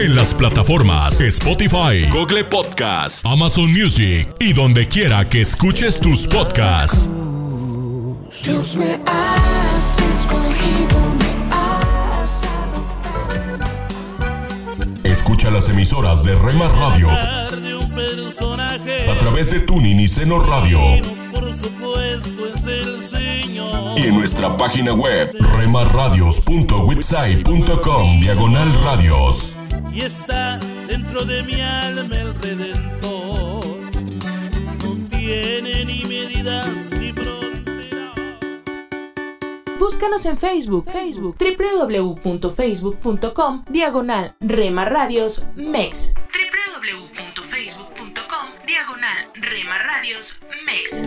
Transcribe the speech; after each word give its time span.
En 0.00 0.16
las 0.16 0.32
plataformas 0.32 1.20
Spotify, 1.20 2.08
Google 2.10 2.44
Podcast, 2.44 3.22
Amazon 3.26 3.70
Music 3.70 4.34
y 4.38 4.54
donde 4.54 4.88
quiera 4.88 5.28
que 5.28 5.42
escuches 5.42 6.00
tus 6.00 6.26
podcasts. 6.26 7.06
Dios 8.42 8.76
me 8.76 8.98
has 9.04 9.98
escogido, 10.14 11.00
me 11.18 11.54
has 11.54 12.40
Escucha 15.04 15.50
las 15.50 15.68
emisoras 15.68 16.24
de 16.24 16.34
Rema 16.34 16.68
Radios 16.68 17.20
a 17.20 19.18
través 19.18 19.50
de 19.50 19.60
Tuning 19.60 20.00
y 20.00 20.08
Seno 20.08 20.42
Radio 20.42 20.80
por 21.50 21.58
supuesto 21.58 22.46
es 22.46 22.64
el 22.66 23.02
Señor 23.02 23.98
y 23.98 24.06
en 24.06 24.14
nuestra 24.14 24.56
página 24.56 24.94
web 24.94 25.28
remarradios.witsai.com 25.58 28.20
diagonal 28.20 28.72
radios. 28.84 29.56
y 29.92 30.02
está 30.02 30.58
dentro 30.86 31.24
de 31.24 31.42
mi 31.42 31.60
alma 31.60 32.14
el 32.14 32.32
Redentor 32.36 33.66
no 34.78 34.96
tiene 35.10 35.84
ni 35.86 36.04
medidas 36.04 36.92
ni 37.00 37.12
fronteras 37.12 38.16
Búscanos 39.80 40.24
en 40.26 40.38
Facebook, 40.38 40.88
Facebook, 40.88 41.36
www.facebook.com, 41.36 43.64
diagonal 43.68 44.36
Rema 44.38 44.84
Radios 44.84 45.48
MEX. 45.56 46.14
www.facebook.com, 46.14 48.50
diagonal 48.64 49.28
Rema 49.34 49.78
Radios 49.78 50.38
MEX. 50.38 50.39
Porque 50.90 51.06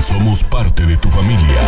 somos 0.00 0.42
parte 0.44 0.86
de 0.86 0.96
tu 0.96 1.10
familia. 1.10 1.60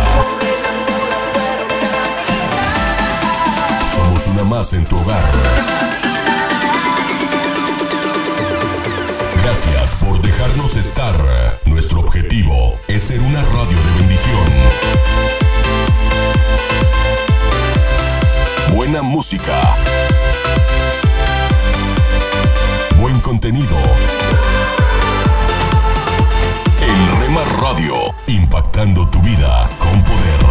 Somos 3.95 4.25
una 4.27 4.43
más 4.43 4.73
en 4.73 4.85
tu 4.85 4.97
hogar. 4.97 5.21
Gracias 9.43 10.03
por 10.03 10.19
dejarnos 10.23 10.75
estar. 10.75 11.15
Nuestro 11.65 11.99
objetivo 11.99 12.79
es 12.87 13.03
ser 13.03 13.21
una 13.21 13.43
radio 13.43 13.77
de 13.77 13.99
bendición. 13.99 14.41
Música. 19.01 19.75
Buen 22.99 23.19
contenido. 23.21 23.75
En 26.81 27.19
Rema 27.19 27.43
Radio, 27.59 27.95
impactando 28.27 29.07
tu 29.07 29.19
vida 29.21 29.69
con 29.79 30.03
poder. 30.03 30.43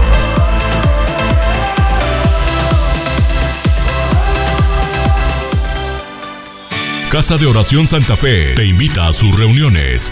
Casa 7.10 7.36
de 7.36 7.47
Oración 7.47 7.86
Santa 7.86 8.16
Fe 8.16 8.54
te 8.54 8.64
invita 8.64 9.06
a 9.06 9.12
sus 9.12 9.38
reuniones. 9.38 10.12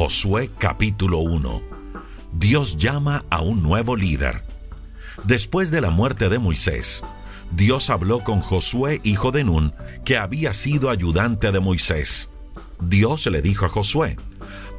Josué 0.00 0.50
capítulo 0.56 1.18
1. 1.18 1.60
Dios 2.32 2.78
llama 2.78 3.26
a 3.28 3.42
un 3.42 3.62
nuevo 3.62 3.96
líder. 3.96 4.46
Después 5.24 5.70
de 5.70 5.82
la 5.82 5.90
muerte 5.90 6.30
de 6.30 6.38
Moisés, 6.38 7.02
Dios 7.50 7.90
habló 7.90 8.24
con 8.24 8.40
Josué, 8.40 9.02
hijo 9.04 9.30
de 9.30 9.44
Nun, 9.44 9.74
que 10.06 10.16
había 10.16 10.54
sido 10.54 10.88
ayudante 10.88 11.52
de 11.52 11.60
Moisés. 11.60 12.30
Dios 12.80 13.26
le 13.26 13.42
dijo 13.42 13.66
a 13.66 13.68
Josué, 13.68 14.16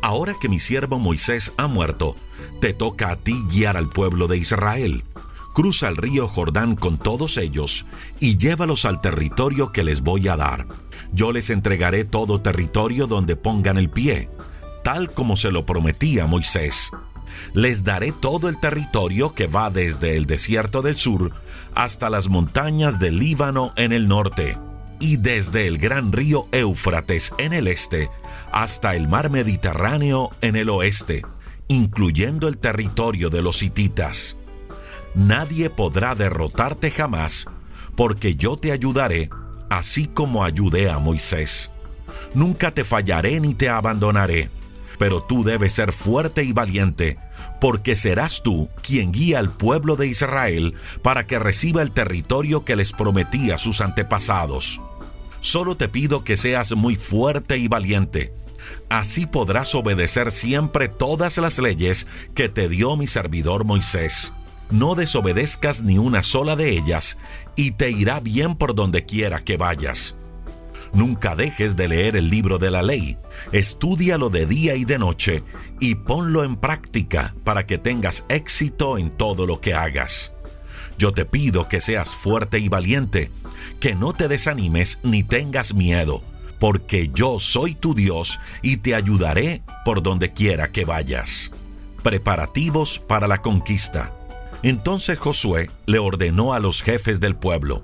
Ahora 0.01 0.33
que 0.41 0.49
mi 0.49 0.57
siervo 0.57 0.97
Moisés 0.97 1.53
ha 1.55 1.67
muerto, 1.67 2.15
te 2.59 2.73
toca 2.73 3.11
a 3.11 3.15
ti 3.15 3.45
guiar 3.47 3.77
al 3.77 3.89
pueblo 3.89 4.27
de 4.27 4.39
Israel. 4.39 5.03
Cruza 5.53 5.87
el 5.87 5.97
río 5.97 6.27
Jordán 6.27 6.75
con 6.75 6.97
todos 6.97 7.37
ellos 7.37 7.85
y 8.19 8.37
llévalos 8.37 8.85
al 8.85 9.01
territorio 9.01 9.71
que 9.71 9.83
les 9.83 10.01
voy 10.01 10.29
a 10.29 10.35
dar. 10.35 10.65
Yo 11.13 11.31
les 11.31 11.51
entregaré 11.51 12.05
todo 12.05 12.41
territorio 12.41 13.05
donde 13.05 13.35
pongan 13.35 13.77
el 13.77 13.91
pie, 13.91 14.31
tal 14.83 15.11
como 15.11 15.37
se 15.37 15.51
lo 15.51 15.65
prometí 15.65 16.19
a 16.19 16.27
Moisés. 16.27 16.91
Les 17.53 17.83
daré 17.83 18.11
todo 18.11 18.49
el 18.49 18.59
territorio 18.59 19.33
que 19.33 19.47
va 19.47 19.69
desde 19.69 20.17
el 20.17 20.25
desierto 20.25 20.81
del 20.81 20.97
sur 20.97 21.31
hasta 21.73 22.09
las 22.09 22.27
montañas 22.27 22.99
del 22.99 23.19
Líbano 23.19 23.73
en 23.77 23.91
el 23.93 24.07
norte 24.07 24.57
y 24.99 25.17
desde 25.17 25.67
el 25.67 25.77
gran 25.77 26.11
río 26.11 26.47
Éufrates 26.51 27.33
en 27.37 27.53
el 27.53 27.67
este 27.67 28.09
hasta 28.51 28.95
el 28.95 29.07
mar 29.07 29.29
Mediterráneo 29.29 30.29
en 30.41 30.55
el 30.55 30.69
oeste, 30.69 31.25
incluyendo 31.67 32.47
el 32.47 32.57
territorio 32.57 33.29
de 33.29 33.41
los 33.41 33.63
hititas. 33.63 34.37
Nadie 35.15 35.69
podrá 35.69 36.15
derrotarte 36.15 36.91
jamás, 36.91 37.47
porque 37.95 38.35
yo 38.35 38.57
te 38.57 38.71
ayudaré, 38.71 39.29
así 39.69 40.05
como 40.05 40.43
ayudé 40.43 40.89
a 40.89 40.99
Moisés. 40.99 41.71
Nunca 42.33 42.71
te 42.71 42.83
fallaré 42.83 43.39
ni 43.39 43.53
te 43.53 43.69
abandonaré, 43.69 44.49
pero 45.01 45.23
tú 45.23 45.43
debes 45.43 45.73
ser 45.73 45.93
fuerte 45.93 46.43
y 46.43 46.53
valiente, 46.53 47.17
porque 47.59 47.95
serás 47.95 48.43
tú 48.43 48.69
quien 48.83 49.11
guía 49.11 49.39
al 49.39 49.49
pueblo 49.49 49.95
de 49.95 50.05
Israel 50.05 50.75
para 51.01 51.25
que 51.25 51.39
reciba 51.39 51.81
el 51.81 51.89
territorio 51.89 52.65
que 52.65 52.75
les 52.75 52.93
prometí 52.93 53.49
a 53.49 53.57
sus 53.57 53.81
antepasados. 53.81 54.79
Solo 55.39 55.75
te 55.75 55.89
pido 55.89 56.23
que 56.23 56.37
seas 56.37 56.75
muy 56.75 56.97
fuerte 56.97 57.57
y 57.57 57.67
valiente. 57.67 58.31
Así 58.89 59.25
podrás 59.25 59.73
obedecer 59.73 60.31
siempre 60.31 60.87
todas 60.87 61.39
las 61.39 61.57
leyes 61.57 62.05
que 62.35 62.47
te 62.47 62.69
dio 62.69 62.95
mi 62.95 63.07
servidor 63.07 63.65
Moisés. 63.65 64.33
No 64.69 64.93
desobedezcas 64.93 65.81
ni 65.81 65.97
una 65.97 66.21
sola 66.21 66.55
de 66.55 66.77
ellas, 66.77 67.17
y 67.55 67.71
te 67.71 67.89
irá 67.89 68.19
bien 68.19 68.55
por 68.55 68.75
donde 68.75 69.03
quiera 69.03 69.43
que 69.43 69.57
vayas. 69.57 70.15
Nunca 70.93 71.35
dejes 71.35 71.75
de 71.75 71.87
leer 71.87 72.17
el 72.17 72.29
libro 72.29 72.57
de 72.57 72.69
la 72.69 72.83
ley, 72.83 73.17
estúdialo 73.51 74.29
de 74.29 74.45
día 74.45 74.75
y 74.75 74.83
de 74.83 74.99
noche, 74.99 75.43
y 75.79 75.95
ponlo 75.95 76.43
en 76.43 76.57
práctica 76.57 77.33
para 77.43 77.65
que 77.65 77.77
tengas 77.77 78.25
éxito 78.27 78.97
en 78.97 79.09
todo 79.09 79.47
lo 79.47 79.61
que 79.61 79.73
hagas. 79.73 80.33
Yo 80.97 81.13
te 81.13 81.25
pido 81.25 81.67
que 81.69 81.79
seas 81.79 82.15
fuerte 82.15 82.59
y 82.59 82.67
valiente, 82.67 83.31
que 83.79 83.95
no 83.95 84.13
te 84.13 84.27
desanimes 84.27 84.99
ni 85.03 85.23
tengas 85.23 85.73
miedo, 85.73 86.23
porque 86.59 87.09
yo 87.13 87.39
soy 87.39 87.73
tu 87.73 87.95
Dios 87.95 88.39
y 88.61 88.77
te 88.77 88.93
ayudaré 88.93 89.63
por 89.85 90.03
donde 90.03 90.33
quiera 90.33 90.71
que 90.71 90.85
vayas. 90.85 91.51
Preparativos 92.03 92.99
para 92.99 93.27
la 93.27 93.37
conquista. 93.39 94.13
Entonces 94.61 95.17
Josué 95.17 95.71
le 95.85 95.99
ordenó 95.99 96.53
a 96.53 96.59
los 96.59 96.83
jefes 96.83 97.19
del 97.19 97.35
pueblo, 97.35 97.83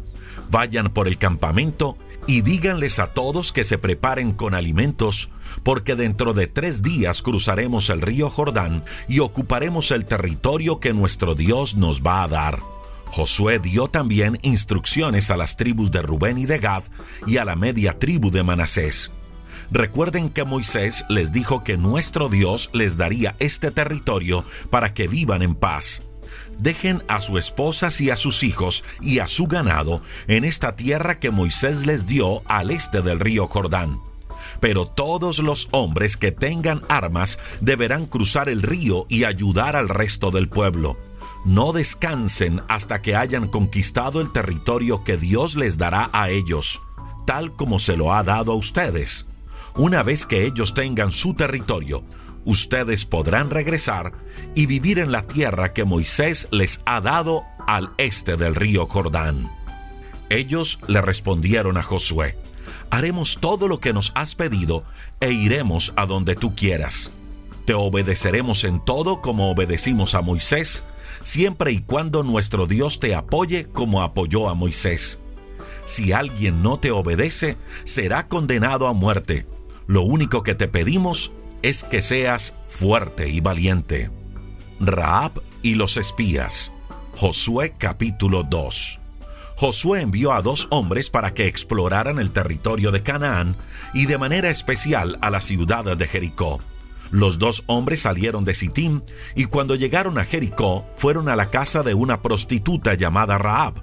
vayan 0.52 0.90
por 0.90 1.08
el 1.08 1.18
campamento 1.18 1.98
y 2.28 2.42
díganles 2.42 3.00
a 3.00 3.14
todos 3.14 3.54
que 3.54 3.64
se 3.64 3.78
preparen 3.78 4.34
con 4.34 4.54
alimentos, 4.54 5.30
porque 5.64 5.96
dentro 5.96 6.34
de 6.34 6.48
tres 6.48 6.84
días 6.84 7.22
cruzaremos 7.22 7.90
el 7.90 8.02
río 8.02 8.30
Jordán 8.30 8.84
y 9.08 9.20
ocuparemos 9.20 9.92
el 9.92 10.06
territorio 10.06 10.80
que 10.80 10.94
nuestro 10.94 11.34
Dios 11.34 11.76
nos 11.76 12.04
va 12.04 12.24
a 12.24 12.28
dar. 12.28 12.62
Josué 13.06 13.60
dio 13.60 13.88
también 13.88 14.38
instrucciones 14.42 15.32
a 15.32 15.38
las 15.38 15.56
tribus 15.56 15.90
de 15.92 16.02
Rubén 16.02 16.38
y 16.38 16.46
de 16.46 16.60
Gad 16.60 16.84
y 17.26 17.38
a 17.38 17.46
la 17.46 17.56
media 17.56 17.98
tribu 17.98 18.30
de 18.30 18.44
Manasés. 18.44 19.12
Recuerden 19.72 20.30
que 20.30 20.44
Moisés 20.44 21.06
les 21.10 21.32
dijo 21.32 21.64
que 21.64 21.78
nuestro 21.78 22.30
Dios 22.30 22.70
les 22.74 22.98
daría 22.98 23.36
este 23.40 23.72
territorio 23.72 24.46
para 24.70 24.94
que 24.94 25.08
vivan 25.08 25.42
en 25.42 25.56
paz. 25.56 26.04
Dejen 26.60 27.04
a 27.08 27.22
sus 27.22 27.40
esposas 27.40 28.02
y 28.02 28.10
a 28.10 28.18
sus 28.18 28.44
hijos 28.44 28.84
y 29.02 29.20
a 29.20 29.28
su 29.28 29.48
ganado 29.48 30.02
en 30.28 30.44
esta 30.44 30.76
tierra 30.76 31.20
que 31.20 31.32
Moisés 31.32 31.86
les 31.86 32.08
dio 32.08 32.42
al 32.46 32.72
este 32.72 33.02
del 33.02 33.20
río 33.20 33.48
Jordán. 33.48 34.00
Pero 34.60 34.86
todos 34.86 35.40
los 35.40 35.68
hombres 35.72 36.18
que 36.18 36.32
tengan 36.32 36.82
armas 36.90 37.38
deberán 37.62 38.06
cruzar 38.06 38.50
el 38.50 38.64
río 38.64 39.06
y 39.10 39.24
ayudar 39.24 39.76
al 39.76 39.90
resto 39.90 40.32
del 40.32 40.50
pueblo. 40.50 40.98
No 41.46 41.74
descansen 41.74 42.62
hasta 42.68 43.02
que 43.02 43.16
hayan 43.16 43.48
conquistado 43.48 44.20
el 44.20 44.32
territorio 44.32 45.04
que 45.04 45.18
Dios 45.18 45.56
les 45.56 45.78
dará 45.78 46.10
a 46.12 46.30
ellos, 46.30 46.82
tal 47.26 47.56
como 47.56 47.80
se 47.80 47.96
lo 47.96 48.14
ha 48.14 48.24
dado 48.24 48.52
a 48.52 48.56
ustedes. 48.56 49.28
Una 49.76 50.02
vez 50.02 50.26
que 50.26 50.46
ellos 50.46 50.74
tengan 50.74 51.12
su 51.12 51.36
territorio, 51.36 52.04
ustedes 52.48 53.06
podrán 53.06 53.50
regresar 53.50 54.14
y 54.56 54.68
vivir 54.68 55.00
en 55.00 55.12
la 55.12 55.22
tierra 55.22 55.74
que 55.74 55.84
Moisés 55.84 56.48
les 56.50 56.82
ha 56.86 57.02
dado 57.02 57.44
al 57.68 57.92
este 57.98 58.38
del 58.38 58.56
río 58.56 58.88
Jordán. 58.88 59.52
Ellos 60.30 60.80
le 60.88 61.02
respondieron 61.02 61.76
a 61.76 61.84
Josué, 61.84 62.38
haremos 62.90 63.40
todo 63.42 63.68
lo 63.68 63.82
que 63.82 63.92
nos 63.92 64.14
has 64.16 64.34
pedido 64.36 64.86
e 65.20 65.34
iremos 65.34 65.92
a 65.98 66.06
donde 66.06 66.36
tú 66.36 66.56
quieras. 66.56 67.12
Te 67.66 67.74
obedeceremos 67.74 68.64
en 68.64 68.80
todo 68.80 69.22
como 69.22 69.52
obedecimos 69.52 70.16
a 70.16 70.22
Moisés, 70.22 70.86
siempre 71.24 71.74
y 71.74 71.82
cuando 71.82 72.24
nuestro 72.24 72.66
Dios 72.66 73.02
te 73.02 73.14
apoye 73.14 73.66
como 73.66 74.04
apoyó 74.04 74.48
a 74.48 74.54
Moisés. 74.54 75.20
Si 75.84 76.14
alguien 76.14 76.64
no 76.64 76.80
te 76.80 76.92
obedece, 76.92 77.58
será 77.84 78.30
condenado 78.30 78.88
a 78.88 78.94
muerte. 78.94 79.46
Lo 79.86 80.04
único 80.04 80.44
que 80.44 80.56
te 80.56 80.70
pedimos 80.70 81.34
es 81.62 81.84
que 81.84 82.02
seas 82.02 82.56
fuerte 82.68 83.30
y 83.30 83.42
valiente. 83.42 84.12
Raab 84.80 85.42
y 85.62 85.76
los 85.76 85.98
espías. 85.98 86.72
Josué 87.16 87.74
capítulo 87.78 88.44
2. 88.44 89.00
Josué 89.56 90.02
envió 90.02 90.34
a 90.34 90.44
dos 90.44 90.68
hombres 90.70 91.10
para 91.10 91.34
que 91.34 91.48
exploraran 91.48 92.20
el 92.20 92.32
territorio 92.32 92.92
de 92.92 93.02
Canaán 93.02 93.58
y 93.94 94.06
de 94.06 94.20
manera 94.20 94.50
especial 94.50 95.18
a 95.22 95.32
la 95.32 95.42
ciudad 95.42 95.98
de 95.98 96.08
Jericó. 96.08 96.62
Los 97.10 97.40
dos 97.40 97.64
hombres 97.66 98.02
salieron 98.02 98.46
de 98.46 98.54
Sittim 98.54 99.02
y 99.34 99.46
cuando 99.46 99.76
llegaron 99.76 100.20
a 100.20 100.26
Jericó 100.26 100.86
fueron 100.98 101.28
a 101.28 101.36
la 101.36 101.50
casa 101.50 101.82
de 101.82 101.96
una 101.96 102.22
prostituta 102.22 102.94
llamada 102.94 103.40
Raab. 103.40 103.82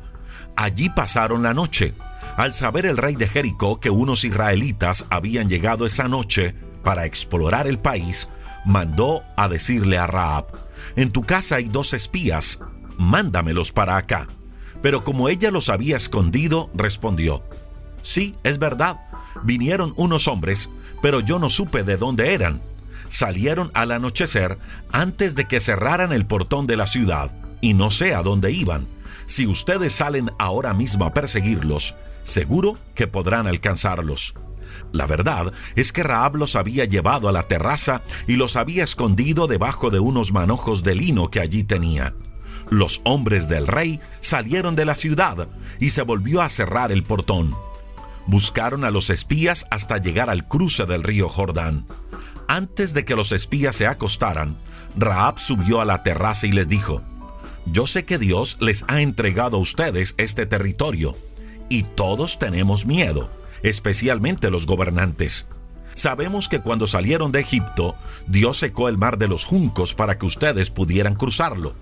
Allí 0.54 0.90
pasaron 0.90 1.42
la 1.42 1.54
noche. 1.54 1.94
Al 2.36 2.52
saber 2.52 2.86
el 2.86 2.96
rey 2.96 3.16
de 3.16 3.26
Jericó 3.26 3.80
que 3.80 3.90
unos 3.90 4.24
israelitas 4.24 5.06
habían 5.10 5.48
llegado 5.48 5.86
esa 5.86 6.06
noche 6.06 6.54
para 6.84 7.04
explorar 7.06 7.66
el 7.66 7.78
país, 7.78 8.28
mandó 8.64 9.24
a 9.36 9.48
decirle 9.48 9.98
a 9.98 10.06
Raab, 10.06 10.46
en 10.96 11.10
tu 11.10 11.22
casa 11.22 11.56
hay 11.56 11.64
dos 11.64 11.92
espías, 11.92 12.60
mándamelos 12.96 13.72
para 13.72 13.96
acá. 13.96 14.28
Pero 14.82 15.02
como 15.02 15.28
ella 15.28 15.50
los 15.50 15.70
había 15.70 15.96
escondido, 15.96 16.70
respondió, 16.74 17.42
sí, 18.02 18.36
es 18.44 18.58
verdad, 18.58 19.00
vinieron 19.42 19.94
unos 19.96 20.28
hombres, 20.28 20.70
pero 21.02 21.20
yo 21.20 21.38
no 21.38 21.50
supe 21.50 21.82
de 21.82 21.96
dónde 21.96 22.34
eran. 22.34 22.62
Salieron 23.08 23.70
al 23.74 23.92
anochecer 23.92 24.58
antes 24.90 25.34
de 25.34 25.46
que 25.46 25.60
cerraran 25.60 26.12
el 26.12 26.26
portón 26.26 26.66
de 26.66 26.76
la 26.76 26.86
ciudad, 26.86 27.34
y 27.60 27.74
no 27.74 27.90
sé 27.90 28.14
a 28.14 28.22
dónde 28.22 28.52
iban. 28.52 28.86
Si 29.26 29.46
ustedes 29.46 29.94
salen 29.94 30.30
ahora 30.38 30.74
mismo 30.74 31.06
a 31.06 31.14
perseguirlos, 31.14 31.94
seguro 32.24 32.76
que 32.94 33.06
podrán 33.06 33.46
alcanzarlos. 33.46 34.34
La 34.94 35.08
verdad 35.08 35.52
es 35.74 35.92
que 35.92 36.04
Raab 36.04 36.36
los 36.36 36.54
había 36.54 36.84
llevado 36.84 37.28
a 37.28 37.32
la 37.32 37.42
terraza 37.42 38.02
y 38.28 38.36
los 38.36 38.54
había 38.54 38.84
escondido 38.84 39.48
debajo 39.48 39.90
de 39.90 39.98
unos 39.98 40.30
manojos 40.30 40.84
de 40.84 40.94
lino 40.94 41.32
que 41.32 41.40
allí 41.40 41.64
tenía. 41.64 42.14
Los 42.70 43.00
hombres 43.02 43.48
del 43.48 43.66
rey 43.66 43.98
salieron 44.20 44.76
de 44.76 44.84
la 44.84 44.94
ciudad 44.94 45.48
y 45.80 45.90
se 45.90 46.02
volvió 46.02 46.42
a 46.42 46.48
cerrar 46.48 46.92
el 46.92 47.02
portón. 47.02 47.56
Buscaron 48.28 48.84
a 48.84 48.92
los 48.92 49.10
espías 49.10 49.66
hasta 49.72 49.98
llegar 49.98 50.30
al 50.30 50.46
cruce 50.46 50.86
del 50.86 51.02
río 51.02 51.28
Jordán. 51.28 51.86
Antes 52.46 52.94
de 52.94 53.04
que 53.04 53.16
los 53.16 53.32
espías 53.32 53.74
se 53.74 53.88
acostaran, 53.88 54.56
Raab 54.96 55.40
subió 55.40 55.80
a 55.80 55.84
la 55.84 56.04
terraza 56.04 56.46
y 56.46 56.52
les 56.52 56.68
dijo, 56.68 57.02
Yo 57.66 57.88
sé 57.88 58.04
que 58.04 58.18
Dios 58.18 58.58
les 58.60 58.84
ha 58.86 59.00
entregado 59.00 59.56
a 59.56 59.60
ustedes 59.60 60.14
este 60.18 60.46
territorio 60.46 61.16
y 61.68 61.82
todos 61.82 62.38
tenemos 62.38 62.86
miedo, 62.86 63.28
especialmente 63.64 64.50
los 64.50 64.66
gobernantes. 64.66 65.46
Sabemos 65.94 66.48
que 66.48 66.60
cuando 66.60 66.86
salieron 66.86 67.32
de 67.32 67.40
Egipto, 67.40 67.96
Dios 68.28 68.58
secó 68.58 68.88
el 68.88 68.98
mar 68.98 69.18
de 69.18 69.26
los 69.26 69.44
juncos 69.44 69.94
para 69.94 70.18
que 70.18 70.26
ustedes 70.26 70.70
pudieran 70.70 71.14
cruzarlo. 71.14 71.74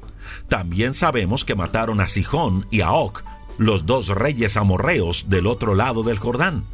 También 0.48 0.94
sabemos 0.94 1.44
que 1.44 1.56
mataron 1.56 2.00
a 2.00 2.08
Sijón 2.08 2.66
y 2.70 2.82
a 2.82 2.92
Oc, 2.92 3.24
los 3.58 3.84
dos 3.84 4.08
reyes 4.08 4.56
amorreos 4.56 5.28
del 5.28 5.46
otro 5.46 5.74
lado 5.74 6.02
del 6.04 6.18
Jordán. 6.18 6.64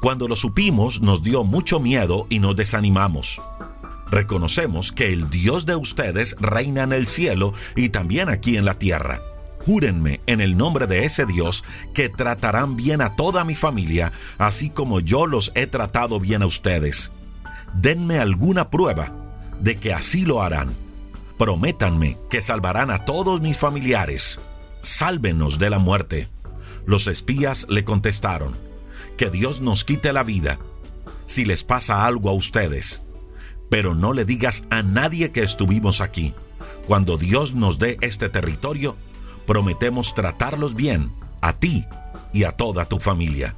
Cuando 0.00 0.26
lo 0.26 0.34
supimos 0.34 1.00
nos 1.00 1.22
dio 1.22 1.44
mucho 1.44 1.78
miedo 1.78 2.26
y 2.30 2.38
nos 2.38 2.56
desanimamos. 2.56 3.40
Reconocemos 4.10 4.92
que 4.92 5.12
el 5.12 5.30
Dios 5.30 5.66
de 5.66 5.76
ustedes 5.76 6.36
reina 6.40 6.82
en 6.82 6.92
el 6.92 7.06
cielo 7.06 7.52
y 7.76 7.90
también 7.90 8.28
aquí 8.28 8.56
en 8.56 8.64
la 8.64 8.74
tierra 8.74 9.22
Júrenme 9.64 10.20
en 10.26 10.40
el 10.40 10.56
nombre 10.56 10.86
de 10.86 11.04
ese 11.04 11.24
Dios 11.24 11.64
que 11.94 12.08
tratarán 12.08 12.76
bien 12.76 13.00
a 13.00 13.14
toda 13.14 13.44
mi 13.44 13.54
familia, 13.54 14.12
así 14.38 14.70
como 14.70 15.00
yo 15.00 15.26
los 15.26 15.52
he 15.54 15.66
tratado 15.66 16.18
bien 16.18 16.42
a 16.42 16.46
ustedes. 16.46 17.12
Denme 17.74 18.18
alguna 18.18 18.70
prueba 18.70 19.12
de 19.60 19.76
que 19.76 19.94
así 19.94 20.24
lo 20.24 20.42
harán. 20.42 20.74
Prométanme 21.38 22.18
que 22.28 22.42
salvarán 22.42 22.90
a 22.90 23.04
todos 23.04 23.40
mis 23.40 23.56
familiares. 23.56 24.40
Sálvenos 24.80 25.58
de 25.58 25.70
la 25.70 25.78
muerte. 25.78 26.28
Los 26.84 27.06
espías 27.06 27.66
le 27.68 27.84
contestaron, 27.84 28.56
que 29.16 29.30
Dios 29.30 29.60
nos 29.60 29.84
quite 29.84 30.12
la 30.12 30.24
vida 30.24 30.58
si 31.26 31.44
les 31.44 31.64
pasa 31.64 32.04
algo 32.04 32.28
a 32.28 32.32
ustedes. 32.32 33.02
Pero 33.70 33.94
no 33.94 34.12
le 34.12 34.24
digas 34.24 34.64
a 34.70 34.82
nadie 34.82 35.30
que 35.30 35.42
estuvimos 35.42 36.00
aquí. 36.00 36.34
Cuando 36.86 37.16
Dios 37.16 37.54
nos 37.54 37.78
dé 37.78 37.96
este 38.00 38.28
territorio, 38.28 38.96
prometemos 39.46 40.14
tratarlos 40.14 40.74
bien, 40.74 41.10
a 41.40 41.52
ti 41.54 41.86
y 42.32 42.44
a 42.44 42.52
toda 42.52 42.86
tu 42.86 42.98
familia. 42.98 43.54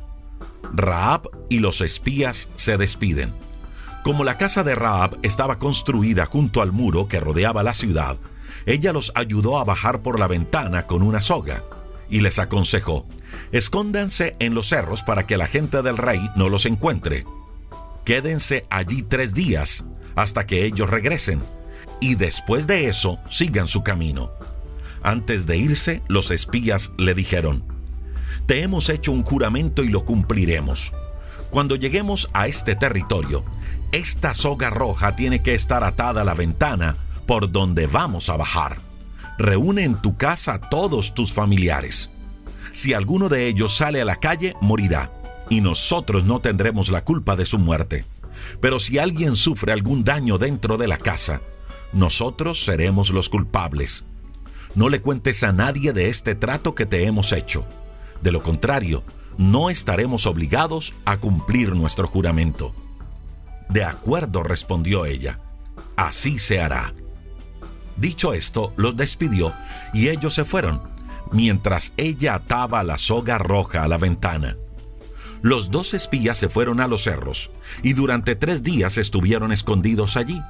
Raab 0.73 1.29
y 1.49 1.59
los 1.59 1.81
espías 1.81 2.49
se 2.57 2.77
despiden. 2.77 3.35
Como 4.03 4.25
la 4.25 4.37
casa 4.37 4.65
de 4.65 4.75
Raab 4.75 5.19
estaba 5.23 5.59
construida 5.59 6.27
junto 6.27 6.63
al 6.63 6.73
muro 6.73 7.09
que 7.09 7.21
rodeaba 7.21 7.63
la 7.63 7.75
ciudad, 7.75 8.19
ella 8.67 8.93
los 8.93 9.13
ayudó 9.15 9.59
a 9.59 9.65
bajar 9.65 10.03
por 10.03 10.19
la 10.19 10.29
ventana 10.29 10.87
con 10.87 11.03
una 11.03 11.21
soga 11.21 11.65
y 12.09 12.21
les 12.21 12.39
aconsejó, 12.39 13.07
escóndanse 13.53 14.37
en 14.39 14.55
los 14.55 14.69
cerros 14.69 15.03
para 15.03 15.27
que 15.27 15.37
la 15.37 15.47
gente 15.47 15.83
del 15.83 15.97
rey 15.97 16.31
no 16.37 16.49
los 16.49 16.67
encuentre. 16.67 17.25
Quédense 18.05 18.67
allí 18.71 19.03
tres 19.03 19.35
días 19.35 19.85
hasta 20.15 20.47
que 20.47 20.65
ellos 20.65 20.91
regresen 20.91 21.43
y 22.01 22.15
después 22.15 22.67
de 22.67 22.89
eso 22.89 23.19
sigan 23.31 23.69
su 23.69 23.83
camino. 23.83 24.31
Antes 25.05 25.47
de 25.47 25.59
irse, 25.59 26.03
los 26.09 26.31
espías 26.31 26.95
le 26.97 27.15
dijeron, 27.15 27.63
Te 28.47 28.63
hemos 28.63 28.89
hecho 28.89 29.13
un 29.13 29.23
juramento 29.23 29.85
y 29.85 29.89
lo 29.89 30.03
cumpliremos. 30.03 30.95
Cuando 31.51 31.77
lleguemos 31.77 32.31
a 32.33 32.49
este 32.49 32.75
territorio, 32.75 33.45
esta 33.93 34.33
soga 34.33 34.71
roja 34.71 35.15
tiene 35.15 35.43
que 35.43 35.55
estar 35.55 35.85
atada 35.85 36.23
a 36.23 36.25
la 36.25 36.33
ventana 36.33 36.97
por 37.27 37.53
donde 37.53 37.87
vamos 37.87 38.31
a 38.31 38.39
bajar. 38.39 38.81
Reúne 39.37 39.85
en 39.85 40.01
tu 40.01 40.17
casa 40.17 40.55
a 40.55 40.71
todos 40.71 41.13
tus 41.13 41.35
familiares. 41.35 42.11
Si 42.73 42.95
alguno 42.95 43.29
de 43.29 43.47
ellos 43.47 43.77
sale 43.77 44.01
a 44.01 44.07
la 44.07 44.17
calle, 44.17 44.55
morirá, 44.63 45.13
y 45.51 45.61
nosotros 45.61 46.25
no 46.25 46.41
tendremos 46.41 46.89
la 46.89 47.05
culpa 47.05 47.37
de 47.37 47.45
su 47.45 47.59
muerte. 47.59 48.07
Pero 48.63 48.81
si 48.81 48.99
alguien 48.99 49.37
sufre 49.37 49.73
algún 49.73 50.03
daño 50.03 50.39
dentro 50.39 50.79
de 50.79 50.89
la 50.89 50.97
casa, 50.97 51.43
nosotros 51.93 52.65
seremos 52.65 53.11
los 53.11 53.29
culpables 53.29 54.05
no 54.75 54.89
le 54.89 55.01
cuentes 55.01 55.43
a 55.43 55.53
nadie 55.53 55.93
de 55.93 56.09
este 56.09 56.35
trato 56.35 56.75
que 56.75 56.87
te 56.87 57.07
hemos 57.07 57.33
hecho. 57.33 57.67
De 58.23 58.33
lo 58.33 58.43
contrario, 58.43 59.05
no 59.39 59.71
estaremos 59.71 60.27
obligados 60.27 60.95
a 61.05 61.19
cumplir 61.19 61.75
nuestro 61.75 62.07
juramento. 62.07 62.75
De 63.69 63.85
acuerdo, 63.85 64.43
respondió 64.43 65.07
ella. 65.07 65.41
Así 65.97 66.39
se 66.39 66.61
hará. 66.61 66.95
Dicho 67.97 68.33
esto, 68.33 68.73
los 68.77 68.97
despidió 68.97 69.55
y 69.93 70.09
ellos 70.09 70.35
se 70.35 70.45
fueron, 70.45 70.83
mientras 71.31 71.93
ella 71.97 72.35
ataba 72.35 72.83
la 72.83 72.99
soga 72.99 73.39
roja 73.39 73.85
a 73.85 73.89
la 73.89 73.99
ventana. 73.99 74.57
Los 75.43 75.71
dos 75.71 75.95
espías 75.95 76.39
se 76.39 76.49
fueron 76.49 76.81
a 76.81 76.89
los 76.89 77.05
cerros 77.05 77.51
y 77.83 77.93
durante 77.93 78.35
tres 78.35 78.63
días 78.63 78.99
estuvieron 78.99 79.53
escondidos 79.53 80.17
allí, 80.17 80.43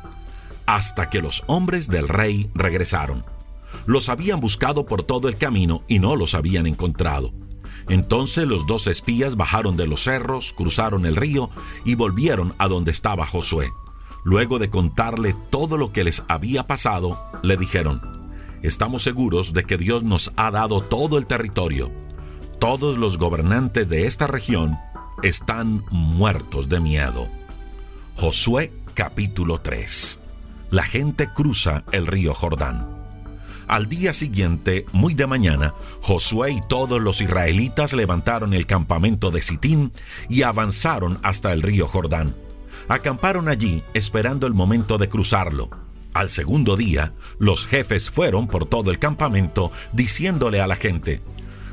hasta 0.66 1.10
que 1.10 1.20
los 1.20 1.44
hombres 1.46 1.88
del 1.88 2.08
rey 2.08 2.48
regresaron. 2.54 3.24
Los 3.86 4.08
habían 4.08 4.40
buscado 4.40 4.86
por 4.86 5.02
todo 5.02 5.28
el 5.28 5.36
camino 5.36 5.82
y 5.88 5.98
no 5.98 6.16
los 6.16 6.34
habían 6.34 6.66
encontrado. 6.66 7.32
Entonces 7.88 8.46
los 8.46 8.66
dos 8.66 8.86
espías 8.86 9.36
bajaron 9.36 9.76
de 9.76 9.86
los 9.86 10.04
cerros, 10.04 10.52
cruzaron 10.52 11.04
el 11.04 11.16
río 11.16 11.50
y 11.84 11.94
volvieron 11.94 12.54
a 12.58 12.68
donde 12.68 12.90
estaba 12.90 13.26
Josué. 13.26 13.70
Luego 14.24 14.58
de 14.58 14.70
contarle 14.70 15.36
todo 15.50 15.76
lo 15.76 15.92
que 15.92 16.04
les 16.04 16.24
había 16.28 16.66
pasado, 16.66 17.20
le 17.42 17.58
dijeron, 17.58 18.00
estamos 18.62 19.02
seguros 19.02 19.52
de 19.52 19.64
que 19.64 19.76
Dios 19.76 20.02
nos 20.02 20.32
ha 20.36 20.50
dado 20.50 20.80
todo 20.80 21.18
el 21.18 21.26
territorio. 21.26 21.92
Todos 22.58 22.96
los 22.96 23.18
gobernantes 23.18 23.90
de 23.90 24.06
esta 24.06 24.26
región 24.26 24.78
están 25.22 25.84
muertos 25.90 26.70
de 26.70 26.80
miedo. 26.80 27.28
Josué 28.16 28.72
capítulo 28.94 29.60
3. 29.60 30.18
La 30.70 30.84
gente 30.84 31.28
cruza 31.34 31.84
el 31.92 32.06
río 32.06 32.32
Jordán. 32.32 32.93
Al 33.66 33.88
día 33.88 34.12
siguiente, 34.12 34.86
muy 34.92 35.14
de 35.14 35.26
mañana, 35.26 35.74
Josué 36.00 36.52
y 36.52 36.60
todos 36.68 37.00
los 37.00 37.20
israelitas 37.20 37.92
levantaron 37.92 38.54
el 38.54 38.66
campamento 38.66 39.30
de 39.30 39.42
Sitín 39.42 39.92
y 40.28 40.42
avanzaron 40.42 41.18
hasta 41.22 41.52
el 41.52 41.62
río 41.62 41.86
Jordán 41.86 42.34
acamparon 42.88 43.48
allí 43.48 43.82
esperando 43.94 44.46
el 44.46 44.54
momento 44.54 44.98
de 44.98 45.08
cruzarlo. 45.08 45.70
Al 46.12 46.30
segundo 46.30 46.76
día, 46.76 47.12
los 47.38 47.66
jefes 47.66 48.10
fueron 48.10 48.46
por 48.46 48.66
todo 48.66 48.90
el 48.90 48.98
campamento 48.98 49.72
diciéndole 49.92 50.60
a 50.60 50.66
la 50.66 50.76
gente, 50.76 51.20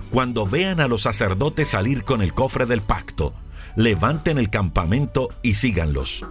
cuando 0.10 0.46
vean 0.46 0.80
a 0.80 0.88
los 0.88 1.04
sacerdotes 1.04 1.70
salir 1.70 2.04
con 2.04 2.22
el 2.22 2.34
cofre 2.34 2.66
del 2.66 2.82
pacto, 2.82 3.34
levanten 3.76 4.38
el 4.38 4.50
campamento 4.50 5.30
y 5.42 5.54
síganlos. 5.56 6.26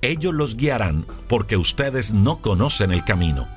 Ellos 0.00 0.32
los 0.32 0.56
guiarán 0.56 1.06
porque 1.28 1.56
ustedes 1.56 2.12
no 2.12 2.40
conocen 2.40 2.92
el 2.92 3.04
camino. 3.04 3.48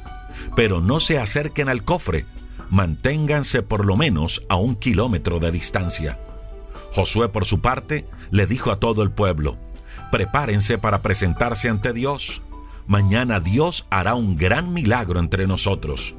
Pero 0.56 0.82
no 0.82 1.00
se 1.00 1.20
acerquen 1.20 1.70
al 1.70 1.84
cofre, 1.84 2.26
manténganse 2.70 3.62
por 3.62 3.86
lo 3.86 3.96
menos 3.96 4.46
a 4.50 4.56
un 4.56 4.76
kilómetro 4.76 5.40
de 5.40 5.52
distancia. 5.52 6.20
Josué 6.92 7.30
por 7.30 7.46
su 7.46 7.62
parte 7.62 8.06
le 8.32 8.46
dijo 8.46 8.72
a 8.72 8.80
todo 8.80 9.04
el 9.04 9.12
pueblo, 9.12 9.58
prepárense 10.12 10.78
para 10.78 11.02
presentarse 11.02 11.70
ante 11.70 11.94
Dios. 11.94 12.42
Mañana 12.88 13.40
Dios 13.40 13.86
hará 13.90 14.16
un 14.16 14.36
gran 14.36 14.74
milagro 14.74 15.20
entre 15.20 15.46
nosotros. 15.46 16.16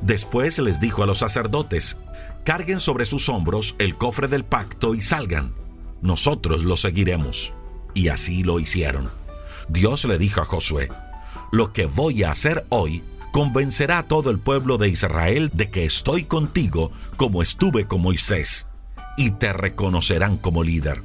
Después 0.00 0.58
les 0.60 0.78
dijo 0.80 1.02
a 1.02 1.06
los 1.06 1.18
sacerdotes, 1.18 1.96
carguen 2.44 2.80
sobre 2.80 3.04
sus 3.04 3.28
hombros 3.28 3.74
el 3.78 3.96
cofre 3.96 4.28
del 4.28 4.44
pacto 4.44 4.94
y 4.94 5.02
salgan. 5.02 5.52
Nosotros 6.00 6.64
lo 6.64 6.76
seguiremos. 6.76 7.52
Y 7.94 8.08
así 8.08 8.44
lo 8.44 8.60
hicieron. 8.60 9.10
Dios 9.68 10.04
le 10.04 10.18
dijo 10.18 10.40
a 10.40 10.44
Josué, 10.44 10.88
lo 11.50 11.68
que 11.70 11.86
voy 11.86 12.22
a 12.22 12.30
hacer 12.30 12.64
hoy 12.68 13.02
convencerá 13.38 13.98
a 13.98 14.08
todo 14.08 14.30
el 14.30 14.40
pueblo 14.40 14.78
de 14.78 14.88
Israel 14.88 15.48
de 15.54 15.70
que 15.70 15.84
estoy 15.84 16.24
contigo 16.24 16.90
como 17.16 17.40
estuve 17.40 17.86
con 17.86 18.02
Moisés, 18.02 18.66
y 19.16 19.30
te 19.30 19.52
reconocerán 19.52 20.38
como 20.38 20.64
líder. 20.64 21.04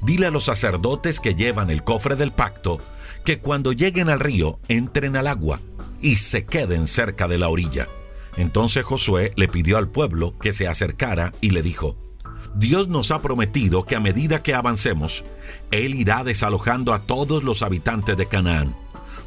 Dile 0.00 0.28
a 0.28 0.30
los 0.30 0.44
sacerdotes 0.44 1.18
que 1.18 1.34
llevan 1.34 1.70
el 1.70 1.82
cofre 1.82 2.14
del 2.14 2.30
pacto 2.30 2.78
que 3.24 3.40
cuando 3.40 3.72
lleguen 3.72 4.10
al 4.10 4.20
río 4.20 4.60
entren 4.68 5.16
al 5.16 5.26
agua 5.26 5.60
y 6.00 6.18
se 6.18 6.44
queden 6.44 6.86
cerca 6.86 7.26
de 7.26 7.38
la 7.38 7.48
orilla. 7.48 7.88
Entonces 8.36 8.84
Josué 8.84 9.32
le 9.34 9.48
pidió 9.48 9.76
al 9.76 9.88
pueblo 9.88 10.38
que 10.38 10.52
se 10.52 10.68
acercara 10.68 11.32
y 11.40 11.50
le 11.50 11.62
dijo, 11.62 11.96
Dios 12.54 12.86
nos 12.86 13.10
ha 13.10 13.20
prometido 13.20 13.84
que 13.84 13.96
a 13.96 14.00
medida 14.00 14.40
que 14.40 14.54
avancemos, 14.54 15.24
Él 15.72 15.96
irá 15.96 16.22
desalojando 16.22 16.94
a 16.94 17.00
todos 17.00 17.42
los 17.42 17.62
habitantes 17.62 18.16
de 18.16 18.28
Canaán. 18.28 18.76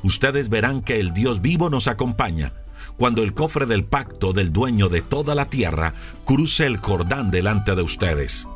Ustedes 0.04 0.50
verán 0.50 0.82
que 0.82 1.00
el 1.00 1.14
Dios 1.14 1.42
vivo 1.42 1.70
nos 1.70 1.88
acompaña 1.88 2.54
cuando 2.98 3.24
el 3.24 3.34
cofre 3.34 3.66
del 3.66 3.86
pacto 3.86 4.34
del 4.34 4.52
dueño 4.52 4.90
de 4.90 5.02
toda 5.02 5.36
la 5.36 5.46
tierra 5.46 5.94
cruce 6.26 6.66
el 6.66 6.78
Jordán 6.78 7.32
delante 7.32 7.76
de 7.76 7.82
ustedes. 7.82 8.48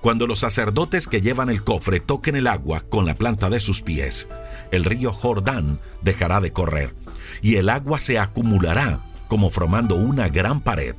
Cuando 0.00 0.26
los 0.26 0.38
sacerdotes 0.38 1.06
que 1.06 1.20
llevan 1.20 1.50
el 1.50 1.62
cofre 1.62 2.00
toquen 2.00 2.36
el 2.36 2.46
agua 2.46 2.80
con 2.80 3.04
la 3.04 3.14
planta 3.14 3.50
de 3.50 3.60
sus 3.60 3.82
pies, 3.82 4.28
el 4.70 4.84
río 4.84 5.12
Jordán 5.12 5.80
dejará 6.00 6.40
de 6.40 6.52
correr 6.52 6.94
y 7.42 7.56
el 7.56 7.68
agua 7.68 8.00
se 8.00 8.18
acumulará 8.18 9.04
como 9.28 9.50
formando 9.50 9.96
una 9.96 10.28
gran 10.28 10.60
pared. 10.60 10.94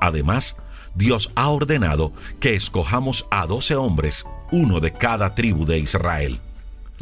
Además, 0.00 0.56
Dios 0.94 1.32
ha 1.34 1.48
ordenado 1.48 2.12
que 2.38 2.54
escojamos 2.54 3.26
a 3.30 3.46
doce 3.46 3.74
hombres, 3.74 4.26
uno 4.52 4.80
de 4.80 4.92
cada 4.92 5.34
tribu 5.34 5.64
de 5.64 5.78
Israel. 5.78 6.40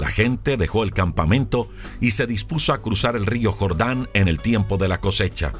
La 0.03 0.11
gente 0.11 0.57
dejó 0.57 0.83
el 0.83 0.93
campamento 0.93 1.69
y 2.01 2.11
se 2.11 2.27
dispuso 2.27 2.73
a 2.73 2.83
cruzar 2.83 3.15
el 3.15 3.25
río 3.25 3.53
Jordán 3.53 4.09
en 4.15 4.27
el 4.27 4.41
tiempo 4.41 4.77
de 4.77 4.89
la 4.89 4.99
cosecha, 4.99 5.53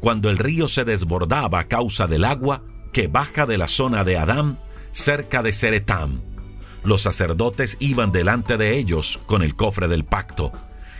cuando 0.00 0.30
el 0.30 0.38
río 0.38 0.66
se 0.66 0.82
desbordaba 0.82 1.60
a 1.60 1.68
causa 1.68 2.08
del 2.08 2.24
agua 2.24 2.64
que 2.92 3.06
baja 3.06 3.46
de 3.46 3.56
la 3.56 3.68
zona 3.68 4.02
de 4.02 4.18
Adán 4.18 4.58
cerca 4.90 5.44
de 5.44 5.52
Seretam. 5.52 6.22
Los 6.82 7.02
sacerdotes 7.02 7.76
iban 7.78 8.10
delante 8.10 8.56
de 8.56 8.76
ellos 8.78 9.20
con 9.26 9.42
el 9.42 9.54
cofre 9.54 9.86
del 9.86 10.04
pacto, 10.04 10.50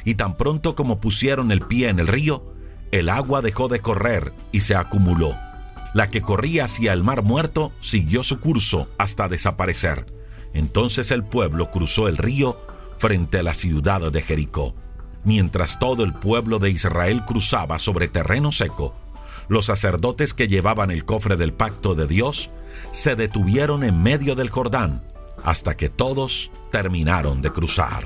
y 0.04 0.14
tan 0.14 0.36
pronto 0.36 0.76
como 0.76 1.00
pusieron 1.00 1.50
el 1.50 1.62
pie 1.62 1.88
en 1.88 1.98
el 1.98 2.06
río, 2.06 2.54
el 2.92 3.08
agua 3.08 3.42
dejó 3.42 3.66
de 3.66 3.80
correr 3.80 4.32
y 4.52 4.60
se 4.60 4.76
acumuló. 4.76 5.36
La 5.94 6.10
que 6.10 6.22
corría 6.22 6.66
hacia 6.66 6.92
el 6.92 7.02
mar 7.02 7.24
muerto 7.24 7.72
siguió 7.80 8.22
su 8.22 8.38
curso 8.38 8.88
hasta 8.98 9.26
desaparecer. 9.26 10.06
Entonces 10.52 11.10
el 11.10 11.24
pueblo 11.24 11.72
cruzó 11.72 12.06
el 12.06 12.18
río 12.18 12.56
frente 13.04 13.40
a 13.40 13.42
la 13.42 13.52
ciudad 13.52 14.10
de 14.10 14.22
Jericó. 14.22 14.74
Mientras 15.24 15.78
todo 15.78 16.04
el 16.04 16.14
pueblo 16.14 16.58
de 16.58 16.70
Israel 16.70 17.26
cruzaba 17.26 17.78
sobre 17.78 18.08
terreno 18.08 18.50
seco, 18.50 18.94
los 19.46 19.66
sacerdotes 19.66 20.32
que 20.32 20.48
llevaban 20.48 20.90
el 20.90 21.04
cofre 21.04 21.36
del 21.36 21.52
pacto 21.52 21.94
de 21.94 22.06
Dios 22.06 22.48
se 22.92 23.14
detuvieron 23.14 23.84
en 23.84 24.02
medio 24.02 24.34
del 24.36 24.48
Jordán 24.48 25.04
hasta 25.42 25.76
que 25.76 25.90
todos 25.90 26.50
terminaron 26.72 27.42
de 27.42 27.50
cruzar. 27.50 28.04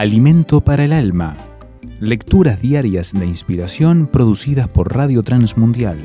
Alimento 0.00 0.62
para 0.62 0.84
el 0.84 0.94
alma 0.94 1.36
Lecturas 2.00 2.62
diarias 2.62 3.12
de 3.12 3.26
inspiración 3.26 4.08
producidas 4.10 4.66
por 4.66 4.96
Radio 4.96 5.22
Transmundial. 5.22 5.98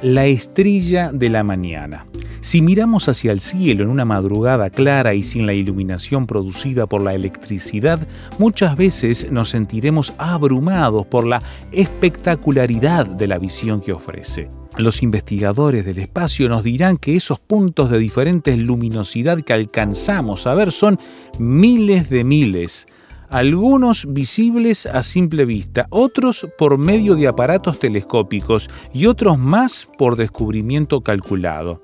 La 0.00 0.24
estrella 0.24 1.12
de 1.12 1.28
la 1.28 1.44
mañana. 1.44 2.06
Si 2.40 2.62
miramos 2.62 3.10
hacia 3.10 3.30
el 3.32 3.40
cielo 3.40 3.84
en 3.84 3.90
una 3.90 4.06
madrugada 4.06 4.70
clara 4.70 5.12
y 5.12 5.22
sin 5.22 5.44
la 5.44 5.52
iluminación 5.52 6.26
producida 6.26 6.86
por 6.86 7.02
la 7.02 7.12
electricidad, 7.12 8.00
muchas 8.38 8.78
veces 8.78 9.30
nos 9.30 9.50
sentiremos 9.50 10.14
abrumados 10.16 11.04
por 11.04 11.26
la 11.26 11.42
espectacularidad 11.70 13.04
de 13.04 13.26
la 13.26 13.36
visión 13.36 13.82
que 13.82 13.92
ofrece. 13.92 14.48
Los 14.78 15.02
investigadores 15.02 15.84
del 15.84 15.98
espacio 15.98 16.48
nos 16.48 16.62
dirán 16.62 16.98
que 16.98 17.16
esos 17.16 17.40
puntos 17.40 17.90
de 17.90 17.98
diferentes 17.98 18.56
luminosidad 18.56 19.42
que 19.42 19.52
alcanzamos 19.52 20.46
a 20.46 20.54
ver 20.54 20.70
son 20.70 21.00
miles 21.40 22.08
de 22.08 22.22
miles, 22.22 22.86
algunos 23.28 24.06
visibles 24.08 24.86
a 24.86 25.02
simple 25.02 25.44
vista, 25.46 25.88
otros 25.90 26.46
por 26.56 26.78
medio 26.78 27.16
de 27.16 27.26
aparatos 27.26 27.80
telescópicos 27.80 28.70
y 28.94 29.06
otros 29.06 29.36
más 29.36 29.88
por 29.98 30.14
descubrimiento 30.14 31.00
calculado. 31.00 31.82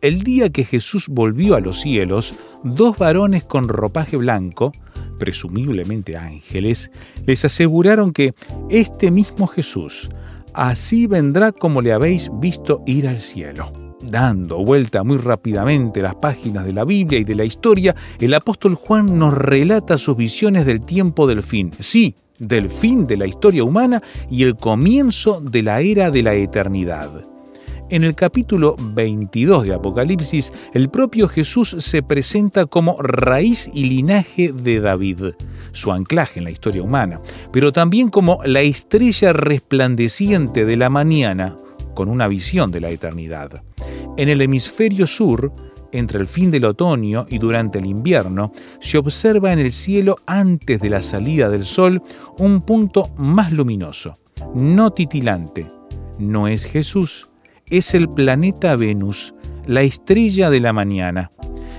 El 0.00 0.22
día 0.22 0.50
que 0.50 0.62
Jesús 0.62 1.08
volvió 1.08 1.56
a 1.56 1.60
los 1.60 1.80
cielos, 1.80 2.38
dos 2.62 2.96
varones 2.96 3.42
con 3.42 3.66
ropaje 3.66 4.16
blanco, 4.16 4.70
presumiblemente 5.18 6.16
ángeles, 6.16 6.92
les 7.26 7.44
aseguraron 7.44 8.12
que 8.12 8.34
este 8.70 9.10
mismo 9.10 9.48
Jesús 9.48 10.08
así 10.54 11.06
vendrá 11.06 11.52
como 11.52 11.80
le 11.80 11.92
habéis 11.92 12.30
visto 12.40 12.82
ir 12.86 13.08
al 13.08 13.18
cielo. 13.18 13.72
Dando 14.02 14.64
vuelta 14.64 15.04
muy 15.04 15.18
rápidamente 15.18 16.00
las 16.00 16.14
páginas 16.14 16.64
de 16.64 16.72
la 16.72 16.84
Biblia 16.84 17.18
y 17.18 17.24
de 17.24 17.34
la 17.34 17.44
historia, 17.44 17.94
el 18.18 18.34
apóstol 18.34 18.74
Juan 18.74 19.18
nos 19.18 19.34
relata 19.34 19.98
sus 19.98 20.16
visiones 20.16 20.64
del 20.64 20.82
tiempo 20.82 21.26
del 21.26 21.42
fin. 21.42 21.70
Sí, 21.78 22.14
del 22.38 22.70
fin 22.70 23.06
de 23.06 23.18
la 23.18 23.26
historia 23.26 23.62
humana 23.62 24.02
y 24.30 24.42
el 24.42 24.56
comienzo 24.56 25.40
de 25.40 25.62
la 25.62 25.80
era 25.80 26.10
de 26.10 26.22
la 26.22 26.34
eternidad. 26.34 27.10
En 27.90 28.04
el 28.04 28.14
capítulo 28.14 28.76
22 28.78 29.64
de 29.64 29.74
Apocalipsis, 29.74 30.52
el 30.74 30.90
propio 30.90 31.26
Jesús 31.26 31.74
se 31.80 32.04
presenta 32.04 32.66
como 32.66 33.02
raíz 33.02 33.68
y 33.74 33.86
linaje 33.86 34.52
de 34.52 34.78
David, 34.78 35.34
su 35.72 35.90
anclaje 35.90 36.38
en 36.38 36.44
la 36.44 36.52
historia 36.52 36.84
humana, 36.84 37.20
pero 37.52 37.72
también 37.72 38.08
como 38.08 38.44
la 38.44 38.60
estrella 38.60 39.32
resplandeciente 39.32 40.64
de 40.64 40.76
la 40.76 40.88
mañana, 40.88 41.56
con 41.96 42.08
una 42.08 42.28
visión 42.28 42.70
de 42.70 42.80
la 42.80 42.90
eternidad. 42.90 43.64
En 44.16 44.28
el 44.28 44.40
hemisferio 44.40 45.08
sur, 45.08 45.52
entre 45.90 46.20
el 46.20 46.28
fin 46.28 46.52
del 46.52 46.66
otoño 46.66 47.26
y 47.28 47.38
durante 47.38 47.80
el 47.80 47.86
invierno, 47.86 48.52
se 48.78 48.98
observa 48.98 49.52
en 49.52 49.58
el 49.58 49.72
cielo 49.72 50.16
antes 50.26 50.80
de 50.80 50.90
la 50.90 51.02
salida 51.02 51.48
del 51.48 51.64
sol 51.64 52.00
un 52.38 52.60
punto 52.60 53.10
más 53.16 53.50
luminoso, 53.50 54.16
no 54.54 54.92
titilante. 54.92 55.66
No 56.20 56.46
es 56.48 56.66
Jesús, 56.66 57.29
es 57.70 57.94
el 57.94 58.08
planeta 58.08 58.76
Venus, 58.76 59.34
la 59.66 59.82
estrella 59.82 60.50
de 60.50 60.60
la 60.60 60.72
mañana. 60.72 61.30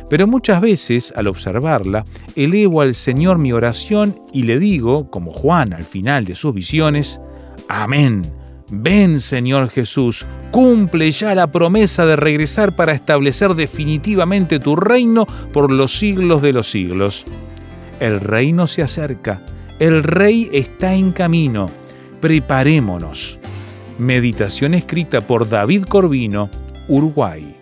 Pero 0.09 0.27
muchas 0.27 0.61
veces, 0.61 1.13
al 1.15 1.27
observarla, 1.27 2.03
elevo 2.35 2.81
al 2.81 2.95
Señor 2.95 3.37
mi 3.37 3.53
oración 3.53 4.15
y 4.33 4.43
le 4.43 4.59
digo, 4.59 5.09
como 5.09 5.31
Juan 5.31 5.73
al 5.73 5.83
final 5.83 6.25
de 6.25 6.35
sus 6.35 6.53
visiones, 6.53 7.21
Amén. 7.69 8.23
Ven, 8.69 9.19
Señor 9.19 9.69
Jesús, 9.69 10.25
cumple 10.51 11.11
ya 11.11 11.35
la 11.35 11.51
promesa 11.51 12.05
de 12.05 12.15
regresar 12.15 12.75
para 12.75 12.93
establecer 12.93 13.53
definitivamente 13.53 14.59
tu 14.59 14.77
reino 14.77 15.25
por 15.53 15.71
los 15.71 15.97
siglos 15.97 16.41
de 16.41 16.53
los 16.53 16.69
siglos. 16.69 17.25
El 17.99 18.19
reino 18.19 18.67
se 18.67 18.81
acerca, 18.81 19.41
el 19.79 20.03
rey 20.03 20.49
está 20.53 20.93
en 20.93 21.11
camino, 21.11 21.65
preparémonos. 22.21 23.40
Meditación 24.01 24.73
escrita 24.73 25.21
por 25.21 25.47
David 25.47 25.83
Corvino, 25.83 26.49
Uruguay. 26.87 27.55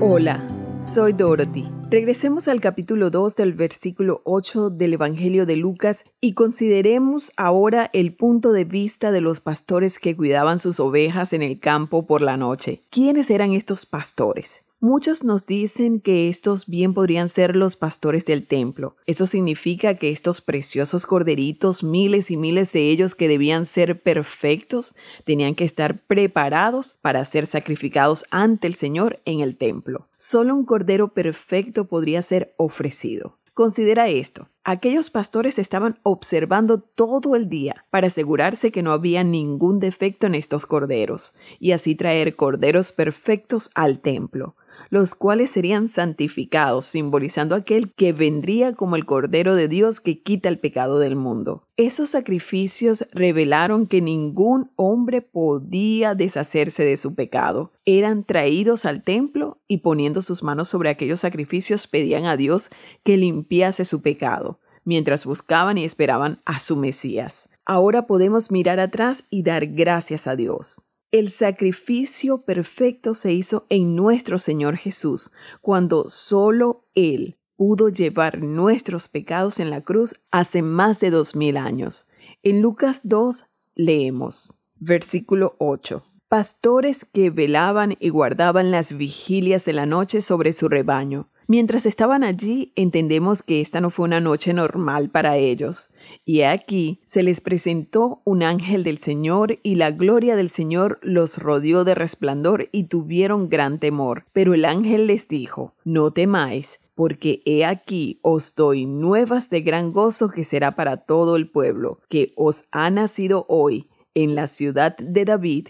Hola, 0.01 0.43
soy 0.79 1.13
Dorothy. 1.13 1.65
Regresemos 1.91 2.47
al 2.47 2.61
capítulo 2.61 3.09
2 3.09 3.35
del 3.35 3.53
versículo 3.53 4.21
8 4.23 4.69
del 4.69 4.93
Evangelio 4.93 5.45
de 5.45 5.55
Lucas 5.55 6.05
y 6.21 6.33
consideremos 6.33 7.31
ahora 7.35 7.89
el 7.93 8.13
punto 8.13 8.51
de 8.51 8.63
vista 8.63 9.11
de 9.11 9.21
los 9.21 9.39
pastores 9.41 9.97
que 9.97 10.15
cuidaban 10.15 10.59
sus 10.59 10.79
ovejas 10.79 11.33
en 11.33 11.41
el 11.41 11.59
campo 11.59 12.05
por 12.05 12.21
la 12.21 12.37
noche. 12.37 12.79
¿Quiénes 12.91 13.31
eran 13.31 13.53
estos 13.53 13.87
pastores? 13.87 14.68
Muchos 14.81 15.25
nos 15.25 15.45
dicen 15.45 15.99
que 15.99 16.29
estos 16.29 16.65
bien 16.65 16.93
podrían 16.93 17.27
ser 17.27 17.57
los 17.57 17.75
pastores 17.75 18.25
del 18.25 18.47
templo. 18.47 18.95
Eso 19.05 19.25
significa 19.25 19.95
que 19.95 20.09
estos 20.09 20.39
preciosos 20.39 21.05
corderitos, 21.05 21.83
miles 21.83 22.31
y 22.31 22.37
miles 22.37 22.71
de 22.71 22.89
ellos 22.89 23.13
que 23.13 23.27
debían 23.27 23.65
ser 23.65 23.99
perfectos, 23.99 24.95
tenían 25.25 25.55
que 25.55 25.65
estar 25.65 25.97
preparados 25.97 26.95
para 27.01 27.25
ser 27.25 27.45
sacrificados 27.45 28.23
ante 28.31 28.67
el 28.67 28.73
Señor 28.73 29.19
en 29.25 29.41
el 29.41 29.57
templo. 29.57 30.07
Solo 30.15 30.55
un 30.55 30.63
cordero 30.63 31.09
perfecto 31.09 31.83
podría 31.83 32.23
ser 32.23 32.53
ofrecido. 32.55 33.33
Considera 33.53 34.07
esto. 34.07 34.47
Aquellos 34.63 35.09
pastores 35.09 35.59
estaban 35.59 35.99
observando 36.03 36.79
todo 36.79 37.35
el 37.35 37.49
día 37.49 37.83
para 37.89 38.07
asegurarse 38.07 38.71
que 38.71 38.81
no 38.81 38.93
había 38.93 39.25
ningún 39.25 39.81
defecto 39.81 40.27
en 40.27 40.35
estos 40.35 40.65
corderos 40.65 41.33
y 41.59 41.73
así 41.73 41.95
traer 41.95 42.37
corderos 42.37 42.93
perfectos 42.93 43.71
al 43.75 43.99
templo 43.99 44.55
los 44.89 45.15
cuales 45.15 45.51
serían 45.51 45.87
santificados, 45.87 46.85
simbolizando 46.85 47.55
aquel 47.55 47.93
que 47.93 48.13
vendría 48.13 48.73
como 48.73 48.95
el 48.95 49.05
Cordero 49.05 49.55
de 49.55 49.67
Dios 49.67 49.99
que 49.99 50.21
quita 50.21 50.49
el 50.49 50.57
pecado 50.57 50.99
del 50.99 51.15
mundo. 51.15 51.67
Esos 51.77 52.09
sacrificios 52.09 53.07
revelaron 53.13 53.87
que 53.87 54.01
ningún 54.01 54.71
hombre 54.75 55.21
podía 55.21 56.15
deshacerse 56.15 56.83
de 56.83 56.97
su 56.97 57.15
pecado. 57.15 57.71
Eran 57.85 58.23
traídos 58.23 58.85
al 58.85 59.01
templo 59.03 59.59
y 59.67 59.77
poniendo 59.77 60.21
sus 60.21 60.43
manos 60.43 60.69
sobre 60.69 60.89
aquellos 60.89 61.21
sacrificios 61.21 61.87
pedían 61.87 62.25
a 62.25 62.37
Dios 62.37 62.69
que 63.03 63.17
limpiase 63.17 63.85
su 63.85 64.01
pecado 64.01 64.59
mientras 64.85 65.23
buscaban 65.23 65.77
y 65.77 65.85
esperaban 65.85 66.41
a 66.45 66.59
su 66.59 66.75
Mesías. 66.75 67.49
Ahora 67.63 68.07
podemos 68.07 68.49
mirar 68.49 68.79
atrás 68.79 69.25
y 69.29 69.43
dar 69.43 69.67
gracias 69.67 70.25
a 70.25 70.35
Dios. 70.35 70.88
El 71.11 71.29
sacrificio 71.29 72.37
perfecto 72.37 73.15
se 73.15 73.33
hizo 73.33 73.65
en 73.69 73.95
nuestro 73.95 74.37
Señor 74.37 74.77
Jesús, 74.77 75.31
cuando 75.59 76.07
solo 76.07 76.81
Él 76.93 77.39
pudo 77.55 77.89
llevar 77.89 78.43
nuestros 78.43 79.07
pecados 79.07 79.59
en 79.59 79.71
la 79.71 79.81
cruz 79.81 80.13
hace 80.29 80.61
más 80.61 80.99
de 80.99 81.09
dos 81.09 81.35
mil 81.35 81.57
años. 81.57 82.07
En 82.43 82.61
Lucas 82.61 83.01
2 83.05 83.45
leemos, 83.73 84.57
versículo 84.79 85.55
8. 85.57 86.03
Pastores 86.27 87.05
que 87.11 87.31
velaban 87.31 87.95
y 87.99 88.09
guardaban 88.09 88.69
las 88.69 88.95
vigilias 88.95 89.65
de 89.65 89.73
la 89.73 89.87
noche 89.87 90.21
sobre 90.21 90.53
su 90.53 90.69
rebaño 90.69 91.27
Mientras 91.51 91.87
estaban 91.87 92.23
allí, 92.23 92.71
entendemos 92.75 93.41
que 93.41 93.59
esta 93.59 93.81
no 93.81 93.89
fue 93.89 94.05
una 94.05 94.19
noche 94.19 94.53
normal 94.53 95.09
para 95.09 95.37
ellos. 95.37 95.89
Y 96.23 96.43
aquí 96.43 96.99
se 97.07 97.23
les 97.23 97.41
presentó 97.41 98.21
un 98.23 98.43
ángel 98.43 98.83
del 98.83 98.99
Señor 98.99 99.57
y 99.63 99.73
la 99.73 99.89
gloria 99.89 100.35
del 100.35 100.51
Señor 100.51 100.99
los 101.01 101.39
rodeó 101.39 101.85
de 101.85 101.95
resplandor 101.95 102.69
y 102.71 102.83
tuvieron 102.83 103.49
gran 103.49 103.79
temor. 103.79 104.25
Pero 104.31 104.53
el 104.53 104.63
ángel 104.63 105.07
les 105.07 105.27
dijo, 105.27 105.73
no 105.83 106.11
temáis, 106.11 106.81
porque 106.93 107.41
he 107.45 107.65
aquí 107.65 108.19
os 108.21 108.53
doy 108.53 108.85
nuevas 108.85 109.49
de 109.49 109.61
gran 109.61 109.91
gozo 109.91 110.29
que 110.29 110.43
será 110.43 110.75
para 110.75 110.97
todo 110.97 111.35
el 111.35 111.49
pueblo, 111.49 111.99
que 112.09 112.31
os 112.35 112.65
ha 112.71 112.91
nacido 112.91 113.47
hoy 113.49 113.87
en 114.13 114.35
la 114.35 114.45
ciudad 114.45 114.95
de 114.97 115.25
David 115.25 115.69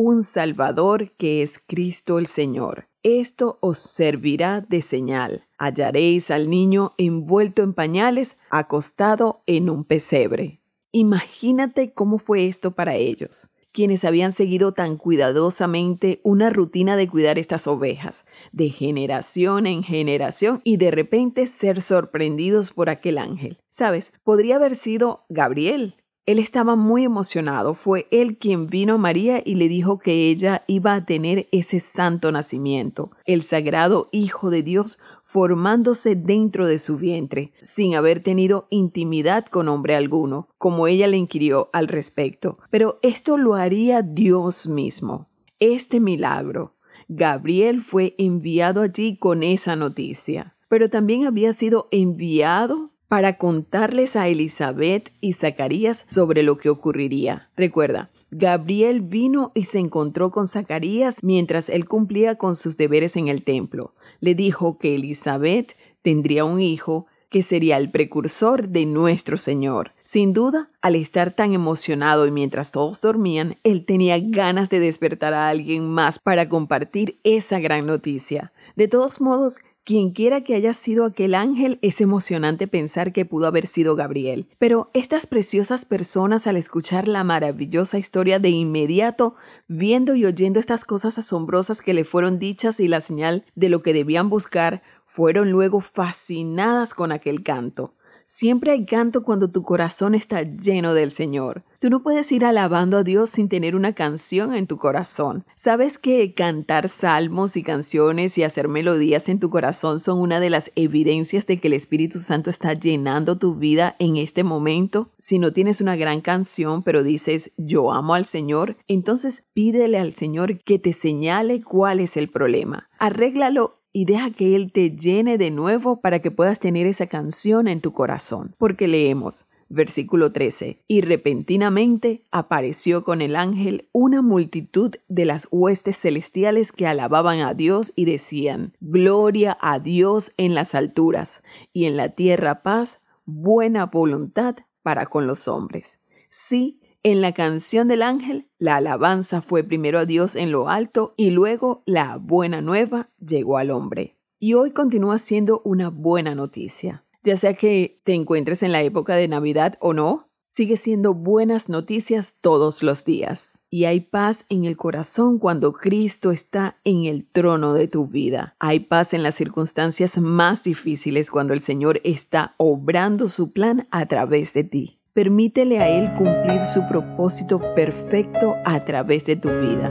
un 0.00 0.22
Salvador 0.22 1.10
que 1.16 1.42
es 1.42 1.58
Cristo 1.58 2.20
el 2.20 2.28
Señor. 2.28 2.86
Esto 3.02 3.58
os 3.60 3.78
servirá 3.78 4.60
de 4.60 4.80
señal. 4.80 5.48
Hallaréis 5.58 6.30
al 6.30 6.48
niño 6.48 6.92
envuelto 6.98 7.64
en 7.64 7.74
pañales, 7.74 8.36
acostado 8.48 9.42
en 9.46 9.68
un 9.68 9.82
pesebre. 9.82 10.60
Imagínate 10.92 11.94
cómo 11.94 12.20
fue 12.20 12.46
esto 12.46 12.76
para 12.76 12.94
ellos. 12.94 13.50
quienes 13.72 14.04
habían 14.04 14.32
seguido 14.32 14.72
tan 14.72 14.96
cuidadosamente 14.96 16.20
una 16.24 16.50
rutina 16.50 16.96
de 16.96 17.08
cuidar 17.08 17.38
estas 17.38 17.68
ovejas, 17.68 18.24
de 18.50 18.70
generación 18.70 19.68
en 19.68 19.84
generación, 19.84 20.60
y 20.64 20.78
de 20.78 20.90
repente 20.90 21.46
ser 21.46 21.80
sorprendidos 21.80 22.72
por 22.72 22.90
aquel 22.90 23.18
ángel. 23.18 23.58
Sabes, 23.70 24.12
podría 24.24 24.56
haber 24.56 24.74
sido 24.74 25.20
Gabriel, 25.28 25.94
él 26.28 26.38
estaba 26.38 26.76
muy 26.76 27.04
emocionado. 27.04 27.72
Fue 27.72 28.06
él 28.10 28.36
quien 28.36 28.66
vino 28.66 28.94
a 28.94 28.98
María 28.98 29.40
y 29.42 29.54
le 29.54 29.66
dijo 29.66 29.98
que 29.98 30.28
ella 30.28 30.62
iba 30.66 30.92
a 30.92 31.06
tener 31.06 31.48
ese 31.52 31.80
santo 31.80 32.30
nacimiento, 32.30 33.10
el 33.24 33.40
sagrado 33.40 34.10
Hijo 34.12 34.50
de 34.50 34.62
Dios 34.62 34.98
formándose 35.24 36.16
dentro 36.16 36.66
de 36.66 36.78
su 36.78 36.98
vientre, 36.98 37.54
sin 37.62 37.94
haber 37.94 38.22
tenido 38.22 38.66
intimidad 38.68 39.46
con 39.46 39.68
hombre 39.68 39.96
alguno, 39.96 40.48
como 40.58 40.86
ella 40.86 41.06
le 41.06 41.16
inquirió 41.16 41.70
al 41.72 41.88
respecto. 41.88 42.58
Pero 42.68 42.98
esto 43.00 43.38
lo 43.38 43.54
haría 43.54 44.02
Dios 44.02 44.68
mismo. 44.68 45.28
Este 45.60 45.98
milagro. 45.98 46.74
Gabriel 47.08 47.80
fue 47.80 48.14
enviado 48.18 48.82
allí 48.82 49.16
con 49.16 49.42
esa 49.42 49.76
noticia, 49.76 50.52
pero 50.68 50.90
también 50.90 51.24
había 51.24 51.54
sido 51.54 51.88
enviado 51.90 52.90
para 53.08 53.38
contarles 53.38 54.16
a 54.16 54.28
Elizabeth 54.28 55.12
y 55.20 55.32
Zacarías 55.32 56.06
sobre 56.10 56.42
lo 56.42 56.58
que 56.58 56.68
ocurriría. 56.68 57.48
Recuerda, 57.56 58.10
Gabriel 58.30 59.00
vino 59.00 59.52
y 59.54 59.64
se 59.64 59.78
encontró 59.78 60.30
con 60.30 60.46
Zacarías 60.46 61.24
mientras 61.24 61.70
él 61.70 61.86
cumplía 61.86 62.36
con 62.36 62.54
sus 62.54 62.76
deberes 62.76 63.16
en 63.16 63.28
el 63.28 63.42
templo. 63.42 63.94
Le 64.20 64.34
dijo 64.34 64.78
que 64.78 64.94
Elizabeth 64.94 65.74
tendría 66.02 66.44
un 66.44 66.60
hijo 66.60 67.06
que 67.30 67.42
sería 67.42 67.76
el 67.76 67.90
precursor 67.90 68.68
de 68.68 68.86
nuestro 68.86 69.36
Señor. 69.36 69.92
Sin 70.02 70.32
duda, 70.32 70.70
al 70.80 70.94
estar 70.94 71.32
tan 71.32 71.52
emocionado 71.52 72.26
y 72.26 72.30
mientras 72.30 72.72
todos 72.72 73.00
dormían, 73.00 73.56
él 73.64 73.84
tenía 73.84 74.18
ganas 74.18 74.70
de 74.70 74.80
despertar 74.80 75.34
a 75.34 75.48
alguien 75.48 75.88
más 75.88 76.18
para 76.18 76.48
compartir 76.48 77.20
esa 77.24 77.58
gran 77.58 77.86
noticia. 77.86 78.52
De 78.76 78.88
todos 78.88 79.20
modos, 79.20 79.60
quien 79.88 80.10
quiera 80.10 80.44
que 80.44 80.54
haya 80.54 80.74
sido 80.74 81.06
aquel 81.06 81.34
ángel, 81.34 81.78
es 81.80 82.02
emocionante 82.02 82.66
pensar 82.66 83.10
que 83.14 83.24
pudo 83.24 83.46
haber 83.46 83.66
sido 83.66 83.96
Gabriel. 83.96 84.46
Pero 84.58 84.90
estas 84.92 85.26
preciosas 85.26 85.86
personas 85.86 86.46
al 86.46 86.58
escuchar 86.58 87.08
la 87.08 87.24
maravillosa 87.24 87.96
historia 87.96 88.38
de 88.38 88.50
inmediato, 88.50 89.34
viendo 89.66 90.14
y 90.14 90.26
oyendo 90.26 90.60
estas 90.60 90.84
cosas 90.84 91.16
asombrosas 91.16 91.80
que 91.80 91.94
le 91.94 92.04
fueron 92.04 92.38
dichas 92.38 92.80
y 92.80 92.88
la 92.88 93.00
señal 93.00 93.46
de 93.54 93.70
lo 93.70 93.82
que 93.82 93.94
debían 93.94 94.28
buscar, 94.28 94.82
fueron 95.06 95.52
luego 95.52 95.80
fascinadas 95.80 96.92
con 96.92 97.10
aquel 97.10 97.42
canto. 97.42 97.94
Siempre 98.30 98.72
hay 98.72 98.84
canto 98.84 99.22
cuando 99.22 99.50
tu 99.50 99.62
corazón 99.62 100.14
está 100.14 100.42
lleno 100.42 100.92
del 100.92 101.10
Señor. 101.10 101.62
Tú 101.80 101.88
no 101.88 102.02
puedes 102.02 102.30
ir 102.30 102.44
alabando 102.44 102.98
a 102.98 103.02
Dios 103.02 103.30
sin 103.30 103.48
tener 103.48 103.74
una 103.74 103.94
canción 103.94 104.54
en 104.54 104.66
tu 104.66 104.76
corazón. 104.76 105.46
¿Sabes 105.56 105.96
que 105.96 106.34
cantar 106.34 106.90
salmos 106.90 107.56
y 107.56 107.62
canciones 107.62 108.36
y 108.36 108.42
hacer 108.42 108.68
melodías 108.68 109.30
en 109.30 109.40
tu 109.40 109.48
corazón 109.48 109.98
son 109.98 110.18
una 110.18 110.40
de 110.40 110.50
las 110.50 110.72
evidencias 110.74 111.46
de 111.46 111.58
que 111.58 111.68
el 111.68 111.72
Espíritu 111.72 112.18
Santo 112.18 112.50
está 112.50 112.74
llenando 112.74 113.38
tu 113.38 113.54
vida 113.54 113.96
en 113.98 114.18
este 114.18 114.44
momento? 114.44 115.08
Si 115.16 115.38
no 115.38 115.54
tienes 115.54 115.80
una 115.80 115.96
gran 115.96 116.20
canción 116.20 116.82
pero 116.82 117.02
dices 117.02 117.52
yo 117.56 117.92
amo 117.92 118.12
al 118.12 118.26
Señor, 118.26 118.76
entonces 118.88 119.44
pídele 119.54 119.98
al 119.98 120.16
Señor 120.16 120.58
que 120.58 120.78
te 120.78 120.92
señale 120.92 121.62
cuál 121.62 121.98
es 122.00 122.18
el 122.18 122.28
problema. 122.28 122.90
Arréglalo 122.98 123.77
y 123.98 124.04
deja 124.04 124.30
que 124.30 124.54
Él 124.54 124.70
te 124.70 124.92
llene 124.92 125.38
de 125.38 125.50
nuevo 125.50 126.00
para 126.00 126.20
que 126.20 126.30
puedas 126.30 126.60
tener 126.60 126.86
esa 126.86 127.08
canción 127.08 127.66
en 127.66 127.80
tu 127.80 127.92
corazón. 127.92 128.54
Porque 128.56 128.86
leemos, 128.86 129.46
versículo 129.68 130.30
13, 130.30 130.78
y 130.86 131.00
repentinamente 131.00 132.22
apareció 132.30 133.02
con 133.02 133.22
el 133.22 133.34
ángel 133.34 133.88
una 133.90 134.22
multitud 134.22 134.94
de 135.08 135.24
las 135.24 135.48
huestes 135.50 135.96
celestiales 136.00 136.70
que 136.70 136.86
alababan 136.86 137.40
a 137.40 137.54
Dios 137.54 137.92
y 137.96 138.04
decían, 138.04 138.72
Gloria 138.80 139.58
a 139.60 139.80
Dios 139.80 140.30
en 140.36 140.54
las 140.54 140.76
alturas, 140.76 141.42
y 141.72 141.86
en 141.86 141.96
la 141.96 142.10
tierra 142.10 142.62
paz, 142.62 143.00
buena 143.24 143.86
voluntad 143.86 144.58
para 144.84 145.06
con 145.06 145.26
los 145.26 145.48
hombres. 145.48 145.98
Sí, 146.30 146.77
en 147.10 147.20
la 147.20 147.32
canción 147.32 147.88
del 147.88 148.02
ángel, 148.02 148.48
la 148.58 148.76
alabanza 148.76 149.40
fue 149.40 149.64
primero 149.64 149.98
a 149.98 150.06
Dios 150.06 150.36
en 150.36 150.52
lo 150.52 150.68
alto 150.68 151.14
y 151.16 151.30
luego 151.30 151.82
la 151.86 152.16
buena 152.16 152.60
nueva 152.60 153.10
llegó 153.18 153.58
al 153.58 153.70
hombre. 153.70 154.18
Y 154.38 154.54
hoy 154.54 154.70
continúa 154.70 155.18
siendo 155.18 155.60
una 155.64 155.90
buena 155.90 156.34
noticia. 156.34 157.02
Ya 157.24 157.36
sea 157.36 157.54
que 157.54 158.00
te 158.04 158.14
encuentres 158.14 158.62
en 158.62 158.72
la 158.72 158.82
época 158.82 159.16
de 159.16 159.28
Navidad 159.28 159.76
o 159.80 159.92
no, 159.92 160.28
sigue 160.48 160.76
siendo 160.76 161.14
buenas 161.14 161.68
noticias 161.68 162.36
todos 162.40 162.82
los 162.82 163.04
días. 163.04 163.62
Y 163.70 163.84
hay 163.84 164.00
paz 164.00 164.44
en 164.48 164.64
el 164.64 164.76
corazón 164.76 165.38
cuando 165.38 165.72
Cristo 165.72 166.30
está 166.30 166.76
en 166.84 167.04
el 167.04 167.26
trono 167.26 167.74
de 167.74 167.88
tu 167.88 168.06
vida. 168.06 168.56
Hay 168.58 168.80
paz 168.80 169.14
en 169.14 169.22
las 169.22 169.34
circunstancias 169.34 170.18
más 170.18 170.62
difíciles 170.62 171.30
cuando 171.30 171.52
el 171.52 171.60
Señor 171.60 172.00
está 172.04 172.54
obrando 172.56 173.28
su 173.28 173.52
plan 173.52 173.86
a 173.90 174.06
través 174.06 174.52
de 174.54 174.64
ti. 174.64 174.97
Permítele 175.18 175.80
a 175.80 175.88
Él 175.88 176.14
cumplir 176.14 176.60
su 176.64 176.86
propósito 176.86 177.58
perfecto 177.74 178.54
a 178.64 178.84
través 178.84 179.24
de 179.24 179.34
tu 179.34 179.48
vida. 179.48 179.90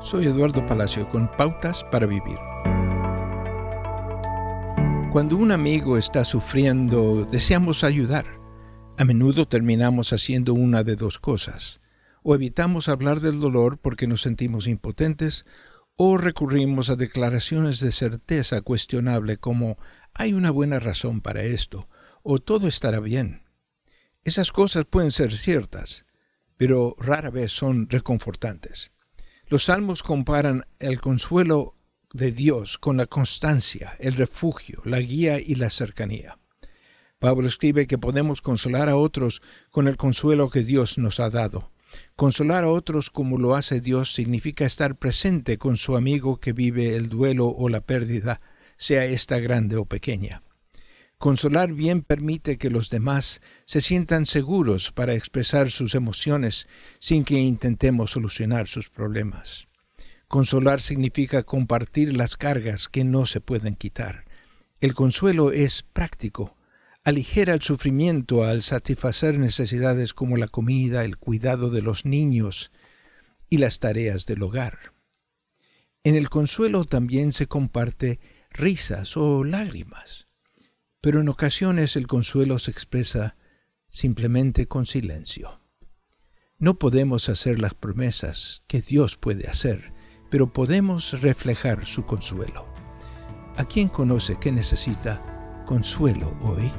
Soy 0.00 0.26
Eduardo 0.26 0.64
Palacio 0.64 1.08
con 1.08 1.28
Pautas 1.28 1.82
para 1.90 2.06
Vivir. 2.06 2.38
Cuando 5.10 5.36
un 5.36 5.50
amigo 5.50 5.98
está 5.98 6.24
sufriendo, 6.24 7.24
deseamos 7.24 7.82
ayudar. 7.82 8.26
A 8.96 9.04
menudo 9.04 9.48
terminamos 9.48 10.12
haciendo 10.12 10.54
una 10.54 10.84
de 10.84 10.94
dos 10.94 11.18
cosas. 11.18 11.80
O 12.22 12.36
evitamos 12.36 12.88
hablar 12.88 13.18
del 13.18 13.40
dolor 13.40 13.78
porque 13.78 14.06
nos 14.06 14.22
sentimos 14.22 14.68
impotentes, 14.68 15.44
o 15.96 16.18
recurrimos 16.18 16.88
a 16.88 16.94
declaraciones 16.94 17.80
de 17.80 17.90
certeza 17.90 18.60
cuestionable 18.60 19.38
como 19.38 19.76
hay 20.18 20.34
una 20.34 20.50
buena 20.50 20.80
razón 20.80 21.20
para 21.20 21.44
esto, 21.44 21.88
o 22.24 22.40
todo 22.40 22.66
estará 22.66 22.98
bien. 22.98 23.44
Esas 24.24 24.50
cosas 24.50 24.84
pueden 24.84 25.12
ser 25.12 25.32
ciertas, 25.32 26.06
pero 26.56 26.96
rara 26.98 27.30
vez 27.30 27.52
son 27.52 27.88
reconfortantes. 27.88 28.90
Los 29.46 29.64
salmos 29.64 30.02
comparan 30.02 30.66
el 30.80 31.00
consuelo 31.00 31.76
de 32.12 32.32
Dios 32.32 32.78
con 32.78 32.96
la 32.96 33.06
constancia, 33.06 33.96
el 34.00 34.14
refugio, 34.14 34.82
la 34.84 34.98
guía 34.98 35.38
y 35.38 35.54
la 35.54 35.70
cercanía. 35.70 36.40
Pablo 37.20 37.46
escribe 37.46 37.86
que 37.86 37.96
podemos 37.96 38.42
consolar 38.42 38.88
a 38.88 38.96
otros 38.96 39.40
con 39.70 39.86
el 39.86 39.96
consuelo 39.96 40.50
que 40.50 40.64
Dios 40.64 40.98
nos 40.98 41.20
ha 41.20 41.30
dado. 41.30 41.70
Consolar 42.16 42.64
a 42.64 42.70
otros 42.70 43.10
como 43.10 43.38
lo 43.38 43.54
hace 43.54 43.80
Dios 43.80 44.12
significa 44.12 44.66
estar 44.66 44.98
presente 44.98 45.58
con 45.58 45.76
su 45.76 45.96
amigo 45.96 46.40
que 46.40 46.52
vive 46.52 46.96
el 46.96 47.08
duelo 47.08 47.46
o 47.48 47.68
la 47.68 47.80
pérdida 47.80 48.40
sea 48.78 49.04
esta 49.04 49.38
grande 49.38 49.76
o 49.76 49.84
pequeña. 49.84 50.42
Consolar 51.18 51.72
bien 51.72 52.02
permite 52.02 52.58
que 52.58 52.70
los 52.70 52.90
demás 52.90 53.40
se 53.66 53.80
sientan 53.80 54.24
seguros 54.24 54.92
para 54.92 55.14
expresar 55.14 55.70
sus 55.70 55.96
emociones 55.96 56.68
sin 57.00 57.24
que 57.24 57.34
intentemos 57.40 58.12
solucionar 58.12 58.68
sus 58.68 58.88
problemas. 58.88 59.66
Consolar 60.28 60.80
significa 60.80 61.42
compartir 61.42 62.16
las 62.16 62.36
cargas 62.36 62.88
que 62.88 63.02
no 63.02 63.26
se 63.26 63.40
pueden 63.40 63.74
quitar. 63.74 64.26
El 64.80 64.94
consuelo 64.94 65.50
es 65.50 65.82
práctico, 65.82 66.56
aligera 67.02 67.52
el 67.54 67.62
sufrimiento 67.62 68.44
al 68.44 68.62
satisfacer 68.62 69.38
necesidades 69.38 70.14
como 70.14 70.36
la 70.36 70.46
comida, 70.46 71.04
el 71.04 71.16
cuidado 71.16 71.70
de 71.70 71.82
los 71.82 72.04
niños 72.04 72.70
y 73.50 73.58
las 73.58 73.80
tareas 73.80 74.24
del 74.26 74.42
hogar. 74.42 74.92
En 76.04 76.14
el 76.14 76.28
consuelo 76.28 76.84
también 76.84 77.32
se 77.32 77.48
comparte 77.48 78.20
risas 78.58 79.16
o 79.16 79.44
lágrimas, 79.44 80.26
pero 81.00 81.20
en 81.20 81.28
ocasiones 81.28 81.96
el 81.96 82.06
consuelo 82.06 82.58
se 82.58 82.70
expresa 82.70 83.36
simplemente 83.88 84.66
con 84.66 84.84
silencio. 84.84 85.60
No 86.58 86.78
podemos 86.78 87.28
hacer 87.28 87.60
las 87.60 87.74
promesas 87.74 88.64
que 88.66 88.82
Dios 88.82 89.16
puede 89.16 89.48
hacer, 89.48 89.92
pero 90.28 90.52
podemos 90.52 91.20
reflejar 91.22 91.86
su 91.86 92.04
consuelo. 92.04 92.68
¿A 93.56 93.64
quién 93.64 93.88
conoce 93.88 94.38
que 94.38 94.50
necesita 94.50 95.62
consuelo 95.64 96.36
hoy? 96.40 96.70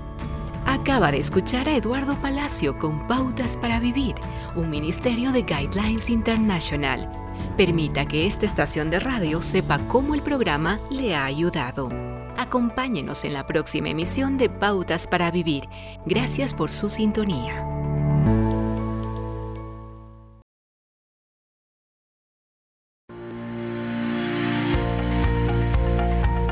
Acaba 0.65 1.11
de 1.11 1.17
escuchar 1.17 1.69
a 1.69 1.75
Eduardo 1.75 2.21
Palacio 2.21 2.77
con 2.77 3.07
Pautas 3.07 3.55
para 3.55 3.79
Vivir, 3.79 4.15
un 4.55 4.69
ministerio 4.69 5.31
de 5.31 5.43
Guidelines 5.43 6.09
International. 6.09 7.09
Permita 7.59 8.05
que 8.05 8.25
esta 8.25 8.45
estación 8.45 8.89
de 8.89 9.01
radio 9.01 9.41
sepa 9.41 9.79
cómo 9.89 10.15
el 10.15 10.21
programa 10.21 10.79
le 10.89 11.13
ha 11.13 11.25
ayudado. 11.25 11.89
Acompáñenos 12.37 13.25
en 13.25 13.33
la 13.33 13.45
próxima 13.47 13.89
emisión 13.89 14.37
de 14.37 14.49
Pautas 14.49 15.07
para 15.07 15.29
Vivir. 15.29 15.67
Gracias 16.05 16.53
por 16.53 16.71
su 16.71 16.87
sintonía. 16.87 17.65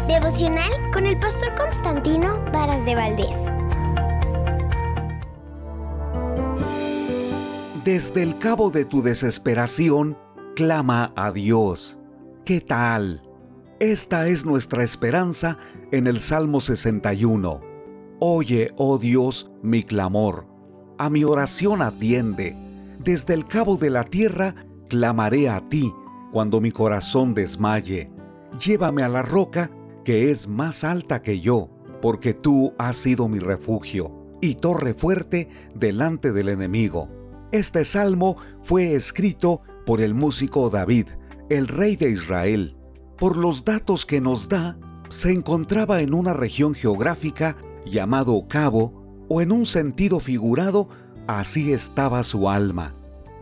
Devocional 0.10 0.92
con 0.92 1.06
el 1.06 1.18
pastor 1.20 1.56
Constantino 1.56 2.44
Varas 2.52 2.84
de 2.84 2.96
Valdés. 2.96 3.50
Desde 7.86 8.22
el 8.24 8.38
cabo 8.38 8.70
de 8.72 8.84
tu 8.84 9.02
desesperación, 9.02 10.18
clama 10.58 11.14
a 11.16 11.32
Dios. 11.32 12.00
¿Qué 12.44 12.62
tal? 12.62 13.22
Esta 13.80 14.28
es 14.28 14.44
nuestra 14.44 14.84
esperanza 14.84 15.60
en 15.92 16.08
el 16.08 16.20
Salmo 16.20 16.62
61. 16.62 17.62
Oye, 18.20 18.74
oh 18.76 18.98
Dios, 18.98 19.52
mi 19.62 19.84
clamor. 19.84 20.48
A 20.98 21.12
mi 21.12 21.24
oración 21.24 21.84
atiende. 21.84 22.56
Desde 22.98 23.36
el 23.36 23.46
cabo 23.46 23.78
de 23.78 23.92
la 23.92 24.04
tierra 24.04 24.56
clamaré 24.90 25.48
a 25.48 25.62
ti 25.70 25.94
cuando 26.32 26.60
mi 26.60 26.72
corazón 26.72 27.36
desmaye. 27.36 28.10
Llévame 28.60 29.04
a 29.04 29.10
la 29.10 29.22
roca 29.22 29.70
que 30.04 30.32
es 30.32 30.48
más 30.48 30.84
alta 30.84 31.22
que 31.22 31.40
yo, 31.40 31.70
porque 32.02 32.34
tú 32.34 32.74
has 32.80 32.96
sido 32.96 33.28
mi 33.28 33.38
refugio 33.38 34.12
y 34.42 34.56
torre 34.56 34.96
fuerte 34.96 35.50
delante 35.76 36.32
del 36.32 36.50
enemigo. 36.50 37.10
Este 37.52 37.86
salmo 37.86 38.38
fue 38.64 38.96
escrito 38.96 39.62
por 39.88 40.02
el 40.02 40.14
músico 40.14 40.70
David, 40.70 41.08
el 41.50 41.70
rey 41.70 41.96
de 41.96 42.10
Israel. 42.10 42.76
Por 43.18 43.38
los 43.38 43.64
datos 43.64 44.06
que 44.06 44.20
nos 44.20 44.50
da, 44.50 44.78
se 45.08 45.32
encontraba 45.32 46.02
en 46.02 46.14
una 46.14 46.34
región 46.34 46.74
geográfica 46.74 47.56
llamado 47.86 48.44
Cabo, 48.50 49.26
o 49.30 49.42
en 49.42 49.54
un 49.54 49.66
sentido 49.66 50.20
figurado, 50.20 50.90
así 51.26 51.72
estaba 51.72 52.22
su 52.24 52.50
alma. 52.50 52.96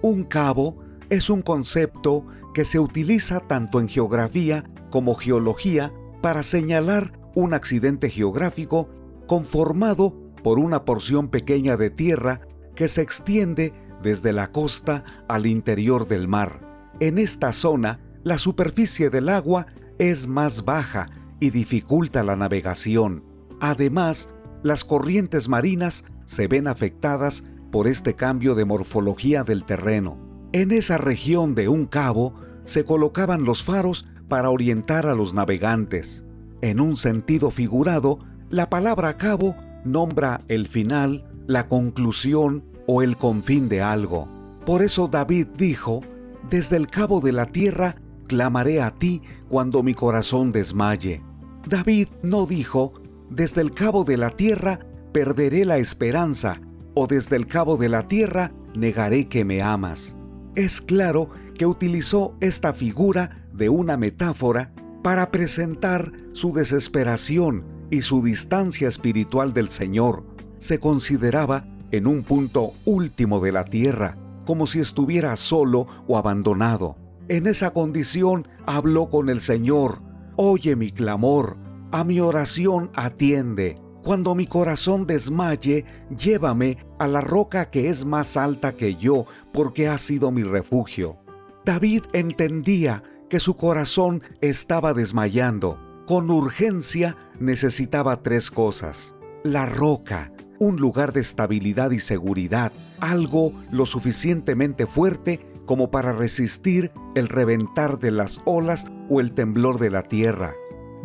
Un 0.03 0.23
cabo 0.23 0.77
es 1.09 1.31
un 1.31 1.41
concepto 1.41 2.27
que 2.53 2.63
se 2.63 2.77
utiliza 2.77 3.39
tanto 3.39 3.79
en 3.79 3.89
geografía 3.89 4.69
como 4.91 5.15
geología 5.15 5.91
para 6.21 6.43
señalar 6.43 7.19
un 7.33 7.55
accidente 7.55 8.11
geográfico 8.11 8.87
conformado 9.25 10.15
por 10.43 10.59
una 10.59 10.85
porción 10.85 11.29
pequeña 11.29 11.75
de 11.75 11.89
tierra 11.89 12.41
que 12.75 12.87
se 12.87 13.01
extiende 13.01 13.73
desde 14.05 14.33
la 14.33 14.51
costa 14.51 15.03
al 15.27 15.47
interior 15.47 16.07
del 16.07 16.27
mar. 16.27 16.61
En 16.99 17.17
esta 17.17 17.51
zona, 17.51 17.99
la 18.23 18.37
superficie 18.37 19.09
del 19.09 19.29
agua 19.29 19.65
es 19.97 20.27
más 20.27 20.63
baja 20.63 21.09
y 21.39 21.49
dificulta 21.49 22.23
la 22.23 22.35
navegación. 22.35 23.23
Además, 23.59 24.29
las 24.61 24.85
corrientes 24.85 25.49
marinas 25.49 26.05
se 26.25 26.47
ven 26.47 26.67
afectadas 26.67 27.43
por 27.71 27.87
este 27.87 28.13
cambio 28.13 28.53
de 28.53 28.63
morfología 28.63 29.43
del 29.43 29.65
terreno. 29.65 30.19
En 30.53 30.71
esa 30.71 30.99
región 30.99 31.55
de 31.55 31.67
un 31.67 31.87
cabo 31.87 32.35
se 32.63 32.85
colocaban 32.85 33.43
los 33.43 33.63
faros 33.63 34.05
para 34.29 34.51
orientar 34.51 35.07
a 35.07 35.15
los 35.15 35.33
navegantes. 35.33 36.25
En 36.61 36.79
un 36.79 36.95
sentido 36.95 37.49
figurado, 37.49 38.19
la 38.51 38.69
palabra 38.69 39.17
cabo 39.17 39.55
nombra 39.83 40.41
el 40.47 40.67
final, 40.67 41.27
la 41.47 41.67
conclusión 41.67 42.74
o 42.87 43.01
el 43.01 43.17
confín 43.17 43.69
de 43.69 43.81
algo. 43.81 44.27
Por 44.65 44.81
eso 44.81 45.07
David 45.07 45.47
dijo, 45.57 46.01
desde 46.49 46.77
el 46.77 46.87
cabo 46.87 47.21
de 47.21 47.31
la 47.31 47.45
tierra 47.45 47.95
clamaré 48.27 48.81
a 48.81 48.91
ti 48.91 49.21
cuando 49.47 49.83
mi 49.83 49.93
corazón 49.93 50.51
desmaye. 50.51 51.21
David 51.67 52.07
no 52.23 52.45
dijo, 52.45 52.93
desde 53.29 53.61
el 53.61 53.73
cabo 53.73 54.03
de 54.03 54.17
la 54.17 54.29
tierra 54.29 54.79
perderé 55.11 55.65
la 55.65 55.77
esperanza, 55.77 56.59
o 56.93 57.07
desde 57.07 57.35
el 57.35 57.47
cabo 57.47 57.77
de 57.77 57.89
la 57.89 58.07
tierra 58.07 58.51
negaré 58.77 59.27
que 59.27 59.45
me 59.45 59.61
amas. 59.61 60.15
Es 60.55 60.81
claro 60.81 61.29
que 61.57 61.65
utilizó 61.65 62.35
esta 62.39 62.73
figura 62.73 63.45
de 63.53 63.69
una 63.69 63.97
metáfora 63.97 64.73
para 65.03 65.31
presentar 65.31 66.11
su 66.33 66.53
desesperación 66.53 67.63
y 67.89 68.01
su 68.01 68.23
distancia 68.23 68.87
espiritual 68.87 69.53
del 69.53 69.69
Señor. 69.69 70.25
Se 70.57 70.79
consideraba 70.79 71.65
en 71.91 72.07
un 72.07 72.23
punto 72.23 72.73
último 72.85 73.39
de 73.39 73.51
la 73.51 73.65
tierra, 73.65 74.17
como 74.45 74.67
si 74.67 74.79
estuviera 74.79 75.35
solo 75.35 75.87
o 76.07 76.17
abandonado. 76.17 76.97
En 77.27 77.47
esa 77.47 77.71
condición 77.71 78.47
habló 78.65 79.09
con 79.09 79.29
el 79.29 79.41
Señor, 79.41 80.01
oye 80.35 80.75
mi 80.75 80.91
clamor, 80.91 81.57
a 81.91 82.03
mi 82.03 82.19
oración 82.19 82.91
atiende. 82.93 83.75
Cuando 84.03 84.35
mi 84.35 84.45
corazón 84.45 85.07
desmaye, 85.07 85.85
llévame 86.15 86.77
a 86.99 87.07
la 87.07 87.21
roca 87.21 87.71
que 87.71 87.89
es 87.89 88.05
más 88.05 88.37
alta 88.37 88.73
que 88.73 88.95
yo, 88.95 89.25
porque 89.51 89.87
ha 89.87 89.97
sido 89.97 90.31
mi 90.31 90.43
refugio. 90.43 91.17
David 91.65 92.03
entendía 92.13 93.01
que 93.29 93.39
su 93.39 93.55
corazón 93.55 94.21
estaba 94.41 94.93
desmayando. 94.93 95.79
Con 96.05 96.29
urgencia 96.29 97.17
necesitaba 97.39 98.21
tres 98.21 98.51
cosas. 98.51 99.15
La 99.43 99.65
roca, 99.65 100.31
un 100.59 100.77
lugar 100.77 101.13
de 101.13 101.21
estabilidad 101.21 101.91
y 101.91 101.99
seguridad, 101.99 102.71
algo 102.99 103.53
lo 103.71 103.85
suficientemente 103.85 104.85
fuerte 104.85 105.45
como 105.65 105.91
para 105.91 106.13
resistir 106.13 106.91
el 107.15 107.27
reventar 107.27 107.99
de 107.99 108.11
las 108.11 108.41
olas 108.45 108.85
o 109.09 109.19
el 109.19 109.33
temblor 109.33 109.79
de 109.79 109.91
la 109.91 110.03
tierra. 110.03 110.53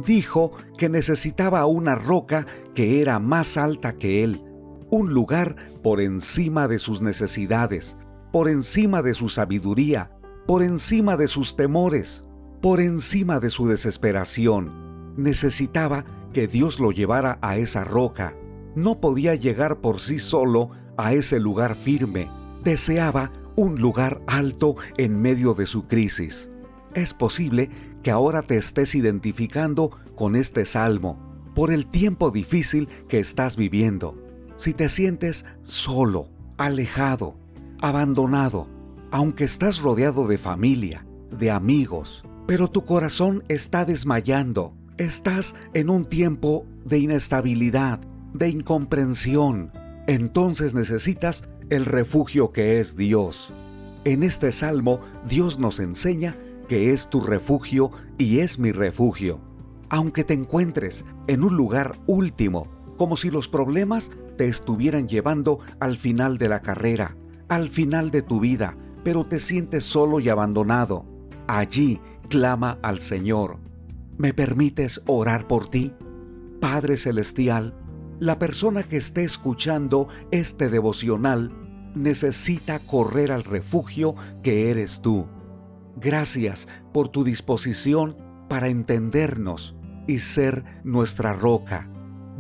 Dijo 0.05 0.53
que 0.79 0.89
necesitaba 0.89 1.67
una 1.67 1.95
roca 1.95 2.47
que 2.75 3.01
era 3.01 3.19
más 3.19 3.57
alta 3.57 3.95
que 3.95 4.23
él, 4.23 4.43
un 4.91 5.13
lugar 5.13 5.57
por 5.83 6.01
encima 6.01 6.69
de 6.69 6.79
sus 6.79 7.01
necesidades, 7.03 7.97
por 8.33 8.49
encima 8.49 9.03
de 9.03 9.15
su 9.15 9.29
sabiduría, 9.29 10.13
por 10.47 10.63
encima 10.63 11.17
de 11.17 11.29
sus 11.29 11.57
temores, 11.57 12.25
por 12.61 12.81
encima 12.81 13.41
de 13.41 13.51
su 13.51 13.67
desesperación. 13.69 15.15
Necesitaba 15.17 16.05
que 16.33 16.47
Dios 16.47 16.81
lo 16.81 16.93
llevara 16.93 17.39
a 17.43 17.57
esa 17.57 17.85
roca, 17.85 18.35
no 18.75 19.01
podía 19.01 19.35
llegar 19.35 19.81
por 19.81 20.01
sí 20.01 20.19
solo 20.19 20.71
a 20.97 21.13
ese 21.13 21.41
lugar 21.41 21.77
firme. 21.77 22.29
Deseaba 22.65 23.33
un 23.57 23.81
lugar 23.81 24.21
alto 24.27 24.77
en 24.97 25.21
medio 25.21 25.55
de 25.55 25.67
su 25.67 25.87
crisis. 25.87 26.51
Es 26.95 27.15
posible 27.15 27.71
que 28.03 28.11
ahora 28.11 28.43
te 28.43 28.57
estés 28.57 28.95
identificando 28.95 29.91
con 30.15 30.37
este 30.37 30.65
salmo 30.65 31.31
por 31.55 31.73
el 31.73 31.87
tiempo 31.87 32.31
difícil 32.31 32.89
que 33.09 33.19
estás 33.19 33.57
viviendo. 33.57 34.17
Si 34.57 34.73
te 34.73 34.89
sientes 34.89 35.45
solo, 35.63 36.29
alejado, 36.59 37.37
abandonado, 37.81 38.69
aunque 39.11 39.45
estás 39.45 39.81
rodeado 39.81 40.27
de 40.27 40.39
familia, 40.39 41.07
de 41.31 41.51
amigos, 41.51 42.25
pero 42.47 42.69
tu 42.69 42.85
corazón 42.85 43.45
está 43.49 43.85
desmayando, 43.85 44.75
estás 44.99 45.55
en 45.75 45.91
un 45.91 46.05
tiempo 46.05 46.67
de 46.85 46.99
inestabilidad, 46.99 48.01
de 48.33 48.49
incomprensión, 48.49 49.73
entonces 50.07 50.75
necesitas 50.75 51.45
el 51.71 51.85
refugio 51.85 52.53
que 52.53 52.81
es 52.81 52.97
Dios. 52.97 53.53
En 54.05 54.23
este 54.23 54.53
salmo 54.53 55.01
Dios 55.29 55.59
nos 55.59 55.79
enseña 55.79 56.37
que 56.69 56.93
es 56.93 57.09
tu 57.11 57.21
refugio 57.21 57.91
y 58.19 58.39
es 58.39 58.59
mi 58.59 58.73
refugio. 58.73 59.41
Aunque 59.89 60.25
te 60.25 60.35
encuentres 60.35 61.05
en 61.27 61.43
un 61.43 61.57
lugar 61.57 61.99
último, 62.07 62.69
como 62.97 63.17
si 63.17 63.31
los 63.31 63.49
problemas 63.49 64.11
te 64.37 64.47
estuvieran 64.47 65.09
llevando 65.09 65.61
al 65.81 65.97
final 65.97 66.39
de 66.39 66.49
la 66.49 66.61
carrera, 66.61 67.17
al 67.49 67.69
final 67.69 68.11
de 68.11 68.23
tu 68.23 68.41
vida, 68.41 68.77
pero 69.03 69.25
te 69.25 69.41
sientes 69.41 69.85
solo 69.85 70.21
y 70.21 70.29
abandonado, 70.29 71.05
allí 71.49 72.01
clama 72.29 72.79
al 72.83 73.01
Señor. 73.01 73.59
¿Me 74.17 74.33
permites 74.33 75.03
orar 75.07 75.49
por 75.49 75.69
ti? 75.69 75.93
Padre 76.61 76.97
Celestial, 76.97 77.75
la 78.21 78.39
persona 78.39 78.83
que 78.83 78.99
esté 78.99 79.25
escuchando 79.25 80.07
este 80.31 80.69
devocional 80.69 81.51
necesita 81.95 82.79
correr 82.79 83.33
al 83.33 83.45
refugio 83.45 84.15
que 84.43 84.71
eres 84.71 85.01
tú. 85.01 85.27
Gracias 85.97 86.69
por 86.93 87.09
tu 87.09 87.25
disposición 87.25 88.17
para 88.49 88.69
entendernos 88.69 89.75
y 90.07 90.19
ser 90.19 90.65
nuestra 90.85 91.33
roca. 91.33 91.91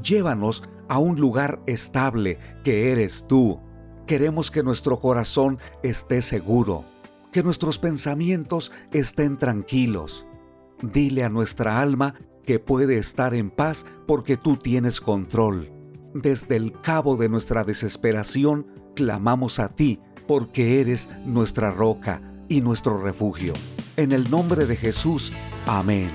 Llévanos 0.02 0.62
a 0.88 0.98
un 0.98 1.18
lugar 1.18 1.62
estable 1.66 2.38
que 2.62 2.92
eres 2.92 3.24
tú. 3.26 3.60
Queremos 4.06 4.50
que 4.50 4.62
nuestro 4.62 5.00
corazón 5.00 5.58
esté 5.82 6.20
seguro, 6.20 6.84
que 7.32 7.42
nuestros 7.42 7.78
pensamientos 7.78 8.70
estén 8.92 9.38
tranquilos. 9.38 10.26
Dile 10.82 11.24
a 11.24 11.30
nuestra 11.30 11.80
alma 11.80 12.14
que 12.44 12.58
puede 12.58 12.98
estar 12.98 13.34
en 13.34 13.50
paz 13.50 13.86
porque 14.06 14.36
tú 14.36 14.56
tienes 14.56 15.00
control. 15.00 15.72
Desde 16.14 16.56
el 16.56 16.72
cabo 16.80 17.16
de 17.16 17.28
nuestra 17.28 17.64
desesperación, 17.64 18.66
clamamos 18.96 19.58
a 19.58 19.68
ti 19.68 20.00
porque 20.26 20.80
eres 20.80 21.08
nuestra 21.24 21.70
roca 21.70 22.22
y 22.48 22.60
nuestro 22.60 23.00
refugio. 23.00 23.52
En 23.96 24.12
el 24.12 24.30
nombre 24.30 24.66
de 24.66 24.76
Jesús, 24.76 25.32
amén. 25.66 26.10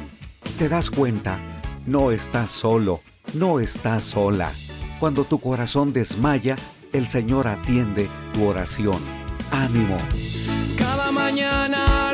¿Te 0.57 0.69
das 0.69 0.89
cuenta? 0.89 1.39
No 1.85 2.11
estás 2.11 2.51
solo, 2.51 3.01
no 3.33 3.59
estás 3.59 4.03
sola. 4.03 4.51
Cuando 4.99 5.23
tu 5.23 5.39
corazón 5.39 5.93
desmaya, 5.93 6.55
el 6.93 7.07
Señor 7.07 7.47
atiende 7.47 8.09
tu 8.33 8.45
oración. 8.45 8.99
Ánimo. 9.51 9.97
Cada 10.77 11.11
mañana 11.11 12.13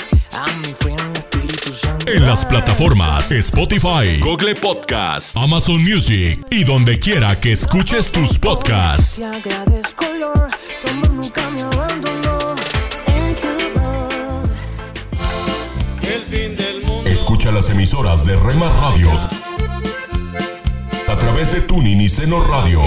En 2.07 2.25
las 2.25 2.43
plataformas 2.45 3.31
Spotify, 3.31 4.19
Google 4.19 4.55
Podcast, 4.55 5.35
Amazon 5.37 5.83
Music 5.83 6.43
y 6.49 6.63
donde 6.63 6.97
quiera 6.97 7.39
que 7.39 7.51
escuches 7.51 8.11
tus 8.11 8.39
podcasts. 8.39 9.19
Escucha 17.05 17.51
las 17.51 17.69
emisoras 17.69 18.25
de 18.25 18.35
Rema 18.37 18.69
Radios 18.81 19.27
a 21.07 21.15
través 21.15 21.53
de 21.53 21.61
Tuning 21.61 22.01
y 22.01 22.09
Seno 22.09 22.43
Radio. 22.43 22.81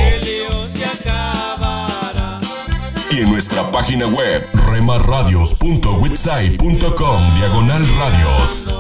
Y 3.15 3.21
en 3.21 3.31
nuestra 3.31 3.71
página 3.71 4.07
web 4.07 4.43
remarradios.witsai.com 4.67 7.35
diagonal 7.39 7.87
radios. 7.99 8.71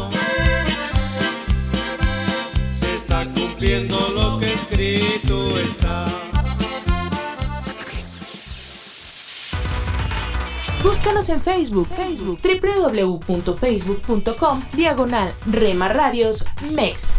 Se 2.73 2.94
está 2.94 3.27
cumpliendo 3.33 3.97
lo 4.11 4.40
que 4.40 4.53
escrito 4.53 5.59
está. 5.61 6.07
Búscanos 10.83 11.29
en 11.29 11.40
Facebook, 11.40 11.87
Facebook, 11.94 12.40
www.facebook.com, 12.42 14.62
diagonal 14.73 15.33
Rema 15.47 15.88
Radios 15.88 16.49
MEX. 16.73 17.18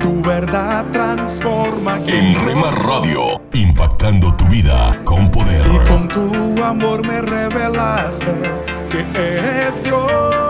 Tu 0.00 0.20
verdad 0.22 0.86
transforma. 0.92 2.00
En 2.06 2.34
Rema 2.44 2.70
Radio, 2.70 3.40
impactando 3.52 4.34
tu 4.34 4.44
vida 4.46 4.98
con 5.04 5.30
poder. 5.30 5.64
Y 5.66 5.88
con 5.88 6.08
tu 6.08 6.62
amor 6.62 7.06
me 7.06 7.22
revelaste 7.22 8.34
que 8.90 9.00
eres 9.00 9.82
Dios. 9.84 10.49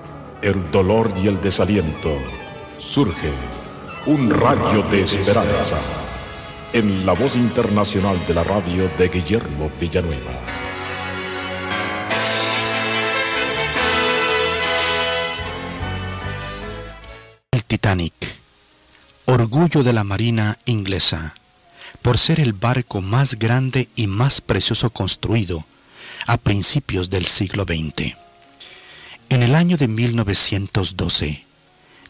el 0.41 0.71
dolor 0.71 1.13
y 1.21 1.27
el 1.27 1.39
desaliento, 1.39 2.17
surge 2.79 3.31
un 4.07 4.31
rayo 4.31 4.81
de 4.89 5.03
esperanza 5.03 5.77
en 6.73 7.05
la 7.05 7.13
voz 7.13 7.35
internacional 7.35 8.17
de 8.25 8.33
la 8.33 8.43
radio 8.43 8.89
de 8.97 9.09
Guillermo 9.09 9.69
Villanueva. 9.79 10.31
El 17.51 17.63
Titanic, 17.65 18.13
orgullo 19.25 19.83
de 19.83 19.93
la 19.93 20.03
Marina 20.03 20.57
inglesa, 20.65 21.35
por 22.01 22.17
ser 22.17 22.39
el 22.39 22.53
barco 22.53 23.01
más 23.01 23.37
grande 23.37 23.89
y 23.95 24.07
más 24.07 24.41
precioso 24.41 24.89
construido 24.89 25.65
a 26.25 26.37
principios 26.37 27.11
del 27.11 27.25
siglo 27.25 27.63
XX. 27.63 28.30
En 29.31 29.41
el 29.43 29.55
año 29.55 29.77
de 29.77 29.87
1912, 29.87 31.45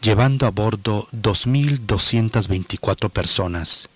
llevando 0.02 0.48
a 0.48 0.50
bordo 0.50 1.08
2.224 1.12 3.12
personas, 3.12 3.90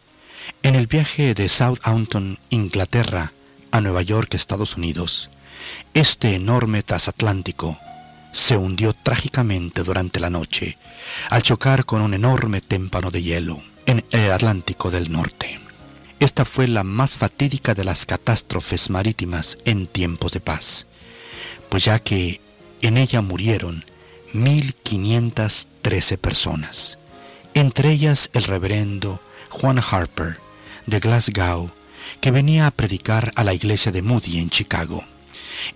en 0.61 0.75
el 0.75 0.85
viaje 0.85 1.33
de 1.33 1.49
Southampton, 1.49 2.37
Inglaterra, 2.51 3.33
a 3.71 3.81
Nueva 3.81 4.03
York, 4.03 4.35
Estados 4.35 4.77
Unidos, 4.77 5.31
este 5.95 6.35
enorme 6.35 6.83
transatlántico 6.83 7.79
se 8.31 8.57
hundió 8.57 8.93
trágicamente 8.93 9.81
durante 9.81 10.19
la 10.19 10.29
noche 10.29 10.77
al 11.31 11.41
chocar 11.41 11.85
con 11.85 12.03
un 12.03 12.13
enorme 12.13 12.61
témpano 12.61 13.09
de 13.09 13.23
hielo 13.23 13.59
en 13.87 14.05
el 14.11 14.31
Atlántico 14.31 14.91
del 14.91 15.11
Norte. 15.11 15.59
Esta 16.19 16.45
fue 16.45 16.67
la 16.67 16.83
más 16.83 17.17
fatídica 17.17 17.73
de 17.73 17.85
las 17.85 18.05
catástrofes 18.05 18.91
marítimas 18.91 19.57
en 19.65 19.87
tiempos 19.87 20.33
de 20.33 20.41
paz, 20.41 20.85
pues 21.69 21.85
ya 21.85 21.97
que 21.97 22.44
en 22.81 22.97
ella 22.97 23.21
murieron 23.21 23.85
1.513 24.33 26.17
personas, 26.17 26.99
entre 27.53 27.91
ellas 27.91 28.29
el 28.33 28.43
reverendo 28.43 29.21
Juan 29.49 29.79
Harper 29.79 30.37
de 30.85 30.99
Glasgow, 30.99 31.71
que 32.21 32.31
venía 32.31 32.67
a 32.67 32.71
predicar 32.71 33.31
a 33.35 33.43
la 33.43 33.53
iglesia 33.53 33.91
de 33.91 34.01
Moody 34.01 34.39
en 34.39 34.49
Chicago. 34.49 35.03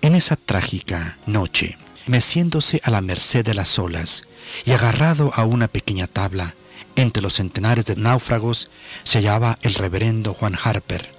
En 0.02 0.16
esa 0.16 0.36
trágica 0.36 1.18
noche, 1.26 1.78
meciéndose 2.06 2.82
a 2.84 2.92
la 2.92 3.02
merced 3.02 3.46
de 3.46 3.54
las 3.54 3.80
olas 3.80 4.24
y 4.66 4.72
agarrado 4.72 5.32
a 5.36 5.46
una 5.46 5.68
pequeña 5.68 6.08
tabla, 6.08 6.56
entre 6.96 7.24
los 7.24 7.36
centenares 7.36 7.86
de 7.86 7.96
náufragos 7.96 8.70
se 9.04 9.20
hallaba 9.20 9.58
el 9.62 9.74
reverendo 9.76 10.34
Juan 10.34 10.58
Harper, 10.62 11.10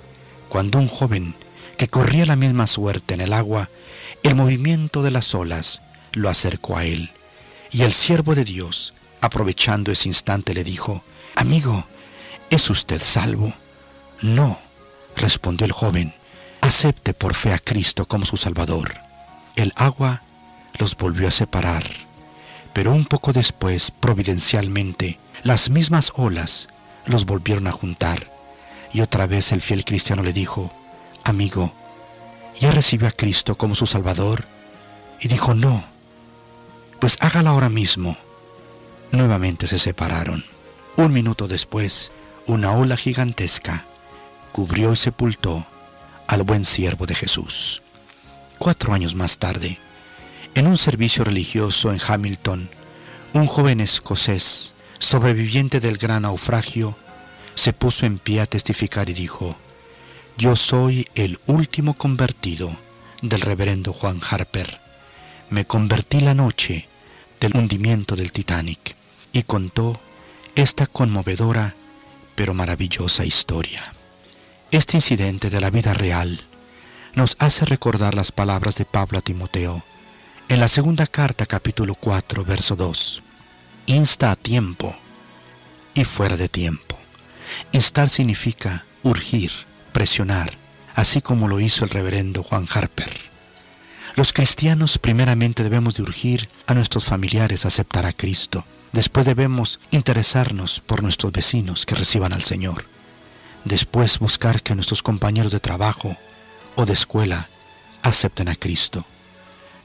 cuando 0.49 0.79
un 0.79 0.89
joven 0.89 1.35
que 1.79 1.89
corría 1.89 2.27
la 2.27 2.37
misma 2.37 2.67
suerte 2.67 3.15
en 3.15 3.23
el 3.23 3.33
agua, 3.33 3.71
el 4.23 4.35
movimiento 4.35 5.03
de 5.03 5.11
las 5.11 5.35
olas 5.35 5.83
lo 6.13 6.29
acercó 6.29 6.77
a 6.77 6.85
él, 6.85 7.11
y 7.71 7.83
el 7.83 7.93
siervo 7.93 8.35
de 8.35 8.45
Dios, 8.45 8.95
aprovechando 9.21 9.93
ese 9.93 10.09
instante, 10.09 10.55
le 10.55 10.65
dijo, 10.65 11.03
Amigo, 11.37 11.87
¿es 12.51 12.69
usted 12.69 13.01
salvo? 13.03 13.55
No, 14.21 14.59
respondió 15.17 15.65
el 15.65 15.73
joven, 15.73 16.15
acepte 16.61 17.15
por 17.15 17.35
fe 17.35 17.53
a 17.53 17.59
Cristo 17.59 18.07
como 18.07 18.27
su 18.27 18.37
Salvador. 18.37 18.95
El 19.57 19.73
agua 19.77 20.23
los 20.79 20.97
volvió 20.97 21.29
a 21.29 21.33
separar, 21.33 21.85
pero 22.73 22.93
un 22.93 23.05
poco 23.05 23.33
después, 23.33 23.91
providencialmente, 23.91 25.19
las 25.43 25.71
mismas 25.71 26.13
olas 26.17 26.69
los 27.07 27.25
volvieron 27.25 27.67
a 27.67 27.73
juntar, 27.73 28.31
y 28.93 29.01
otra 29.01 29.27
vez 29.27 29.53
el 29.53 29.63
fiel 29.63 29.85
cristiano 29.85 30.23
le 30.23 30.33
dijo, 30.33 30.73
Amigo, 31.25 31.73
¿ya 32.59 32.71
recibió 32.71 33.09
a 33.09 33.13
Cristo 33.13 33.57
como 33.57 33.75
su 33.75 33.87
Salvador? 33.87 34.45
Y 35.21 35.29
dijo, 35.29 35.55
no, 35.55 35.85
pues 37.01 37.17
hágala 37.21 37.51
ahora 37.51 37.69
mismo. 37.69 38.17
Nuevamente 39.13 39.67
se 39.67 39.79
separaron. 39.79 40.45
Un 40.97 41.13
minuto 41.13 41.49
después, 41.49 42.13
una 42.47 42.73
ola 42.73 42.97
gigantesca 42.97 43.85
cubrió 44.53 44.93
y 44.93 44.97
sepultó 44.97 45.67
al 46.27 46.43
buen 46.43 46.65
siervo 46.65 47.07
de 47.07 47.15
Jesús. 47.15 47.83
Cuatro 48.59 48.93
años 48.93 49.15
más 49.15 49.39
tarde, 49.39 49.79
en 50.55 50.67
un 50.67 50.77
servicio 50.77 51.25
religioso 51.25 51.93
en 51.93 52.01
Hamilton, 52.07 52.69
un 53.33 53.47
joven 53.47 53.81
escocés, 53.81 54.75
sobreviviente 54.99 55.81
del 55.81 55.97
gran 55.97 56.23
naufragio, 56.23 56.97
se 57.55 57.73
puso 57.73 58.07
en 58.07 58.19
pie 58.19 58.41
a 58.41 58.47
testificar 58.47 59.09
y 59.09 59.15
dijo, 59.15 59.57
Yo 60.41 60.57
soy 60.57 61.07
el 61.17 61.39
último 61.45 61.93
convertido 61.93 62.75
del 63.21 63.43
reverendo 63.43 63.93
Juan 63.93 64.23
Harper. 64.27 64.81
Me 65.51 65.67
convertí 65.67 66.21
la 66.21 66.33
noche 66.33 66.89
del 67.41 67.55
hundimiento 67.59 68.17
del 68.17 68.33
Titanic 68.33 68.97
y 69.35 69.43
contó 69.43 70.01
esta 70.55 70.87
conmovedora 70.87 71.75
pero 72.37 72.55
maravillosa 72.55 73.27
historia. 73.27 73.83
Este 74.71 74.97
incidente 74.97 75.51
de 75.51 75.61
la 75.61 75.69
vida 75.69 75.93
real 75.93 76.41
nos 77.13 77.37
hace 77.39 77.67
recordar 77.67 78.15
las 78.15 78.33
palabras 78.33 78.77
de 78.77 78.87
Pablo 78.87 79.19
a 79.19 79.21
Timoteo 79.21 79.85
en 80.49 80.59
la 80.59 80.69
segunda 80.69 81.07
carta 81.07 81.45
capítulo 81.45 81.95
4 81.95 82.47
verso 82.47 82.77
2. 82.77 83.23
Insta 83.89 84.31
a 84.31 84.37
tiempo 84.37 84.97
y 85.93 86.05
fuera 86.05 86.39
de 86.39 86.49
tiempo. 86.49 86.97
Instar 87.73 88.09
significa 88.09 88.87
urgir, 89.03 89.53
presionar, 89.91 90.51
así 90.95 91.21
como 91.21 91.49
lo 91.49 91.61
hizo 91.61 91.85
el 91.85 91.91
reverendo 91.91 92.43
Juan 92.43 92.67
Harper. 92.73 93.31
Los 94.17 94.33
cristianos 94.33 94.99
primeramente 94.99 95.63
debemos 95.63 95.95
de 95.95 96.03
urgir 96.03 96.49
a 96.67 96.75
nuestros 96.75 97.05
familiares 97.05 97.65
a 97.65 97.69
aceptar 97.69 98.07
a 98.07 98.13
Cristo. 98.13 98.65
Después 98.93 99.25
debemos 99.27 99.81
interesarnos 99.91 100.81
por 100.81 101.03
nuestros 101.03 101.33
vecinos 101.33 101.87
que 101.87 101.95
reciban 101.95 102.33
al 102.33 102.43
Señor. 102.43 102.87
Después 103.65 104.19
buscar 104.19 104.63
que 104.63 104.75
nuestros 104.75 105.03
compañeros 105.03 105.53
de 105.53 105.61
trabajo 105.61 106.17
o 106.75 106.87
de 106.87 106.93
escuela 106.93 107.49
acepten 108.03 108.49
a 108.49 108.57
Cristo. 108.57 109.05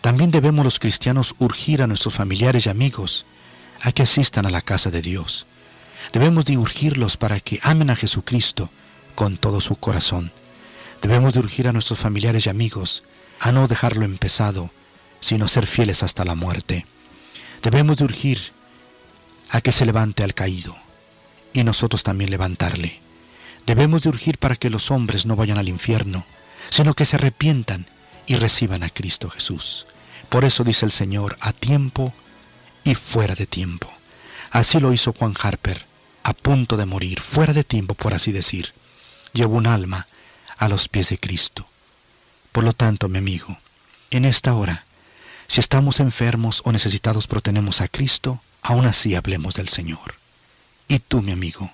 También 0.02 0.32
debemos 0.32 0.66
los 0.66 0.80
cristianos 0.80 1.36
urgir 1.40 1.82
a 1.82 1.88
nuestros 1.88 2.14
familiares 2.14 2.66
y 2.66 2.70
amigos 2.70 3.26
a 3.82 3.92
que 3.92 4.04
asistan 4.04 4.46
a 4.46 4.50
la 4.50 4.62
casa 4.62 4.90
de 4.92 5.02
Dios. 5.02 5.46
Debemos 6.14 6.46
de 6.46 6.58
urgirlos 6.58 7.18
para 7.18 7.40
que 7.40 7.60
amen 7.64 7.90
a 7.90 7.96
Jesucristo 7.96 8.70
con 9.16 9.38
todo 9.38 9.62
su 9.62 9.76
corazón. 9.78 10.32
Debemos 11.02 11.34
de 11.34 11.40
urgir 11.40 11.68
a 11.68 11.74
nuestros 11.74 12.00
familiares 12.00 12.46
y 12.46 12.50
amigos 12.50 13.04
a 13.40 13.52
no 13.52 13.68
dejarlo 13.68 14.06
empezado, 14.06 14.72
sino 15.20 15.48
ser 15.48 15.66
fieles 15.66 16.04
hasta 16.04 16.26
la 16.26 16.36
muerte. 16.36 16.86
Debemos 17.64 17.98
de 17.98 18.06
urgir 18.06 18.40
a 19.50 19.62
que 19.62 19.72
se 19.72 19.86
levante 19.86 20.24
al 20.24 20.34
caído 20.34 20.76
y 21.54 21.64
nosotros 21.64 22.04
también 22.04 22.30
levantarle. 22.30 23.00
Debemos 23.66 24.04
de 24.04 24.10
urgir 24.10 24.38
para 24.38 24.56
que 24.56 24.70
los 24.70 24.92
hombres 24.92 25.26
no 25.26 25.36
vayan 25.36 25.58
al 25.58 25.70
infierno, 25.70 26.26
sino 26.70 26.94
que 26.94 27.06
se 27.06 27.16
arrepientan 27.16 27.88
y 28.28 28.36
reciban 28.36 28.84
a 28.84 28.90
Cristo 28.90 29.30
Jesús. 29.30 29.88
Por 30.30 30.46
eso 30.46 30.64
dice 30.64 30.86
el 30.86 30.92
Señor, 30.92 31.38
a 31.40 31.54
tiempo 31.54 32.14
y 32.84 32.96
fuera 32.96 33.36
de 33.36 33.46
tiempo. 33.46 33.92
Así 34.52 34.80
lo 34.80 34.94
hizo 34.94 35.14
Juan 35.14 35.34
Harper, 35.42 35.86
a 36.24 36.34
punto 36.34 36.78
de 36.78 36.86
morir, 36.86 37.20
fuera 37.20 37.54
de 37.54 37.64
tiempo, 37.64 37.94
por 37.96 38.14
así 38.14 38.32
decir. 38.32 38.72
Llevó 39.36 39.58
un 39.58 39.68
alma 39.68 40.08
a 40.58 40.70
los 40.70 40.88
pies 40.88 41.10
de 41.10 41.18
Cristo. 41.18 41.68
Por 42.54 42.64
lo 42.64 42.72
tanto, 42.72 43.10
mi 43.10 43.18
amigo, 43.18 43.58
en 44.10 44.24
esta 44.24 44.54
hora, 44.54 44.86
si 45.50 45.60
estamos 45.60 46.00
enfermos 46.00 46.62
o 46.64 46.72
necesitados 46.72 47.28
pero 47.28 47.42
tenemos 47.42 47.82
a 47.82 47.90
Cristo, 47.90 48.42
aún 48.62 48.86
así 48.86 49.14
hablemos 49.14 49.56
del 49.56 49.68
Señor. 49.68 50.16
Y 50.88 51.00
tú, 51.00 51.22
mi 51.22 51.34
amigo, 51.34 51.70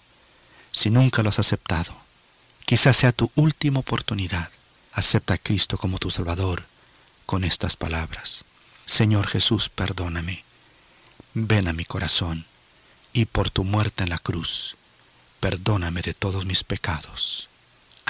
si 0.72 0.90
nunca 0.90 1.22
lo 1.22 1.30
has 1.30 1.38
aceptado, 1.38 1.96
quizás 2.66 2.98
sea 2.98 3.12
tu 3.12 3.32
última 3.36 3.82
oportunidad. 3.82 4.50
Acepta 4.94 5.36
a 5.36 5.38
Cristo 5.38 5.78
como 5.78 6.00
tu 6.00 6.10
Salvador 6.10 6.66
con 7.28 7.44
estas 7.44 7.76
palabras. 7.76 8.44
Señor 8.88 9.28
Jesús, 9.28 9.70
perdóname. 9.70 10.44
Ven 11.36 11.68
a 11.68 11.74
mi 11.74 11.86
corazón 11.86 12.48
y 13.14 13.26
por 13.26 13.52
tu 13.52 13.64
muerte 13.66 14.04
en 14.04 14.10
la 14.10 14.18
cruz, 14.18 14.78
perdóname 15.40 16.02
de 16.02 16.16
todos 16.16 16.46
mis 16.46 16.64
pecados. 16.64 17.51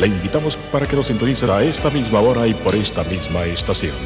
Le 0.00 0.08
invitamos 0.08 0.58
para 0.70 0.84
que 0.84 0.94
nos 0.94 1.06
sintonice 1.06 1.50
a 1.50 1.62
esta 1.62 1.88
misma 1.88 2.20
hora 2.20 2.46
y 2.46 2.52
por 2.52 2.74
esta 2.74 3.02
misma 3.04 3.46
estación. 3.46 3.96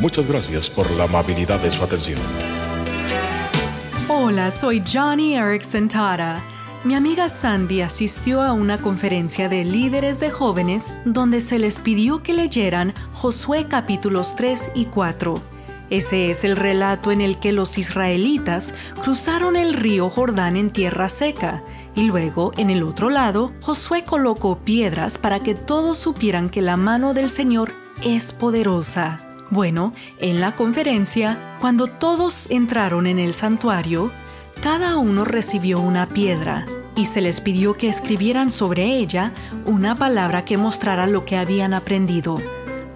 Muchas 0.00 0.26
gracias 0.26 0.68
por 0.68 0.90
la 0.90 1.04
amabilidad 1.04 1.60
de 1.60 1.70
su 1.70 1.84
atención. 1.84 2.18
Hola, 4.08 4.50
soy 4.50 4.82
Johnny 4.84 5.36
Erickson 5.36 5.86
Tara. 5.86 6.40
Mi 6.82 6.96
amiga 6.96 7.28
Sandy 7.28 7.80
asistió 7.80 8.42
a 8.42 8.52
una 8.52 8.78
conferencia 8.78 9.48
de 9.48 9.64
líderes 9.64 10.18
de 10.18 10.30
jóvenes 10.30 10.94
donde 11.04 11.40
se 11.40 11.60
les 11.60 11.78
pidió 11.78 12.24
que 12.24 12.34
leyeran 12.34 12.92
Josué 13.12 13.66
capítulos 13.68 14.34
3 14.34 14.70
y 14.74 14.86
4. 14.86 15.34
Ese 15.90 16.32
es 16.32 16.42
el 16.42 16.56
relato 16.56 17.12
en 17.12 17.20
el 17.20 17.38
que 17.38 17.52
los 17.52 17.78
israelitas 17.78 18.74
cruzaron 19.00 19.54
el 19.54 19.74
río 19.74 20.10
Jordán 20.10 20.56
en 20.56 20.70
tierra 20.70 21.08
seca 21.08 21.62
y 21.94 22.02
luego, 22.04 22.52
en 22.56 22.70
el 22.70 22.82
otro 22.82 23.10
lado, 23.10 23.52
Josué 23.62 24.04
colocó 24.04 24.58
piedras 24.58 25.18
para 25.18 25.40
que 25.40 25.54
todos 25.54 25.98
supieran 25.98 26.48
que 26.48 26.62
la 26.62 26.76
mano 26.76 27.14
del 27.14 27.30
Señor 27.30 27.72
es 28.04 28.32
poderosa. 28.32 29.20
Bueno, 29.50 29.92
en 30.18 30.40
la 30.40 30.54
conferencia, 30.54 31.36
cuando 31.60 31.88
todos 31.88 32.48
entraron 32.50 33.06
en 33.06 33.18
el 33.18 33.34
santuario, 33.34 34.12
cada 34.62 34.96
uno 34.96 35.24
recibió 35.24 35.80
una 35.80 36.06
piedra 36.06 36.66
y 36.94 37.06
se 37.06 37.20
les 37.20 37.40
pidió 37.40 37.74
que 37.74 37.88
escribieran 37.88 38.50
sobre 38.50 38.84
ella 38.84 39.32
una 39.64 39.96
palabra 39.96 40.44
que 40.44 40.56
mostrara 40.56 41.06
lo 41.06 41.24
que 41.24 41.36
habían 41.36 41.74
aprendido. 41.74 42.36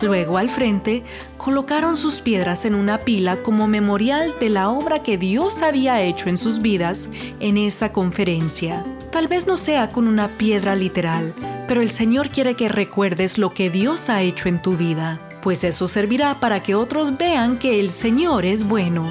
Luego 0.00 0.38
al 0.38 0.50
frente 0.50 1.02
colocaron 1.36 1.96
sus 1.96 2.20
piedras 2.20 2.64
en 2.64 2.74
una 2.74 2.98
pila 2.98 3.36
como 3.36 3.66
memorial 3.66 4.34
de 4.40 4.50
la 4.50 4.68
obra 4.68 5.02
que 5.02 5.18
Dios 5.18 5.62
había 5.62 6.00
hecho 6.02 6.28
en 6.28 6.36
sus 6.36 6.60
vidas 6.60 7.08
en 7.40 7.56
esa 7.56 7.92
conferencia. 7.92 8.84
Tal 9.12 9.28
vez 9.28 9.46
no 9.46 9.56
sea 9.56 9.90
con 9.90 10.08
una 10.08 10.28
piedra 10.28 10.74
literal, 10.74 11.32
pero 11.68 11.80
el 11.80 11.90
Señor 11.90 12.28
quiere 12.28 12.54
que 12.54 12.68
recuerdes 12.68 13.38
lo 13.38 13.54
que 13.54 13.70
Dios 13.70 14.10
ha 14.10 14.22
hecho 14.22 14.48
en 14.48 14.60
tu 14.60 14.76
vida, 14.76 15.20
pues 15.42 15.64
eso 15.64 15.88
servirá 15.88 16.34
para 16.34 16.62
que 16.62 16.74
otros 16.74 17.16
vean 17.16 17.58
que 17.58 17.78
el 17.80 17.92
Señor 17.92 18.44
es 18.44 18.64
bueno. 18.64 19.08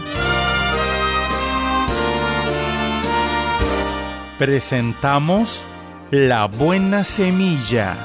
Presentamos 4.38 5.64
La 6.12 6.48
Buena 6.48 7.04
Semilla, 7.04 7.96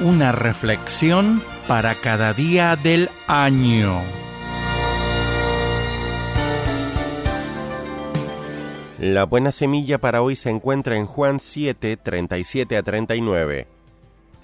una 0.00 0.32
reflexión 0.32 1.42
para 1.66 1.94
cada 1.94 2.34
día 2.34 2.76
del 2.76 3.08
año. 3.26 4.02
La 8.98 9.24
buena 9.24 9.50
semilla 9.50 9.98
para 9.98 10.22
hoy 10.22 10.36
se 10.36 10.50
encuentra 10.50 10.96
en 10.96 11.06
Juan 11.06 11.40
7, 11.40 11.96
37 11.96 12.76
a 12.76 12.82
39. 12.82 13.66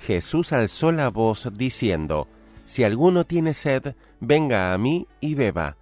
Jesús 0.01 0.53
alzó 0.53 0.91
la 0.93 1.11
voz 1.11 1.49
diciendo, 1.57 2.29
Si 2.67 2.83
alguno 2.83 3.25
tiene 3.25 3.55
sed, 3.55 3.95
venga 4.21 4.73
a 4.73 4.79
mí 4.79 5.07
y 5.21 5.35
beba. 5.35 5.77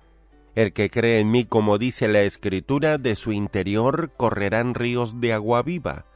El 0.54 0.72
que 0.72 0.90
cree 0.90 1.20
en 1.20 1.30
mí, 1.30 1.44
como 1.44 1.78
dice 1.78 2.08
la 2.08 2.22
Escritura, 2.22 2.98
de 2.98 3.14
su 3.16 3.32
interior 3.32 4.10
correrán 4.16 4.74
ríos 4.74 5.20
de 5.20 5.32
agua 5.32 5.62
viva. 5.62 6.06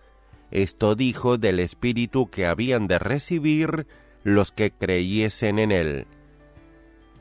Esto 0.51 0.95
dijo 0.95 1.39
del 1.39 1.61
Espíritu 1.61 2.31
que 2.31 2.47
habían 2.47 2.89
de 2.89 2.99
recibir 2.99 3.87
los 4.25 4.53
que 4.53 4.71
creyesen 4.71 5.59
en 5.59 5.73
él. 5.73 6.07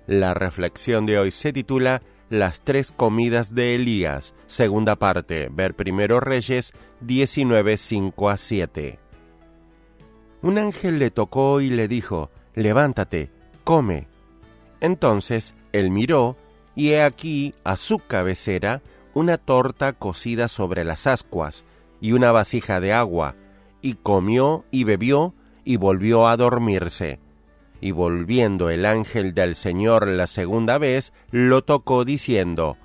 La 0.07 0.33
reflexión 0.33 1.05
de 1.05 1.19
hoy 1.19 1.31
se 1.31 1.53
titula 1.53 2.01
Las 2.29 2.61
tres 2.61 2.91
comidas 2.91 3.53
de 3.53 3.75
Elías, 3.75 4.33
segunda 4.47 4.95
parte, 4.95 5.49
ver 5.51 5.75
primero 5.75 6.19
Reyes 6.19 6.73
19, 7.01 7.77
5 7.77 8.29
a 8.29 8.37
7. 8.37 8.99
Un 10.41 10.57
ángel 10.57 10.99
le 10.99 11.11
tocó 11.11 11.61
y 11.61 11.69
le 11.69 11.87
dijo, 11.87 12.31
Levántate, 12.55 13.29
come. 13.63 14.07
Entonces 14.79 15.53
él 15.71 15.91
miró, 15.91 16.37
y 16.75 16.89
he 16.89 17.03
aquí 17.03 17.53
a 17.63 17.75
su 17.75 17.99
cabecera 17.99 18.81
una 19.13 19.37
torta 19.37 19.93
cocida 19.93 20.47
sobre 20.47 20.83
las 20.83 21.07
ascuas, 21.07 21.65
y 22.01 22.13
una 22.13 22.31
vasija 22.31 22.79
de 22.79 22.93
agua, 22.93 23.35
y 23.81 23.95
comió 23.95 24.65
y 24.71 24.85
bebió, 24.85 25.33
y 25.69 25.77
volvió 25.77 26.27
a 26.27 26.35
dormirse. 26.35 27.19
Y 27.79 27.91
volviendo 27.91 28.71
el 28.71 28.87
ángel 28.87 29.35
del 29.35 29.53
Señor 29.53 30.07
la 30.07 30.25
segunda 30.25 30.79
vez, 30.79 31.13
lo 31.29 31.63
tocó 31.63 32.05
diciendo, 32.05 32.75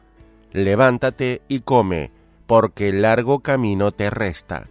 Levántate 0.53 1.41
y 1.49 1.61
come, 1.61 2.12
porque 2.47 2.93
largo 2.93 3.41
camino 3.41 3.93
te 3.93 4.11
resta. 4.11 4.68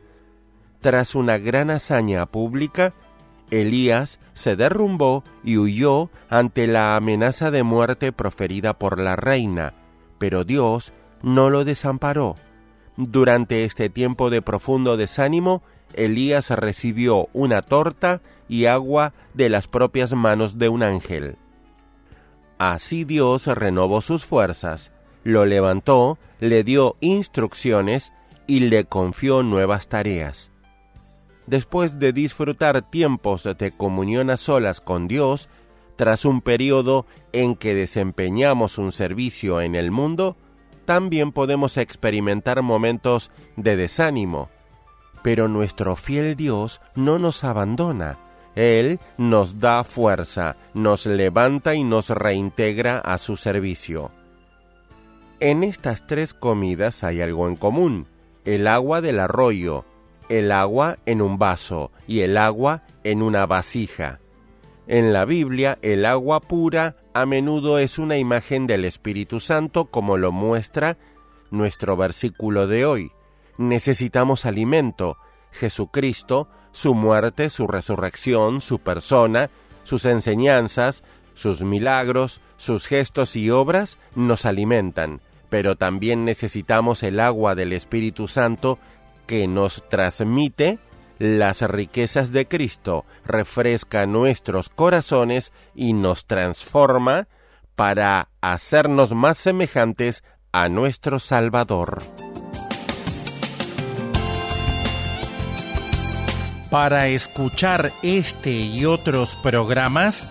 Tras 0.79 1.15
una 1.15 1.39
gran 1.39 1.71
hazaña 1.71 2.27
pública, 2.27 2.93
Elías 3.49 4.19
se 4.33 4.55
derrumbó 4.55 5.23
y 5.43 5.57
huyó 5.57 6.11
ante 6.29 6.67
la 6.67 6.95
amenaza 6.95 7.49
de 7.49 7.63
muerte 7.63 8.11
proferida 8.11 8.77
por 8.77 8.99
la 8.99 9.15
reina, 9.15 9.73
pero 10.19 10.43
Dios 10.43 10.93
no 11.23 11.49
lo 11.49 11.65
desamparó. 11.65 12.35
Durante 12.95 13.65
este 13.65 13.89
tiempo 13.89 14.29
de 14.29 14.43
profundo 14.43 14.97
desánimo, 14.97 15.63
Elías 15.95 16.49
recibió 16.49 17.29
una 17.33 17.61
torta 17.61 18.21
y 18.47 18.65
agua 18.65 19.13
de 19.33 19.49
las 19.49 19.67
propias 19.67 20.13
manos 20.13 20.57
de 20.57 20.69
un 20.69 20.83
ángel. 20.83 21.37
Así 22.57 23.03
Dios 23.03 23.47
renovó 23.47 24.01
sus 24.01 24.25
fuerzas, 24.25 24.91
lo 25.23 25.45
levantó, 25.45 26.17
le 26.39 26.63
dio 26.63 26.97
instrucciones 26.99 28.13
y 28.47 28.61
le 28.61 28.85
confió 28.85 29.43
nuevas 29.43 29.87
tareas. 29.87 30.51
Después 31.45 31.99
de 31.99 32.13
disfrutar 32.13 32.81
tiempos 32.89 33.43
de 33.43 33.71
comunión 33.71 34.29
a 34.29 34.37
solas 34.37 34.79
con 34.79 35.07
Dios, 35.07 35.49
tras 35.95 36.25
un 36.25 36.41
periodo 36.41 37.05
en 37.31 37.55
que 37.55 37.75
desempeñamos 37.75 38.77
un 38.77 38.91
servicio 38.91 39.61
en 39.61 39.75
el 39.75 39.91
mundo, 39.91 40.37
también 40.85 41.31
podemos 41.31 41.77
experimentar 41.77 42.61
momentos 42.61 43.31
de 43.55 43.75
desánimo. 43.75 44.49
Pero 45.23 45.47
nuestro 45.47 45.95
fiel 45.95 46.35
Dios 46.35 46.81
no 46.95 47.17
nos 47.17 47.43
abandona. 47.43 48.17
Él 48.55 48.99
nos 49.17 49.59
da 49.59 49.83
fuerza, 49.83 50.55
nos 50.73 51.05
levanta 51.07 51.73
y 51.73 51.83
nos 51.83 52.09
reintegra 52.09 52.99
a 52.99 53.17
su 53.17 53.35
servicio. 53.37 54.11
En 55.39 55.63
estas 55.63 56.05
tres 56.05 56.33
comidas 56.33 57.03
hay 57.03 57.21
algo 57.21 57.47
en 57.47 57.55
común. 57.55 58.05
El 58.45 58.67
agua 58.67 59.01
del 59.01 59.19
arroyo, 59.19 59.85
el 60.29 60.51
agua 60.51 60.99
en 61.05 61.21
un 61.21 61.37
vaso 61.37 61.91
y 62.07 62.19
el 62.21 62.37
agua 62.37 62.83
en 63.03 63.21
una 63.21 63.45
vasija. 63.45 64.19
En 64.87 65.13
la 65.13 65.25
Biblia, 65.25 65.79
el 65.81 66.05
agua 66.05 66.41
pura 66.41 66.97
a 67.13 67.25
menudo 67.25 67.79
es 67.79 67.99
una 67.99 68.17
imagen 68.17 68.67
del 68.67 68.85
Espíritu 68.85 69.39
Santo 69.39 69.85
como 69.85 70.17
lo 70.17 70.31
muestra 70.31 70.97
nuestro 71.51 71.95
versículo 71.95 72.67
de 72.67 72.85
hoy. 72.85 73.11
Necesitamos 73.57 74.45
alimento. 74.45 75.17
Jesucristo, 75.51 76.47
su 76.71 76.95
muerte, 76.95 77.49
su 77.49 77.67
resurrección, 77.67 78.61
su 78.61 78.79
persona, 78.79 79.49
sus 79.83 80.05
enseñanzas, 80.05 81.03
sus 81.33 81.61
milagros, 81.61 82.41
sus 82.57 82.87
gestos 82.87 83.35
y 83.35 83.49
obras 83.49 83.97
nos 84.15 84.45
alimentan, 84.45 85.21
pero 85.49 85.75
también 85.75 86.25
necesitamos 86.25 87.03
el 87.03 87.19
agua 87.19 87.55
del 87.55 87.73
Espíritu 87.73 88.27
Santo 88.27 88.79
que 89.27 89.47
nos 89.47 89.87
transmite 89.89 90.79
las 91.19 91.61
riquezas 91.61 92.31
de 92.31 92.47
Cristo, 92.47 93.05
refresca 93.25 94.05
nuestros 94.05 94.69
corazones 94.69 95.51
y 95.75 95.93
nos 95.93 96.25
transforma 96.25 97.27
para 97.75 98.29
hacernos 98.41 99.11
más 99.11 99.37
semejantes 99.37 100.23
a 100.51 100.69
nuestro 100.69 101.19
Salvador. 101.19 101.97
Para 106.73 107.07
escuchar 107.07 107.93
este 108.01 108.49
y 108.49 108.83
otros 108.85 109.37
programas, 109.43 110.27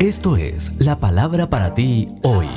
Esto 0.00 0.36
es 0.36 0.72
la 0.80 0.98
palabra 0.98 1.48
para 1.48 1.72
ti 1.72 2.08
hoy. 2.24 2.48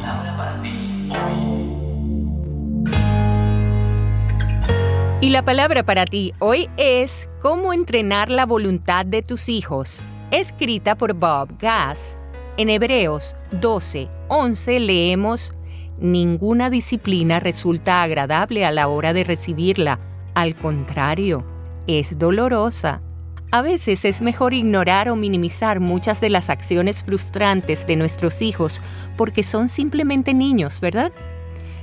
Y 5.19 5.31
la 5.31 5.43
palabra 5.43 5.83
para 5.83 6.05
ti 6.05 6.31
hoy 6.37 6.69
es 6.77 7.27
Cómo 7.41 7.73
entrenar 7.73 8.29
la 8.29 8.45
voluntad 8.45 9.03
de 9.03 9.23
tus 9.23 9.49
hijos, 9.49 10.03
escrita 10.29 10.95
por 10.95 11.15
Bob 11.15 11.57
Gass. 11.57 12.15
En 12.55 12.69
Hebreos 12.69 13.35
12, 13.51 14.09
11 14.27 14.79
leemos, 14.79 15.53
Ninguna 15.97 16.69
disciplina 16.69 17.39
resulta 17.39 18.03
agradable 18.03 18.63
a 18.63 18.71
la 18.71 18.87
hora 18.89 19.11
de 19.13 19.23
recibirla, 19.23 19.99
al 20.35 20.53
contrario, 20.53 21.43
es 21.87 22.19
dolorosa. 22.19 23.01
A 23.49 23.63
veces 23.63 24.05
es 24.05 24.21
mejor 24.21 24.53
ignorar 24.53 25.09
o 25.09 25.15
minimizar 25.15 25.79
muchas 25.79 26.21
de 26.21 26.29
las 26.29 26.51
acciones 26.51 27.03
frustrantes 27.03 27.87
de 27.87 27.95
nuestros 27.95 28.43
hijos 28.43 28.83
porque 29.17 29.41
son 29.41 29.67
simplemente 29.67 30.35
niños, 30.35 30.79
¿verdad? 30.79 31.11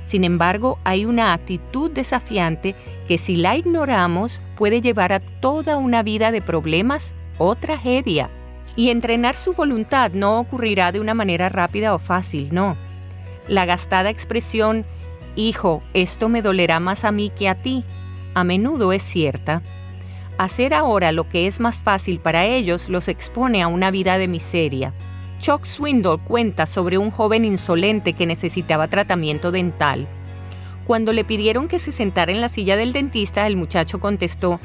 Sin 0.05 0.23
embargo, 0.23 0.77
hay 0.83 1.05
una 1.05 1.33
actitud 1.33 1.91
desafiante 1.91 2.75
que 3.07 3.17
si 3.17 3.35
la 3.35 3.55
ignoramos 3.55 4.41
puede 4.57 4.81
llevar 4.81 5.13
a 5.13 5.19
toda 5.19 5.77
una 5.77 6.03
vida 6.03 6.31
de 6.31 6.41
problemas 6.41 7.13
o 7.37 7.55
tragedia. 7.55 8.29
Y 8.75 8.89
entrenar 8.89 9.37
su 9.37 9.53
voluntad 9.53 10.11
no 10.11 10.39
ocurrirá 10.39 10.91
de 10.91 10.99
una 10.99 11.13
manera 11.13 11.49
rápida 11.49 11.93
o 11.93 11.99
fácil, 11.99 12.49
no. 12.51 12.75
La 13.47 13.65
gastada 13.65 14.09
expresión, 14.09 14.85
hijo, 15.35 15.81
esto 15.93 16.29
me 16.29 16.41
dolerá 16.41 16.79
más 16.79 17.05
a 17.05 17.11
mí 17.11 17.31
que 17.37 17.47
a 17.47 17.55
ti, 17.55 17.85
a 18.33 18.43
menudo 18.43 18.91
es 18.91 19.03
cierta. 19.03 19.61
Hacer 20.37 20.73
ahora 20.73 21.13
lo 21.13 21.29
que 21.29 21.47
es 21.47 21.61
más 21.61 21.79
fácil 21.79 22.19
para 22.19 22.45
ellos 22.45 22.89
los 22.89 23.07
expone 23.07 23.63
a 23.63 23.67
una 23.67 23.91
vida 23.91 24.17
de 24.17 24.27
miseria. 24.27 24.91
Chuck 25.39 25.65
Swindoll 25.65 26.19
cuenta 26.19 26.65
sobre 26.65 26.97
un 26.97 27.11
joven 27.11 27.45
insolente 27.45 28.13
que 28.13 28.25
necesitaba 28.25 28.87
tratamiento 28.87 29.51
dental. 29.51 30.07
Cuando 30.85 31.13
le 31.13 31.23
pidieron 31.23 31.67
que 31.67 31.79
se 31.79 31.91
sentara 31.91 32.31
en 32.31 32.41
la 32.41 32.49
silla 32.49 32.75
del 32.75 32.93
dentista, 32.93 33.47
el 33.47 33.55
muchacho 33.55 33.99
contestó, 33.99 34.59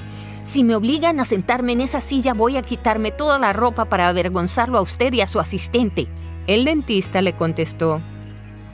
Si 0.44 0.64
me 0.64 0.74
obligan 0.74 1.18
a 1.18 1.24
sentarme 1.24 1.72
en 1.72 1.80
esa 1.80 2.00
silla 2.00 2.34
voy 2.34 2.56
a 2.56 2.62
quitarme 2.62 3.10
toda 3.10 3.38
la 3.38 3.52
ropa 3.54 3.86
para 3.86 4.08
avergonzarlo 4.08 4.78
a 4.78 4.82
usted 4.82 5.12
y 5.14 5.22
a 5.22 5.26
su 5.26 5.40
asistente. 5.40 6.08
El 6.46 6.66
dentista 6.66 7.22
le 7.22 7.32
contestó, 7.32 8.00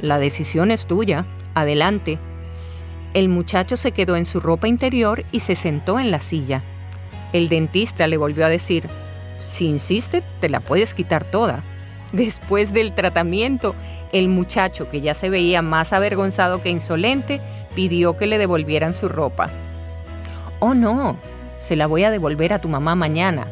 La 0.00 0.18
decisión 0.18 0.72
es 0.72 0.86
tuya, 0.86 1.24
adelante. 1.54 2.18
El 3.14 3.28
muchacho 3.28 3.76
se 3.76 3.92
quedó 3.92 4.16
en 4.16 4.26
su 4.26 4.40
ropa 4.40 4.66
interior 4.66 5.24
y 5.30 5.40
se 5.40 5.54
sentó 5.54 6.00
en 6.00 6.10
la 6.10 6.20
silla. 6.20 6.62
El 7.32 7.48
dentista 7.48 8.08
le 8.08 8.16
volvió 8.16 8.44
a 8.44 8.48
decir, 8.48 8.88
Si 9.38 9.66
insiste, 9.66 10.22
te 10.40 10.48
la 10.48 10.58
puedes 10.58 10.94
quitar 10.94 11.22
toda. 11.24 11.62
Después 12.12 12.72
del 12.72 12.92
tratamiento, 12.92 13.74
el 14.12 14.28
muchacho, 14.28 14.88
que 14.88 15.00
ya 15.00 15.14
se 15.14 15.28
veía 15.28 15.62
más 15.62 15.92
avergonzado 15.92 16.62
que 16.62 16.70
insolente, 16.70 17.40
pidió 17.74 18.16
que 18.16 18.26
le 18.26 18.38
devolvieran 18.38 18.94
su 18.94 19.08
ropa. 19.08 19.46
Oh 20.60 20.74
no, 20.74 21.16
se 21.58 21.76
la 21.76 21.86
voy 21.86 22.04
a 22.04 22.10
devolver 22.10 22.52
a 22.52 22.60
tu 22.60 22.68
mamá 22.68 22.94
mañana. 22.94 23.46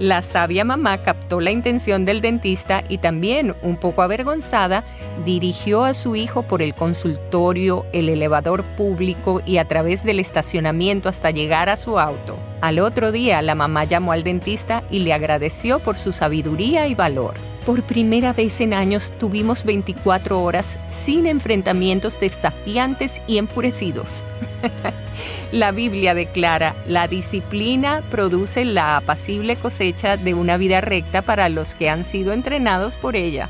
La 0.00 0.22
sabia 0.22 0.64
mamá 0.64 0.98
captó 0.98 1.40
la 1.40 1.50
intención 1.50 2.06
del 2.06 2.22
dentista 2.22 2.82
y 2.88 2.98
también, 2.98 3.54
un 3.62 3.76
poco 3.76 4.00
avergonzada, 4.00 4.82
dirigió 5.26 5.84
a 5.84 5.92
su 5.92 6.16
hijo 6.16 6.42
por 6.42 6.62
el 6.62 6.74
consultorio, 6.74 7.84
el 7.92 8.08
elevador 8.08 8.64
público 8.64 9.42
y 9.44 9.58
a 9.58 9.68
través 9.68 10.02
del 10.02 10.18
estacionamiento 10.18 11.10
hasta 11.10 11.30
llegar 11.30 11.68
a 11.68 11.76
su 11.76 12.00
auto. 12.00 12.38
Al 12.62 12.78
otro 12.78 13.12
día, 13.12 13.42
la 13.42 13.54
mamá 13.54 13.84
llamó 13.84 14.12
al 14.12 14.24
dentista 14.24 14.82
y 14.90 15.00
le 15.00 15.12
agradeció 15.12 15.80
por 15.80 15.98
su 15.98 16.12
sabiduría 16.12 16.86
y 16.86 16.94
valor. 16.94 17.34
Por 17.66 17.82
primera 17.82 18.32
vez 18.32 18.60
en 18.60 18.72
años 18.72 19.12
tuvimos 19.18 19.64
24 19.64 20.42
horas 20.42 20.78
sin 20.90 21.26
enfrentamientos 21.26 22.18
desafiantes 22.18 23.20
y 23.26 23.38
enfurecidos. 23.38 24.24
la 25.52 25.70
Biblia 25.70 26.14
declara, 26.14 26.74
la 26.86 27.06
disciplina 27.06 28.02
produce 28.10 28.64
la 28.64 28.96
apacible 28.96 29.56
cosecha 29.56 30.16
de 30.16 30.34
una 30.34 30.56
vida 30.56 30.80
recta 30.80 31.22
para 31.22 31.48
los 31.48 31.74
que 31.74 31.90
han 31.90 32.04
sido 32.04 32.32
entrenados 32.32 32.96
por 32.96 33.14
ella. 33.14 33.48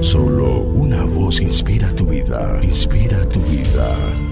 Solo 0.00 0.60
una 0.60 1.04
voz 1.04 1.40
inspira 1.40 1.94
tu 1.94 2.06
vida, 2.06 2.58
inspira 2.62 3.28
tu 3.28 3.40
vida. 3.40 4.27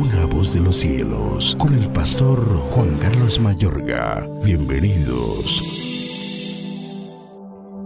Una 0.00 0.24
voz 0.24 0.54
de 0.54 0.60
los 0.60 0.76
cielos, 0.76 1.54
con 1.58 1.74
el 1.74 1.86
pastor 1.88 2.40
Juan 2.70 2.96
Carlos 2.96 3.38
Mayorga. 3.38 4.26
Bienvenidos. 4.42 5.62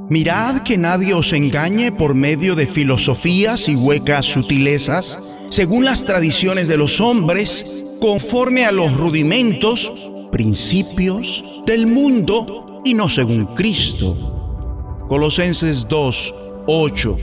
Mirad 0.09 0.63
que 0.63 0.79
nadie 0.79 1.13
os 1.13 1.33
engañe 1.33 1.91
por 1.91 2.15
medio 2.15 2.55
de 2.55 2.69
filosofías 2.69 3.69
y 3.69 3.75
huecas 3.75 4.27
sutilezas, 4.27 5.19
según 5.51 5.85
las 5.85 6.05
tradiciones 6.05 6.69
de 6.69 6.77
los 6.77 7.01
hombres, 7.01 7.67
conforme 8.01 8.65
a 8.65 8.71
los 8.71 8.97
rudimentos, 8.97 9.91
principios 10.31 11.43
del 11.67 11.89
mundo 11.89 12.81
y 12.85 12.95
no 12.95 13.09
según 13.09 13.57
Cristo. 13.57 15.03
Colosenses 15.09 15.89
2, 15.89 16.35
8. 16.69 17.17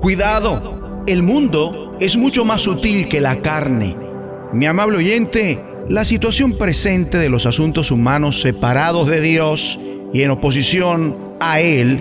Cuidado, 0.00 1.02
el 1.08 1.24
mundo 1.24 1.83
es 2.00 2.16
mucho 2.16 2.44
más 2.44 2.62
sutil 2.62 3.08
que 3.08 3.20
la 3.20 3.40
carne. 3.40 3.96
Mi 4.52 4.66
amable 4.66 4.98
oyente, 4.98 5.60
la 5.88 6.04
situación 6.04 6.56
presente 6.56 7.18
de 7.18 7.28
los 7.28 7.46
asuntos 7.46 7.90
humanos 7.90 8.40
separados 8.40 9.08
de 9.08 9.20
Dios 9.20 9.78
y 10.12 10.22
en 10.22 10.30
oposición 10.30 11.16
a 11.40 11.60
Él 11.60 12.00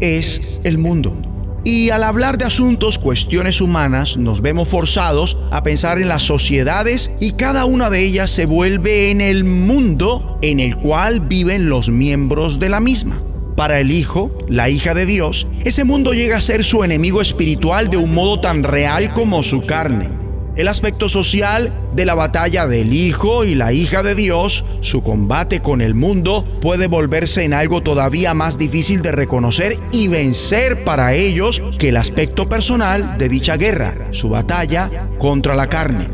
es 0.00 0.60
el 0.64 0.78
mundo. 0.78 1.16
Y 1.64 1.90
al 1.90 2.02
hablar 2.02 2.38
de 2.38 2.44
asuntos, 2.44 2.98
cuestiones 2.98 3.60
humanas, 3.60 4.16
nos 4.16 4.40
vemos 4.40 4.68
forzados 4.68 5.38
a 5.52 5.62
pensar 5.62 5.98
en 5.98 6.08
las 6.08 6.24
sociedades 6.24 7.12
y 7.20 7.32
cada 7.32 7.66
una 7.66 7.88
de 7.88 8.00
ellas 8.00 8.32
se 8.32 8.46
vuelve 8.46 9.10
en 9.10 9.20
el 9.20 9.44
mundo 9.44 10.38
en 10.42 10.58
el 10.58 10.76
cual 10.76 11.20
viven 11.20 11.68
los 11.68 11.88
miembros 11.88 12.58
de 12.58 12.68
la 12.68 12.80
misma. 12.80 13.22
Para 13.56 13.80
el 13.80 13.90
Hijo, 13.90 14.36
la 14.48 14.68
hija 14.70 14.94
de 14.94 15.06
Dios, 15.06 15.46
ese 15.64 15.84
mundo 15.84 16.12
llega 16.12 16.38
a 16.38 16.40
ser 16.40 16.64
su 16.64 16.84
enemigo 16.84 17.20
espiritual 17.20 17.90
de 17.90 17.96
un 17.98 18.14
modo 18.14 18.40
tan 18.40 18.62
real 18.62 19.12
como 19.14 19.42
su 19.42 19.60
carne 19.60 20.22
el 20.56 20.68
aspecto 20.68 21.08
social 21.08 21.72
de 21.94 22.04
la 22.04 22.14
batalla 22.14 22.66
del 22.66 22.92
Hijo 22.92 23.44
y 23.44 23.54
la 23.54 23.72
hija 23.72 24.02
de 24.02 24.14
Dios, 24.14 24.64
su 24.80 25.02
combate 25.02 25.60
con 25.60 25.80
el 25.80 25.94
mundo, 25.94 26.44
puede 26.60 26.88
volverse 26.88 27.44
en 27.44 27.54
algo 27.54 27.82
todavía 27.82 28.34
más 28.34 28.58
difícil 28.58 29.02
de 29.02 29.12
reconocer 29.12 29.78
y 29.92 30.08
vencer 30.08 30.84
para 30.84 31.14
ellos 31.14 31.62
que 31.78 31.88
el 31.88 31.96
aspecto 31.96 32.48
personal 32.48 33.16
de 33.18 33.28
dicha 33.28 33.56
guerra, 33.56 33.94
su 34.10 34.28
batalla 34.28 35.08
contra 35.18 35.54
la 35.54 35.68
carne. 35.68 36.08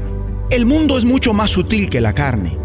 El 0.51 0.67
mundo 0.67 0.99
es 0.99 1.05
mucho 1.05 1.33
más 1.33 1.51
sutil 1.51 1.91
que 1.91 2.01
la 2.01 2.15
carne. 2.15 2.57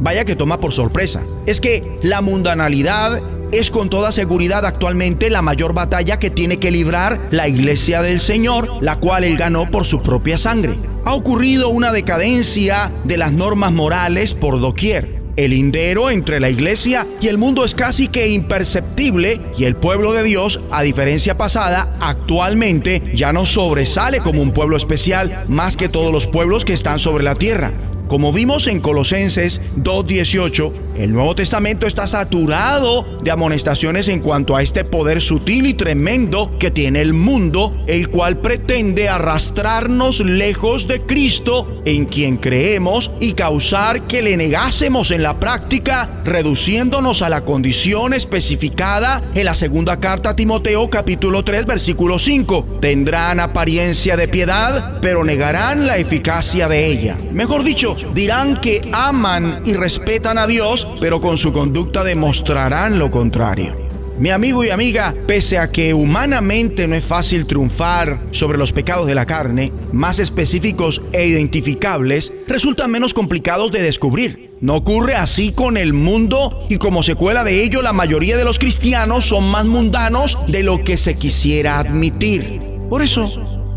Vaya 0.00 0.24
que 0.24 0.36
toma 0.36 0.58
por 0.58 0.72
sorpresa. 0.72 1.20
Es 1.46 1.60
que 1.60 1.98
la 2.02 2.22
mundanalidad 2.22 3.22
es 3.52 3.70
con 3.70 3.90
toda 3.90 4.12
seguridad 4.12 4.64
actualmente 4.64 5.30
la 5.30 5.42
mayor 5.42 5.74
batalla 5.74 6.18
que 6.18 6.30
tiene 6.30 6.58
que 6.58 6.70
librar 6.70 7.28
la 7.30 7.48
iglesia 7.48 8.02
del 8.02 8.20
Señor, 8.20 8.82
la 8.82 8.96
cual 8.96 9.24
él 9.24 9.36
ganó 9.36 9.70
por 9.70 9.86
su 9.86 10.02
propia 10.02 10.38
sangre. 10.38 10.76
Ha 11.04 11.14
ocurrido 11.14 11.68
una 11.68 11.92
decadencia 11.92 12.90
de 13.04 13.16
las 13.16 13.32
normas 13.32 13.72
morales 13.72 14.34
por 14.34 14.60
doquier. 14.60 15.20
El 15.36 15.52
lindero 15.52 16.10
entre 16.10 16.40
la 16.40 16.50
iglesia 16.50 17.06
y 17.20 17.28
el 17.28 17.38
mundo 17.38 17.64
es 17.64 17.74
casi 17.74 18.08
que 18.08 18.28
imperceptible 18.28 19.40
y 19.56 19.64
el 19.64 19.76
pueblo 19.76 20.12
de 20.12 20.22
Dios, 20.22 20.60
a 20.70 20.82
diferencia 20.82 21.38
pasada, 21.38 21.92
actualmente 22.00 23.02
ya 23.14 23.32
no 23.32 23.46
sobresale 23.46 24.20
como 24.20 24.42
un 24.42 24.52
pueblo 24.52 24.76
especial 24.76 25.44
más 25.48 25.76
que 25.76 25.88
todos 25.88 26.12
los 26.12 26.26
pueblos 26.26 26.64
que 26.64 26.74
están 26.74 26.98
sobre 26.98 27.24
la 27.24 27.36
tierra. 27.36 27.70
Como 28.10 28.32
vimos 28.32 28.66
en 28.66 28.80
Colosenses 28.80 29.60
2.18, 29.76 30.72
el 30.98 31.12
Nuevo 31.12 31.36
Testamento 31.36 31.86
está 31.86 32.08
saturado 32.08 33.06
de 33.22 33.30
amonestaciones 33.30 34.08
en 34.08 34.18
cuanto 34.18 34.56
a 34.56 34.62
este 34.62 34.82
poder 34.82 35.22
sutil 35.22 35.66
y 35.66 35.74
tremendo 35.74 36.58
que 36.58 36.72
tiene 36.72 37.02
el 37.02 37.14
mundo, 37.14 37.72
el 37.86 38.08
cual 38.08 38.38
pretende 38.38 39.08
arrastrarnos 39.08 40.18
lejos 40.18 40.88
de 40.88 41.02
Cristo 41.02 41.82
en 41.84 42.04
quien 42.04 42.36
creemos 42.36 43.12
y 43.20 43.34
causar 43.34 44.02
que 44.02 44.22
le 44.22 44.36
negásemos 44.36 45.12
en 45.12 45.22
la 45.22 45.38
práctica, 45.38 46.08
reduciéndonos 46.24 47.22
a 47.22 47.28
la 47.28 47.42
condición 47.42 48.12
especificada 48.12 49.22
en 49.36 49.44
la 49.44 49.54
segunda 49.54 50.00
carta 50.00 50.30
a 50.30 50.36
Timoteo 50.36 50.90
capítulo 50.90 51.44
3 51.44 51.64
versículo 51.64 52.18
5. 52.18 52.78
Tendrán 52.80 53.38
apariencia 53.38 54.16
de 54.16 54.26
piedad, 54.26 54.98
pero 55.00 55.24
negarán 55.24 55.86
la 55.86 55.98
eficacia 55.98 56.66
de 56.66 56.88
ella. 56.88 57.16
Mejor 57.32 57.62
dicho, 57.62 57.96
dirán 58.14 58.60
que 58.60 58.88
aman 58.92 59.62
y 59.64 59.74
respetan 59.74 60.38
a 60.38 60.46
Dios, 60.46 60.86
pero 61.00 61.20
con 61.20 61.38
su 61.38 61.52
conducta 61.52 62.04
demostrarán 62.04 62.98
lo 62.98 63.10
contrario. 63.10 63.90
Mi 64.20 64.28
amigo 64.28 64.62
y 64.62 64.68
amiga, 64.68 65.14
pese 65.26 65.56
a 65.56 65.72
que 65.72 65.94
humanamente 65.94 66.86
no 66.86 66.94
es 66.94 67.02
fácil 67.02 67.46
triunfar 67.46 68.18
sobre 68.32 68.58
los 68.58 68.70
pecados 68.70 69.06
de 69.06 69.14
la 69.14 69.24
carne, 69.24 69.72
más 69.92 70.18
específicos 70.18 71.00
e 71.12 71.26
identificables, 71.26 72.30
resultan 72.46 72.90
menos 72.90 73.14
complicados 73.14 73.72
de 73.72 73.82
descubrir. 73.82 74.50
No 74.60 74.76
ocurre 74.76 75.14
así 75.14 75.52
con 75.52 75.78
el 75.78 75.94
mundo 75.94 76.66
y 76.68 76.76
como 76.76 77.02
secuela 77.02 77.44
de 77.44 77.64
ello 77.64 77.80
la 77.80 77.94
mayoría 77.94 78.36
de 78.36 78.44
los 78.44 78.58
cristianos 78.58 79.24
son 79.24 79.50
más 79.50 79.64
mundanos 79.64 80.36
de 80.48 80.64
lo 80.64 80.84
que 80.84 80.98
se 80.98 81.14
quisiera 81.14 81.78
admitir. 81.78 82.60
Por 82.90 83.00
eso 83.00 83.26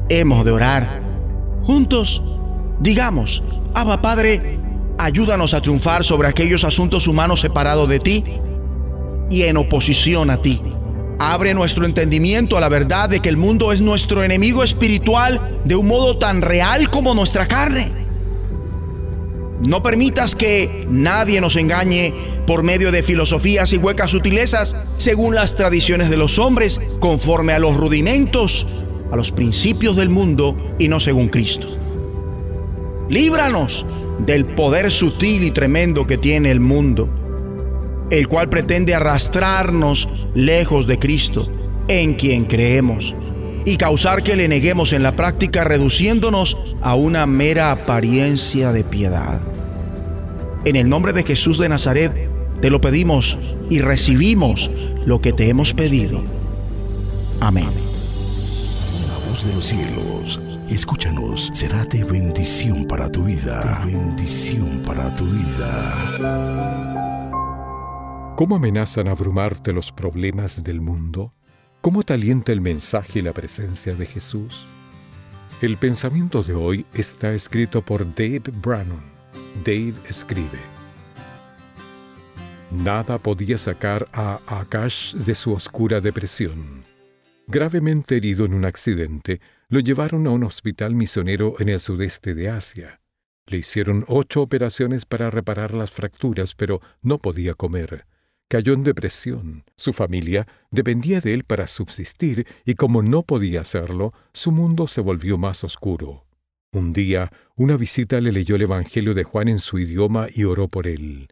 hemos 0.09 0.43
de 0.43 0.51
orar. 0.51 1.01
Juntos, 1.63 2.21
digamos, 2.81 3.41
Abba 3.75 4.01
Padre, 4.01 4.59
ayúdanos 4.99 5.55
a 5.55 5.61
triunfar 5.61 6.03
sobre 6.03 6.27
aquellos 6.27 6.63
asuntos 6.63 7.07
humanos 7.07 7.41
separados 7.41 7.89
de 7.89 7.99
ti 7.99 8.23
y 9.31 9.43
en 9.43 9.57
oposición 9.57 10.29
a 10.29 10.41
ti. 10.41 10.61
Abre 11.17 11.55
nuestro 11.55 11.85
entendimiento 11.85 12.55
a 12.55 12.61
la 12.61 12.69
verdad 12.69 13.09
de 13.09 13.19
que 13.19 13.29
el 13.29 13.37
mundo 13.37 13.71
es 13.71 13.81
nuestro 13.81 14.23
enemigo 14.23 14.63
espiritual 14.63 15.59
de 15.65 15.75
un 15.75 15.87
modo 15.87 16.19
tan 16.19 16.43
real 16.43 16.91
como 16.91 17.15
nuestra 17.15 17.47
carne. 17.47 17.91
No 19.67 19.81
permitas 19.81 20.35
que 20.35 20.85
nadie 20.89 21.41
nos 21.41 21.55
engañe 21.55 22.13
por 22.45 22.61
medio 22.61 22.91
de 22.91 23.01
filosofías 23.01 23.73
y 23.73 23.77
huecas 23.77 24.11
sutilezas 24.11 24.75
según 24.97 25.33
las 25.33 25.55
tradiciones 25.55 26.11
de 26.11 26.17
los 26.17 26.37
hombres, 26.37 26.79
conforme 26.99 27.53
a 27.53 27.59
los 27.59 27.75
rudimentos, 27.75 28.67
a 29.11 29.15
los 29.15 29.31
principios 29.31 29.95
del 29.95 30.09
mundo 30.09 30.55
y 30.77 30.89
no 30.89 30.99
según 30.99 31.29
Cristo. 31.29 31.82
Líbranos 33.13 33.85
del 34.25 34.43
poder 34.43 34.91
sutil 34.91 35.43
y 35.43 35.51
tremendo 35.51 36.07
que 36.07 36.17
tiene 36.17 36.49
el 36.49 36.59
mundo, 36.59 37.07
el 38.09 38.27
cual 38.27 38.49
pretende 38.49 38.95
arrastrarnos 38.95 40.09
lejos 40.33 40.87
de 40.87 40.97
Cristo, 40.97 41.47
en 41.87 42.15
quien 42.15 42.45
creemos, 42.45 43.13
y 43.65 43.77
causar 43.77 44.23
que 44.23 44.35
le 44.35 44.47
neguemos 44.47 44.93
en 44.93 45.03
la 45.03 45.11
práctica 45.11 45.63
reduciéndonos 45.63 46.57
a 46.81 46.95
una 46.95 47.27
mera 47.27 47.71
apariencia 47.71 48.71
de 48.71 48.83
piedad. 48.83 49.39
En 50.65 50.75
el 50.75 50.89
nombre 50.89 51.13
de 51.13 51.21
Jesús 51.21 51.59
de 51.59 51.69
Nazaret, 51.69 52.11
te 52.61 52.71
lo 52.71 52.81
pedimos 52.81 53.37
y 53.69 53.81
recibimos 53.81 54.71
lo 55.05 55.21
que 55.21 55.33
te 55.33 55.49
hemos 55.49 55.75
pedido. 55.75 56.23
Amén. 57.39 57.69
La 59.07 59.29
voz 59.29 59.45
de 59.45 59.53
los 59.53 59.67
cielos 59.67 60.52
Escúchanos, 60.73 61.51
será 61.53 61.85
de 61.85 62.03
bendición 62.03 62.87
para 62.87 63.07
tu 63.11 63.25
vida. 63.25 63.83
bendición 63.85 64.81
para 64.81 65.13
tu 65.13 65.23
vida. 65.23 65.93
¿Cómo 68.35 68.55
amenazan 68.55 69.07
abrumarte 69.07 69.71
los 69.71 69.91
problemas 69.91 70.63
del 70.63 70.81
mundo? 70.81 71.31
¿Cómo 71.81 72.01
te 72.01 72.15
alienta 72.15 72.51
el 72.51 72.61
mensaje 72.61 73.19
y 73.19 73.21
la 73.21 73.33
presencia 73.33 73.93
de 73.93 74.07
Jesús? 74.07 74.65
El 75.61 75.77
pensamiento 75.77 76.41
de 76.41 76.55
hoy 76.55 76.87
está 76.95 77.33
escrito 77.33 77.83
por 77.83 78.03
Dave 78.15 78.41
Brannon. 78.51 79.03
Dave 79.63 79.93
escribe. 80.09 80.57
Nada 82.71 83.19
podía 83.19 83.59
sacar 83.59 84.07
a 84.11 84.39
Akash 84.47 85.13
de 85.13 85.35
su 85.35 85.53
oscura 85.53 86.01
depresión. 86.01 86.81
Gravemente 87.45 88.17
herido 88.17 88.45
en 88.45 88.53
un 88.55 88.65
accidente, 88.65 89.39
lo 89.73 89.79
llevaron 89.79 90.27
a 90.27 90.29
un 90.29 90.43
hospital 90.43 90.93
misionero 90.93 91.55
en 91.57 91.67
el 91.67 91.79
sudeste 91.79 92.35
de 92.35 92.47
Asia. 92.47 93.01
Le 93.47 93.57
hicieron 93.57 94.05
ocho 94.07 94.43
operaciones 94.43 95.03
para 95.03 95.31
reparar 95.31 95.73
las 95.73 95.89
fracturas, 95.89 96.53
pero 96.53 96.79
no 97.01 97.17
podía 97.17 97.55
comer. 97.55 98.05
Cayó 98.47 98.73
en 98.73 98.83
depresión. 98.83 99.63
Su 99.75 99.91
familia 99.91 100.45
dependía 100.69 101.21
de 101.21 101.33
él 101.33 101.43
para 101.43 101.65
subsistir 101.65 102.45
y 102.65 102.75
como 102.75 103.01
no 103.01 103.23
podía 103.23 103.61
hacerlo, 103.61 104.13
su 104.31 104.51
mundo 104.51 104.85
se 104.85 105.01
volvió 105.01 105.39
más 105.39 105.63
oscuro. 105.63 106.27
Un 106.71 106.93
día, 106.93 107.31
una 107.55 107.75
visita 107.75 108.21
le 108.21 108.31
leyó 108.31 108.57
el 108.57 108.61
Evangelio 108.61 109.15
de 109.15 109.23
Juan 109.23 109.47
en 109.47 109.59
su 109.59 109.79
idioma 109.79 110.27
y 110.31 110.43
oró 110.43 110.67
por 110.67 110.85
él. 110.85 111.29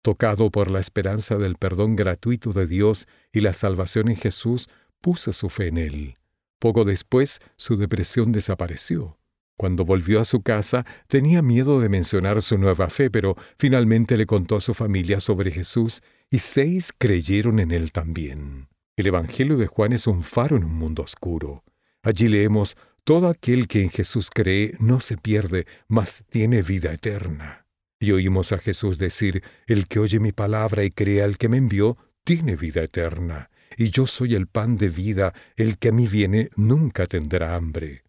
Tocado 0.00 0.50
por 0.50 0.70
la 0.70 0.80
esperanza 0.80 1.36
del 1.36 1.56
perdón 1.56 1.96
gratuito 1.96 2.54
de 2.54 2.66
Dios 2.66 3.06
y 3.34 3.42
la 3.42 3.52
salvación 3.52 4.08
en 4.08 4.16
Jesús, 4.16 4.70
puso 5.02 5.34
su 5.34 5.50
fe 5.50 5.66
en 5.66 5.76
él. 5.76 6.16
Poco 6.62 6.84
después, 6.84 7.40
su 7.56 7.76
depresión 7.76 8.30
desapareció. 8.30 9.18
Cuando 9.56 9.84
volvió 9.84 10.20
a 10.20 10.24
su 10.24 10.42
casa, 10.42 10.86
tenía 11.08 11.42
miedo 11.42 11.80
de 11.80 11.88
mencionar 11.88 12.40
su 12.40 12.56
nueva 12.56 12.88
fe, 12.88 13.10
pero 13.10 13.36
finalmente 13.58 14.16
le 14.16 14.26
contó 14.26 14.54
a 14.54 14.60
su 14.60 14.72
familia 14.72 15.18
sobre 15.18 15.50
Jesús 15.50 16.04
y 16.30 16.38
seis 16.38 16.92
creyeron 16.96 17.58
en 17.58 17.72
él 17.72 17.90
también. 17.90 18.68
El 18.96 19.08
Evangelio 19.08 19.56
de 19.56 19.66
Juan 19.66 19.92
es 19.92 20.06
un 20.06 20.22
faro 20.22 20.56
en 20.56 20.62
un 20.62 20.76
mundo 20.76 21.02
oscuro. 21.02 21.64
Allí 22.00 22.28
leemos, 22.28 22.76
todo 23.02 23.26
aquel 23.26 23.66
que 23.66 23.82
en 23.82 23.90
Jesús 23.90 24.30
cree 24.30 24.76
no 24.78 25.00
se 25.00 25.16
pierde, 25.16 25.66
mas 25.88 26.24
tiene 26.30 26.62
vida 26.62 26.92
eterna. 26.92 27.66
Y 27.98 28.12
oímos 28.12 28.52
a 28.52 28.58
Jesús 28.58 28.98
decir, 28.98 29.42
el 29.66 29.88
que 29.88 29.98
oye 29.98 30.20
mi 30.20 30.30
palabra 30.30 30.84
y 30.84 30.90
cree 30.90 31.24
al 31.24 31.38
que 31.38 31.48
me 31.48 31.56
envió, 31.56 31.96
tiene 32.22 32.54
vida 32.54 32.84
eterna 32.84 33.50
y 33.76 33.90
yo 33.90 34.06
soy 34.06 34.34
el 34.34 34.46
pan 34.46 34.76
de 34.76 34.88
vida, 34.88 35.32
el 35.56 35.78
que 35.78 35.88
a 35.88 35.92
mí 35.92 36.06
viene 36.06 36.48
nunca 36.56 37.06
tendrá 37.06 37.54
hambre. 37.54 38.02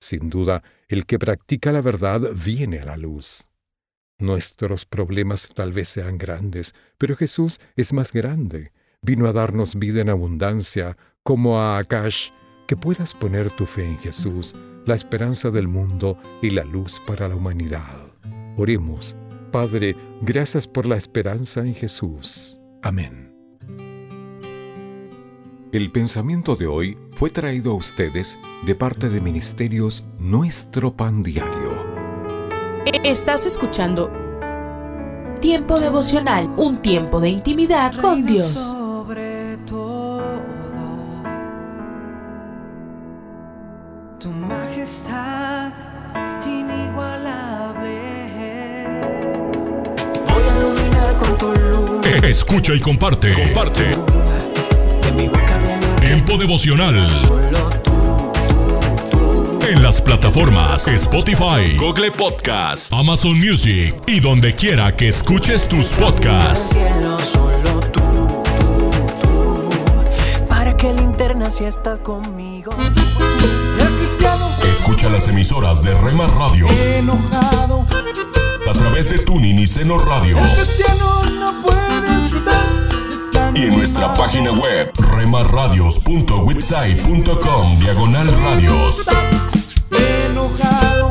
Sin 0.00 0.30
duda, 0.30 0.62
el 0.88 1.06
que 1.06 1.18
practica 1.18 1.72
la 1.72 1.82
verdad 1.82 2.20
viene 2.34 2.80
a 2.80 2.86
la 2.86 2.96
luz. 2.96 3.48
Nuestros 4.18 4.84
problemas 4.84 5.48
tal 5.54 5.72
vez 5.72 5.88
sean 5.88 6.18
grandes, 6.18 6.74
pero 6.98 7.16
Jesús 7.16 7.60
es 7.76 7.92
más 7.92 8.12
grande. 8.12 8.72
Vino 9.02 9.26
a 9.26 9.32
darnos 9.32 9.78
vida 9.78 10.02
en 10.02 10.10
abundancia, 10.10 10.96
como 11.22 11.60
a 11.60 11.78
Akash, 11.78 12.30
que 12.66 12.76
puedas 12.76 13.14
poner 13.14 13.50
tu 13.50 13.66
fe 13.66 13.84
en 13.84 13.98
Jesús, 13.98 14.54
la 14.86 14.94
esperanza 14.94 15.50
del 15.50 15.68
mundo 15.68 16.18
y 16.42 16.50
la 16.50 16.64
luz 16.64 17.00
para 17.06 17.28
la 17.28 17.36
humanidad. 17.36 18.10
Oremos. 18.56 19.16
Padre, 19.52 19.96
gracias 20.22 20.68
por 20.68 20.86
la 20.86 20.96
esperanza 20.96 21.60
en 21.60 21.74
Jesús. 21.74 22.60
Amén. 22.82 23.29
El 25.72 25.92
pensamiento 25.92 26.56
de 26.56 26.66
hoy 26.66 26.98
fue 27.12 27.30
traído 27.30 27.70
a 27.70 27.74
ustedes 27.74 28.40
de 28.66 28.74
parte 28.74 29.08
de 29.08 29.20
Ministerios 29.20 30.02
Nuestro 30.18 30.96
Pan 30.96 31.22
Diario. 31.22 31.86
Estás 33.04 33.46
escuchando 33.46 34.10
Tiempo 35.40 35.78
devocional, 35.78 36.48
un 36.56 36.82
tiempo 36.82 37.20
de 37.20 37.28
intimidad 37.28 37.94
con 38.00 38.26
Dios. 38.26 38.72
Sobre 38.72 39.58
todo, 39.58 40.42
tu 44.18 44.28
majestad 44.28 45.70
inigualable 46.44 47.94
es. 48.74 49.58
Voy 50.28 50.42
a 50.42 50.58
iluminar 50.58 51.16
con 51.16 51.38
tu 51.38 51.52
luz. 51.52 52.06
Escucha 52.24 52.74
y 52.74 52.80
comparte. 52.80 53.32
Comparte. 53.32 54.29
Tiempo 56.00 56.36
devocional. 56.38 57.06
En 59.68 59.82
las 59.82 60.00
plataformas 60.00 60.88
Spotify, 60.88 61.76
Google 61.78 62.10
Podcast, 62.10 62.92
Amazon 62.92 63.38
Music 63.38 63.94
y 64.06 64.20
donde 64.20 64.54
quiera 64.54 64.96
que 64.96 65.08
escuches 65.08 65.68
tus 65.68 65.88
podcasts. 65.92 66.76
Para 70.48 70.76
que 70.76 70.92
linterna 70.92 71.50
si 71.50 71.64
estás 71.64 72.00
conmigo. 72.00 72.72
Escucha 74.78 75.08
las 75.08 75.28
emisoras 75.28 75.82
de 75.82 75.94
Rema 76.00 76.26
Radios 76.26 76.72
enojado. 76.98 77.86
a 78.68 78.72
través 78.72 79.10
de 79.10 79.18
Tuning 79.20 79.58
y 79.58 79.66
Seno 79.66 79.98
Radio 79.98 80.38
El 80.38 80.50
cristiano 80.50 81.22
no 81.38 81.62
puede 81.62 82.16
estar 82.26 83.09
y 83.54 83.64
en 83.64 83.76
nuestra 83.76 84.14
página 84.14 84.50
web 84.52 84.90
remarradios.witsai.com 84.96 87.78
diagonal 87.80 88.26
radios. 88.42 89.06
enojado. 90.30 91.10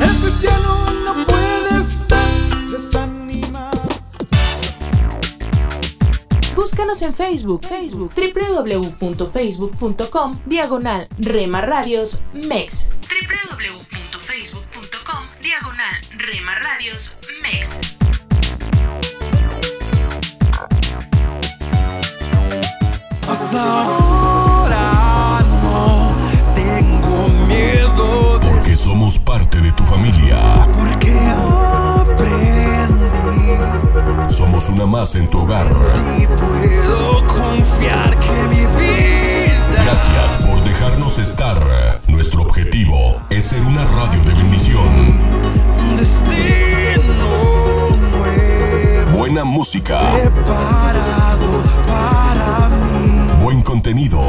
El 0.00 0.20
cristiano 0.20 0.90
no 1.04 1.14
puede 1.24 1.80
estar 1.80 2.28
desanimado. 2.70 3.80
Búscanos 6.54 7.00
en 7.02 7.14
Facebook, 7.14 7.64
Facebook, 7.66 8.12
www.facebook.com, 8.14 10.38
diagonal 10.46 11.08
Rema 11.18 11.60
Radios 11.62 12.22
MEX. 12.34 12.90
www.facebook.com, 13.08 15.26
diagonal 15.40 15.94
Rema 16.18 16.54
Ahora 23.56 25.42
no 25.62 26.12
tengo 26.54 27.28
miedo 27.48 28.38
de 28.38 28.48
Porque 28.48 28.76
somos 28.76 29.18
parte 29.18 29.60
de 29.60 29.72
tu 29.72 29.84
familia. 29.84 30.38
porque 30.72 31.12
aprendí 32.96 34.34
Somos 34.34 34.68
una 34.68 34.86
más 34.86 35.14
en 35.14 35.28
tu 35.30 35.38
hogar. 35.40 35.66
y 36.18 36.26
puedo 36.26 37.26
confiar 37.26 38.10
que 38.18 38.42
mi 38.50 38.66
vida 38.78 39.84
Gracias 39.84 40.44
por 40.46 40.62
dejarnos 40.64 41.18
estar. 41.18 41.58
Nuestro 42.08 42.42
objetivo 42.42 43.20
es 43.30 43.46
ser 43.46 43.62
una 43.62 43.84
radio 43.84 44.22
de 44.24 44.34
bendición. 44.34 44.82
un 45.88 45.96
destino 45.96 47.28
nuevo 48.10 49.18
Buena 49.18 49.44
música, 49.44 50.00
preparado 50.12 51.62
para 51.86 52.68
mí. 52.68 53.15
Buen 53.46 53.62
contenido. 53.62 54.20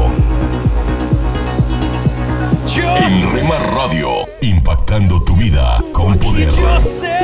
Yo 2.72 2.96
En 2.98 3.32
Rema 3.32 3.58
Radio, 3.58 4.10
impactando 4.42 5.20
tu 5.24 5.34
vida 5.34 5.76
con 5.92 6.16
poder. 6.18 6.48
Yo 6.50 6.78
sé, 6.78 7.18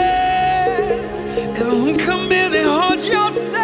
nunca 1.64 2.16
me 2.16 2.48
dejó, 2.48 2.96
yo 2.96 3.30
sé. 3.30 3.63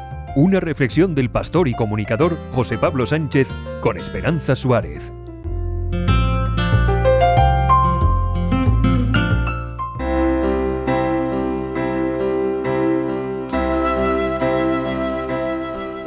Una 0.35 0.61
reflexión 0.61 1.13
del 1.13 1.29
pastor 1.29 1.67
y 1.67 1.73
comunicador 1.73 2.37
José 2.53 2.77
Pablo 2.77 3.05
Sánchez 3.05 3.49
con 3.81 3.97
Esperanza 3.97 4.55
Suárez. 4.55 5.11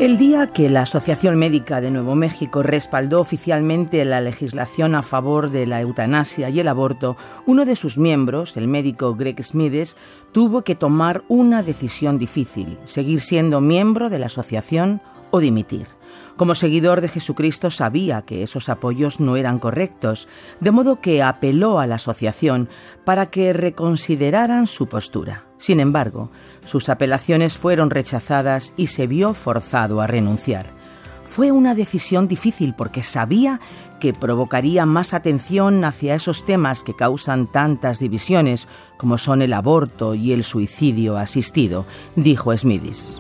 El 0.05 0.19
día 0.19 0.49
que 0.49 0.69
la 0.69 0.83
Asociación 0.83 1.37
Médica 1.37 1.81
de 1.81 1.91
Nuevo 1.91 2.15
México 2.15 2.63
respaldó 2.63 3.21
oficialmente 3.21 4.05
la 4.05 4.21
legislación 4.21 4.95
a 4.95 5.03
favor 5.03 5.51
de 5.51 5.67
la 5.67 5.81
eutanasia 5.81 6.51
y 6.51 6.61
el 6.61 6.69
aborto, 6.69 7.17
uno 7.47 7.65
de 7.65 7.75
sus 7.75 7.97
miembros, 7.97 8.59
el 8.59 8.69
médico 8.69 9.15
Greg 9.15 9.43
Smides, 9.43 9.97
tuvo 10.33 10.61
que 10.61 10.75
tomar 10.75 11.25
una 11.29 11.63
decisión 11.63 12.19
difícil, 12.19 12.77
seguir 12.85 13.23
siendo 13.23 13.63
miembro 13.63 14.11
de 14.11 14.19
la 14.19 14.27
asociación 14.27 15.01
o 15.31 15.41
dimitir. 15.41 15.87
Como 16.37 16.55
seguidor 16.55 17.01
de 17.01 17.09
Jesucristo 17.09 17.71
sabía 17.71 18.21
que 18.21 18.43
esos 18.43 18.69
apoyos 18.69 19.21
no 19.21 19.37
eran 19.37 19.59
correctos, 19.59 20.29
de 20.61 20.71
modo 20.71 21.01
que 21.01 21.23
apeló 21.23 21.81
a 21.81 21.87
la 21.87 21.95
asociación 21.95 22.69
para 23.07 23.25
que 23.25 23.55
reconsideraran 23.55 24.67
su 24.67 24.87
postura. 24.87 25.47
Sin 25.65 25.81
embargo, 25.81 26.29
sus 26.67 26.91
apelaciones 26.91 27.57
fueron 27.57 27.89
rechazadas 27.89 28.75
y 28.77 28.89
se 28.89 29.07
vio 29.07 29.33
forzado 29.33 30.03
a 30.03 30.07
renunciar. 30.07 30.67
Fue 31.25 31.53
una 31.53 31.75
decisión 31.75 32.29
difícil 32.29 32.75
porque 32.75 33.03
sabía 33.03 33.63
que 33.99 34.13
provocaría 34.13 34.85
más 34.85 35.15
atención 35.15 35.83
hacia 35.87 36.17
esos 36.17 36.45
temas 36.45 36.83
que 36.83 36.95
causan 36.95 37.51
tantas 37.51 37.99
divisiones 37.99 38.69
como 38.99 39.17
son 39.17 39.41
el 39.41 39.55
aborto 39.55 40.15
y 40.15 40.33
el 40.33 40.45
suicidio 40.45 41.17
asistido, 41.17 41.87
dijo 42.15 42.55
Smithis. 42.55 43.19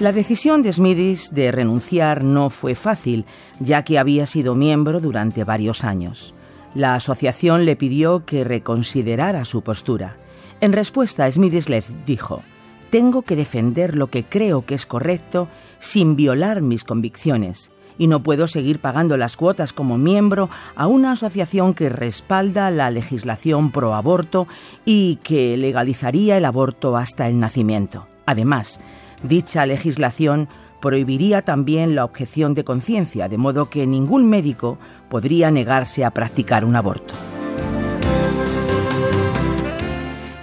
La 0.00 0.12
decisión 0.12 0.60
de 0.60 0.74
Smithis 0.74 1.30
de 1.32 1.50
renunciar 1.50 2.24
no 2.24 2.50
fue 2.50 2.74
fácil, 2.74 3.24
ya 3.58 3.84
que 3.84 3.98
había 3.98 4.26
sido 4.26 4.54
miembro 4.54 5.00
durante 5.00 5.44
varios 5.44 5.82
años. 5.82 6.34
La 6.76 6.94
asociación 6.94 7.64
le 7.64 7.74
pidió 7.74 8.26
que 8.26 8.44
reconsiderara 8.44 9.46
su 9.46 9.62
postura. 9.62 10.18
En 10.60 10.74
respuesta, 10.74 11.30
Smithis 11.32 11.70
le 11.70 11.82
dijo, 12.04 12.42
Tengo 12.90 13.22
que 13.22 13.34
defender 13.34 13.96
lo 13.96 14.08
que 14.08 14.24
creo 14.24 14.66
que 14.66 14.74
es 14.74 14.84
correcto 14.84 15.48
sin 15.78 16.16
violar 16.16 16.60
mis 16.60 16.84
convicciones, 16.84 17.70
y 17.96 18.08
no 18.08 18.22
puedo 18.22 18.46
seguir 18.46 18.78
pagando 18.78 19.16
las 19.16 19.38
cuotas 19.38 19.72
como 19.72 19.96
miembro 19.96 20.50
a 20.74 20.86
una 20.86 21.12
asociación 21.12 21.72
que 21.72 21.88
respalda 21.88 22.70
la 22.70 22.90
legislación 22.90 23.70
pro 23.70 23.94
aborto 23.94 24.46
y 24.84 25.16
que 25.22 25.56
legalizaría 25.56 26.36
el 26.36 26.44
aborto 26.44 26.98
hasta 26.98 27.26
el 27.26 27.40
nacimiento. 27.40 28.06
Además, 28.26 28.80
dicha 29.22 29.64
legislación 29.64 30.50
prohibiría 30.86 31.42
también 31.42 31.96
la 31.96 32.04
objeción 32.04 32.54
de 32.54 32.62
conciencia, 32.62 33.26
de 33.26 33.38
modo 33.38 33.68
que 33.68 33.88
ningún 33.88 34.28
médico 34.28 34.78
podría 35.08 35.50
negarse 35.50 36.04
a 36.04 36.12
practicar 36.12 36.64
un 36.64 36.76
aborto. 36.76 37.12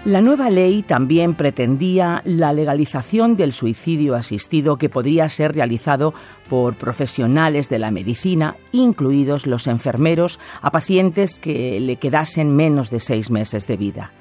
La 0.04 0.20
nueva 0.20 0.50
ley 0.50 0.84
también 0.84 1.34
pretendía 1.34 2.22
la 2.26 2.52
legalización 2.52 3.38
del 3.38 3.54
suicidio 3.54 4.16
asistido 4.16 4.76
que 4.76 4.90
podría 4.90 5.30
ser 5.30 5.54
realizado 5.54 6.14
por 6.50 6.76
profesionales 6.76 7.70
de 7.70 7.80
la 7.80 7.90
medicina, 7.90 8.58
incluidos 8.74 9.48
los 9.48 9.66
enfermeros, 9.68 10.42
a 10.62 10.72
pacientes 10.72 11.40
que 11.40 11.80
le 11.80 11.96
quedasen 11.96 12.54
menos 12.54 12.90
de 12.90 13.00
seis 13.00 13.32
meses 13.32 13.66
de 13.66 13.78
vida. 13.78 14.12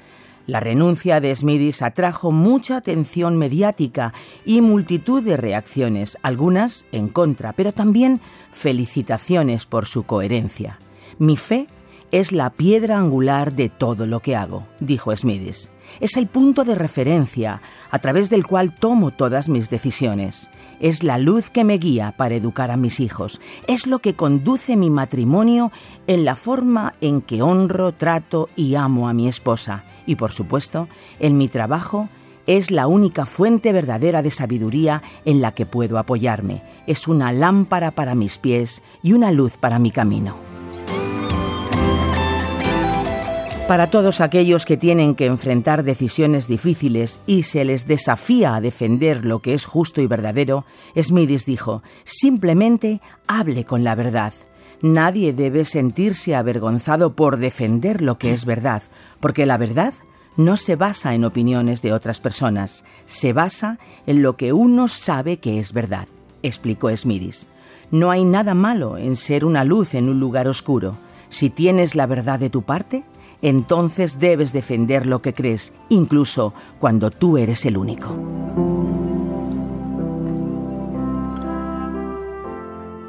La 0.45 0.59
renuncia 0.59 1.21
de 1.21 1.33
Smithis 1.33 1.81
atrajo 1.81 2.31
mucha 2.31 2.75
atención 2.75 3.37
mediática 3.37 4.13
y 4.45 4.59
multitud 4.59 5.23
de 5.23 5.37
reacciones, 5.37 6.17
algunas 6.21 6.85
en 6.91 7.07
contra, 7.07 7.53
pero 7.53 7.71
también 7.71 8.19
felicitaciones 8.51 9.65
por 9.65 9.85
su 9.85 10.03
coherencia. 10.03 10.79
Mi 11.17 11.37
fe 11.37 11.67
es 12.11 12.33
la 12.33 12.49
piedra 12.49 12.99
angular 12.99 13.53
de 13.53 13.69
todo 13.69 14.05
lo 14.05 14.19
que 14.19 14.35
hago, 14.35 14.67
dijo 14.81 15.15
Smithis. 15.15 15.71
Es 16.01 16.17
el 16.17 16.27
punto 16.27 16.65
de 16.65 16.75
referencia 16.75 17.61
a 17.89 17.99
través 17.99 18.29
del 18.29 18.45
cual 18.45 18.75
tomo 18.75 19.11
todas 19.11 19.47
mis 19.47 19.69
decisiones. 19.69 20.49
Es 20.79 21.03
la 21.03 21.17
luz 21.17 21.49
que 21.49 21.63
me 21.63 21.77
guía 21.77 22.13
para 22.17 22.35
educar 22.35 22.69
a 22.69 22.77
mis 22.77 22.99
hijos. 22.99 23.39
Es 23.67 23.87
lo 23.87 23.99
que 23.99 24.15
conduce 24.15 24.75
mi 24.75 24.89
matrimonio 24.89 25.71
en 26.07 26.25
la 26.25 26.35
forma 26.35 26.93
en 26.99 27.21
que 27.21 27.41
honro, 27.41 27.93
trato 27.93 28.49
y 28.55 28.75
amo 28.75 29.07
a 29.07 29.13
mi 29.13 29.27
esposa. 29.27 29.83
Y 30.05 30.15
por 30.15 30.31
supuesto, 30.31 30.87
en 31.19 31.37
mi 31.37 31.47
trabajo 31.47 32.09
es 32.45 32.71
la 32.71 32.87
única 32.87 33.25
fuente 33.25 33.71
verdadera 33.71 34.21
de 34.21 34.31
sabiduría 34.31 35.01
en 35.25 35.41
la 35.41 35.53
que 35.53 35.65
puedo 35.65 35.97
apoyarme. 35.97 36.61
Es 36.87 37.07
una 37.07 37.31
lámpara 37.31 37.91
para 37.91 38.15
mis 38.15 38.37
pies 38.37 38.83
y 39.01 39.13
una 39.13 39.31
luz 39.31 39.57
para 39.57 39.79
mi 39.79 39.91
camino. 39.91 40.35
Para 43.67 43.89
todos 43.89 44.19
aquellos 44.19 44.65
que 44.65 44.75
tienen 44.75 45.15
que 45.15 45.25
enfrentar 45.25 45.83
decisiones 45.83 46.49
difíciles 46.49 47.21
y 47.25 47.43
se 47.43 47.63
les 47.63 47.87
desafía 47.87 48.55
a 48.55 48.61
defender 48.61 49.25
lo 49.25 49.39
que 49.39 49.53
es 49.53 49.65
justo 49.65 50.01
y 50.01 50.07
verdadero, 50.07 50.65
Smithis 51.01 51.45
dijo, 51.45 51.81
simplemente 52.03 52.99
hable 53.25 53.63
con 53.63 53.85
la 53.85 53.95
verdad. 53.95 54.33
Nadie 54.81 55.31
debe 55.31 55.63
sentirse 55.63 56.35
avergonzado 56.35 57.15
por 57.15 57.37
defender 57.37 58.01
lo 58.01 58.17
que 58.17 58.33
es 58.33 58.43
verdad, 58.43 58.83
porque 59.23 59.45
la 59.45 59.57
verdad 59.57 59.93
no 60.35 60.57
se 60.57 60.75
basa 60.75 61.15
en 61.15 61.23
opiniones 61.23 61.81
de 61.81 61.93
otras 61.93 62.19
personas, 62.19 62.83
se 63.05 63.31
basa 63.31 63.79
en 64.05 64.21
lo 64.21 64.35
que 64.35 64.51
uno 64.51 64.89
sabe 64.89 65.37
que 65.37 65.61
es 65.61 65.71
verdad, 65.71 66.09
explicó 66.41 66.93
Smithis. 66.93 67.47
No 67.89 68.11
hay 68.11 68.25
nada 68.25 68.53
malo 68.53 68.97
en 68.97 69.15
ser 69.15 69.45
una 69.45 69.63
luz 69.63 69.93
en 69.93 70.09
un 70.09 70.19
lugar 70.19 70.49
oscuro. 70.49 70.97
Si 71.29 71.49
tienes 71.49 71.95
la 71.95 72.05
verdad 72.05 72.37
de 72.37 72.49
tu 72.49 72.63
parte, 72.63 73.05
entonces 73.41 74.19
debes 74.19 74.51
defender 74.51 75.05
lo 75.05 75.21
que 75.21 75.33
crees, 75.33 75.71
incluso 75.87 76.53
cuando 76.77 77.09
tú 77.09 77.37
eres 77.37 77.65
el 77.65 77.77
único. 77.77 78.13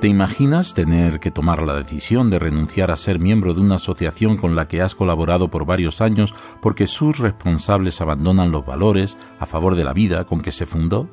¿Te 0.04 0.08
imaginas 0.08 0.74
tener 0.74 1.18
que 1.18 1.30
tomar 1.30 1.62
la 1.62 1.76
decisión 1.76 2.28
de 2.28 2.38
renunciar 2.38 2.90
a 2.90 2.96
ser 2.98 3.18
miembro 3.18 3.54
de 3.54 3.62
una 3.62 3.76
asociación 3.76 4.36
con 4.36 4.54
la 4.54 4.68
que 4.68 4.82
has 4.82 4.94
colaborado 4.94 5.48
por 5.48 5.64
varios 5.64 6.02
años 6.02 6.34
porque 6.60 6.86
sus 6.86 7.16
responsables 7.16 8.02
abandonan 8.02 8.50
los 8.50 8.66
valores 8.66 9.16
a 9.40 9.46
favor 9.46 9.76
de 9.76 9.84
la 9.84 9.94
vida 9.94 10.24
con 10.24 10.42
que 10.42 10.52
se 10.52 10.66
fundó? 10.66 11.08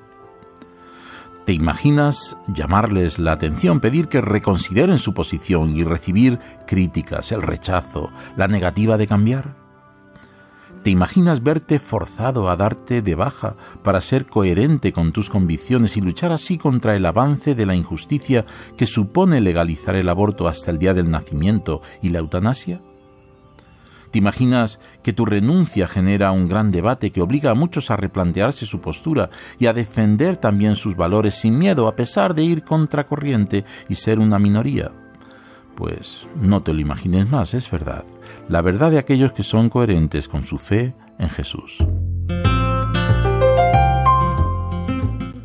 ¿Te 1.45 1.53
imaginas 1.53 2.35
llamarles 2.53 3.17
la 3.17 3.31
atención, 3.31 3.79
pedir 3.79 4.09
que 4.09 4.19
reconsideren 4.19 4.97
su 4.97 5.13
posición 5.13 5.73
y 5.73 5.85
recibir 5.85 6.39
críticas, 6.67 7.31
el 7.31 7.43
rechazo, 7.43 8.11
la 8.35 8.49
negativa 8.49 8.97
de 8.97 9.07
cambiar? 9.07 9.60
¿Te 10.83 10.89
imaginas 10.89 11.43
verte 11.43 11.77
forzado 11.77 12.49
a 12.49 12.55
darte 12.55 13.03
de 13.03 13.13
baja 13.13 13.55
para 13.83 14.01
ser 14.01 14.25
coherente 14.25 14.91
con 14.91 15.11
tus 15.11 15.29
convicciones 15.29 15.95
y 15.95 16.01
luchar 16.01 16.31
así 16.31 16.57
contra 16.57 16.95
el 16.95 17.05
avance 17.05 17.53
de 17.53 17.67
la 17.67 17.75
injusticia 17.75 18.47
que 18.77 18.87
supone 18.87 19.41
legalizar 19.41 19.95
el 19.95 20.09
aborto 20.09 20.47
hasta 20.47 20.71
el 20.71 20.79
día 20.79 20.95
del 20.95 21.11
nacimiento 21.11 21.83
y 22.01 22.09
la 22.09 22.17
eutanasia? 22.17 22.81
¿Te 24.09 24.17
imaginas 24.17 24.79
que 25.03 25.13
tu 25.13 25.23
renuncia 25.23 25.87
genera 25.87 26.31
un 26.31 26.49
gran 26.49 26.71
debate 26.71 27.11
que 27.11 27.21
obliga 27.21 27.51
a 27.51 27.55
muchos 27.55 27.91
a 27.91 27.95
replantearse 27.95 28.65
su 28.65 28.81
postura 28.81 29.29
y 29.59 29.67
a 29.67 29.73
defender 29.73 30.37
también 30.37 30.75
sus 30.75 30.95
valores 30.95 31.35
sin 31.35 31.59
miedo 31.59 31.87
a 31.87 31.95
pesar 31.95 32.33
de 32.33 32.43
ir 32.43 32.63
contracorriente 32.63 33.65
y 33.87 33.95
ser 33.95 34.19
una 34.19 34.39
minoría? 34.39 34.91
Pues 35.75 36.27
no 36.35 36.63
te 36.63 36.73
lo 36.73 36.81
imagines 36.81 37.29
más, 37.29 37.53
es 37.53 37.69
verdad. 37.69 38.03
La 38.51 38.61
verdad 38.61 38.91
de 38.91 38.99
aquellos 38.99 39.31
que 39.31 39.43
son 39.43 39.69
coherentes 39.69 40.27
con 40.27 40.45
su 40.45 40.57
fe 40.57 40.93
en 41.17 41.29
Jesús. 41.29 41.77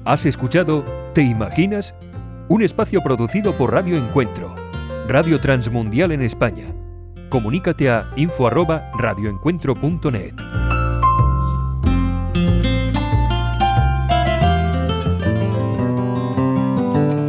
¿Has 0.05 0.27
escuchado 0.27 0.85
¿Te 1.15 1.23
imaginas? 1.23 1.95
Un 2.49 2.63
espacio 2.63 3.05
producido 3.05 3.57
por 3.57 3.73
Radio 3.73 3.97
Encuentro, 3.97 4.53
Radio 5.07 5.41
Transmundial 5.41 6.11
en 6.11 6.23
España. 6.23 6.65
Comunícate 7.29 7.91
a 7.91 8.11
info@radioencuentro.net. 8.17 10.66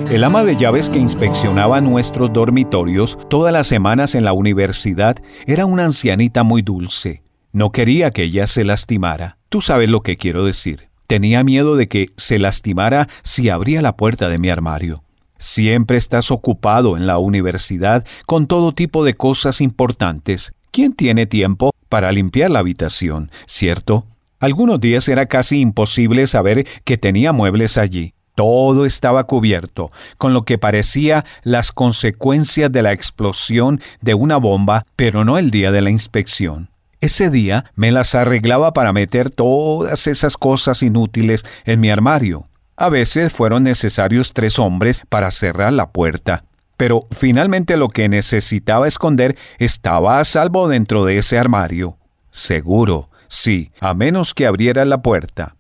El 0.10 0.24
ama 0.24 0.46
de 0.46 0.56
llaves 0.56 0.90
que 0.90 1.00
inspeccionaba 1.00 1.82
nuestros 1.82 2.32
dormitorios 2.32 3.18
todas 3.30 3.52
las 3.52 3.68
semanas 3.68 4.16
en 4.16 4.24
la 4.24 4.32
universidad 4.32 5.18
era 5.46 5.66
una 5.66 5.84
ancianita 5.84 6.44
muy 6.44 6.62
dulce. 6.62 7.24
No 7.52 7.74
quería 7.74 8.12
que 8.12 8.24
ella 8.24 8.48
se 8.48 8.64
lastimara. 8.64 9.38
Tú 9.50 9.60
sabes 9.60 9.90
lo 9.90 10.04
que 10.04 10.16
quiero 10.16 10.46
decir. 10.46 10.88
Tenía 11.08 11.44
miedo 11.44 11.76
de 11.76 11.90
que 11.90 12.08
se 12.16 12.40
lastimara 12.40 13.10
si 13.22 13.50
abría 13.50 13.82
la 13.82 13.98
puerta 13.98 14.30
de 14.30 14.38
mi 14.38 14.50
armario. 14.50 15.04
Siempre 15.40 15.98
estás 15.98 16.32
ocupado 16.32 16.96
en 16.96 17.06
la 17.06 17.18
universidad 17.18 18.06
con 18.26 18.48
todo 18.48 18.74
tipo 18.74 19.04
de 19.04 19.16
cosas 19.16 19.60
importantes. 19.60 20.54
¿Quién 20.72 20.94
tiene 20.94 21.26
tiempo 21.26 21.72
para 21.90 22.14
limpiar 22.14 22.50
la 22.50 22.60
habitación, 22.60 23.30
cierto? 23.46 24.06
Algunos 24.40 24.80
días 24.80 25.10
era 25.10 25.26
casi 25.26 25.60
imposible 25.60 26.28
saber 26.28 26.66
que 26.86 26.98
tenía 26.98 27.34
muebles 27.34 27.78
allí. 27.78 28.14
Todo 28.38 28.86
estaba 28.86 29.24
cubierto, 29.24 29.92
con 30.20 30.32
lo 30.32 30.44
que 30.44 30.60
parecía 30.60 31.26
las 31.42 31.72
consecuencias 31.72 32.72
de 32.72 32.84
la 32.84 32.92
explosión 32.92 33.82
de 34.02 34.14
una 34.14 34.38
bomba, 34.38 34.86
pero 34.96 35.26
no 35.26 35.40
el 35.40 35.50
día 35.50 35.72
de 35.72 35.82
la 35.82 35.90
inspección. 35.90 36.70
Ese 37.02 37.32
día 37.32 37.66
me 37.74 37.92
las 37.92 38.14
arreglaba 38.14 38.74
para 38.74 38.94
meter 38.94 39.32
todas 39.32 40.06
esas 40.06 40.38
cosas 40.38 40.84
inútiles 40.84 41.48
en 41.66 41.80
mi 41.80 41.90
armario. 41.90 42.46
A 42.76 42.90
veces 42.90 43.34
fueron 43.34 43.64
necesarios 43.64 44.34
tres 44.34 44.60
hombres 44.60 45.02
para 45.10 45.32
cerrar 45.32 45.74
la 45.74 45.90
puerta, 45.90 46.44
pero 46.78 47.08
finalmente 47.10 47.76
lo 47.76 47.88
que 47.88 48.08
necesitaba 48.08 48.88
esconder 48.88 49.36
estaba 49.58 50.20
a 50.20 50.24
salvo 50.24 50.68
dentro 50.68 51.06
de 51.06 51.18
ese 51.18 51.40
armario. 51.40 51.98
Seguro, 52.30 53.10
sí, 53.28 53.72
a 53.80 53.96
menos 53.96 54.36
que 54.36 54.46
abriera 54.46 54.86
la 54.86 55.02
puerta. 55.02 55.56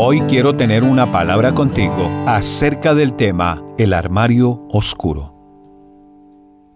Hoy 0.00 0.20
quiero 0.28 0.54
tener 0.54 0.84
una 0.84 1.10
palabra 1.10 1.54
contigo 1.54 2.08
acerca 2.24 2.94
del 2.94 3.14
tema 3.14 3.64
el 3.78 3.92
armario 3.92 4.64
oscuro. 4.70 5.34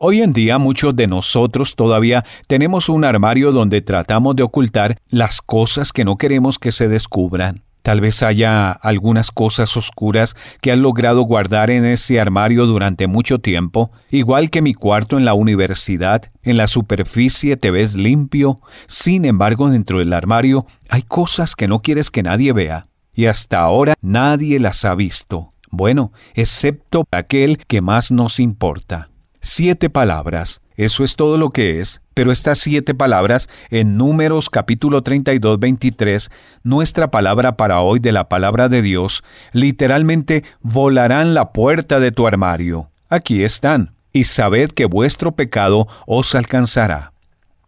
Hoy 0.00 0.22
en 0.22 0.32
día 0.32 0.58
muchos 0.58 0.96
de 0.96 1.06
nosotros 1.06 1.76
todavía 1.76 2.24
tenemos 2.48 2.88
un 2.88 3.04
armario 3.04 3.52
donde 3.52 3.80
tratamos 3.80 4.34
de 4.34 4.42
ocultar 4.42 4.98
las 5.08 5.40
cosas 5.40 5.92
que 5.92 6.04
no 6.04 6.16
queremos 6.16 6.58
que 6.58 6.72
se 6.72 6.88
descubran. 6.88 7.62
Tal 7.82 8.00
vez 8.00 8.24
haya 8.24 8.72
algunas 8.72 9.30
cosas 9.30 9.76
oscuras 9.76 10.34
que 10.60 10.72
han 10.72 10.82
logrado 10.82 11.22
guardar 11.22 11.70
en 11.70 11.84
ese 11.84 12.20
armario 12.20 12.66
durante 12.66 13.06
mucho 13.06 13.38
tiempo, 13.38 13.92
igual 14.10 14.50
que 14.50 14.62
mi 14.62 14.74
cuarto 14.74 15.16
en 15.16 15.24
la 15.24 15.34
universidad. 15.34 16.22
En 16.42 16.56
la 16.56 16.66
superficie 16.66 17.56
te 17.56 17.70
ves 17.70 17.94
limpio, 17.94 18.58
sin 18.88 19.24
embargo 19.26 19.70
dentro 19.70 20.00
del 20.00 20.12
armario 20.12 20.66
hay 20.88 21.02
cosas 21.02 21.54
que 21.54 21.68
no 21.68 21.78
quieres 21.78 22.10
que 22.10 22.24
nadie 22.24 22.52
vea 22.52 22.82
y 23.14 23.26
hasta 23.26 23.60
ahora 23.60 23.94
nadie 24.00 24.58
las 24.60 24.84
ha 24.84 24.94
visto. 24.94 25.50
Bueno, 25.70 26.12
excepto 26.34 27.04
aquel 27.10 27.58
que 27.66 27.80
más 27.80 28.10
nos 28.10 28.40
importa. 28.40 29.08
Siete 29.40 29.90
palabras, 29.90 30.60
eso 30.76 31.02
es 31.02 31.16
todo 31.16 31.36
lo 31.36 31.50
que 31.50 31.80
es, 31.80 32.00
pero 32.14 32.30
estas 32.30 32.58
siete 32.58 32.94
palabras 32.94 33.48
en 33.70 33.96
Números 33.96 34.50
capítulo 34.50 35.02
32, 35.02 35.58
23, 35.58 36.30
nuestra 36.62 37.10
palabra 37.10 37.56
para 37.56 37.80
hoy 37.80 37.98
de 37.98 38.12
la 38.12 38.28
palabra 38.28 38.68
de 38.68 38.82
Dios, 38.82 39.24
literalmente 39.52 40.44
volarán 40.60 41.34
la 41.34 41.52
puerta 41.52 42.00
de 42.00 42.12
tu 42.12 42.26
armario. 42.26 42.90
Aquí 43.08 43.42
están, 43.42 43.94
y 44.12 44.24
sabed 44.24 44.70
que 44.70 44.86
vuestro 44.86 45.32
pecado 45.32 45.88
os 46.06 46.34
alcanzará. 46.34 47.12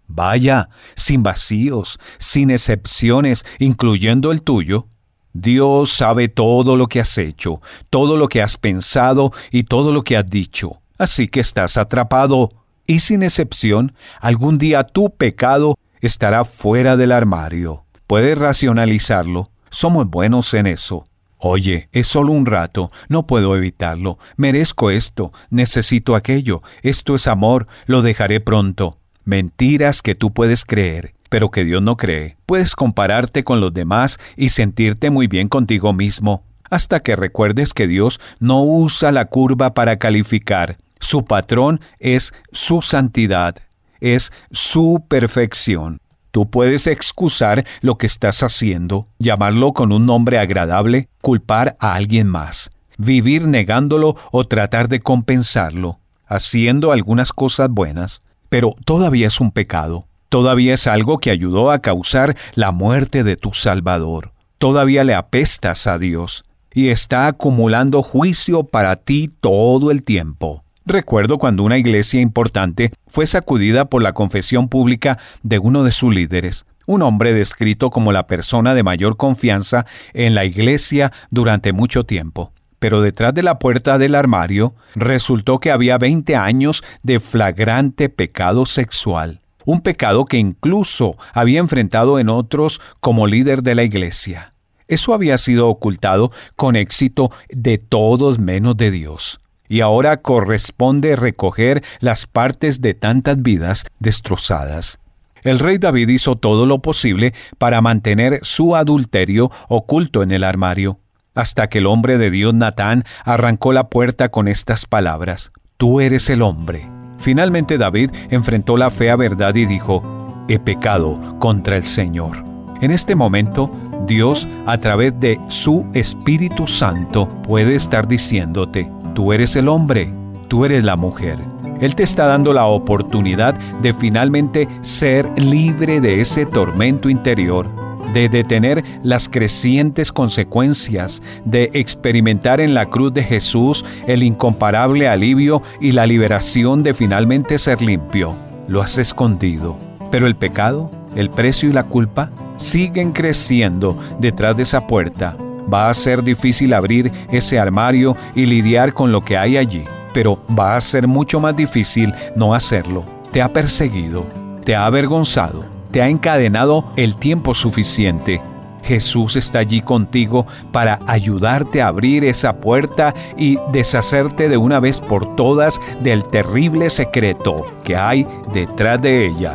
Vaya, 0.06 0.68
sin 0.94 1.22
vacíos, 1.22 1.98
sin 2.18 2.50
excepciones, 2.50 3.44
incluyendo 3.58 4.30
el 4.30 4.42
tuyo, 4.42 4.86
Dios 5.34 5.90
sabe 5.90 6.28
todo 6.28 6.76
lo 6.76 6.86
que 6.86 7.00
has 7.00 7.18
hecho, 7.18 7.60
todo 7.90 8.16
lo 8.16 8.28
que 8.28 8.40
has 8.40 8.56
pensado 8.56 9.32
y 9.50 9.64
todo 9.64 9.92
lo 9.92 10.02
que 10.02 10.16
has 10.16 10.26
dicho. 10.26 10.80
Así 10.96 11.26
que 11.26 11.40
estás 11.40 11.76
atrapado. 11.76 12.50
Y 12.86 13.00
sin 13.00 13.22
excepción, 13.24 13.92
algún 14.20 14.58
día 14.58 14.84
tu 14.84 15.10
pecado 15.10 15.76
estará 16.00 16.44
fuera 16.44 16.96
del 16.96 17.10
armario. 17.10 17.84
Puedes 18.06 18.38
racionalizarlo. 18.38 19.50
Somos 19.70 20.08
buenos 20.08 20.54
en 20.54 20.68
eso. 20.68 21.04
Oye, 21.38 21.88
es 21.90 22.06
solo 22.06 22.32
un 22.32 22.46
rato, 22.46 22.88
no 23.08 23.26
puedo 23.26 23.56
evitarlo. 23.56 24.18
Merezco 24.36 24.90
esto, 24.90 25.32
necesito 25.50 26.14
aquello. 26.14 26.62
Esto 26.82 27.16
es 27.16 27.26
amor, 27.26 27.66
lo 27.86 28.02
dejaré 28.02 28.38
pronto. 28.38 28.98
Mentiras 29.24 30.00
que 30.00 30.14
tú 30.14 30.32
puedes 30.32 30.64
creer 30.64 31.14
pero 31.34 31.50
que 31.50 31.64
Dios 31.64 31.82
no 31.82 31.96
cree. 31.96 32.36
Puedes 32.46 32.76
compararte 32.76 33.42
con 33.42 33.60
los 33.60 33.74
demás 33.74 34.20
y 34.36 34.50
sentirte 34.50 35.10
muy 35.10 35.26
bien 35.26 35.48
contigo 35.48 35.92
mismo, 35.92 36.44
hasta 36.70 37.00
que 37.00 37.16
recuerdes 37.16 37.74
que 37.74 37.88
Dios 37.88 38.20
no 38.38 38.62
usa 38.62 39.10
la 39.10 39.24
curva 39.24 39.74
para 39.74 39.98
calificar. 39.98 40.76
Su 41.00 41.24
patrón 41.24 41.80
es 41.98 42.32
su 42.52 42.82
santidad, 42.82 43.56
es 43.98 44.30
su 44.52 45.04
perfección. 45.08 45.98
Tú 46.30 46.48
puedes 46.48 46.86
excusar 46.86 47.64
lo 47.80 47.98
que 47.98 48.06
estás 48.06 48.44
haciendo, 48.44 49.08
llamarlo 49.18 49.72
con 49.72 49.90
un 49.90 50.06
nombre 50.06 50.38
agradable, 50.38 51.08
culpar 51.20 51.76
a 51.80 51.94
alguien 51.94 52.28
más, 52.28 52.70
vivir 52.96 53.48
negándolo 53.48 54.14
o 54.30 54.44
tratar 54.44 54.88
de 54.88 55.00
compensarlo, 55.00 55.98
haciendo 56.28 56.92
algunas 56.92 57.32
cosas 57.32 57.70
buenas, 57.70 58.22
pero 58.48 58.76
todavía 58.84 59.26
es 59.26 59.40
un 59.40 59.50
pecado, 59.50 60.06
todavía 60.34 60.74
es 60.74 60.88
algo 60.88 61.18
que 61.18 61.30
ayudó 61.30 61.70
a 61.70 61.78
causar 61.78 62.36
la 62.56 62.72
muerte 62.72 63.22
de 63.22 63.36
tu 63.36 63.52
Salvador, 63.52 64.32
todavía 64.58 65.04
le 65.04 65.14
apestas 65.14 65.86
a 65.86 65.96
Dios 65.96 66.42
y 66.72 66.88
está 66.88 67.28
acumulando 67.28 68.02
juicio 68.02 68.64
para 68.64 68.96
ti 68.96 69.30
todo 69.40 69.92
el 69.92 70.02
tiempo. 70.02 70.64
Recuerdo 70.84 71.38
cuando 71.38 71.62
una 71.62 71.78
iglesia 71.78 72.20
importante 72.20 72.90
fue 73.06 73.28
sacudida 73.28 73.84
por 73.84 74.02
la 74.02 74.12
confesión 74.12 74.68
pública 74.68 75.20
de 75.44 75.60
uno 75.60 75.84
de 75.84 75.92
sus 75.92 76.12
líderes, 76.12 76.66
un 76.88 77.02
hombre 77.02 77.32
descrito 77.32 77.90
como 77.90 78.10
la 78.10 78.26
persona 78.26 78.74
de 78.74 78.82
mayor 78.82 79.16
confianza 79.16 79.86
en 80.14 80.34
la 80.34 80.44
iglesia 80.44 81.12
durante 81.30 81.72
mucho 81.72 82.02
tiempo. 82.02 82.52
Pero 82.80 83.02
detrás 83.02 83.34
de 83.34 83.44
la 83.44 83.60
puerta 83.60 83.98
del 83.98 84.16
armario 84.16 84.74
resultó 84.96 85.60
que 85.60 85.70
había 85.70 85.96
20 85.96 86.34
años 86.34 86.82
de 87.04 87.20
flagrante 87.20 88.08
pecado 88.08 88.66
sexual, 88.66 89.43
un 89.64 89.80
pecado 89.80 90.24
que 90.24 90.38
incluso 90.38 91.16
había 91.32 91.60
enfrentado 91.60 92.18
en 92.18 92.28
otros 92.28 92.80
como 93.00 93.26
líder 93.26 93.62
de 93.62 93.74
la 93.74 93.82
iglesia. 93.82 94.54
Eso 94.88 95.14
había 95.14 95.38
sido 95.38 95.68
ocultado 95.68 96.30
con 96.56 96.76
éxito 96.76 97.30
de 97.48 97.78
todos 97.78 98.38
menos 98.38 98.76
de 98.76 98.90
Dios 98.90 99.40
y 99.68 99.80
ahora 99.80 100.18
corresponde 100.18 101.16
recoger 101.16 101.82
las 102.00 102.26
partes 102.26 102.80
de 102.80 102.94
tantas 102.94 103.42
vidas 103.42 103.86
destrozadas. 103.98 104.98
El 105.42 105.58
rey 105.58 105.78
David 105.78 106.08
hizo 106.08 106.36
todo 106.36 106.66
lo 106.66 106.80
posible 106.80 107.34
para 107.58 107.80
mantener 107.80 108.40
su 108.42 108.76
adulterio 108.76 109.50
oculto 109.68 110.22
en 110.22 110.30
el 110.30 110.44
armario, 110.44 111.00
hasta 111.34 111.68
que 111.68 111.78
el 111.78 111.86
hombre 111.86 112.18
de 112.18 112.30
Dios 112.30 112.54
Natán 112.54 113.04
arrancó 113.24 113.72
la 113.72 113.88
puerta 113.88 114.30
con 114.30 114.48
estas 114.48 114.86
palabras, 114.86 115.50
Tú 115.76 116.00
eres 116.00 116.30
el 116.30 116.40
hombre. 116.40 116.93
Finalmente 117.24 117.78
David 117.78 118.10
enfrentó 118.28 118.76
la 118.76 118.90
fea 118.90 119.16
verdad 119.16 119.54
y 119.54 119.64
dijo, 119.64 120.44
He 120.46 120.58
pecado 120.58 121.18
contra 121.38 121.78
el 121.78 121.86
Señor. 121.86 122.44
En 122.82 122.90
este 122.90 123.14
momento, 123.14 123.70
Dios, 124.06 124.46
a 124.66 124.76
través 124.76 125.18
de 125.20 125.40
su 125.48 125.86
Espíritu 125.94 126.66
Santo, 126.66 127.26
puede 127.26 127.76
estar 127.76 128.06
diciéndote, 128.06 128.90
Tú 129.14 129.32
eres 129.32 129.56
el 129.56 129.68
hombre, 129.68 130.12
tú 130.48 130.66
eres 130.66 130.84
la 130.84 130.96
mujer. 130.96 131.38
Él 131.80 131.94
te 131.94 132.02
está 132.02 132.26
dando 132.26 132.52
la 132.52 132.66
oportunidad 132.66 133.54
de 133.80 133.94
finalmente 133.94 134.68
ser 134.82 135.26
libre 135.38 136.02
de 136.02 136.20
ese 136.20 136.44
tormento 136.44 137.08
interior, 137.08 137.70
de 138.12 138.28
detener 138.28 138.84
las 139.02 139.28
crecientes 139.28 140.12
consecuencias, 140.12 141.22
de 141.44 141.70
experimentar 141.74 142.60
en 142.60 142.74
la 142.74 142.86
cruz 142.86 143.14
de 143.14 143.22
Jesús 143.22 143.84
el 144.06 144.22
incomparable 144.22 145.08
alivio 145.08 145.62
y 145.80 145.92
la 145.92 146.06
liberación 146.06 146.82
de 146.82 146.94
finalmente 146.94 147.58
ser 147.58 147.82
limpio. 147.82 148.34
Lo 148.68 148.82
has 148.82 148.98
escondido, 148.98 149.76
pero 150.10 150.26
el 150.26 150.36
pecado, 150.36 150.90
el 151.16 151.30
precio 151.30 151.68
y 151.68 151.72
la 151.72 151.84
culpa 151.84 152.30
siguen 152.56 153.12
creciendo 153.12 153.98
detrás 154.18 154.56
de 154.56 154.62
esa 154.62 154.86
puerta 154.86 155.36
Va 155.72 155.88
a 155.88 155.94
ser 155.94 156.22
difícil 156.22 156.74
abrir 156.74 157.10
ese 157.30 157.58
armario 157.58 158.16
y 158.34 158.46
lidiar 158.46 158.92
con 158.92 159.12
lo 159.12 159.22
que 159.22 159.38
hay 159.38 159.56
allí, 159.56 159.84
pero 160.12 160.38
va 160.56 160.76
a 160.76 160.80
ser 160.80 161.06
mucho 161.06 161.40
más 161.40 161.56
difícil 161.56 162.12
no 162.36 162.54
hacerlo. 162.54 163.04
Te 163.32 163.40
ha 163.40 163.52
perseguido, 163.52 164.26
te 164.64 164.76
ha 164.76 164.86
avergonzado, 164.86 165.64
te 165.94 166.02
ha 166.02 166.08
encadenado 166.08 166.86
el 166.96 167.14
tiempo 167.14 167.54
suficiente. 167.54 168.40
Jesús 168.82 169.36
está 169.36 169.60
allí 169.60 169.80
contigo 169.80 170.44
para 170.72 170.98
ayudarte 171.06 171.80
a 171.82 171.86
abrir 171.86 172.24
esa 172.24 172.56
puerta 172.56 173.14
y 173.36 173.58
deshacerte 173.70 174.48
de 174.48 174.56
una 174.56 174.80
vez 174.80 175.00
por 175.00 175.36
todas 175.36 175.80
del 176.00 176.24
terrible 176.24 176.90
secreto 176.90 177.64
que 177.84 177.94
hay 177.94 178.26
detrás 178.52 179.00
de 179.02 179.24
ella. 179.24 179.54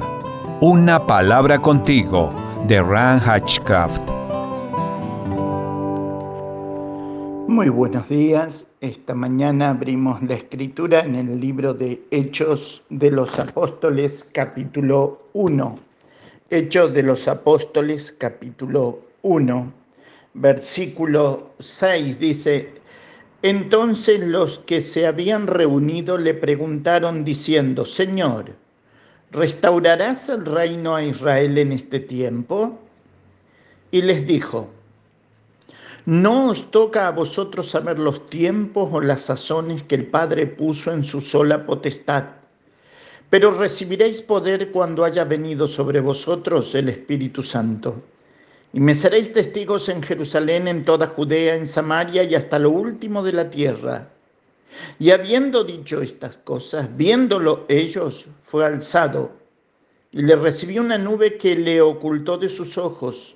Una 0.61 1.05
palabra 1.05 1.59
contigo 1.59 2.29
de 2.69 2.81
Ran 2.83 3.19
Hatchcraft. 3.19 4.01
Muy 7.49 7.67
buenos 7.67 8.07
días. 8.07 8.65
Esta 8.79 9.13
mañana 9.13 9.71
abrimos 9.71 10.23
la 10.23 10.35
escritura 10.35 11.01
en 11.01 11.15
el 11.15 11.37
libro 11.41 11.73
de 11.73 12.01
Hechos 12.11 12.81
de 12.89 13.11
los 13.11 13.37
Apóstoles 13.37 14.25
capítulo 14.31 15.23
1. 15.33 15.88
Hechos 16.51 16.95
de 16.95 17.03
los 17.03 17.27
Apóstoles 17.27 18.11
capítulo 18.11 19.01
1, 19.21 19.71
versículo 20.33 21.51
6 21.59 22.19
dice, 22.19 22.73
entonces 23.43 24.19
los 24.21 24.57
que 24.57 24.81
se 24.81 25.05
habían 25.05 25.45
reunido 25.45 26.17
le 26.17 26.33
preguntaron 26.33 27.23
diciendo, 27.23 27.85
Señor, 27.85 28.55
¿restaurarás 29.29 30.27
el 30.29 30.43
reino 30.43 30.95
a 30.95 31.03
Israel 31.03 31.55
en 31.59 31.71
este 31.71 31.99
tiempo? 31.99 32.79
Y 33.91 34.01
les 34.01 34.25
dijo, 34.25 34.71
no 36.07 36.49
os 36.49 36.71
toca 36.71 37.07
a 37.07 37.11
vosotros 37.11 37.69
saber 37.69 37.99
los 37.99 38.27
tiempos 38.27 38.89
o 38.91 39.01
las 39.01 39.21
sazones 39.21 39.83
que 39.83 39.93
el 39.93 40.07
Padre 40.07 40.47
puso 40.47 40.91
en 40.91 41.03
su 41.03 41.21
sola 41.21 41.67
potestad, 41.67 42.38
pero 43.29 43.51
recibiréis 43.51 44.21
poder 44.21 44.71
cuando 44.71 45.05
haya 45.05 45.23
venido 45.23 45.67
sobre 45.67 45.99
vosotros 45.99 46.73
el 46.73 46.89
Espíritu 46.89 47.43
Santo. 47.43 48.01
Y 48.73 48.79
me 48.79 48.95
seréis 48.95 49.31
testigos 49.33 49.89
en 49.89 50.01
Jerusalén, 50.01 50.67
en 50.67 50.85
toda 50.85 51.07
Judea, 51.07 51.55
en 51.55 51.67
Samaria 51.67 52.23
y 52.23 52.35
hasta 52.35 52.59
lo 52.59 52.71
último 52.71 53.23
de 53.23 53.33
la 53.33 53.49
tierra. 53.49 54.09
Y 54.99 55.11
habiendo 55.11 55.63
dicho 55.63 56.01
estas 56.01 56.37
cosas, 56.37 56.95
viéndolo 56.95 57.65
ellos, 57.67 58.27
fue 58.43 58.65
alzado, 58.65 59.31
y 60.11 60.21
le 60.21 60.35
recibió 60.35 60.81
una 60.81 60.97
nube 60.97 61.37
que 61.37 61.55
le 61.55 61.81
ocultó 61.81 62.37
de 62.37 62.49
sus 62.49 62.77
ojos. 62.77 63.35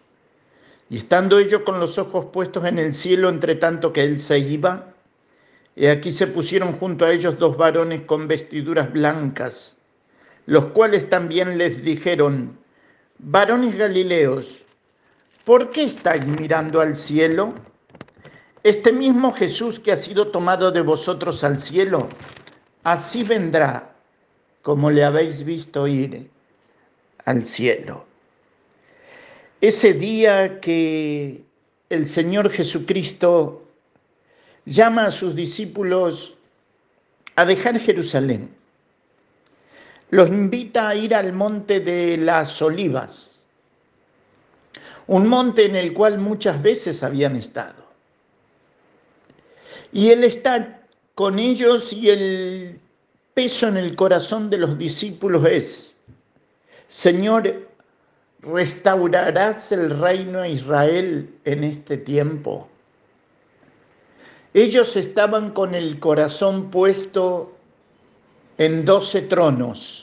Y 0.90 0.98
estando 0.98 1.40
ellos 1.40 1.62
con 1.64 1.80
los 1.80 1.98
ojos 1.98 2.26
puestos 2.26 2.66
en 2.66 2.78
el 2.78 2.94
cielo, 2.94 3.30
entre 3.30 3.56
tanto 3.56 3.94
que 3.94 4.04
él 4.04 4.20
se 4.20 4.40
iba, 4.40 4.94
y 5.76 5.88
aquí 5.88 6.12
se 6.12 6.28
pusieron 6.28 6.74
junto 6.74 7.06
a 7.06 7.12
ellos 7.12 7.40
dos 7.40 7.58
varones 7.58 8.02
con 8.02 8.28
vestiduras 8.28 8.92
blancas, 8.94 9.78
los 10.46 10.68
cuales 10.68 11.10
también 11.10 11.58
les 11.58 11.84
dijeron, 11.84 12.58
varones 13.20 13.78
galileos, 13.78 14.64
¿por 15.46 15.72
qué 15.72 15.84
estáis 15.84 16.28
mirando 16.28 16.82
al 16.82 16.96
cielo? 16.96 17.54
Este 18.64 18.92
mismo 18.92 19.34
Jesús 19.34 19.80
que 19.80 19.92
ha 19.92 19.98
sido 19.98 20.30
tomado 20.30 20.72
de 20.72 20.82
vosotros 20.82 21.44
al 21.44 21.62
cielo, 21.62 22.08
así 22.84 23.24
vendrá 23.24 23.96
como 24.62 24.90
le 24.90 25.04
habéis 25.04 25.44
visto 25.44 25.88
ir 25.88 26.30
al 27.26 27.44
cielo 27.46 28.06
ese 29.64 29.94
día 29.94 30.60
que 30.60 31.42
el 31.90 32.10
Señor 32.10 32.50
Jesucristo 32.50 33.66
llama 34.66 35.06
a 35.06 35.12
sus 35.12 35.34
discípulos 35.38 36.36
a 37.38 37.46
dejar 37.46 37.80
Jerusalén. 37.80 38.54
Los 40.14 40.30
invita 40.30 40.90
a 40.90 40.96
ir 40.96 41.16
al 41.16 41.34
monte 41.34 41.80
de 41.80 42.18
las 42.18 42.62
olivas, 42.62 43.48
un 45.08 45.26
monte 45.26 45.66
en 45.66 45.76
el 45.76 45.92
cual 45.92 46.20
muchas 46.20 46.62
veces 46.62 47.02
habían 47.02 47.36
estado. 47.36 47.84
Y 49.92 50.12
Él 50.12 50.24
está 50.24 50.82
con 51.16 51.40
ellos 51.40 51.92
y 51.94 52.12
el 52.12 52.80
peso 53.34 53.68
en 53.70 53.78
el 53.78 53.96
corazón 53.96 54.52
de 54.52 54.60
los 54.60 54.78
discípulos 54.78 55.48
es, 55.48 55.98
Señor, 56.88 57.72
¿Restaurarás 58.40 59.72
el 59.72 60.00
reino 60.00 60.42
a 60.42 60.48
Israel 60.48 61.34
en 61.44 61.64
este 61.64 61.98
tiempo? 61.98 62.68
Ellos 64.54 64.96
estaban 64.96 65.54
con 65.54 65.74
el 65.74 66.00
corazón 66.00 66.70
puesto 66.70 67.56
en 68.60 68.86
doce 68.86 69.24
tronos 69.24 70.03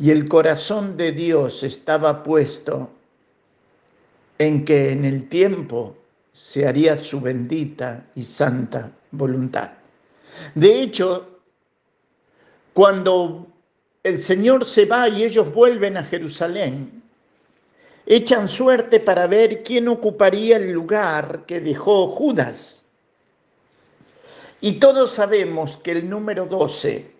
y 0.00 0.10
el 0.10 0.28
corazón 0.28 0.96
de 0.96 1.12
Dios 1.12 1.62
estaba 1.62 2.22
puesto 2.22 2.88
en 4.38 4.64
que 4.64 4.92
en 4.92 5.04
el 5.04 5.28
tiempo 5.28 5.94
se 6.32 6.66
haría 6.66 6.96
su 6.96 7.20
bendita 7.20 8.06
y 8.14 8.24
santa 8.24 8.90
voluntad. 9.10 9.72
De 10.54 10.80
hecho, 10.80 11.40
cuando 12.72 13.46
el 14.02 14.22
Señor 14.22 14.64
se 14.64 14.86
va 14.86 15.06
y 15.06 15.22
ellos 15.22 15.52
vuelven 15.52 15.98
a 15.98 16.04
Jerusalén, 16.04 17.02
echan 18.06 18.48
suerte 18.48 19.00
para 19.00 19.26
ver 19.26 19.62
quién 19.62 19.86
ocuparía 19.86 20.56
el 20.56 20.72
lugar 20.72 21.44
que 21.46 21.60
dejó 21.60 22.08
Judas. 22.08 22.86
Y 24.62 24.78
todos 24.80 25.12
sabemos 25.12 25.76
que 25.76 25.92
el 25.92 26.08
número 26.08 26.46
12 26.46 27.19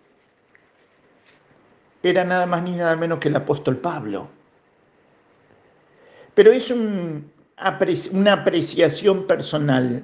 era 2.03 2.23
nada 2.23 2.45
más 2.45 2.63
ni 2.63 2.71
nada 2.71 2.95
menos 2.95 3.19
que 3.19 3.29
el 3.29 3.35
apóstol 3.35 3.77
Pablo. 3.77 4.27
Pero 6.33 6.51
es 6.51 6.71
una 6.71 8.33
apreciación 8.33 9.27
personal. 9.27 10.03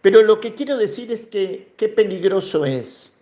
Pero 0.00 0.22
lo 0.22 0.40
que 0.40 0.54
quiero 0.54 0.76
decir 0.76 1.10
es 1.10 1.26
que 1.26 1.72
qué 1.76 1.88
peligroso 1.88 2.64
es 2.64 3.12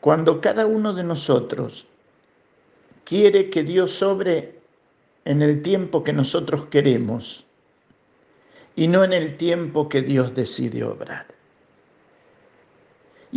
cuando 0.00 0.40
cada 0.40 0.66
uno 0.66 0.92
de 0.92 1.02
nosotros 1.02 1.86
quiere 3.04 3.50
que 3.50 3.62
Dios 3.62 3.92
sobre 3.92 4.60
en 5.24 5.42
el 5.42 5.62
tiempo 5.62 6.04
que 6.04 6.12
nosotros 6.12 6.66
queremos 6.66 7.44
y 8.76 8.88
no 8.88 9.02
en 9.02 9.12
el 9.12 9.36
tiempo 9.36 9.88
que 9.88 10.02
Dios 10.02 10.34
decide 10.34 10.84
obrar. 10.84 11.35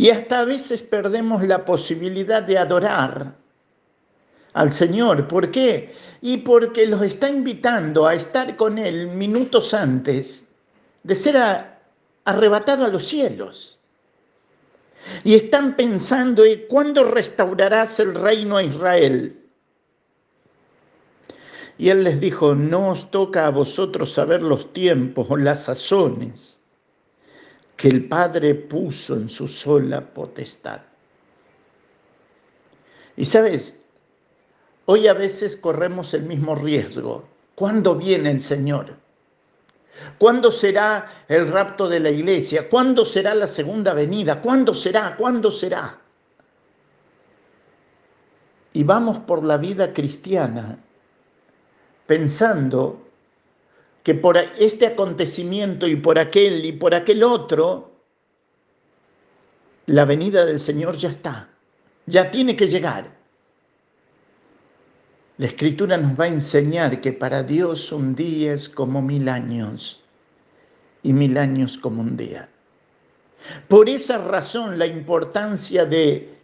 Y 0.00 0.08
hasta 0.08 0.38
a 0.38 0.44
veces 0.46 0.80
perdemos 0.80 1.42
la 1.42 1.62
posibilidad 1.62 2.42
de 2.42 2.56
adorar 2.56 3.34
al 4.54 4.72
Señor. 4.72 5.28
¿Por 5.28 5.50
qué? 5.50 5.94
Y 6.22 6.38
porque 6.38 6.86
los 6.86 7.02
está 7.02 7.28
invitando 7.28 8.06
a 8.06 8.14
estar 8.14 8.56
con 8.56 8.78
Él 8.78 9.08
minutos 9.08 9.74
antes 9.74 10.48
de 11.02 11.14
ser 11.14 11.36
arrebatado 12.24 12.86
a 12.86 12.88
los 12.88 13.08
cielos. 13.08 13.78
Y 15.22 15.34
están 15.34 15.76
pensando, 15.76 16.46
¿y 16.46 16.64
cuándo 16.66 17.04
restaurarás 17.04 18.00
el 18.00 18.14
reino 18.14 18.56
a 18.56 18.62
Israel? 18.62 19.38
Y 21.76 21.90
él 21.90 22.04
les 22.04 22.18
dijo, 22.18 22.54
no 22.54 22.92
os 22.92 23.10
toca 23.10 23.46
a 23.46 23.50
vosotros 23.50 24.10
saber 24.10 24.40
los 24.40 24.72
tiempos 24.72 25.26
o 25.28 25.36
las 25.36 25.64
sazones 25.64 26.59
que 27.80 27.88
el 27.88 28.04
Padre 28.04 28.54
puso 28.56 29.14
en 29.16 29.30
su 29.30 29.48
sola 29.48 30.02
potestad. 30.02 30.82
Y 33.16 33.24
sabes, 33.24 33.80
hoy 34.84 35.08
a 35.08 35.14
veces 35.14 35.56
corremos 35.56 36.12
el 36.12 36.24
mismo 36.24 36.54
riesgo. 36.54 37.26
¿Cuándo 37.54 37.94
viene 37.94 38.32
el 38.32 38.42
Señor? 38.42 38.96
¿Cuándo 40.18 40.50
será 40.50 41.24
el 41.26 41.50
rapto 41.50 41.88
de 41.88 42.00
la 42.00 42.10
iglesia? 42.10 42.68
¿Cuándo 42.68 43.02
será 43.06 43.34
la 43.34 43.46
segunda 43.46 43.94
venida? 43.94 44.42
¿Cuándo 44.42 44.74
será? 44.74 45.16
¿Cuándo 45.16 45.50
será? 45.50 45.98
Y 48.74 48.84
vamos 48.84 49.20
por 49.20 49.42
la 49.42 49.56
vida 49.56 49.94
cristiana 49.94 50.78
pensando 52.06 53.08
que 54.02 54.14
por 54.14 54.36
este 54.36 54.86
acontecimiento 54.86 55.86
y 55.86 55.96
por 55.96 56.18
aquel 56.18 56.64
y 56.64 56.72
por 56.72 56.94
aquel 56.94 57.22
otro, 57.22 57.90
la 59.86 60.04
venida 60.04 60.44
del 60.44 60.60
Señor 60.60 60.96
ya 60.96 61.10
está, 61.10 61.48
ya 62.06 62.30
tiene 62.30 62.56
que 62.56 62.66
llegar. 62.66 63.18
La 65.38 65.46
escritura 65.46 65.96
nos 65.96 66.18
va 66.18 66.24
a 66.24 66.28
enseñar 66.28 67.00
que 67.00 67.12
para 67.12 67.42
Dios 67.42 67.92
un 67.92 68.14
día 68.14 68.52
es 68.52 68.68
como 68.68 69.00
mil 69.00 69.28
años 69.28 70.02
y 71.02 71.12
mil 71.12 71.38
años 71.38 71.78
como 71.78 72.02
un 72.02 72.16
día. 72.16 72.48
Por 73.68 73.88
esa 73.88 74.18
razón 74.18 74.78
la 74.78 74.86
importancia 74.86 75.84
de 75.86 76.40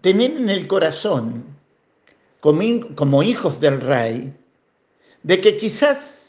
tener 0.00 0.32
en 0.32 0.50
el 0.50 0.66
corazón, 0.66 1.44
como, 2.40 3.22
hijos 3.22 3.58
del 3.60 3.80
rey, 3.80 4.32
de 5.22 5.40
que 5.40 5.56
quizás 5.58 6.25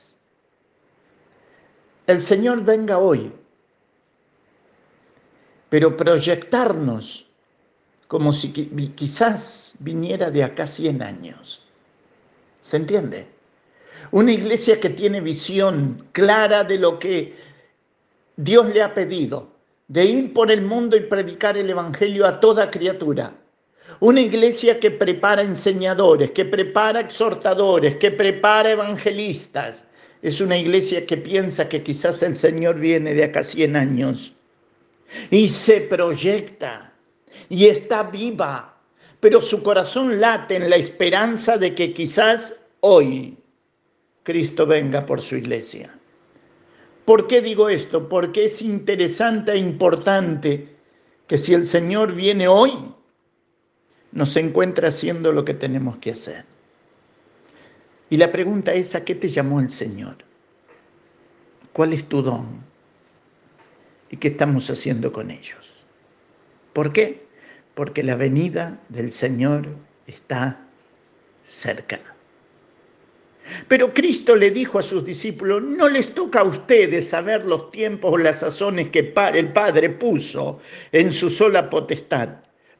el 2.07 2.21
Señor 2.21 2.63
venga 2.63 2.97
hoy, 2.99 3.31
pero 5.69 5.95
proyectarnos 5.95 7.27
como 8.07 8.31
si 8.31 8.51
quizás 8.95 9.73
viniera 9.79 10.31
de 10.31 10.43
acá 10.43 10.65
100 10.65 11.01
años. 11.01 11.61
¿Se 12.61 12.77
entiende? 12.77 13.27
Una 14.11 14.31
iglesia 14.31 14.79
que 14.79 14.89
tiene 14.89 15.19
visión 15.19 16.07
clara 16.13 16.63
de 16.63 16.77
lo 16.77 16.97
que 16.97 17.35
Dios 18.37 18.67
le 18.73 18.81
ha 18.81 18.93
pedido, 18.93 19.49
de 19.89 20.05
ir 20.05 20.33
por 20.33 20.49
el 20.49 20.61
mundo 20.61 20.95
y 20.95 21.01
predicar 21.01 21.57
el 21.57 21.69
Evangelio 21.69 22.25
a 22.25 22.39
toda 22.39 22.71
criatura. 22.71 23.33
Una 23.99 24.21
iglesia 24.21 24.79
que 24.79 24.91
prepara 24.91 25.41
enseñadores, 25.41 26.31
que 26.31 26.45
prepara 26.45 27.01
exhortadores, 27.01 27.95
que 27.95 28.11
prepara 28.11 28.71
evangelistas. 28.71 29.83
Es 30.27 30.41
una 30.41 30.57
iglesia 30.57 31.05
que 31.05 31.17
piensa 31.17 31.69
que 31.69 31.83
quizás 31.83 32.21
el 32.21 32.35
Señor 32.35 32.79
viene 32.79 33.13
de 33.13 33.23
acá 33.23 33.43
100 33.43 33.75
años 33.75 34.33
y 35.31 35.47
se 35.47 35.81
proyecta 35.81 36.93
y 37.47 37.67
está 37.67 38.03
viva 38.03 38.77
pero 39.19 39.41
su 39.41 39.63
corazón 39.63 40.19
late 40.19 40.55
en 40.55 40.69
la 40.69 40.75
esperanza 40.75 41.57
de 41.57 41.73
que 41.73 41.93
quizás 41.93 42.59
hoy 42.81 43.37
Cristo 44.23 44.65
venga 44.65 45.05
por 45.05 45.21
su 45.21 45.35
iglesia. 45.35 45.97
¿Por 47.05 47.27
qué 47.27 47.41
digo 47.41 47.69
esto? 47.69 48.09
Porque 48.09 48.45
es 48.45 48.61
interesante 48.61 49.53
e 49.53 49.57
importante 49.57 50.75
que 51.25 51.37
si 51.37 51.53
el 51.53 51.65
Señor 51.65 52.13
viene 52.13 52.47
hoy, 52.47 52.73
nos 54.11 54.35
encuentra 54.35 54.89
haciendo 54.89 55.31
lo 55.31 55.43
que 55.45 55.53
tenemos 55.53 55.97
que 55.97 56.11
hacer. 56.11 56.45
Y 58.09 58.17
la 58.17 58.31
pregunta 58.31 58.73
es, 58.73 58.95
¿a 58.95 59.03
qué 59.03 59.15
te 59.15 59.27
llamó 59.27 59.59
el 59.59 59.69
Señor? 59.69 60.17
¿Cuál 61.73 61.93
es 61.93 62.05
tu 62.05 62.21
don? 62.21 62.63
¿Y 64.09 64.17
qué 64.17 64.29
estamos 64.29 64.69
haciendo 64.69 65.11
con 65.11 65.31
ellos? 65.31 65.83
¿Por 66.73 66.93
qué? 66.93 67.27
porque 67.77 68.01
la 68.01 68.15
venida 68.15 68.79
del 68.89 69.11
Señor 69.11 69.67
está 70.07 70.67
cerca. 71.43 71.99
Pero 73.67 73.93
Cristo 73.93 74.35
le 74.35 74.49
dijo 74.49 74.79
a 74.79 74.83
sus 74.83 75.05
discípulos, 75.05 75.61
no 75.61 75.87
les 75.87 76.15
toca 76.15 76.39
a 76.39 76.43
ustedes 76.43 77.07
saber 77.07 77.45
los 77.45 77.69
tiempos 77.69 78.13
o 78.13 78.17
las 78.17 78.39
sazones 78.39 78.89
que 78.89 79.13
el 79.35 79.53
Padre 79.53 79.91
puso 79.91 80.59
en 80.91 81.13
su 81.13 81.29
sola 81.29 81.69
potestad. 81.69 82.29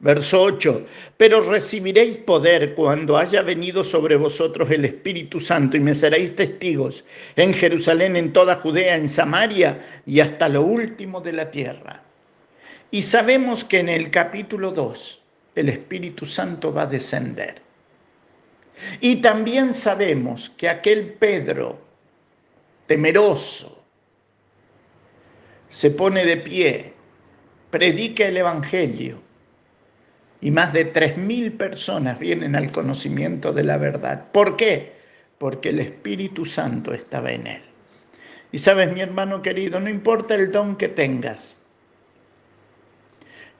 Verso 0.00 0.40
8, 0.42 0.86
pero 1.16 1.40
recibiréis 1.50 2.18
poder 2.18 2.74
cuando 2.74 3.18
haya 3.18 3.42
venido 3.42 3.82
sobre 3.82 4.14
vosotros 4.14 4.70
el 4.70 4.84
Espíritu 4.84 5.40
Santo 5.40 5.76
y 5.76 5.80
me 5.80 5.92
seréis 5.92 6.36
testigos 6.36 7.04
en 7.34 7.52
Jerusalén, 7.52 8.14
en 8.14 8.32
toda 8.32 8.54
Judea, 8.54 8.94
en 8.94 9.08
Samaria 9.08 10.02
y 10.06 10.20
hasta 10.20 10.48
lo 10.48 10.62
último 10.62 11.20
de 11.20 11.32
la 11.32 11.50
tierra. 11.50 12.00
Y 12.92 13.02
sabemos 13.02 13.64
que 13.64 13.80
en 13.80 13.88
el 13.88 14.10
capítulo 14.12 14.70
2 14.70 15.22
el 15.56 15.68
Espíritu 15.68 16.24
Santo 16.24 16.72
va 16.72 16.82
a 16.82 16.86
descender. 16.86 17.60
Y 19.00 19.16
también 19.16 19.74
sabemos 19.74 20.48
que 20.50 20.68
aquel 20.68 21.14
Pedro 21.14 21.76
temeroso 22.86 23.82
se 25.68 25.90
pone 25.90 26.24
de 26.24 26.36
pie, 26.36 26.92
predica 27.70 28.26
el 28.26 28.36
Evangelio 28.36 29.27
y 30.40 30.50
más 30.50 30.72
de 30.72 30.84
tres 30.86 31.16
mil 31.16 31.52
personas 31.52 32.18
vienen 32.18 32.54
al 32.54 32.70
conocimiento 32.70 33.52
de 33.52 33.64
la 33.64 33.76
verdad. 33.76 34.30
¿Por 34.32 34.56
qué? 34.56 34.92
Porque 35.38 35.70
el 35.70 35.80
Espíritu 35.80 36.44
Santo 36.44 36.92
estaba 36.92 37.32
en 37.32 37.46
él. 37.46 37.62
Y 38.52 38.58
sabes, 38.58 38.92
mi 38.92 39.00
hermano 39.00 39.42
querido, 39.42 39.80
no 39.80 39.90
importa 39.90 40.34
el 40.34 40.50
don 40.50 40.76
que 40.76 40.88
tengas, 40.88 41.62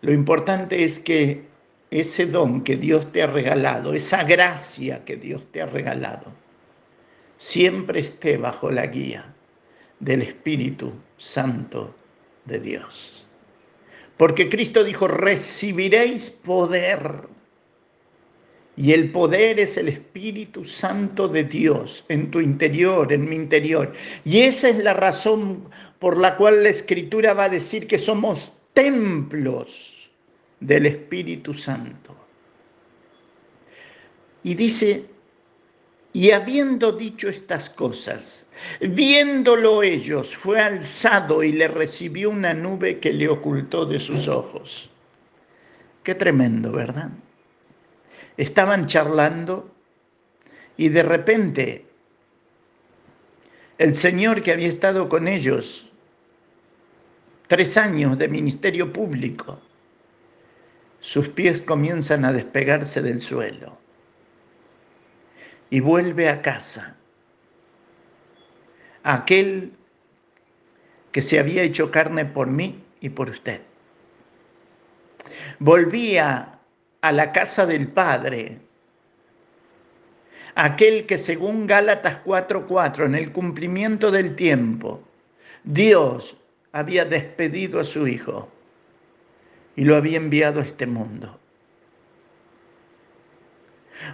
lo 0.00 0.12
importante 0.12 0.84
es 0.84 1.00
que 1.00 1.48
ese 1.90 2.26
don 2.26 2.62
que 2.62 2.76
Dios 2.76 3.10
te 3.10 3.22
ha 3.22 3.26
regalado, 3.26 3.94
esa 3.94 4.22
gracia 4.24 5.04
que 5.04 5.16
Dios 5.16 5.50
te 5.50 5.60
ha 5.60 5.66
regalado, 5.66 6.32
siempre 7.36 8.00
esté 8.00 8.36
bajo 8.36 8.70
la 8.70 8.86
guía 8.86 9.34
del 9.98 10.22
Espíritu 10.22 10.92
Santo 11.16 11.94
de 12.44 12.60
Dios. 12.60 13.17
Porque 14.18 14.50
Cristo 14.50 14.84
dijo, 14.84 15.08
recibiréis 15.08 16.28
poder. 16.28 17.20
Y 18.76 18.92
el 18.92 19.10
poder 19.10 19.58
es 19.58 19.76
el 19.76 19.88
Espíritu 19.88 20.64
Santo 20.64 21.28
de 21.28 21.44
Dios 21.44 22.04
en 22.08 22.30
tu 22.30 22.40
interior, 22.40 23.12
en 23.12 23.28
mi 23.28 23.36
interior. 23.36 23.92
Y 24.24 24.40
esa 24.40 24.68
es 24.68 24.76
la 24.78 24.94
razón 24.94 25.68
por 25.98 26.16
la 26.16 26.36
cual 26.36 26.62
la 26.62 26.68
Escritura 26.68 27.32
va 27.32 27.44
a 27.44 27.48
decir 27.48 27.86
que 27.86 27.98
somos 27.98 28.52
templos 28.72 30.10
del 30.60 30.86
Espíritu 30.86 31.54
Santo. 31.54 32.14
Y 34.44 34.54
dice, 34.54 35.04
y 36.12 36.30
habiendo 36.30 36.92
dicho 36.92 37.28
estas 37.28 37.70
cosas, 37.70 38.46
viéndolo 38.80 39.82
ellos, 39.82 40.34
fue 40.34 40.60
alzado 40.60 41.42
y 41.42 41.52
le 41.52 41.68
recibió 41.68 42.30
una 42.30 42.54
nube 42.54 42.98
que 42.98 43.12
le 43.12 43.28
ocultó 43.28 43.84
de 43.86 43.98
sus 43.98 44.26
ojos. 44.28 44.90
Qué 46.02 46.14
tremendo, 46.14 46.72
¿verdad? 46.72 47.10
estaban 48.38 48.86
charlando 48.86 49.74
y 50.76 50.88
de 50.88 51.02
repente 51.02 51.86
el 53.76 53.94
Señor 53.94 54.42
que 54.42 54.52
había 54.52 54.68
estado 54.68 55.08
con 55.08 55.28
ellos 55.28 55.90
tres 57.48 57.76
años 57.76 58.16
de 58.16 58.28
ministerio 58.28 58.92
público, 58.92 59.60
sus 61.00 61.28
pies 61.28 61.62
comienzan 61.62 62.24
a 62.24 62.32
despegarse 62.32 63.02
del 63.02 63.20
suelo 63.20 63.76
y 65.70 65.80
vuelve 65.80 66.28
a 66.28 66.42
casa. 66.42 66.96
Aquel 69.02 69.72
que 71.12 71.22
se 71.22 71.38
había 71.38 71.62
hecho 71.62 71.90
carne 71.90 72.24
por 72.24 72.48
mí 72.48 72.82
y 73.00 73.08
por 73.10 73.30
usted. 73.30 73.62
Volvía 75.58 76.58
a 77.00 77.12
la 77.12 77.32
casa 77.32 77.66
del 77.66 77.88
Padre, 77.88 78.58
aquel 80.54 81.06
que 81.06 81.16
según 81.16 81.66
Gálatas 81.66 82.20
4:4, 82.24 83.06
en 83.06 83.14
el 83.14 83.32
cumplimiento 83.32 84.10
del 84.10 84.34
tiempo, 84.34 85.02
Dios 85.64 86.36
había 86.72 87.04
despedido 87.04 87.80
a 87.80 87.84
su 87.84 88.06
Hijo 88.06 88.48
y 89.76 89.84
lo 89.84 89.96
había 89.96 90.16
enviado 90.16 90.60
a 90.60 90.64
este 90.64 90.86
mundo. 90.86 91.38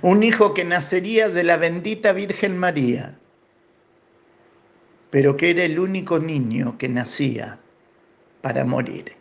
Un 0.02 0.22
hijo 0.22 0.54
que 0.54 0.64
nacería 0.64 1.28
de 1.28 1.44
la 1.44 1.56
bendita 1.56 2.12
Virgen 2.12 2.56
María, 2.56 3.18
pero 5.10 5.36
que 5.36 5.50
era 5.50 5.64
el 5.64 5.78
único 5.78 6.18
niño 6.18 6.76
que 6.78 6.88
nacía 6.88 7.58
para 8.40 8.64
morir. 8.64 9.14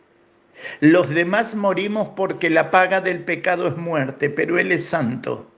Los 0.80 1.10
demás 1.10 1.56
morimos 1.56 2.10
porque 2.16 2.50
la 2.50 2.72
paga 2.72 3.02
del 3.02 3.24
pecado 3.24 3.68
es 3.68 3.78
muerte, 3.78 4.30
pero 4.30 4.58
Él 4.58 4.72
es 4.72 4.86
santo, 4.86 5.52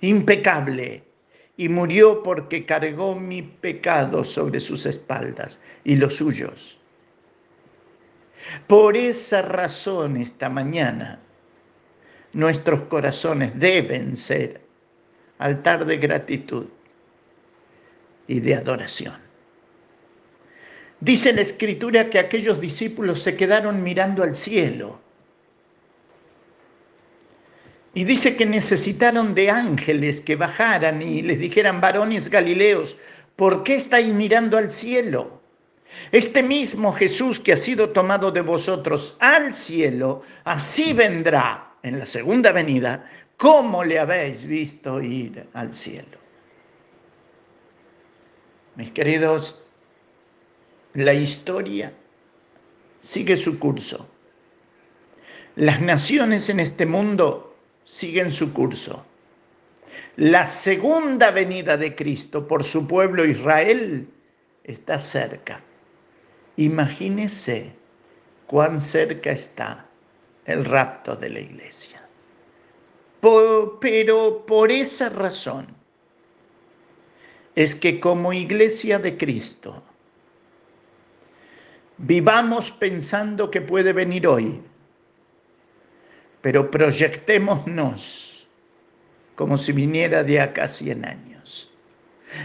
impecable, 0.00 1.02
y 1.56 1.68
murió 1.68 2.22
porque 2.22 2.66
cargó 2.66 3.14
mi 3.14 3.42
pecado 3.42 4.24
sobre 4.24 4.60
sus 4.60 4.86
espaldas 4.86 5.60
y 5.84 5.96
los 5.96 6.16
suyos. 6.16 6.78
Por 8.66 8.96
esa 8.96 9.42
razón 9.42 10.16
esta 10.16 10.48
mañana 10.48 11.20
nuestros 12.34 12.82
corazones 12.82 13.52
deben 13.58 14.16
ser 14.16 14.60
altar 15.38 15.84
de 15.86 15.96
gratitud 15.96 16.66
y 18.26 18.40
de 18.40 18.54
adoración. 18.54 19.14
Dice 21.00 21.32
la 21.32 21.42
escritura 21.42 22.10
que 22.10 22.18
aquellos 22.18 22.60
discípulos 22.60 23.20
se 23.20 23.36
quedaron 23.36 23.82
mirando 23.82 24.22
al 24.22 24.34
cielo. 24.34 25.00
Y 27.94 28.04
dice 28.04 28.36
que 28.36 28.46
necesitaron 28.46 29.34
de 29.34 29.50
ángeles 29.50 30.20
que 30.20 30.34
bajaran 30.34 31.02
y 31.02 31.22
les 31.22 31.38
dijeran, 31.38 31.80
varones 31.80 32.28
galileos, 32.28 32.96
¿por 33.36 33.62
qué 33.62 33.76
estáis 33.76 34.12
mirando 34.12 34.58
al 34.58 34.72
cielo? 34.72 35.40
Este 36.10 36.42
mismo 36.42 36.92
Jesús 36.92 37.38
que 37.38 37.52
ha 37.52 37.56
sido 37.56 37.90
tomado 37.90 38.32
de 38.32 38.40
vosotros 38.40 39.16
al 39.20 39.54
cielo, 39.54 40.22
así 40.44 40.92
vendrá 40.92 41.63
en 41.84 41.98
la 41.98 42.06
segunda 42.06 42.50
venida, 42.50 43.08
como 43.36 43.84
le 43.84 43.98
habéis 43.98 44.44
visto 44.44 45.02
ir 45.02 45.46
al 45.52 45.72
cielo. 45.72 46.18
Mis 48.74 48.90
queridos, 48.90 49.62
la 50.94 51.12
historia 51.12 51.92
sigue 52.98 53.36
su 53.36 53.58
curso. 53.58 54.08
Las 55.56 55.80
naciones 55.82 56.48
en 56.48 56.58
este 56.58 56.86
mundo 56.86 57.54
siguen 57.84 58.30
su 58.30 58.52
curso. 58.52 59.04
La 60.16 60.46
segunda 60.46 61.30
venida 61.32 61.76
de 61.76 61.94
Cristo 61.94 62.48
por 62.48 62.64
su 62.64 62.88
pueblo 62.88 63.26
Israel 63.26 64.08
está 64.64 64.98
cerca. 64.98 65.60
Imagínese 66.56 67.72
cuán 68.46 68.80
cerca 68.80 69.30
está 69.32 69.83
el 70.46 70.64
rapto 70.64 71.16
de 71.16 71.30
la 71.30 71.40
iglesia. 71.40 72.00
pero 73.80 74.44
por 74.44 74.70
esa 74.70 75.08
razón 75.08 75.66
es 77.54 77.74
que 77.74 77.98
como 77.98 78.32
iglesia 78.32 78.98
de 78.98 79.16
Cristo, 79.16 79.82
vivamos 81.96 82.70
pensando 82.70 83.50
que 83.50 83.62
puede 83.62 83.92
venir 83.94 84.26
hoy, 84.26 84.60
pero 86.42 86.70
proyectémonos 86.70 88.46
como 89.36 89.56
si 89.56 89.72
viniera 89.72 90.22
de 90.22 90.40
acá 90.40 90.68
100 90.68 91.04
años. 91.06 91.70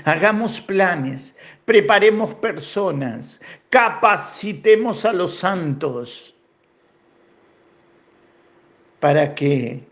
Hagamos 0.05 0.61
planes, 0.61 1.35
preparemos 1.65 2.35
personas, 2.35 3.41
capacitemos 3.69 5.03
a 5.03 5.11
los 5.11 5.35
santos 5.35 6.35
para 8.99 9.35
que 9.35 9.83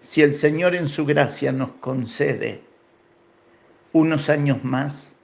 si 0.00 0.22
el 0.22 0.32
Señor 0.32 0.74
en 0.74 0.88
su 0.88 1.04
gracia 1.04 1.52
nos 1.52 1.72
concede 1.72 2.62
unos 3.92 4.30
años 4.30 4.64
más, 4.64 5.16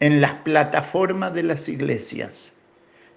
en 0.00 0.20
las 0.20 0.34
plataformas 0.34 1.34
de 1.34 1.42
las 1.42 1.68
iglesias 1.68 2.54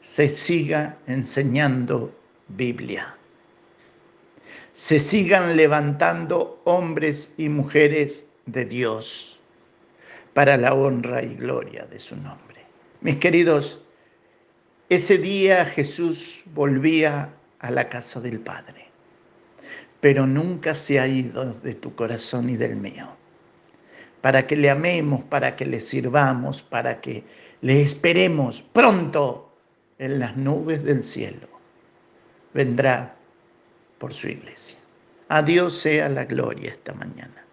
se 0.02 0.30
siga 0.30 0.98
enseñando 1.08 2.14
Biblia. 2.50 3.16
Se 4.74 5.00
sigan 5.00 5.56
levantando 5.56 6.62
hombres 6.66 7.34
y 7.38 7.48
mujeres 7.48 8.26
de 8.46 8.66
Dios 8.66 9.40
para 10.34 10.58
la 10.58 10.74
honra 10.74 11.22
y 11.22 11.36
gloria 11.36 11.86
de 11.86 12.00
su 12.00 12.16
nombre. 12.16 12.66
Mis 13.02 13.18
queridos, 13.18 13.82
ese 14.90 15.18
día 15.18 15.66
Jesús 15.66 16.44
volvía 16.54 17.30
a 17.64 17.72
la 17.72 17.88
casa 17.88 18.20
del 18.20 18.42
Padre, 18.42 18.88
pero 20.02 20.28
nunca 20.28 20.76
se 20.76 21.00
ha 21.00 21.08
ido 21.08 21.46
de 21.46 21.74
tu 21.74 21.96
corazón 21.96 22.50
y 22.50 22.58
del 22.58 22.76
mío. 22.76 23.08
Para 24.20 24.46
que 24.46 24.58
le 24.58 24.70
amemos, 24.70 25.24
para 25.24 25.56
que 25.56 25.66
le 25.66 25.80
sirvamos, 25.80 26.62
para 26.62 27.00
que 27.00 27.24
le 27.62 27.82
esperemos 27.82 28.62
pronto 28.62 29.56
en 29.98 30.20
las 30.20 30.36
nubes 30.36 30.84
del 30.84 31.04
cielo. 31.04 31.48
Vendrá 32.54 33.16
por 33.98 34.14
su 34.14 34.28
iglesia. 34.28 34.78
A 35.30 35.42
Dios 35.42 35.78
sea 35.78 36.10
la 36.10 36.26
gloria 36.26 36.72
esta 36.72 36.94
mañana 36.94 37.46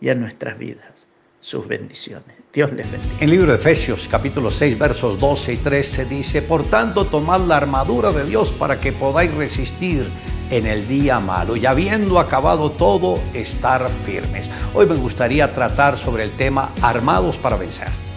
y 0.00 0.08
a 0.08 0.14
nuestras 0.14 0.56
vidas 0.56 1.07
sus 1.40 1.66
bendiciones. 1.66 2.36
Dios 2.52 2.72
les 2.72 2.90
bendiga. 2.90 3.14
En 3.18 3.24
el 3.24 3.30
libro 3.30 3.52
de 3.52 3.58
Efesios 3.58 4.08
capítulo 4.10 4.50
6 4.50 4.78
versos 4.78 5.20
12 5.20 5.52
y 5.52 5.56
13 5.58 6.04
dice, 6.06 6.42
por 6.42 6.64
tanto 6.64 7.04
tomad 7.04 7.40
la 7.40 7.56
armadura 7.56 8.10
de 8.10 8.24
Dios 8.24 8.50
para 8.50 8.80
que 8.80 8.92
podáis 8.92 9.32
resistir 9.34 10.06
en 10.50 10.66
el 10.66 10.88
día 10.88 11.20
malo 11.20 11.56
y 11.56 11.66
habiendo 11.66 12.18
acabado 12.18 12.70
todo, 12.70 13.20
estar 13.34 13.88
firmes. 14.04 14.48
Hoy 14.74 14.86
me 14.86 14.94
gustaría 14.94 15.52
tratar 15.52 15.96
sobre 15.96 16.24
el 16.24 16.30
tema 16.32 16.72
armados 16.80 17.36
para 17.36 17.56
vencer. 17.56 18.07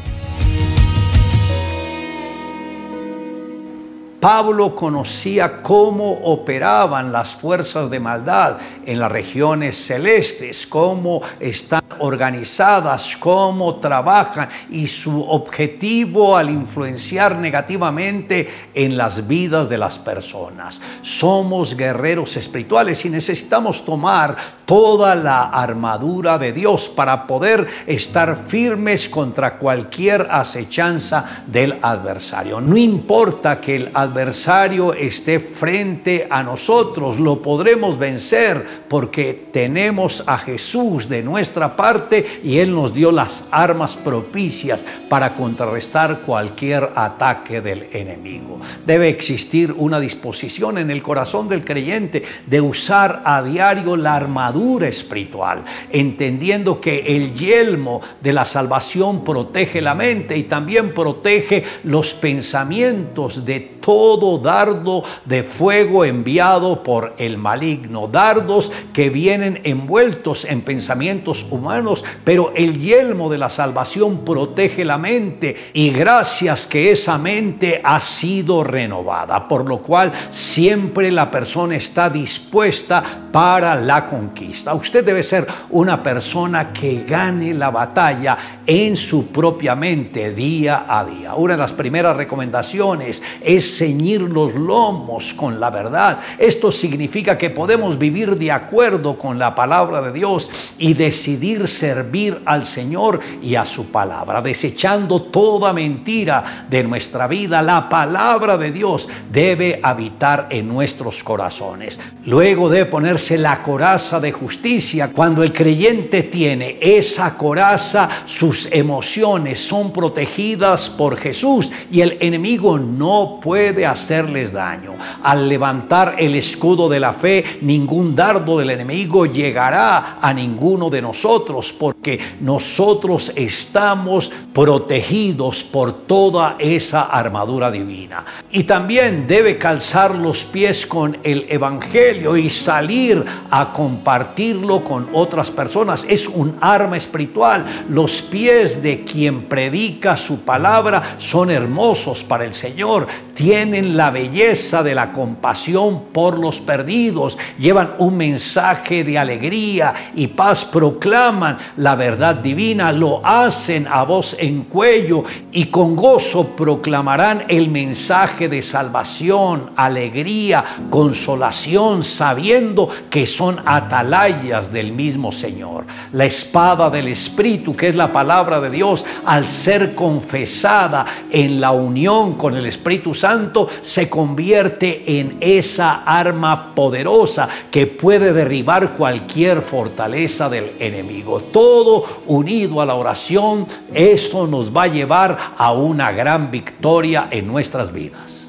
Pablo 4.22 4.76
conocía 4.76 5.64
cómo 5.64 6.12
operaban 6.12 7.12
las 7.12 7.34
fuerzas 7.34 7.90
de 7.90 8.00
maldad 8.00 8.58
en 8.86 9.00
las 9.00 9.12
regiones 9.12 9.84
celestes, 9.84 10.68
cómo 10.68 11.24
están 11.40 11.82
organizadas, 11.98 13.18
cómo 13.18 13.78
trabajan 13.78 14.48
y 14.70 14.88
su 14.88 15.24
objetivo 15.24 16.38
al 16.38 16.52
influenciar 16.52 17.36
negativamente 17.36 18.48
en 18.76 18.96
las 18.96 19.28
vidas 19.28 19.68
de 19.68 19.80
las 19.80 19.98
personas. 19.98 20.80
Somos 21.02 21.76
guerreros 21.76 22.38
espirituales 22.38 23.04
y 23.06 23.10
necesitamos 23.10 23.84
tomar 23.84 24.36
toda 24.66 25.16
la 25.16 25.50
armadura 25.50 26.38
de 26.38 26.54
Dios 26.54 26.90
para 26.90 27.26
poder 27.26 27.66
estar 27.88 28.38
firmes 28.48 29.10
contra 29.10 29.58
cualquier 29.58 30.28
acechanza 30.30 31.44
del 31.48 31.80
adversario. 31.82 32.62
No 32.62 32.78
importa 32.78 33.60
que 33.60 33.76
el 33.78 33.90
adversario 33.94 34.11
adversario 34.12 34.94
esté 34.94 35.40
frente 35.40 36.28
a 36.30 36.44
nosotros, 36.44 37.18
lo 37.18 37.42
podremos 37.42 37.98
vencer 37.98 38.66
porque 38.90 39.48
tenemos 39.52 40.24
a 40.28 40.38
Jesús 40.38 41.08
de 41.08 41.24
nuestra 41.24 41.76
parte 41.78 42.26
y 42.44 42.58
Él 42.58 42.76
nos 42.76 42.94
dio 42.94 43.12
las 43.12 43.48
armas 43.52 43.96
propicias 43.96 44.86
para 45.08 45.34
contrarrestar 45.36 46.22
cualquier 46.22 46.90
ataque 46.94 47.62
del 47.62 47.88
enemigo. 47.94 48.60
Debe 48.86 49.08
existir 49.08 49.72
una 49.72 50.00
disposición 50.00 50.78
en 50.78 50.92
el 50.92 51.02
corazón 51.02 51.48
del 51.48 51.64
creyente 51.64 52.24
de 52.46 52.60
usar 52.60 53.22
a 53.24 53.42
diario 53.42 53.96
la 53.96 54.16
armadura 54.16 54.90
espiritual, 54.90 55.64
entendiendo 55.90 56.82
que 56.82 57.16
el 57.16 57.34
yelmo 57.34 58.02
de 58.22 58.34
la 58.34 58.44
salvación 58.44 59.24
protege 59.24 59.80
la 59.80 59.96
mente 59.96 60.38
y 60.38 60.44
también 60.44 60.94
protege 60.94 61.64
los 61.86 62.14
pensamientos 62.14 63.46
de 63.46 63.60
todo 63.82 64.01
dardo 64.42 65.04
de 65.26 65.44
fuego 65.44 66.06
enviado 66.06 66.84
por 66.84 67.14
el 67.18 67.38
maligno, 67.38 68.08
dardos 68.08 68.72
que 68.94 69.10
vienen 69.10 69.62
envueltos 69.64 70.46
en 70.46 70.62
pensamientos 70.62 71.46
humanos, 71.50 72.04
pero 72.24 72.52
el 72.56 72.80
yelmo 72.80 73.30
de 73.30 73.38
la 73.38 73.50
salvación 73.50 74.26
protege 74.26 74.86
la 74.86 74.98
mente 74.98 75.56
y 75.74 75.92
gracias 75.92 76.66
que 76.66 76.92
esa 76.92 77.18
mente 77.18 77.82
ha 77.84 78.00
sido 78.00 78.64
renovada, 78.64 79.48
por 79.48 79.68
lo 79.68 79.80
cual 79.80 80.12
siempre 80.30 81.12
la 81.12 81.30
persona 81.30 81.76
está 81.76 82.10
dispuesta 82.10 83.04
para 83.32 83.76
la 83.76 84.08
conquista. 84.08 84.74
Usted 84.74 85.06
debe 85.06 85.24
ser 85.24 85.48
una 85.70 86.02
persona 86.02 86.74
que 86.74 87.04
gane 87.08 87.54
la 87.54 87.70
batalla 87.70 88.38
en 88.66 88.96
su 88.98 89.28
propia 89.28 89.76
mente 89.76 90.34
día 90.34 90.86
a 90.88 91.06
día. 91.06 91.36
Una 91.36 91.54
de 91.54 91.60
las 91.60 91.74
primeras 91.74 92.16
recomendaciones 92.16 93.22
es 93.42 93.78
los 93.92 94.56
lomos 94.56 95.34
con 95.34 95.60
la 95.60 95.70
verdad. 95.70 96.20
Esto 96.38 96.72
significa 96.72 97.38
que 97.38 97.50
podemos 97.50 97.98
vivir 97.98 98.38
de 98.38 98.52
acuerdo 98.52 99.18
con 99.18 99.38
la 99.38 99.54
palabra 99.54 100.02
de 100.02 100.12
Dios 100.12 100.50
y 100.78 100.94
decidir 100.94 101.68
servir 101.68 102.42
al 102.46 102.66
Señor 102.66 103.20
y 103.42 103.56
a 103.56 103.66
su 103.66 103.88
palabra, 103.88 104.42
desechando 104.42 105.22
toda 105.24 105.74
mentira 105.74 106.66
de 106.70 106.84
nuestra 106.84 107.28
vida. 107.28 107.62
La 107.62 107.90
palabra 107.90 108.58
de 108.58 108.72
Dios 108.72 109.08
debe 109.32 109.80
habitar 109.84 110.48
en 110.50 110.68
nuestros 110.68 111.24
corazones. 111.24 112.00
Luego 112.26 112.70
de 112.70 112.86
ponerse 112.86 113.38
la 113.38 113.62
coraza 113.62 114.20
de 114.20 114.32
justicia. 114.32 115.12
Cuando 115.14 115.44
el 115.44 115.54
creyente 115.54 116.24
tiene 116.24 116.78
esa 116.82 117.38
coraza, 117.38 118.10
sus 118.26 118.68
emociones 118.72 119.60
son 119.60 119.92
protegidas 119.92 120.90
por 120.90 121.18
Jesús 121.18 121.70
y 121.92 122.02
el 122.02 122.18
enemigo 122.22 122.78
no 122.78 123.40
puede 123.42 123.81
hacerles 123.86 124.52
daño. 124.52 124.94
Al 125.24 125.48
levantar 125.48 126.16
el 126.18 126.36
escudo 126.36 126.90
de 126.90 127.00
la 127.00 127.14
fe, 127.14 127.44
ningún 127.62 128.16
dardo 128.16 128.58
del 128.58 128.70
enemigo 128.70 129.26
llegará 129.26 130.18
a 130.22 130.34
ninguno 130.34 130.90
de 130.90 131.02
nosotros 131.02 131.74
porque 131.74 132.20
nosotros 132.42 133.32
estamos 133.36 134.32
protegidos 134.54 135.64
por 135.64 136.06
toda 136.06 136.56
esa 136.60 137.04
armadura 137.04 137.72
divina. 137.72 138.26
Y 138.52 138.64
también 138.64 139.26
debe 139.28 139.58
calzar 139.58 140.16
los 140.16 140.44
pies 140.44 140.86
con 140.86 141.18
el 141.24 141.46
Evangelio 141.50 142.36
y 142.38 142.50
salir 142.50 143.24
a 143.50 143.72
compartirlo 143.72 144.84
con 144.84 145.10
otras 145.14 145.52
personas. 145.52 146.06
Es 146.08 146.28
un 146.28 146.56
arma 146.60 146.98
espiritual. 146.98 147.66
Los 147.90 148.22
pies 148.22 148.82
de 148.82 149.04
quien 149.04 149.44
predica 149.44 150.16
su 150.16 150.42
palabra 150.42 151.16
son 151.18 151.52
hermosos 151.52 152.24
para 152.24 152.46
el 152.46 152.54
Señor. 152.54 153.08
Tienen 153.34 153.71
la 153.74 154.12
belleza 154.12 154.84
de 154.84 154.96
la 154.96 155.12
compasión 155.12 156.04
por 156.12 156.38
los 156.38 156.60
perdidos. 156.60 157.38
Llevan 157.60 157.92
un 157.98 158.18
mensaje 158.18 159.04
de 159.04 159.18
alegría 159.18 159.94
y 160.16 160.28
paz. 160.28 160.66
Proclaman 160.66 161.58
la 161.78 161.96
verdad 161.96 162.36
divina. 162.36 162.92
Lo 162.92 163.26
hacen 163.26 163.88
a 163.88 164.04
voz 164.04 164.36
en 164.40 164.64
cuello 164.64 165.24
y 165.52 165.66
con 165.66 165.96
gozo 165.96 166.56
proclamarán 166.56 167.44
el 167.48 167.70
mensaje 167.70 168.48
de 168.48 168.62
salvación, 168.62 169.72
alegría, 169.76 170.64
consolación, 170.90 172.04
sabiendo 172.04 172.88
que 173.10 173.28
son 173.28 173.60
atalayas 173.66 174.72
del 174.72 174.92
mismo 174.92 175.32
Señor. 175.32 175.86
La 176.14 176.26
espada 176.26 176.90
del 176.90 177.08
Espíritu, 177.08 177.76
que 177.76 177.90
es 177.90 177.96
la 177.96 178.12
palabra 178.12 178.60
de 178.60 178.70
Dios, 178.70 179.06
al 179.26 179.48
ser 179.48 179.96
confesada 179.96 181.06
en 181.30 181.60
la 181.60 181.72
unión 181.72 182.36
con 182.36 182.56
el 182.56 182.66
Espíritu 182.66 183.14
Santo, 183.14 183.51
se 183.82 184.10
convierte 184.10 185.20
en 185.20 185.38
esa 185.40 186.04
arma 186.04 186.74
poderosa 186.74 187.48
que 187.70 187.88
puede 187.88 188.34
derribar 188.34 188.94
cualquier 188.94 189.62
fortaleza 189.62 190.50
del 190.50 190.74
enemigo. 190.80 191.42
Todo 191.42 192.06
unido 192.28 192.82
a 192.82 192.86
la 192.86 192.96
oración, 192.96 193.68
eso 193.94 194.48
nos 194.48 194.76
va 194.76 194.84
a 194.84 194.88
llevar 194.88 195.38
a 195.58 195.74
una 195.74 196.12
gran 196.12 196.52
victoria 196.52 197.28
en 197.32 197.48
nuestras 197.48 197.92
vidas. 197.94 198.48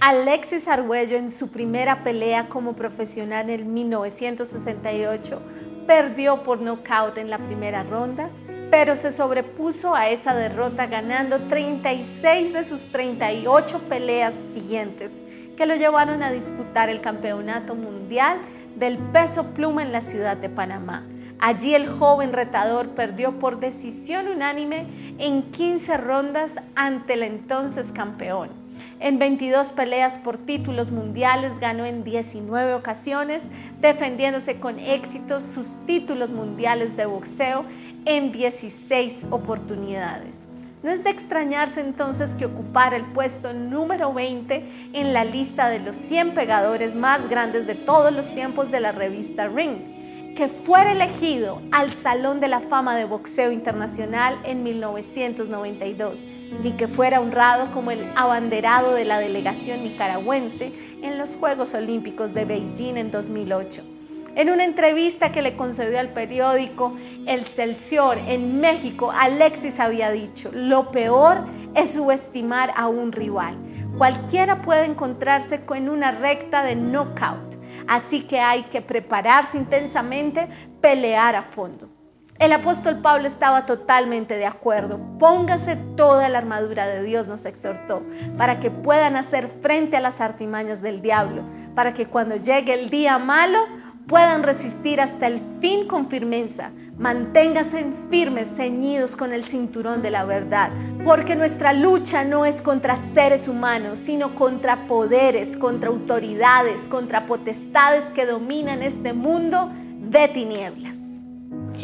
Alexis 0.00 0.68
Argüello 0.68 1.16
en 1.16 1.30
su 1.30 1.48
primera 1.48 2.04
pelea 2.04 2.48
como 2.50 2.74
profesional 2.74 3.48
en 3.48 3.72
1968 3.72 5.40
perdió 5.86 6.42
por 6.42 6.60
nocaut 6.60 7.16
en 7.18 7.30
la 7.30 7.38
primera 7.38 7.82
ronda, 7.84 8.28
pero 8.70 8.96
se 8.96 9.10
sobrepuso 9.10 9.94
a 9.94 10.08
esa 10.08 10.34
derrota 10.34 10.86
ganando 10.86 11.40
36 11.40 12.52
de 12.52 12.64
sus 12.64 12.88
38 12.88 13.78
peleas 13.88 14.34
siguientes 14.52 15.12
que 15.56 15.66
lo 15.66 15.76
llevaron 15.76 16.22
a 16.22 16.32
disputar 16.32 16.88
el 16.88 17.00
campeonato 17.00 17.74
mundial 17.74 18.38
del 18.76 18.98
peso 18.98 19.44
pluma 19.54 19.82
en 19.82 19.92
la 19.92 20.00
ciudad 20.00 20.36
de 20.36 20.48
Panamá. 20.48 21.04
Allí 21.38 21.74
el 21.74 21.88
joven 21.88 22.32
retador 22.32 22.88
perdió 22.90 23.38
por 23.38 23.60
decisión 23.60 24.28
unánime 24.28 24.86
en 25.18 25.42
15 25.42 25.96
rondas 25.96 26.54
ante 26.74 27.14
el 27.14 27.22
entonces 27.22 27.92
campeón. 27.92 28.50
En 29.00 29.18
22 29.18 29.72
peleas 29.72 30.18
por 30.18 30.38
títulos 30.38 30.90
mundiales 30.90 31.58
ganó 31.58 31.84
en 31.84 32.04
19 32.04 32.74
ocasiones, 32.74 33.42
defendiéndose 33.80 34.58
con 34.58 34.78
éxito 34.78 35.40
sus 35.40 35.66
títulos 35.86 36.30
mundiales 36.30 36.96
de 36.96 37.06
boxeo 37.06 37.64
en 38.04 38.32
16 38.32 39.26
oportunidades. 39.30 40.46
No 40.82 40.90
es 40.90 41.02
de 41.02 41.10
extrañarse 41.10 41.80
entonces 41.80 42.34
que 42.34 42.44
ocupara 42.44 42.96
el 42.96 43.04
puesto 43.04 43.54
número 43.54 44.12
20 44.12 44.90
en 44.92 45.14
la 45.14 45.24
lista 45.24 45.68
de 45.68 45.80
los 45.80 45.96
100 45.96 46.34
pegadores 46.34 46.94
más 46.94 47.28
grandes 47.28 47.66
de 47.66 47.74
todos 47.74 48.12
los 48.12 48.34
tiempos 48.34 48.70
de 48.70 48.80
la 48.80 48.92
revista 48.92 49.48
Ring 49.48 49.94
que 50.34 50.48
fuera 50.48 50.92
elegido 50.92 51.62
al 51.70 51.94
Salón 51.94 52.40
de 52.40 52.48
la 52.48 52.58
Fama 52.58 52.96
de 52.96 53.04
Boxeo 53.04 53.52
Internacional 53.52 54.36
en 54.44 54.64
1992, 54.64 56.24
ni 56.62 56.72
que 56.72 56.88
fuera 56.88 57.20
honrado 57.20 57.70
como 57.72 57.92
el 57.92 58.04
abanderado 58.16 58.94
de 58.94 59.04
la 59.04 59.20
delegación 59.20 59.84
nicaragüense 59.84 60.72
en 61.02 61.18
los 61.18 61.36
Juegos 61.36 61.74
Olímpicos 61.74 62.34
de 62.34 62.44
Beijing 62.44 62.96
en 62.96 63.10
2008. 63.12 63.93
En 64.34 64.50
una 64.50 64.64
entrevista 64.64 65.32
que 65.32 65.42
le 65.42 65.56
concedió 65.56 65.98
al 66.00 66.08
periódico 66.08 66.96
El 67.26 67.44
Celsior 67.44 68.18
en 68.18 68.60
México, 68.60 69.12
Alexis 69.12 69.80
había 69.80 70.10
dicho, 70.10 70.50
lo 70.52 70.90
peor 70.90 71.44
es 71.74 71.92
subestimar 71.92 72.72
a 72.76 72.88
un 72.88 73.12
rival. 73.12 73.56
Cualquiera 73.96 74.62
puede 74.62 74.84
encontrarse 74.86 75.64
con 75.64 75.88
una 75.88 76.10
recta 76.10 76.62
de 76.62 76.74
knockout 76.74 77.54
Así 77.86 78.22
que 78.22 78.40
hay 78.40 78.62
que 78.64 78.80
prepararse 78.80 79.56
intensamente, 79.56 80.48
pelear 80.80 81.36
a 81.36 81.42
fondo. 81.42 81.88
El 82.38 82.52
apóstol 82.52 82.98
Pablo 83.00 83.26
estaba 83.26 83.64
totalmente 83.64 84.36
de 84.36 84.46
acuerdo. 84.46 84.98
Póngase 85.18 85.76
toda 85.96 86.28
la 86.28 86.38
armadura 86.38 86.86
de 86.86 87.02
Dios, 87.02 87.28
nos 87.28 87.46
exhortó, 87.46 88.02
para 88.36 88.58
que 88.58 88.70
puedan 88.70 89.14
hacer 89.14 89.46
frente 89.46 89.96
a 89.96 90.00
las 90.00 90.20
artimañas 90.20 90.82
del 90.82 91.00
diablo, 91.00 91.42
para 91.76 91.94
que 91.94 92.06
cuando 92.06 92.36
llegue 92.36 92.74
el 92.74 92.90
día 92.90 93.18
malo 93.18 93.60
puedan 94.06 94.42
resistir 94.42 95.00
hasta 95.00 95.26
el 95.26 95.40
fin 95.60 95.86
con 95.86 96.06
firmeza. 96.06 96.70
Manténganse 96.98 97.86
firmes, 98.10 98.48
ceñidos 98.56 99.16
con 99.16 99.32
el 99.32 99.44
cinturón 99.44 100.02
de 100.02 100.10
la 100.10 100.24
verdad, 100.24 100.70
porque 101.04 101.34
nuestra 101.34 101.72
lucha 101.72 102.24
no 102.24 102.46
es 102.46 102.62
contra 102.62 102.96
seres 102.96 103.48
humanos, 103.48 103.98
sino 103.98 104.34
contra 104.34 104.86
poderes, 104.86 105.56
contra 105.56 105.90
autoridades, 105.90 106.82
contra 106.82 107.26
potestades 107.26 108.04
que 108.14 108.26
dominan 108.26 108.82
este 108.82 109.12
mundo 109.12 109.70
de 109.98 110.28
tinieblas. 110.28 111.03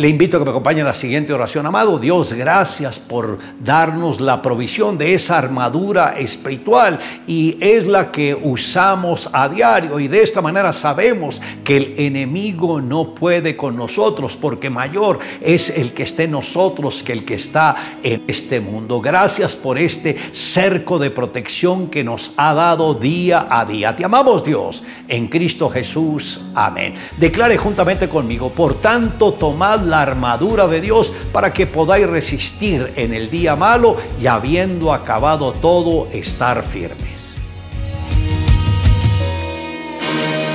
Le 0.00 0.08
invito 0.08 0.38
a 0.38 0.40
que 0.40 0.46
me 0.46 0.50
acompañe 0.52 0.80
a 0.80 0.84
la 0.84 0.94
siguiente 0.94 1.30
oración. 1.30 1.66
Amado 1.66 1.98
Dios, 1.98 2.32
gracias 2.32 2.98
por 2.98 3.38
darnos 3.62 4.18
la 4.18 4.40
provisión 4.40 4.96
de 4.96 5.12
esa 5.12 5.36
armadura 5.36 6.14
espiritual 6.18 6.98
y 7.26 7.58
es 7.60 7.86
la 7.86 8.10
que 8.10 8.34
usamos 8.34 9.28
a 9.30 9.46
diario 9.50 10.00
y 10.00 10.08
de 10.08 10.22
esta 10.22 10.40
manera 10.40 10.72
sabemos 10.72 11.42
que 11.62 11.76
el 11.76 11.94
enemigo 11.98 12.80
no 12.80 13.14
puede 13.14 13.58
con 13.58 13.76
nosotros 13.76 14.38
porque 14.40 14.70
mayor 14.70 15.18
es 15.42 15.68
el 15.68 15.92
que 15.92 16.04
esté 16.04 16.24
en 16.24 16.30
nosotros 16.30 17.02
que 17.02 17.12
el 17.12 17.26
que 17.26 17.34
está 17.34 17.76
en 18.02 18.22
este 18.26 18.58
mundo. 18.58 19.02
Gracias 19.02 19.54
por 19.54 19.76
este 19.76 20.16
cerco 20.32 20.98
de 20.98 21.10
protección 21.10 21.88
que 21.88 22.02
nos 22.02 22.32
ha 22.38 22.54
dado 22.54 22.94
día 22.94 23.48
a 23.50 23.66
día. 23.66 23.94
Te 23.94 24.06
amamos 24.06 24.46
Dios 24.46 24.82
en 25.08 25.28
Cristo 25.28 25.68
Jesús. 25.68 26.40
Amén. 26.54 26.94
Declare 27.18 27.58
juntamente 27.58 28.08
conmigo, 28.08 28.48
por 28.48 28.80
tanto, 28.80 29.34
tomad 29.34 29.89
la 29.90 30.02
armadura 30.02 30.66
de 30.66 30.80
Dios 30.80 31.12
para 31.32 31.52
que 31.52 31.66
podáis 31.66 32.08
resistir 32.08 32.92
en 32.96 33.12
el 33.12 33.30
día 33.30 33.56
malo 33.56 33.96
y 34.20 34.26
habiendo 34.26 34.92
acabado 34.92 35.52
todo, 35.52 36.08
estar 36.12 36.62
firmes. 36.62 37.34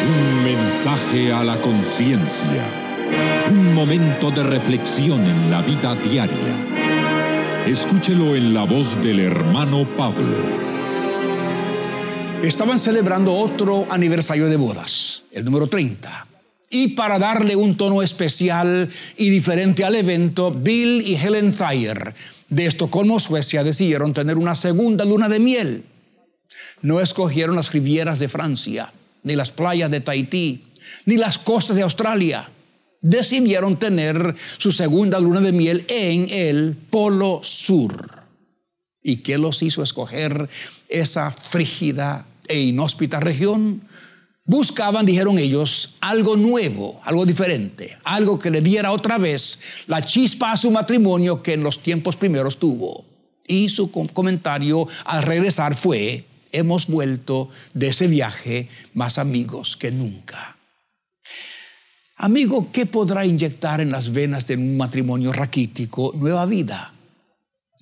Un 0.07 0.43
mensaje 0.43 1.33
a 1.33 1.43
la 1.43 1.59
conciencia. 1.61 2.63
Un 3.51 3.75
momento 3.75 4.31
de 4.31 4.43
reflexión 4.43 5.25
en 5.25 5.51
la 5.51 5.61
vida 5.61 5.93
diaria. 5.95 6.75
Escúchelo 7.67 8.35
en 8.35 8.53
la 8.53 8.63
voz 8.63 8.95
del 9.01 9.19
hermano 9.19 9.85
Pablo. 9.97 10.65
Estaban 12.41 12.77
celebrando 12.77 13.33
otro 13.33 13.87
aniversario 13.89 14.47
de 14.47 14.55
bodas, 14.55 15.23
el 15.31 15.45
número 15.45 15.65
30. 15.65 16.24
Y 16.69 16.89
para 16.89 17.19
darle 17.19 17.55
un 17.55 17.77
tono 17.77 18.01
especial 18.01 18.89
y 19.17 19.29
diferente 19.29 19.83
al 19.83 19.95
evento, 19.95 20.51
Bill 20.51 21.01
y 21.01 21.15
Helen 21.15 21.53
Thayer 21.53 22.15
de 22.49 22.65
Estocolmo, 22.65 23.19
Suecia, 23.19 23.63
decidieron 23.63 24.13
tener 24.13 24.37
una 24.37 24.55
segunda 24.55 25.05
luna 25.05 25.29
de 25.29 25.39
miel. 25.39 25.83
No 26.81 26.99
escogieron 27.01 27.55
las 27.55 27.71
rivieras 27.71 28.19
de 28.19 28.29
Francia, 28.29 28.91
ni 29.23 29.35
las 29.35 29.51
playas 29.51 29.91
de 29.91 30.01
Tahití, 30.01 30.63
ni 31.05 31.17
las 31.17 31.37
costas 31.37 31.75
de 31.75 31.83
Australia. 31.83 32.49
Decidieron 33.01 33.77
tener 33.77 34.35
su 34.57 34.71
segunda 34.71 35.19
luna 35.19 35.41
de 35.41 35.51
miel 35.51 35.85
en 35.87 36.27
el 36.29 36.75
Polo 36.89 37.41
Sur. 37.43 38.23
¿Y 39.03 39.17
qué 39.17 39.37
los 39.37 39.61
hizo 39.61 39.83
escoger 39.83 40.49
esa 40.89 41.29
frígida 41.29 42.25
e 42.47 42.59
inhóspita 42.59 43.19
región? 43.19 43.81
Buscaban, 44.47 45.07
dijeron 45.07 45.39
ellos, 45.39 45.95
algo 46.01 46.37
nuevo, 46.37 47.01
algo 47.03 47.25
diferente, 47.25 47.97
algo 48.03 48.37
que 48.37 48.51
le 48.51 48.61
diera 48.61 48.91
otra 48.91 49.17
vez 49.17 49.59
la 49.87 50.03
chispa 50.03 50.51
a 50.51 50.57
su 50.57 50.69
matrimonio 50.69 51.41
que 51.41 51.53
en 51.53 51.63
los 51.63 51.81
tiempos 51.81 52.15
primeros 52.15 52.57
tuvo. 52.57 53.05
Y 53.47 53.69
su 53.69 53.89
comentario 53.89 54.87
al 55.05 55.23
regresar 55.23 55.75
fue, 55.75 56.25
hemos 56.51 56.85
vuelto 56.85 57.49
de 57.73 57.87
ese 57.87 58.07
viaje 58.07 58.69
más 58.93 59.17
amigos 59.17 59.77
que 59.77 59.91
nunca. 59.91 60.57
Amigo, 62.17 62.69
¿qué 62.71 62.85
podrá 62.85 63.25
inyectar 63.25 63.81
en 63.81 63.91
las 63.91 64.13
venas 64.13 64.45
de 64.45 64.55
un 64.57 64.77
matrimonio 64.77 65.33
raquítico 65.33 66.13
nueva 66.15 66.45
vida? 66.45 66.93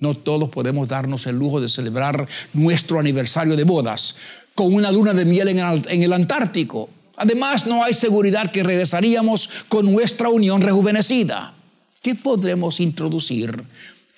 No 0.00 0.14
todos 0.14 0.48
podemos 0.48 0.88
darnos 0.88 1.26
el 1.26 1.36
lujo 1.36 1.60
de 1.60 1.68
celebrar 1.68 2.26
nuestro 2.52 2.98
aniversario 2.98 3.54
de 3.54 3.64
bodas 3.64 4.16
con 4.54 4.72
una 4.72 4.90
luna 4.92 5.12
de 5.12 5.24
miel 5.24 5.48
en 5.48 6.02
el, 6.02 6.12
Antártico. 6.12 6.88
Además, 7.16 7.66
no 7.66 7.82
hay 7.84 7.94
seguridad 7.94 8.50
que 8.50 8.62
regresaríamos 8.62 9.48
con 9.68 9.90
nuestra 9.90 10.28
unión 10.28 10.60
rejuvenecida. 10.62 11.54
¿Qué 12.02 12.14
podremos 12.14 12.80
introducir 12.80 13.64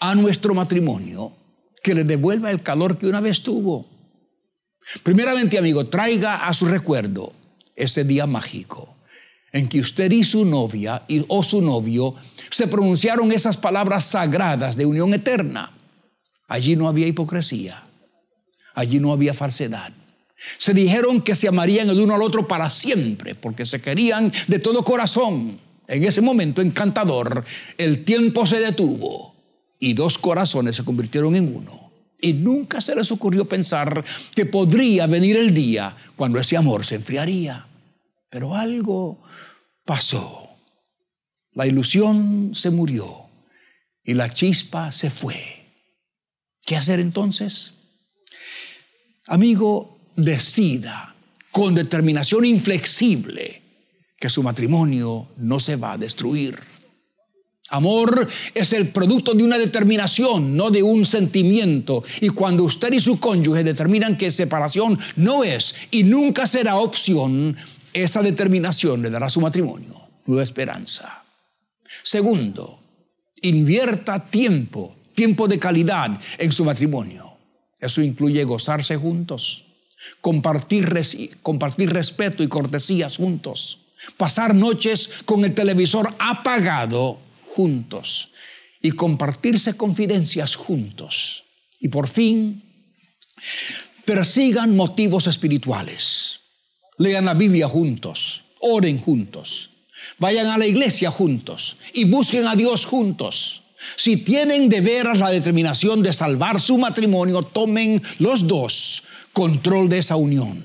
a 0.00 0.14
nuestro 0.14 0.54
matrimonio 0.54 1.32
que 1.82 1.94
le 1.94 2.04
devuelva 2.04 2.50
el 2.50 2.62
calor 2.62 2.98
que 2.98 3.06
una 3.06 3.20
vez 3.20 3.42
tuvo? 3.42 3.86
Primeramente, 5.02 5.58
amigo, 5.58 5.86
traiga 5.86 6.46
a 6.46 6.54
su 6.54 6.66
recuerdo 6.66 7.32
ese 7.74 8.04
día 8.04 8.26
mágico 8.26 8.96
en 9.52 9.68
que 9.68 9.80
usted 9.80 10.10
y 10.12 10.24
su 10.24 10.44
novia 10.44 11.02
y, 11.08 11.24
o 11.28 11.42
su 11.42 11.62
novio 11.62 12.14
se 12.50 12.68
pronunciaron 12.68 13.32
esas 13.32 13.56
palabras 13.56 14.04
sagradas 14.04 14.76
de 14.76 14.86
unión 14.86 15.14
eterna. 15.14 15.72
Allí 16.48 16.76
no 16.76 16.88
había 16.88 17.06
hipocresía, 17.06 17.82
allí 18.74 19.00
no 19.00 19.12
había 19.12 19.34
falsedad. 19.34 19.92
Se 20.58 20.74
dijeron 20.74 21.22
que 21.22 21.34
se 21.34 21.48
amarían 21.48 21.88
el 21.88 22.00
uno 22.00 22.14
al 22.14 22.22
otro 22.22 22.46
para 22.46 22.68
siempre, 22.70 23.34
porque 23.34 23.64
se 23.64 23.80
querían 23.80 24.32
de 24.48 24.58
todo 24.58 24.84
corazón. 24.84 25.58
En 25.88 26.04
ese 26.04 26.20
momento 26.20 26.62
encantador, 26.62 27.44
el 27.78 28.04
tiempo 28.04 28.46
se 28.46 28.58
detuvo 28.58 29.34
y 29.78 29.94
dos 29.94 30.18
corazones 30.18 30.76
se 30.76 30.84
convirtieron 30.84 31.36
en 31.36 31.54
uno. 31.54 31.90
Y 32.20 32.32
nunca 32.32 32.80
se 32.80 32.94
les 32.96 33.12
ocurrió 33.12 33.46
pensar 33.46 34.04
que 34.34 34.46
podría 34.46 35.06
venir 35.06 35.36
el 35.36 35.54
día 35.54 35.94
cuando 36.16 36.38
ese 36.38 36.56
amor 36.56 36.84
se 36.84 36.96
enfriaría. 36.96 37.66
Pero 38.30 38.54
algo 38.54 39.22
pasó. 39.84 40.48
La 41.52 41.66
ilusión 41.66 42.50
se 42.54 42.70
murió 42.70 43.28
y 44.02 44.14
la 44.14 44.32
chispa 44.32 44.92
se 44.92 45.10
fue. 45.10 45.66
¿Qué 46.64 46.76
hacer 46.76 47.00
entonces? 47.00 47.74
Amigo, 49.26 49.95
decida 50.16 51.14
con 51.50 51.74
determinación 51.74 52.44
inflexible 52.44 53.62
que 54.18 54.30
su 54.30 54.42
matrimonio 54.42 55.28
no 55.38 55.60
se 55.60 55.76
va 55.76 55.92
a 55.92 55.98
destruir. 55.98 56.58
Amor 57.70 58.28
es 58.54 58.72
el 58.72 58.88
producto 58.88 59.34
de 59.34 59.42
una 59.42 59.58
determinación, 59.58 60.56
no 60.56 60.70
de 60.70 60.82
un 60.82 61.04
sentimiento. 61.04 62.04
Y 62.20 62.28
cuando 62.28 62.64
usted 62.64 62.92
y 62.92 63.00
su 63.00 63.18
cónyuge 63.18 63.64
determinan 63.64 64.16
que 64.16 64.30
separación 64.30 64.98
no 65.16 65.42
es 65.42 65.74
y 65.90 66.04
nunca 66.04 66.46
será 66.46 66.76
opción, 66.76 67.56
esa 67.92 68.22
determinación 68.22 69.02
le 69.02 69.10
dará 69.10 69.26
a 69.26 69.30
su 69.30 69.40
matrimonio 69.40 70.06
nueva 70.26 70.42
esperanza. 70.42 71.22
Segundo, 72.02 72.80
invierta 73.42 74.28
tiempo, 74.28 74.96
tiempo 75.14 75.48
de 75.48 75.58
calidad 75.58 76.20
en 76.38 76.52
su 76.52 76.64
matrimonio. 76.64 77.32
Eso 77.80 78.02
incluye 78.02 78.44
gozarse 78.44 78.96
juntos, 78.96 79.65
compartir, 80.20 80.92
compartir 81.42 81.92
respeto 81.92 82.42
y 82.42 82.48
cortesías 82.48 83.16
juntos, 83.16 83.80
pasar 84.16 84.54
noches 84.54 85.10
con 85.24 85.44
el 85.44 85.54
televisor 85.54 86.08
apagado 86.18 87.18
juntos 87.44 88.30
y 88.82 88.92
compartirse 88.92 89.76
confidencias 89.76 90.56
juntos. 90.56 91.44
Y 91.80 91.88
por 91.88 92.08
fin, 92.08 92.62
persigan 94.04 94.76
motivos 94.76 95.26
espirituales. 95.26 96.40
Lean 96.98 97.26
la 97.26 97.34
Biblia 97.34 97.68
juntos, 97.68 98.44
oren 98.60 98.98
juntos, 98.98 99.70
vayan 100.18 100.46
a 100.46 100.56
la 100.56 100.66
iglesia 100.66 101.10
juntos 101.10 101.76
y 101.92 102.04
busquen 102.04 102.46
a 102.46 102.56
Dios 102.56 102.86
juntos. 102.86 103.62
Si 103.94 104.16
tienen 104.16 104.68
de 104.68 104.80
veras 104.80 105.18
la 105.18 105.30
determinación 105.30 106.02
de 106.02 106.12
salvar 106.12 106.60
su 106.60 106.78
matrimonio, 106.78 107.42
tomen 107.42 108.02
los 108.18 108.46
dos 108.46 109.04
control 109.32 109.88
de 109.88 109.98
esa 109.98 110.16
unión. 110.16 110.64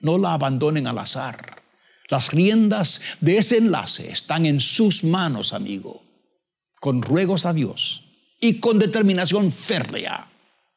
No 0.00 0.18
la 0.18 0.34
abandonen 0.34 0.86
al 0.86 0.98
azar. 0.98 1.62
Las 2.08 2.32
riendas 2.32 3.00
de 3.20 3.38
ese 3.38 3.58
enlace 3.58 4.10
están 4.10 4.46
en 4.46 4.60
sus 4.60 5.04
manos, 5.04 5.52
amigo. 5.52 6.02
Con 6.80 7.02
ruegos 7.02 7.46
a 7.46 7.52
Dios 7.52 8.04
y 8.40 8.60
con 8.60 8.78
determinación 8.78 9.50
férrea, 9.50 10.28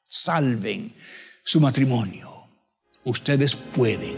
salven 0.07 0.93
su 1.43 1.59
matrimonio. 1.59 2.47
Ustedes 3.03 3.55
pueden. 3.55 4.15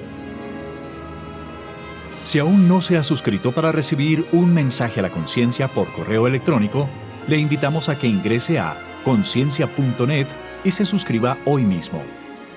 Si 2.23 2.37
aún 2.37 2.67
no 2.67 2.81
se 2.81 2.97
ha 2.97 3.03
suscrito 3.03 3.51
para 3.51 3.71
recibir 3.71 4.27
un 4.31 4.53
mensaje 4.53 4.99
a 4.99 5.03
la 5.03 5.11
conciencia 5.11 5.67
por 5.67 5.91
correo 5.93 6.27
electrónico, 6.27 6.87
le 7.29 7.37
invitamos 7.37 7.89
a 7.89 7.97
que 7.97 8.07
ingrese 8.07 8.59
a 8.59 8.75
conciencia.net 9.05 10.27
y 10.63 10.71
se 10.71 10.83
suscriba 10.83 11.37
hoy 11.45 11.63
mismo. 11.63 12.01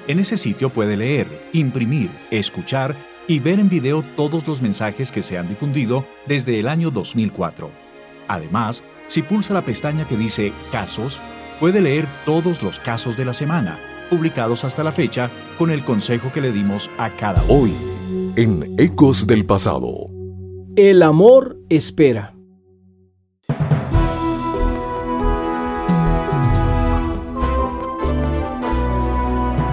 En 0.08 0.18
ese 0.18 0.36
sitio 0.36 0.70
puede 0.70 0.96
leer, 0.96 1.28
imprimir, 1.52 2.10
escuchar 2.30 2.96
y 3.28 3.38
ver 3.38 3.60
en 3.60 3.68
video 3.68 4.02
todos 4.16 4.48
los 4.48 4.60
mensajes 4.62 5.12
que 5.12 5.22
se 5.22 5.38
han 5.38 5.48
difundido 5.48 6.04
desde 6.26 6.58
el 6.58 6.66
año 6.66 6.90
2004. 6.90 7.70
Además, 8.26 8.82
si 9.06 9.22
pulsa 9.22 9.54
la 9.54 9.62
pestaña 9.62 10.08
que 10.08 10.16
dice 10.16 10.52
Casos, 10.72 11.20
puede 11.60 11.80
leer 11.80 12.06
todos 12.24 12.62
los 12.62 12.80
casos 12.80 13.16
de 13.16 13.26
la 13.26 13.34
semana, 13.34 13.78
publicados 14.10 14.64
hasta 14.64 14.82
la 14.82 14.90
fecha, 14.90 15.30
con 15.58 15.70
el 15.70 15.84
consejo 15.84 16.32
que 16.32 16.40
le 16.40 16.50
dimos 16.50 16.90
a 16.98 17.10
cada 17.10 17.42
uno. 17.42 17.54
Hoy 17.54 17.72
en 18.34 18.74
Ecos 18.78 19.26
del 19.26 19.44
Pasado. 19.44 20.08
El 20.74 21.02
amor 21.02 21.58
espera. 21.68 22.34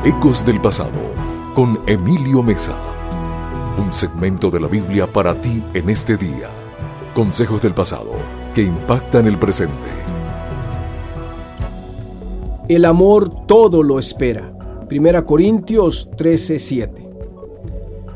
Ecos 0.09 0.43
del 0.43 0.59
Pasado 0.59 0.99
con 1.53 1.77
Emilio 1.85 2.41
Mesa. 2.41 2.75
Un 3.77 3.93
segmento 3.93 4.49
de 4.49 4.59
la 4.59 4.67
Biblia 4.67 5.05
para 5.05 5.39
ti 5.39 5.63
en 5.75 5.87
este 5.87 6.17
día. 6.17 6.49
Consejos 7.13 7.61
del 7.61 7.75
pasado 7.75 8.13
que 8.55 8.63
impactan 8.63 9.27
el 9.27 9.37
presente. 9.37 9.75
El 12.67 12.85
amor 12.85 13.45
todo 13.45 13.83
lo 13.83 13.99
espera. 13.99 14.51
Primera 14.87 15.27
Corintios 15.27 16.09
13:7. 16.17 17.07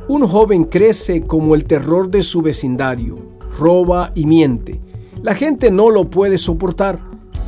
Un 0.07 0.27
joven 0.27 0.63
crece 0.63 1.21
como 1.21 1.53
el 1.53 1.65
terror 1.65 2.09
de 2.09 2.23
su 2.23 2.41
vecindario, 2.41 3.19
roba 3.59 4.11
y 4.15 4.25
miente. 4.25 4.81
La 5.21 5.35
gente 5.35 5.69
no 5.69 5.91
lo 5.91 6.09
puede 6.09 6.39
soportar. 6.39 6.99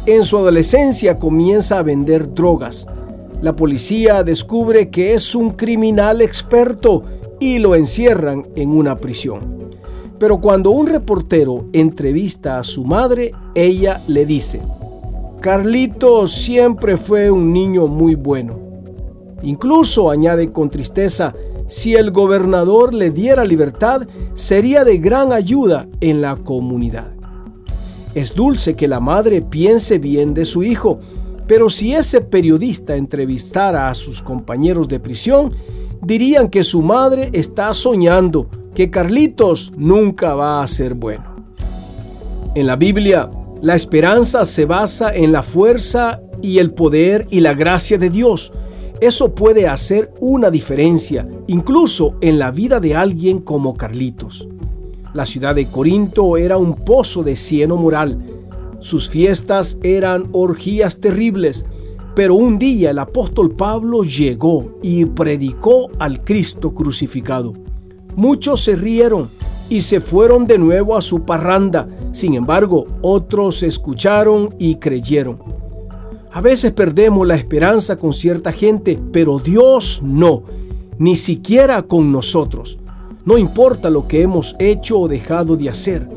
En 0.06 0.24
su 0.24 0.38
adolescencia 0.38 1.18
comienza 1.18 1.80
a 1.80 1.84
vender 1.84 2.32
drogas. 2.32 2.86
La 3.42 3.56
policía 3.56 4.24
descubre 4.24 4.90
que 4.90 5.14
es 5.14 5.36
un 5.36 5.52
criminal 5.52 6.22
experto 6.22 7.04
y 7.40 7.60
lo 7.60 7.76
encierran 7.76 8.48
en 8.56 8.72
una 8.72 8.98
prisión. 8.98 9.70
Pero 10.18 10.40
cuando 10.40 10.72
un 10.72 10.88
reportero 10.88 11.66
entrevista 11.74 12.58
a 12.58 12.64
su 12.64 12.86
madre, 12.86 13.34
ella 13.54 14.02
le 14.08 14.26
dice, 14.26 14.62
Carlito 15.42 16.28
siempre 16.28 16.98
fue 16.98 17.30
un 17.30 17.52
niño 17.52 17.88
muy 17.88 18.16
bueno. 18.16 18.58
Incluso 19.44 20.10
añade 20.10 20.52
con 20.52 20.70
tristeza, 20.70 21.36
si 21.68 21.96
el 21.96 22.12
gobernador 22.12 22.94
le 22.94 23.10
diera 23.10 23.44
libertad, 23.44 24.08
sería 24.34 24.84
de 24.84 24.98
gran 24.98 25.34
ayuda 25.34 25.88
en 26.00 26.22
la 26.22 26.38
comunidad. 26.38 27.12
Es 28.16 28.34
dulce 28.34 28.76
que 28.76 28.88
la 28.88 29.02
madre 29.02 29.42
piense 29.42 30.00
bien 30.00 30.34
de 30.34 30.46
su 30.46 30.64
hijo, 30.64 31.00
Pero 31.48 31.70
si 31.70 31.94
ese 31.94 32.22
periodista 32.22 32.96
entrevistara 32.96 33.90
a 33.90 33.94
sus 33.94 34.22
compañeros 34.22 34.88
de 34.88 35.00
prisión, 35.00 35.54
dirían 36.02 36.50
que 36.50 36.64
su 36.64 36.82
madre 36.82 37.30
está 37.34 37.74
soñando, 37.74 38.50
que 38.74 38.90
Carlitos 38.90 39.72
nunca 39.78 40.36
va 40.36 40.64
a 40.64 40.68
ser 40.68 40.96
bueno. 40.96 41.36
En 42.56 42.68
la 42.68 42.76
Biblia, 42.76 43.30
la 43.62 43.76
esperanza 43.76 44.46
se 44.46 44.66
basa 44.66 45.14
en 45.14 45.32
la 45.32 45.44
fuerza 45.44 46.22
y 46.42 46.60
el 46.60 46.74
poder 46.74 47.28
y 47.32 47.40
la 47.40 47.54
gracia 47.54 47.98
de 47.98 48.10
Dios. 48.10 48.54
Eso 49.02 49.36
puede 49.36 49.68
hacer 49.68 50.14
una 50.22 50.50
diferencia, 50.50 51.28
incluso 51.48 52.16
en 52.22 52.40
la 52.40 52.52
vida 52.52 52.80
de 52.80 52.96
alguien 52.96 53.40
como 53.40 53.76
Carlitos. 53.76 54.48
La 55.14 55.26
ciudad 55.26 55.56
de 55.56 55.68
Corinto 55.68 56.38
era 56.38 56.58
un 56.58 56.76
pozo 56.76 57.24
de 57.24 57.36
cieno 57.36 57.78
moral. 57.78 58.22
Sus 58.86 59.10
fiestas 59.10 59.80
eran 59.82 60.30
orgías 60.32 61.00
terribles, 61.00 61.66
pero 62.14 62.36
un 62.36 62.60
día 62.60 62.92
el 62.92 63.00
apóstol 63.00 63.50
Pablo 63.50 64.04
llegó 64.04 64.78
y 64.84 65.06
predicó 65.06 65.90
al 65.98 66.24
Cristo 66.24 66.76
crucificado. 66.76 67.54
Muchos 68.16 68.62
se 68.62 68.76
rieron 68.76 69.28
y 69.70 69.82
se 69.82 70.00
fueron 70.00 70.46
de 70.46 70.60
nuevo 70.60 70.96
a 70.96 71.02
su 71.02 71.24
parranda. 71.24 71.90
Sin 72.12 72.36
embargo, 72.36 72.86
otros 73.02 73.64
escucharon 73.64 74.54
y 74.60 74.76
creyeron. 74.76 75.40
A 76.32 76.40
veces 76.40 76.72
perdemos 76.72 77.26
la 77.26 77.38
esperanza 77.38 77.96
con 77.96 78.14
cierta 78.14 78.52
gente, 78.52 79.00
pero 79.12 79.40
Dios 79.40 80.02
no, 80.04 80.44
ni 81.00 81.16
siquiera 81.16 81.82
con 81.82 82.12
nosotros. 82.12 82.78
No 83.26 83.40
importa 83.40 83.90
lo 83.90 84.08
que 84.08 84.22
hemos 84.22 84.56
hecho 84.60 85.00
o 85.00 85.08
dejado 85.08 85.58
de 85.58 85.70
hacer. 85.70 86.08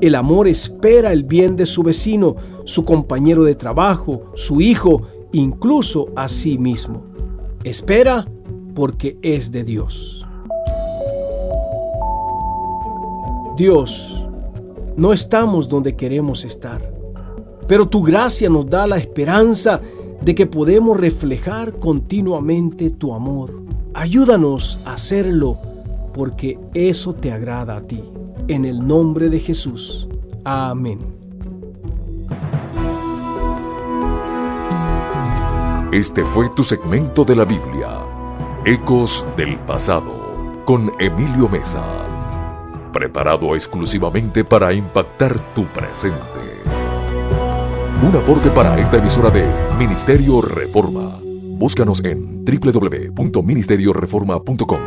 El 0.00 0.14
amor 0.14 0.46
espera 0.46 1.12
el 1.12 1.24
bien 1.24 1.56
de 1.56 1.66
su 1.66 1.82
vecino, 1.82 2.36
su 2.64 2.84
compañero 2.84 3.42
de 3.42 3.56
trabajo, 3.56 4.30
su 4.34 4.60
hijo, 4.60 5.02
incluso 5.32 6.08
a 6.14 6.28
sí 6.28 6.56
mismo. 6.56 7.02
Espera 7.64 8.28
porque 8.74 9.18
es 9.22 9.50
de 9.50 9.64
Dios. 9.64 10.24
Dios, 13.56 14.24
no 14.96 15.12
estamos 15.12 15.68
donde 15.68 15.96
queremos 15.96 16.44
estar, 16.44 16.92
pero 17.66 17.88
tu 17.88 18.04
gracia 18.04 18.48
nos 18.48 18.70
da 18.70 18.86
la 18.86 18.98
esperanza 18.98 19.80
de 20.20 20.34
que 20.36 20.46
podemos 20.46 20.96
reflejar 20.96 21.72
continuamente 21.80 22.90
tu 22.90 23.14
amor. 23.14 23.62
Ayúdanos 23.94 24.78
a 24.84 24.94
hacerlo 24.94 25.58
porque 26.14 26.56
eso 26.72 27.14
te 27.14 27.32
agrada 27.32 27.78
a 27.78 27.80
ti. 27.80 28.04
En 28.48 28.64
el 28.64 28.84
nombre 28.86 29.28
de 29.28 29.40
Jesús. 29.40 30.08
Amén. 30.42 31.00
Este 35.92 36.24
fue 36.24 36.48
tu 36.48 36.62
segmento 36.62 37.24
de 37.24 37.36
la 37.36 37.44
Biblia, 37.44 38.00
Ecos 38.64 39.26
del 39.36 39.58
Pasado, 39.58 40.62
con 40.64 40.90
Emilio 40.98 41.46
Mesa, 41.50 41.84
preparado 42.90 43.54
exclusivamente 43.54 44.44
para 44.44 44.72
impactar 44.72 45.38
tu 45.54 45.64
presente. 45.64 46.16
Un 48.02 48.16
aporte 48.16 48.48
para 48.50 48.80
esta 48.80 48.96
emisora 48.96 49.30
de 49.30 49.44
Ministerio 49.78 50.40
Reforma. 50.40 51.18
Búscanos 51.22 52.02
en 52.02 52.46
www.ministerioreforma.com. 52.46 54.80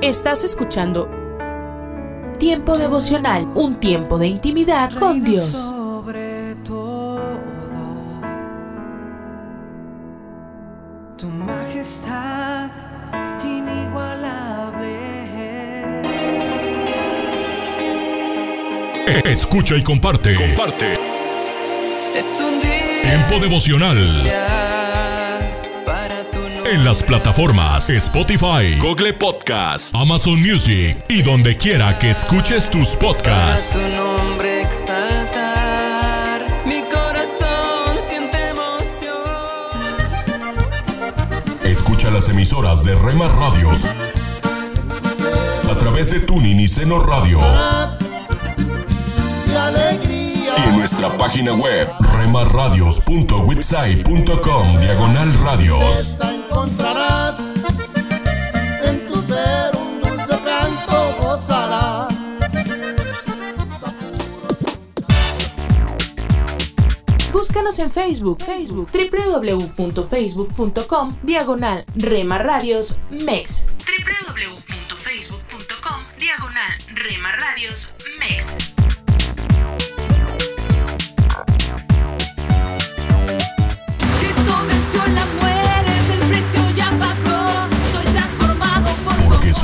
Estás 0.00 0.44
escuchando 0.44 1.23
Tiempo 2.38 2.76
devocional, 2.76 3.46
un 3.54 3.76
tiempo 3.76 4.18
de 4.18 4.26
intimidad 4.26 4.92
con 4.94 5.22
Dios. 5.22 5.72
Tu 11.16 11.26
majestad 11.28 12.70
inigualable. 13.44 14.42
Escucha 19.24 19.76
y 19.76 19.82
comparte. 19.82 20.34
Comparte. 20.34 20.94
Es 22.14 22.40
un 22.40 22.60
día 22.60 23.02
Tiempo 23.02 23.38
devocional. 23.40 24.73
En 26.74 26.84
las 26.84 27.04
plataformas 27.04 27.88
Spotify, 27.88 28.76
Google 28.80 29.12
Podcast, 29.12 29.94
Amazon 29.94 30.40
Music 30.42 30.96
y 31.08 31.22
donde 31.22 31.56
quiera 31.56 31.96
que 32.00 32.10
escuches 32.10 32.68
tus 32.68 32.96
Para 32.96 33.12
podcasts. 33.12 33.74
su 33.74 33.80
nombre 33.96 34.62
exaltar. 34.62 36.44
Mi 36.66 36.82
corazón 36.82 37.96
siente 38.08 38.48
emoción. 38.48 39.14
Escucha 41.62 42.10
las 42.10 42.28
emisoras 42.28 42.84
de 42.84 42.96
Rema 42.96 43.28
Radios 43.28 43.84
a 45.70 45.78
través 45.78 46.10
de 46.10 46.18
Tuning 46.18 46.58
y 46.58 46.66
Seno 46.66 46.98
Radio. 46.98 47.38
Y 50.58 50.68
en 50.70 50.76
nuestra 50.76 51.08
página 51.10 51.54
web 51.54 51.88
remarradios.witsai.com 52.24 54.80
diagonal 54.80 55.28
radios. 55.44 56.16
encontrarás 56.22 57.36
en 58.82 59.06
tu 59.06 59.20
ser 59.20 59.76
un 59.76 60.00
dulce 60.00 60.40
canto 60.42 61.14
gozarás. 61.20 62.14
Búscanos 67.30 67.78
en 67.78 67.92
Facebook, 67.92 68.42
Facebook, 68.42 68.88
www.facebook.com, 68.90 71.18
diagonal 71.22 71.84
Rema 71.94 72.38
Radios 72.38 73.00
MEX. 73.10 73.66
www.facebook.com, 73.84 76.00
diagonal 76.18 76.72
Rema 76.94 77.32
Radios 77.32 77.92
MEX. 78.18 78.63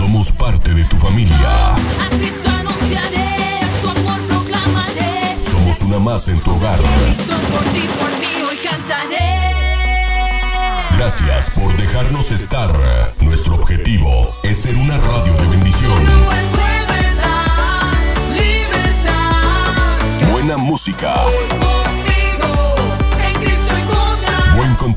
Somos 0.00 0.32
parte 0.32 0.72
de 0.72 0.84
tu 0.84 0.96
familia. 0.96 1.50
A 1.50 2.08
Cristo 2.10 2.50
anunciaré, 2.58 3.60
su 3.80 3.88
amor 3.88 4.20
proclamaré. 4.28 5.36
Somos 5.42 5.80
una 5.82 5.98
más 5.98 6.28
en 6.28 6.40
tu 6.40 6.50
hogar. 6.50 6.78
Cristo 6.78 7.34
por 7.52 7.64
ti, 7.72 7.88
por 7.98 8.10
mí, 8.18 8.42
hoy 8.48 8.56
cantaré. 8.56 9.54
Gracias 10.96 11.50
por 11.50 11.76
dejarnos 11.76 12.30
estar. 12.30 12.76
Nuestro 13.20 13.54
objetivo 13.54 14.34
es 14.42 14.62
ser 14.62 14.76
una 14.76 14.96
radio 14.96 15.32
de 15.34 15.46
bendición. 15.48 16.02
Libertad, 18.34 20.00
Buena 20.32 20.56
música, 20.56 21.14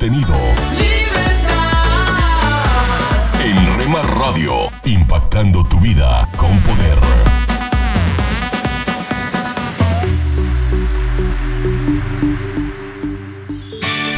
contenido. 0.03 0.35
libertad. 0.77 1.45
En 3.45 3.77
Rema 3.77 4.01
Radio, 4.01 4.53
impactando 4.83 5.63
tu 5.63 5.79
vida 5.79 6.27
con 6.35 6.59
poder. 6.59 6.99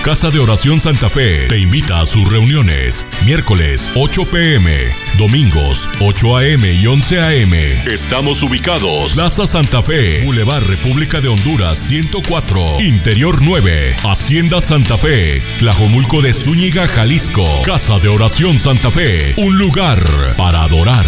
Casa 0.03 0.29
de 0.29 0.39
Oración 0.39 0.79
Santa 0.79 1.09
Fe 1.09 1.47
te 1.47 1.57
invita 1.57 1.99
a 1.99 2.05
sus 2.05 2.31
reuniones. 2.31 3.07
Miércoles 3.25 3.91
8 3.95 4.25
pm, 4.29 4.85
domingos 5.17 5.89
8 5.99 6.37
am 6.37 6.65
y 6.65 6.85
11 6.85 7.19
am. 7.19 7.53
Estamos 7.87 8.43
ubicados. 8.43 9.13
Plaza 9.13 9.47
Santa 9.47 9.81
Fe, 9.81 10.23
Boulevard 10.23 10.63
República 10.63 11.21
de 11.21 11.29
Honduras 11.29 11.79
104, 11.79 12.81
Interior 12.81 13.41
9, 13.41 13.95
Hacienda 14.03 14.61
Santa 14.61 14.97
Fe, 14.97 15.41
Tlajomulco 15.59 16.21
de 16.21 16.33
Zúñiga, 16.33 16.87
Jalisco. 16.87 17.45
Casa 17.65 17.99
de 17.99 18.09
Oración 18.09 18.59
Santa 18.59 18.91
Fe, 18.91 19.33
un 19.37 19.57
lugar 19.57 20.03
para 20.37 20.63
adorar. 20.63 21.05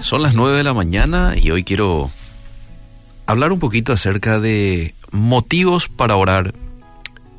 Son 0.00 0.22
las 0.22 0.34
9 0.34 0.56
de 0.56 0.64
la 0.64 0.74
mañana 0.74 1.34
y 1.40 1.50
hoy 1.50 1.64
quiero 1.64 2.10
hablar 3.26 3.52
un 3.52 3.60
poquito 3.60 3.92
acerca 3.92 4.40
de 4.40 4.94
motivos 5.10 5.88
para 5.88 6.16
orar. 6.16 6.54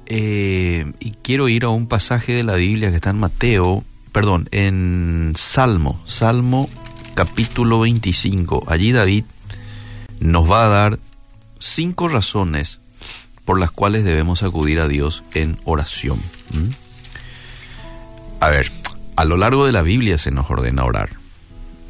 Eh, 0.06 0.92
y 1.00 1.12
quiero 1.24 1.50
ir 1.50 1.64
a 1.66 1.70
un 1.70 1.88
pasaje 1.88 2.34
de 2.34 2.44
la 2.44 2.56
Biblia 2.56 2.90
que 2.90 2.98
está 2.98 3.12
en 3.12 3.20
Mateo, 3.20 3.84
perdón, 4.12 4.48
en 4.52 5.34
Salmo, 5.36 6.02
Salmo 6.06 6.70
capítulo 7.16 7.80
25. 7.82 8.66
Allí 8.68 8.92
David 8.92 9.26
nos 10.20 10.50
va 10.50 10.66
a 10.66 10.70
dar 10.70 11.00
cinco 11.60 12.08
razones 12.08 12.80
por 13.46 13.60
las 13.60 13.72
cuales 13.72 14.04
debemos 14.04 14.44
acudir 14.44 14.80
a 14.80 14.88
Dios 14.88 15.24
en 15.34 15.60
oración. 15.66 16.18
¿Mm? 16.52 16.70
A 18.40 18.50
ver, 18.50 18.72
a 19.16 19.26
lo 19.26 19.38
largo 19.38 19.66
de 19.66 19.72
la 19.72 19.82
Biblia 19.82 20.18
se 20.18 20.32
nos 20.32 20.50
ordena 20.50 20.86
orar. 20.86 21.10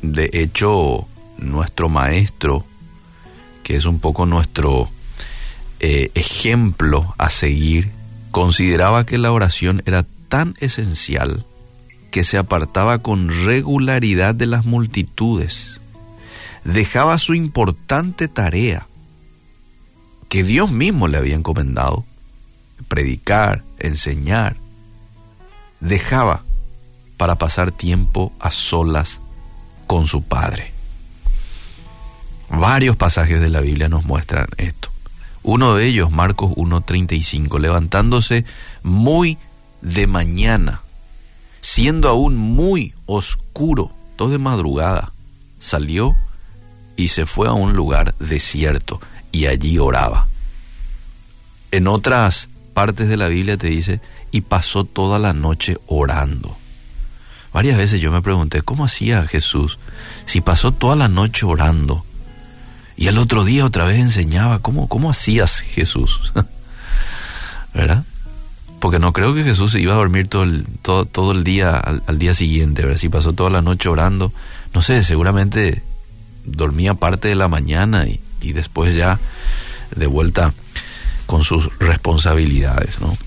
De 0.02 0.30
hecho, 0.34 1.07
nuestro 1.38 1.90
maestro 1.90 2.65
que 3.64 3.77
es 3.77 3.85
un 3.85 3.99
poco 3.99 4.26
nuestro 4.26 4.90
eh, 5.80 6.11
ejemplo 6.14 7.15
a 7.18 7.30
seguir, 7.30 7.91
consideraba 8.34 9.05
que 9.05 9.19
la 9.19 9.31
oración 9.31 9.84
era 9.85 10.07
tan 10.27 10.55
esencial 10.60 11.45
que 12.10 12.23
se 12.23 12.39
apartaba 12.39 12.97
con 12.97 13.30
regularidad 13.45 14.34
de 14.34 14.47
las 14.47 14.65
multitudes. 14.65 15.80
Dejaba 16.64 17.19
su 17.19 17.35
importante 17.35 18.27
tarea 18.27 18.88
que 20.30 20.43
Dios 20.43 20.72
mismo 20.72 21.07
le 21.07 21.19
había 21.19 21.35
encomendado, 21.35 22.05
predicar, 22.88 23.64
enseñar, 23.77 24.57
dejaba 25.80 26.41
para 27.18 27.35
pasar 27.35 27.72
tiempo 27.72 28.34
a 28.39 28.49
solas 28.49 29.19
con 29.85 30.07
su 30.07 30.23
Padre. 30.23 30.72
Varios 32.49 32.95
pasajes 32.95 33.39
de 33.39 33.49
la 33.49 33.61
Biblia 33.61 33.89
nos 33.89 34.05
muestran 34.05 34.47
esto. 34.57 34.93
Uno 35.44 35.76
de 35.76 35.86
ellos, 35.86 36.10
Marcos 36.11 36.52
1.35, 36.52 37.60
levantándose 37.60 38.45
muy 38.82 39.38
de 39.82 40.07
mañana, 40.07 40.82
siendo 41.61 42.07
aún 42.07 42.38
muy 42.38 42.94
oscuro, 43.06 43.91
todo 44.15 44.30
de 44.30 44.38
madrugada, 44.38 45.11
salió 45.60 46.15
y 46.95 47.10
se 47.10 47.26
fue 47.26 47.48
a 47.48 47.53
un 47.53 47.74
lugar 47.74 48.15
desierto 48.20 49.02
y 49.32 49.48
allí 49.48 49.78
oraba. 49.80 50.28
En 51.72 51.88
otras 51.88 52.48
partes 52.74 53.10
de 53.10 53.18
la 53.18 53.28
Biblia 53.28 53.57
te 53.57 53.68
dice, 53.68 53.99
y 54.32 54.41
pasó 54.41 54.86
toda 54.86 55.20
la 55.20 55.34
noche 55.34 55.78
orando. 55.88 56.57
Varias 57.52 57.78
veces 57.78 58.02
yo 58.02 58.11
me 58.11 58.22
pregunté, 58.22 58.61
¿cómo 58.61 58.86
hacía 58.86 59.28
Jesús 59.28 59.78
si 60.26 60.41
pasó 60.41 60.72
toda 60.72 60.95
la 60.95 61.07
noche 61.07 61.45
orando? 61.45 62.03
Y 62.95 63.07
el 63.07 63.18
otro 63.18 63.44
día 63.44 63.65
otra 63.65 63.86
vez 63.86 63.99
enseñaba, 63.99 64.60
¿cómo, 64.60 64.88
cómo 64.88 65.10
hacías 65.10 65.60
Jesús? 65.60 66.32
¿Verdad? 67.74 68.03
Porque 68.80 68.99
no 68.99 69.14
creo 69.14 69.34
que 69.34 69.44
Jesús 69.44 69.72
se 69.72 69.80
iba 69.80 69.94
a 69.94 69.98
dormir 69.98 70.28
todo 70.28 70.44
el, 70.44 70.65
todo, 70.82 71.06
todo 71.06 71.32
el 71.32 71.44
día 71.44 71.76
al, 71.78 72.20
día 72.20 72.36
siguiente, 72.36 72.84
¿verdad? 72.84 72.98
Si 72.98 73.10
pasó 73.10 73.34
toda 73.34 73.49
la 73.49 73.61
noche 73.61 73.90
orando, 73.90 74.32
no 74.74 74.82
sé, 74.82 75.03
seguramente 75.03 75.82
dormía 76.45 76.94
parte 76.94 77.30
de 77.30 77.36
la 77.36 77.48
mañana 77.48 78.06
y, 78.06 78.20
y 78.41 78.53
después 78.53 78.94
ya 78.94 79.20
de 79.95 80.07
vuelta 80.07 80.53
con 81.26 81.44
sus 81.44 81.70
responsabilidades, 81.80 82.99
¿no? 82.99 83.18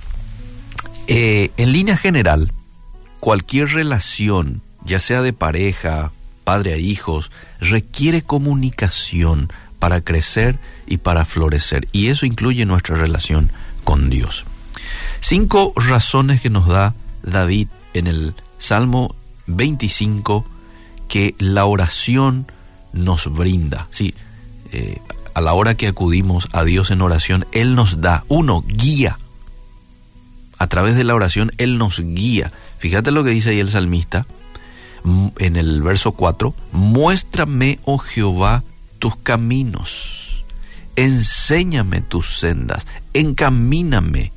Eh, 1.09 1.51
en 1.57 1.73
línea 1.73 1.97
general, 1.97 2.53
cualquier 3.21 3.69
relación, 3.69 4.63
ya 4.85 5.01
sea 5.01 5.23
de 5.23 5.33
pareja, 5.33 6.13
padre 6.45 6.75
a 6.75 6.77
hijos, 6.77 7.31
requiere 7.69 8.23
comunicación 8.23 9.53
para 9.79 10.01
crecer 10.01 10.59
y 10.87 10.99
para 10.99 11.25
florecer. 11.25 11.89
Y 11.93 12.09
eso 12.09 12.27
incluye 12.27 12.65
nuestra 12.67 12.97
relación 12.97 13.51
con 13.85 14.11
Dios. 14.11 14.45
Cinco 15.21 15.73
razones 15.77 16.41
que 16.41 16.51
nos 16.51 16.67
da 16.67 16.95
David 17.23 17.69
en 17.95 18.07
el 18.07 18.35
Salmo 18.59 19.15
25 19.47 20.47
que 21.09 21.35
la 21.39 21.67
oración 21.67 22.47
nos 22.93 23.33
brinda. 23.33 23.89
Sí, 23.91 24.15
eh, 24.73 25.01
a 25.35 25.41
la 25.41 25.53
hora 25.53 25.75
que 25.75 25.87
acudimos 25.87 26.49
a 26.53 26.65
Dios 26.65 26.91
en 26.91 27.03
oración, 27.03 27.47
Él 27.53 27.75
nos 27.75 28.01
da, 28.01 28.25
uno, 28.29 28.65
guía. 28.67 29.19
A 30.59 30.67
través 30.67 30.97
de 30.97 31.05
la 31.05 31.15
oración, 31.15 31.53
Él 31.59 31.79
nos 31.79 32.01
guía. 32.01 32.53
Fíjate 32.79 33.11
lo 33.11 33.23
que 33.23 33.31
dice 33.31 33.51
ahí 33.51 33.61
el 33.61 33.71
salmista 33.71 34.27
en 35.39 35.57
el 35.57 35.83
verso 35.83 36.13
4, 36.13 36.55
muéstrame, 36.73 37.79
oh 37.85 37.99
Jehová, 37.99 38.65
tus 38.99 39.17
caminos, 39.17 40.45
enséñame 40.97 42.01
tus 42.01 42.39
sendas, 42.39 42.87
encamíname 43.15 44.33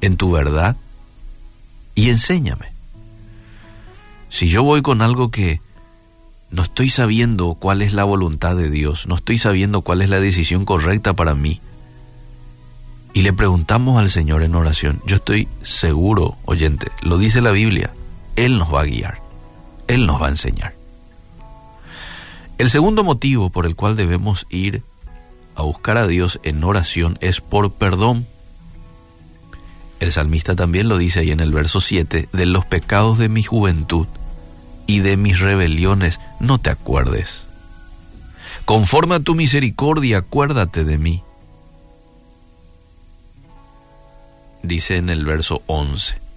en 0.00 0.16
tu 0.16 0.30
verdad 0.30 0.76
y 1.94 2.10
enséñame. 2.10 2.72
Si 4.30 4.48
yo 4.48 4.62
voy 4.62 4.82
con 4.82 5.00
algo 5.00 5.30
que 5.30 5.60
no 6.50 6.62
estoy 6.62 6.90
sabiendo 6.90 7.54
cuál 7.54 7.82
es 7.82 7.92
la 7.92 8.04
voluntad 8.04 8.56
de 8.56 8.70
Dios, 8.70 9.06
no 9.06 9.16
estoy 9.16 9.38
sabiendo 9.38 9.82
cuál 9.82 10.02
es 10.02 10.10
la 10.10 10.20
decisión 10.20 10.64
correcta 10.64 11.14
para 11.14 11.34
mí, 11.34 11.60
y 13.14 13.22
le 13.22 13.32
preguntamos 13.32 13.98
al 13.98 14.10
Señor 14.10 14.42
en 14.42 14.54
oración, 14.54 15.00
yo 15.06 15.16
estoy 15.16 15.48
seguro, 15.62 16.36
oyente, 16.44 16.92
lo 17.02 17.18
dice 17.18 17.40
la 17.40 17.52
Biblia, 17.52 17.90
Él 18.36 18.58
nos 18.58 18.72
va 18.72 18.82
a 18.82 18.84
guiar, 18.84 19.20
Él 19.88 20.06
nos 20.06 20.22
va 20.22 20.26
a 20.26 20.30
enseñar. 20.30 20.74
El 22.58 22.70
segundo 22.70 23.04
motivo 23.04 23.50
por 23.50 23.66
el 23.66 23.74
cual 23.74 23.96
debemos 23.96 24.46
ir 24.50 24.82
a 25.54 25.62
buscar 25.62 25.96
a 25.96 26.06
Dios 26.06 26.38
en 26.44 26.62
oración 26.62 27.18
es 27.20 27.40
por 27.40 27.72
perdón. 27.72 28.26
El 30.00 30.12
salmista 30.12 30.54
también 30.54 30.88
lo 30.88 30.98
dice 30.98 31.20
ahí 31.20 31.32
en 31.32 31.40
el 31.40 31.52
verso 31.52 31.80
7, 31.80 32.28
de 32.32 32.46
los 32.46 32.64
pecados 32.64 33.18
de 33.18 33.28
mi 33.28 33.42
juventud 33.42 34.06
y 34.86 35.00
de 35.00 35.16
mis 35.16 35.40
rebeliones 35.40 36.20
no 36.38 36.58
te 36.58 36.70
acuerdes. 36.70 37.42
Conforme 38.64 39.16
a 39.16 39.20
tu 39.20 39.34
misericordia, 39.34 40.18
acuérdate 40.18 40.84
de 40.84 40.98
mí. 40.98 41.22
Dice 44.62 44.96
en 44.96 45.10
el 45.10 45.24
verso 45.24 45.62
11. 45.66 46.27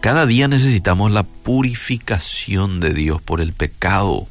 Cada 0.00 0.24
día 0.24 0.48
necesitamos 0.48 1.12
la 1.12 1.24
purificación 1.24 2.80
de 2.80 2.94
Dios 2.94 3.20
por 3.20 3.42
el 3.42 3.52
pecado 3.52 4.26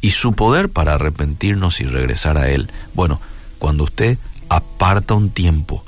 y 0.00 0.10
su 0.10 0.32
poder 0.32 0.68
para 0.68 0.94
arrepentirnos 0.94 1.80
y 1.80 1.84
regresar 1.84 2.38
a 2.38 2.50
Él. 2.50 2.70
Bueno, 2.92 3.20
cuando 3.60 3.84
usted 3.84 4.18
aparta 4.48 5.14
un 5.14 5.30
tiempo 5.30 5.84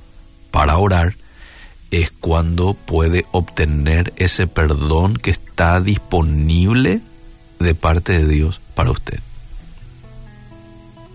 para 0.53 0.79
orar, 0.79 1.17
es 1.91 2.13
cuando 2.13 2.75
puede 2.75 3.27
obtener 3.33 4.13
ese 4.17 4.47
perdón 4.47 5.17
que 5.17 5.33
está 5.33 5.81
disponible 5.81 7.01
de 7.59 7.75
parte 7.75 8.13
de 8.13 8.29
Dios 8.29 8.61
para 8.75 8.93
usted. 8.93 9.19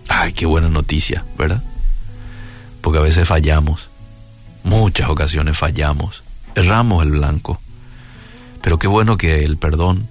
Ay, 0.08 0.34
qué 0.34 0.44
buena 0.44 0.68
noticia, 0.68 1.24
¿verdad? 1.38 1.62
Porque 2.82 2.98
a 2.98 3.02
veces 3.02 3.26
fallamos, 3.26 3.88
muchas 4.62 5.08
ocasiones 5.08 5.56
fallamos, 5.56 6.22
erramos 6.54 7.02
el 7.02 7.12
blanco, 7.12 7.60
pero 8.60 8.78
qué 8.78 8.86
bueno 8.86 9.16
que 9.16 9.44
el 9.44 9.56
perdón 9.56 10.08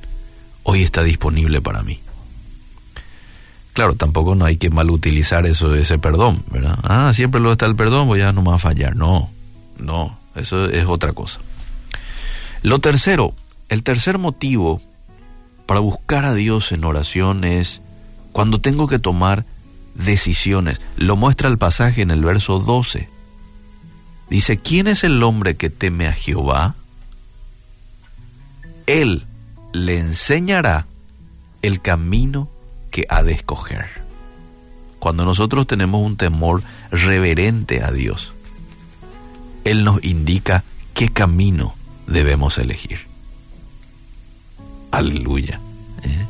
hoy 0.63 0.84
está 0.84 1.03
disponible 1.03 1.61
para 1.61 1.84
mí. 1.84 1.99
Claro, 3.73 3.95
tampoco 3.95 4.35
no 4.35 4.45
hay 4.45 4.57
que 4.57 4.69
mal 4.69 4.91
utilizar 4.91 5.45
eso, 5.45 5.73
ese 5.76 5.97
perdón, 5.97 6.43
¿verdad? 6.51 6.77
Ah, 6.84 7.11
siempre 7.13 7.39
lo 7.39 7.51
está 7.51 7.65
el 7.65 7.76
perdón, 7.76 8.07
voy 8.07 8.22
a 8.22 8.34
nomás 8.34 8.61
fallar. 8.61 8.95
No, 8.95 9.30
no, 9.77 10.18
eso 10.35 10.65
es 10.69 10.85
otra 10.85 11.13
cosa. 11.13 11.39
Lo 12.63 12.80
tercero, 12.80 13.34
el 13.69 13.84
tercer 13.84 14.18
motivo 14.18 14.81
para 15.65 15.80
buscar 15.80 16.26
a 16.26 16.34
Dios 16.34 16.73
en 16.73 16.84
oración 16.84 17.45
es 17.45 17.81
cuando 18.34 18.59
tengo 18.59 18.88
que 18.88 18.99
tomar 18.99 19.45
decisiones. 19.95 20.81
Lo 20.97 21.15
muestra 21.15 21.47
el 21.47 21.57
pasaje 21.57 22.01
en 22.01 22.11
el 22.11 22.23
verso 22.23 22.59
12. 22.59 23.09
Dice, 24.32 24.56
¿quién 24.56 24.88
es 24.88 25.03
el 25.03 25.22
hombre 25.24 25.58
que 25.58 25.70
teme 25.70 26.08
a 26.08 26.14
Jehová? 26.14 26.76
Él 28.88 29.26
le 29.74 29.99
enseñará 29.99 30.86
el 31.62 31.82
camino 31.82 32.48
que 32.91 33.06
ha 33.10 33.24
de 33.24 33.34
escoger. 33.34 33.88
Cuando 34.99 35.26
nosotros 35.26 35.68
tenemos 35.68 36.02
un 36.02 36.16
temor 36.16 36.64
reverente 36.91 37.84
a 37.84 37.91
Dios, 37.91 38.32
él 39.66 39.84
nos 39.84 40.02
indica 40.02 40.64
qué 40.94 41.10
camino 41.10 41.76
debemos 42.08 42.58
elegir. 42.58 42.99
Aleluya. 44.91 45.60
¿eh? 46.03 46.26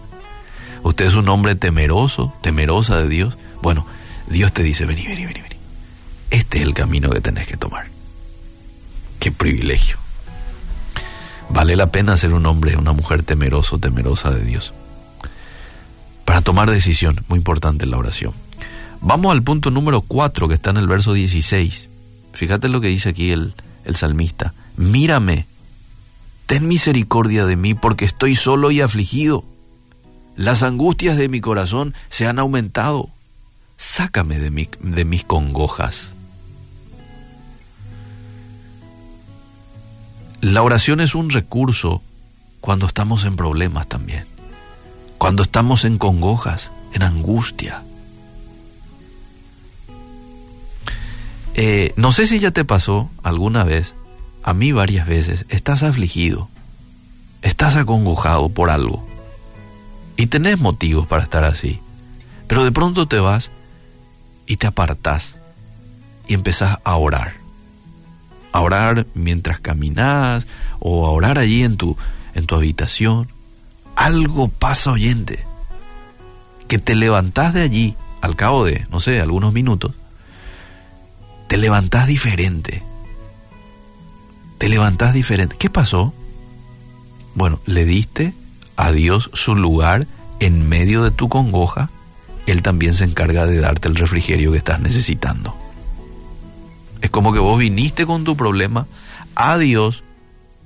Usted 0.82 1.06
es 1.06 1.14
un 1.14 1.30
hombre 1.30 1.54
temeroso, 1.54 2.34
temerosa 2.42 3.00
de 3.00 3.10
Dios. 3.10 3.38
Bueno, 3.62 3.86
Dios 4.28 4.52
te 4.54 4.64
dice, 4.64 4.88
vení, 4.88 5.06
vení, 5.06 5.28
vení, 5.28 5.42
vení. 5.42 5.56
Este 6.32 6.58
es 6.58 6.64
el 6.64 6.74
camino 6.74 7.12
que 7.12 7.22
tenés 7.22 7.46
que 7.46 7.58
tomar. 7.58 7.91
Qué 9.22 9.32
privilegio. 9.32 9.98
Vale 11.52 11.76
la 11.76 11.92
pena 11.92 12.18
ser 12.18 12.34
un 12.34 12.48
hombre, 12.48 12.76
una 12.76 12.92
mujer 12.92 13.22
temeroso, 13.22 13.78
temerosa 13.78 14.32
de 14.32 14.44
Dios. 14.44 14.74
Para 16.26 16.42
tomar 16.42 16.72
decisión, 16.72 17.24
muy 17.28 17.38
importante 17.38 17.86
la 17.86 18.00
oración. 18.00 18.34
Vamos 19.00 19.32
al 19.32 19.44
punto 19.44 19.70
número 19.70 20.02
4 20.02 20.48
que 20.48 20.56
está 20.56 20.72
en 20.72 20.78
el 20.78 20.88
verso 20.88 21.14
16. 21.14 21.88
Fíjate 22.34 22.68
lo 22.68 22.82
que 22.82 22.88
dice 22.88 23.10
aquí 23.10 23.30
el, 23.30 23.54
el 23.86 23.96
salmista. 23.96 24.56
Mírame, 24.76 25.46
ten 26.48 26.68
misericordia 26.68 27.46
de 27.46 27.58
mí 27.58 27.76
porque 27.76 28.06
estoy 28.06 28.36
solo 28.36 28.72
y 28.72 28.82
afligido. 28.82 29.46
Las 30.36 30.64
angustias 30.64 31.16
de 31.16 31.30
mi 31.30 31.42
corazón 31.42 31.94
se 32.10 32.26
han 32.26 32.40
aumentado. 32.40 33.10
Sácame 33.78 34.40
de, 34.40 34.50
mi, 34.50 34.68
de 34.80 35.06
mis 35.06 35.24
congojas. 35.24 36.08
La 40.42 40.64
oración 40.64 41.02
es 41.02 41.14
un 41.14 41.30
recurso 41.30 42.02
cuando 42.62 42.88
estamos 42.88 43.26
en 43.26 43.36
problemas 43.36 43.88
también, 43.88 44.26
cuando 45.20 45.44
estamos 45.44 45.86
en 45.86 46.00
congojas, 46.00 46.72
en 46.94 47.04
angustia. 47.04 47.84
Eh, 51.54 51.94
no 51.96 52.12
sé 52.12 52.26
si 52.26 52.40
ya 52.40 52.50
te 52.50 52.66
pasó 52.66 53.12
alguna 53.22 53.64
vez, 53.64 53.94
a 54.42 54.56
mí 54.56 54.72
varias 54.72 55.06
veces, 55.06 55.46
estás 55.50 55.84
afligido, 55.84 56.50
estás 57.44 57.76
acongojado 57.76 58.50
por 58.50 58.72
algo 58.72 59.08
y 60.18 60.26
tenés 60.26 60.60
motivos 60.60 61.06
para 61.06 61.22
estar 61.22 61.44
así, 61.44 61.80
pero 62.48 62.64
de 62.64 62.72
pronto 62.72 63.08
te 63.08 63.20
vas 63.20 63.52
y 64.48 64.58
te 64.58 64.66
apartás 64.66 65.36
y 66.28 66.34
empezás 66.34 66.80
a 66.84 66.96
orar. 66.96 67.41
A 68.52 68.62
orar 68.62 69.06
mientras 69.14 69.60
caminas 69.60 70.46
o 70.80 71.08
a 71.08 71.12
orar 71.12 71.38
allí 71.38 71.64
en 71.64 71.78
tu, 71.78 71.98
en 72.34 72.46
tu 72.46 72.56
habitación. 72.56 73.30
Algo 73.96 74.48
pasa 74.48 74.92
oyente, 74.92 75.46
que 76.68 76.80
te 76.80 76.96
levantás 76.96 77.54
de 77.54 77.62
allí 77.62 77.96
al 78.22 78.36
cabo 78.36 78.66
de, 78.66 78.86
no 78.90 79.00
sé, 79.00 79.20
algunos 79.20 79.54
minutos, 79.54 79.94
te 81.48 81.58
levantás 81.58 82.08
diferente. 82.08 82.82
Te 84.58 84.70
levantás 84.70 85.14
diferente. 85.14 85.56
¿Qué 85.58 85.70
pasó? 85.70 86.14
Bueno, 87.34 87.60
le 87.66 87.84
diste 87.84 88.34
a 88.78 88.92
Dios 88.92 89.30
su 89.34 89.56
lugar 89.56 90.08
en 90.40 90.70
medio 90.70 91.04
de 91.04 91.12
tu 91.12 91.30
congoja. 91.30 91.90
Él 92.46 92.62
también 92.62 92.94
se 92.94 93.04
encarga 93.04 93.46
de 93.46 93.60
darte 93.60 93.88
el 93.88 93.96
refrigerio 93.96 94.52
que 94.52 94.60
estás 94.60 94.80
necesitando. 94.80 95.56
Es 97.02 97.10
como 97.10 97.34
que 97.34 97.40
vos 97.40 97.60
viniste 97.60 98.06
con 98.06 98.24
tu 98.24 98.38
problema 98.38 98.88
a 99.36 99.58
Dios 99.58 100.04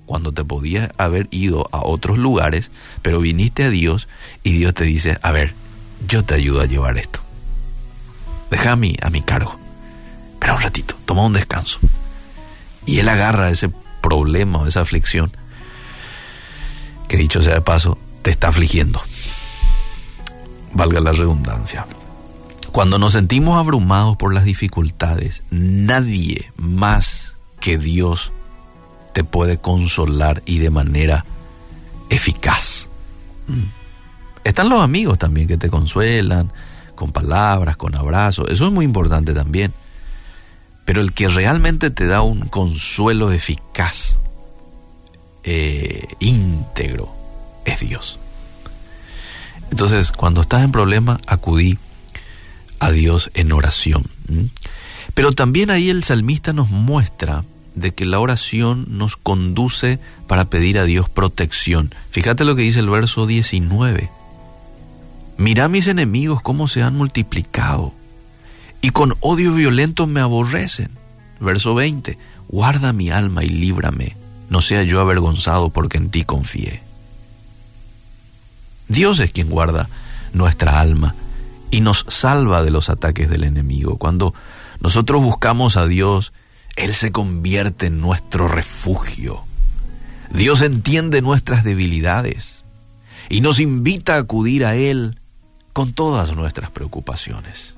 cuando 0.06 0.32
te 0.32 0.44
podías 0.44 0.91
haber 0.98 1.28
ido 1.32 1.68
a 1.72 1.80
otros 1.84 2.18
lugares, 2.18 2.70
pero 3.02 3.20
viniste 3.20 3.64
a 3.64 3.70
Dios 3.70 4.07
y 4.44 4.53
Dios 4.53 4.74
te 4.74 4.84
dice, 4.84 5.18
a 5.22 5.32
ver, 5.32 5.53
yo 6.07 6.24
te 6.24 6.36
ayudo 6.36 6.62
a 6.62 6.66
llevar 6.66 6.98
esto. 6.98 7.20
Deja 8.52 8.74
a 8.74 8.76
mí, 8.76 8.95
a 9.02 9.10
mi 9.10 9.22
cargo. 9.22 9.57
Espera 10.34 10.53
un 10.53 10.62
ratito, 10.62 10.95
toma 11.06 11.26
un 11.26 11.34
descanso. 11.34 11.80
Y 12.86 12.99
Él 12.99 13.10
agarra 13.10 13.49
ese 13.49 13.70
problema 14.02 14.60
o 14.60 14.68
esa 14.68 14.82
aflicción 14.82 15.32
que 17.07 17.18
dicho 17.18 17.41
sea 17.41 17.56
de 17.56 17.62
paso, 17.62 17.98
te 18.22 18.32
está 18.32 18.49
afligiendo. 18.49 19.02
Valga 20.74 20.99
la 20.99 21.12
redundancia. 21.12 21.86
Cuando 22.76 22.99
nos 22.99 23.14
sentimos 23.14 23.57
abrumados 23.57 24.18
por 24.18 24.34
las 24.34 24.43
dificultades, 24.43 25.43
nadie 25.49 26.52
más 26.57 27.38
que 27.61 27.77
Dios 27.77 28.34
te 29.14 29.23
puede 29.23 29.57
consolar 29.60 30.43
y 30.45 30.60
de 30.60 30.69
manera 30.69 31.23
eficaz. 32.10 32.89
Mm. 33.47 33.64
Están 34.43 34.68
los 34.68 34.81
amigos 34.81 35.18
también 35.18 35.47
que 35.47 35.57
te 35.57 35.69
consuelan 35.69 36.52
con 36.95 37.14
palabras, 37.14 37.77
con 37.77 37.95
abrazos, 37.95 38.49
eso 38.49 38.65
es 38.65 38.73
muy 38.73 38.84
importante 38.84 39.34
también. 39.34 39.73
Pero 40.84 40.99
el 40.99 41.14
que 41.14 41.30
realmente 41.30 41.91
te 41.91 42.07
da 42.07 42.23
un 42.23 42.41
consuelo 42.49 43.31
eficaz, 43.31 44.19
eh, 45.45 46.06
íntegro, 46.19 47.10
es 47.64 47.80
Dios. 47.80 48.19
Entonces, 49.72 50.11
cuando 50.11 50.41
estás 50.41 50.61
en 50.61 50.73
problema, 50.73 51.22
acudí 51.26 51.80
a 52.80 52.91
Dios 52.91 53.31
en 53.34 53.52
oración. 53.52 54.03
Pero 55.14 55.31
también 55.31 55.69
ahí 55.69 55.89
el 55.89 56.03
salmista 56.03 56.53
nos 56.53 56.69
muestra 56.69 57.43
de 57.76 57.93
que 57.93 58.06
la 58.06 58.19
oración 58.19 58.85
nos 58.89 59.18
conduce 59.18 59.99
para 60.27 60.45
pedir 60.45 60.80
a 60.80 60.85
Dios 60.85 61.10
protección. 61.10 61.93
Fíjate 62.11 62.45
lo 62.45 62.56
que 62.56 62.64
dice 62.64 62.80
el 62.80 62.89
verso 62.89 63.27
19. 63.27 64.10
Mira 65.38 65.68
mis 65.68 65.88
enemigos 65.88 66.41
cómo 66.41 66.68
se 66.68 66.81
han 66.81 66.95
multiplicado 66.95 67.93
y 68.81 68.91
con 68.91 69.15
odio 69.19 69.53
violento 69.53 70.07
me 70.07 70.22
aborrecen. 70.22 70.89
Verso 71.39 71.76
20. 71.76 72.18
Guarda 72.47 72.93
mi 72.93 73.10
alma 73.10 73.43
y 73.43 73.49
líbrame, 73.49 74.15
no 74.49 74.61
sea 74.61 74.84
yo 74.84 75.02
avergonzado 75.02 75.69
porque 75.69 75.97
en 75.97 76.10
ti 76.10 76.23
confié. 76.23 76.81
Dios 78.88 79.19
es 79.19 79.31
quien 79.31 79.49
guarda 79.49 79.89
nuestra 80.31 80.80
alma 80.80 81.15
y 81.71 81.81
nos 81.81 82.05
salva 82.09 82.63
de 82.63 82.71
los 82.71 82.89
ataques 82.89 83.29
del 83.29 83.43
enemigo. 83.43 83.97
Cuando 83.97 84.33
nosotros 84.79 85.21
buscamos 85.21 85.77
a 85.77 85.87
Dios, 85.87 86.33
Él 86.75 86.93
se 86.93 87.11
convierte 87.11 87.87
en 87.87 88.01
nuestro 88.01 88.47
refugio. 88.47 89.43
Dios 90.31 90.61
entiende 90.61 91.21
nuestras 91.21 91.63
debilidades 91.63 92.65
y 93.29 93.41
nos 93.41 93.59
invita 93.59 94.15
a 94.15 94.19
acudir 94.19 94.65
a 94.65 94.75
Él 94.75 95.19
con 95.73 95.93
todas 95.93 96.35
nuestras 96.35 96.71
preocupaciones. 96.71 97.75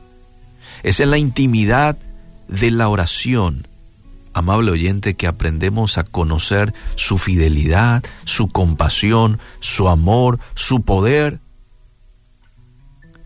Es 0.83 0.99
en 0.99 1.11
la 1.11 1.17
intimidad 1.17 1.97
de 2.47 2.71
la 2.71 2.89
oración, 2.89 3.67
amable 4.33 4.71
oyente, 4.71 5.15
que 5.15 5.27
aprendemos 5.27 5.97
a 5.97 6.03
conocer 6.03 6.73
su 6.95 7.17
fidelidad, 7.17 8.03
su 8.23 8.49
compasión, 8.49 9.39
su 9.59 9.89
amor, 9.89 10.39
su 10.53 10.81
poder 10.83 11.39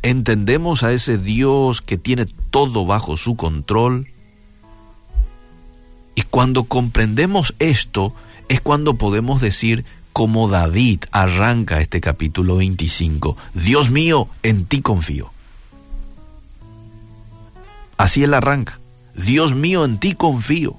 entendemos 0.01 0.83
a 0.83 0.93
ese 0.93 1.17
Dios 1.17 1.81
que 1.81 1.97
tiene 1.97 2.25
todo 2.49 2.85
bajo 2.85 3.17
su 3.17 3.35
control. 3.35 4.09
Y 6.15 6.23
cuando 6.23 6.65
comprendemos 6.65 7.55
esto 7.59 8.13
es 8.49 8.61
cuando 8.61 8.95
podemos 8.95 9.41
decir, 9.41 9.85
como 10.13 10.49
David 10.49 11.03
arranca 11.11 11.81
este 11.81 12.01
capítulo 12.01 12.57
25, 12.57 13.37
Dios 13.53 13.89
mío, 13.89 14.27
en 14.43 14.65
ti 14.65 14.81
confío. 14.81 15.31
Así 17.97 18.23
él 18.23 18.33
arranca, 18.33 18.79
Dios 19.15 19.53
mío, 19.53 19.85
en 19.85 19.99
ti 19.99 20.13
confío. 20.13 20.75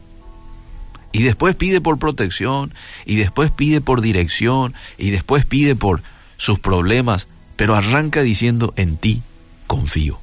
Y 1.12 1.22
después 1.22 1.54
pide 1.54 1.80
por 1.80 1.98
protección, 1.98 2.74
y 3.04 3.16
después 3.16 3.50
pide 3.50 3.80
por 3.80 4.00
dirección, 4.00 4.74
y 4.98 5.10
después 5.10 5.44
pide 5.46 5.76
por 5.76 6.02
sus 6.36 6.58
problemas 6.58 7.28
pero 7.62 7.76
arranca 7.76 8.22
diciendo, 8.22 8.74
en 8.74 8.96
ti 8.96 9.22
confío. 9.68 10.18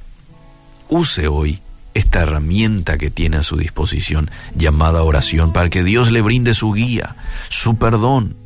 Use 0.90 1.26
hoy 1.26 1.60
esta 1.94 2.20
herramienta 2.20 2.98
que 2.98 3.10
tiene 3.10 3.38
a 3.38 3.42
su 3.42 3.56
disposición 3.56 4.30
llamada 4.54 5.02
oración 5.04 5.50
para 5.50 5.70
que 5.70 5.82
Dios 5.82 6.12
le 6.12 6.20
brinde 6.20 6.52
su 6.52 6.74
guía, 6.74 7.16
su 7.48 7.78
perdón, 7.78 8.36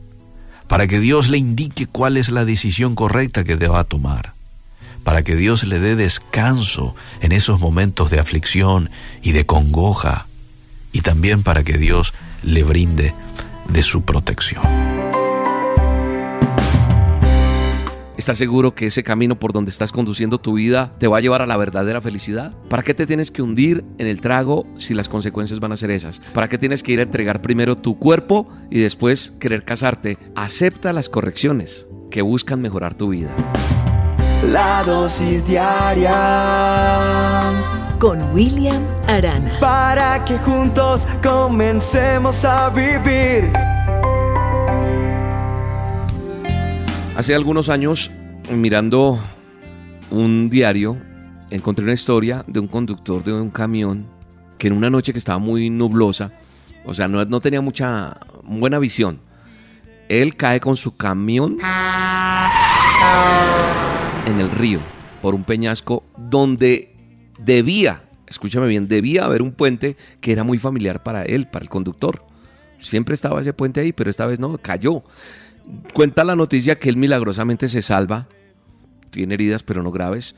para 0.68 0.86
que 0.86 1.00
Dios 1.00 1.28
le 1.28 1.38
indique 1.38 1.86
cuál 1.86 2.16
es 2.16 2.28
la 2.28 2.44
decisión 2.44 2.94
correcta 2.94 3.42
que 3.42 3.56
deba 3.56 3.82
tomar, 3.82 4.34
para 5.02 5.24
que 5.24 5.34
Dios 5.34 5.64
le 5.64 5.80
dé 5.80 5.96
descanso 5.96 6.94
en 7.20 7.32
esos 7.32 7.58
momentos 7.58 8.12
de 8.12 8.20
aflicción 8.20 8.90
y 9.22 9.32
de 9.32 9.44
congoja, 9.44 10.28
y 10.92 11.00
también 11.00 11.42
para 11.42 11.64
que 11.64 11.78
Dios 11.78 12.14
le 12.44 12.62
brinde 12.62 13.12
de 13.68 13.82
su 13.82 14.04
protección. 14.04 14.62
¿Estás 18.24 18.38
seguro 18.38 18.74
que 18.74 18.86
ese 18.86 19.02
camino 19.02 19.38
por 19.38 19.52
donde 19.52 19.70
estás 19.70 19.92
conduciendo 19.92 20.38
tu 20.38 20.55
vida 20.55 20.94
te 20.96 21.09
va 21.09 21.18
a 21.18 21.20
llevar 21.20 21.42
a 21.42 21.46
la 21.46 21.59
verdadera 21.59 22.01
felicidad? 22.01 22.55
¿Para 22.70 22.82
qué 22.82 22.94
te 22.94 23.05
tienes 23.05 23.30
que 23.30 23.42
hundir 23.42 23.84
en 23.98 24.06
el 24.06 24.22
trago 24.22 24.64
si 24.78 24.94
las 24.94 25.10
consecuencias 25.10 25.60
van 25.60 25.72
a 25.72 25.76
ser 25.76 25.90
esas? 25.90 26.22
¿Para 26.32 26.48
qué 26.48 26.56
tienes 26.56 26.82
que 26.82 26.92
ir 26.92 27.01
a 27.01 27.02
entregar 27.02 27.42
primero 27.42 27.76
tu 27.76 27.98
cuerpo 27.98 28.48
y 28.70 28.80
después 28.80 29.34
querer 29.38 29.66
casarte? 29.66 30.16
Acepta 30.36 30.94
las 30.94 31.10
correcciones 31.10 31.86
que 32.10 32.22
buscan 32.22 32.62
mejorar 32.62 32.94
tu 32.94 33.10
vida. 33.10 33.28
La 34.51 34.82
dosis 34.84 35.46
diaria 35.46 36.14
con 37.98 38.22
William 38.32 38.82
Arana. 39.06 39.60
Para 39.60 40.24
que 40.24 40.38
juntos 40.38 41.06
comencemos 41.22 42.42
a 42.46 42.70
vivir. 42.70 43.52
Hace 47.16 47.32
algunos 47.32 47.68
años, 47.68 48.10
mirando 48.50 49.20
un 50.10 50.50
diario, 50.50 50.96
encontré 51.50 51.84
una 51.84 51.92
historia 51.92 52.44
de 52.48 52.58
un 52.58 52.66
conductor 52.66 53.22
de 53.22 53.32
un 53.32 53.50
camión 53.50 54.06
que 54.58 54.66
en 54.66 54.72
una 54.72 54.90
noche 54.90 55.12
que 55.12 55.20
estaba 55.20 55.38
muy 55.38 55.70
nublosa, 55.70 56.32
o 56.84 56.92
sea, 56.92 57.06
no, 57.06 57.24
no 57.24 57.40
tenía 57.40 57.60
mucha 57.60 58.18
buena 58.42 58.80
visión, 58.80 59.20
él 60.08 60.36
cae 60.36 60.58
con 60.58 60.76
su 60.76 60.96
camión 60.96 61.58
en 64.26 64.40
el 64.40 64.50
río 64.50 64.80
por 65.22 65.36
un 65.36 65.44
peñasco 65.44 66.02
donde 66.16 66.96
debía, 67.38 68.02
escúchame 68.26 68.66
bien, 68.66 68.88
debía 68.88 69.24
haber 69.24 69.40
un 69.40 69.52
puente 69.52 69.96
que 70.20 70.32
era 70.32 70.42
muy 70.42 70.58
familiar 70.58 71.04
para 71.04 71.22
él, 71.22 71.46
para 71.46 71.62
el 71.62 71.68
conductor. 71.68 72.24
Siempre 72.80 73.14
estaba 73.14 73.40
ese 73.40 73.52
puente 73.52 73.80
ahí, 73.80 73.92
pero 73.92 74.10
esta 74.10 74.26
vez 74.26 74.40
no, 74.40 74.58
cayó. 74.58 75.02
Cuenta 75.92 76.24
la 76.24 76.36
noticia 76.36 76.78
que 76.78 76.88
él 76.88 76.96
milagrosamente 76.96 77.68
se 77.68 77.82
salva, 77.82 78.28
tiene 79.10 79.34
heridas 79.34 79.62
pero 79.62 79.82
no 79.82 79.90
graves. 79.90 80.36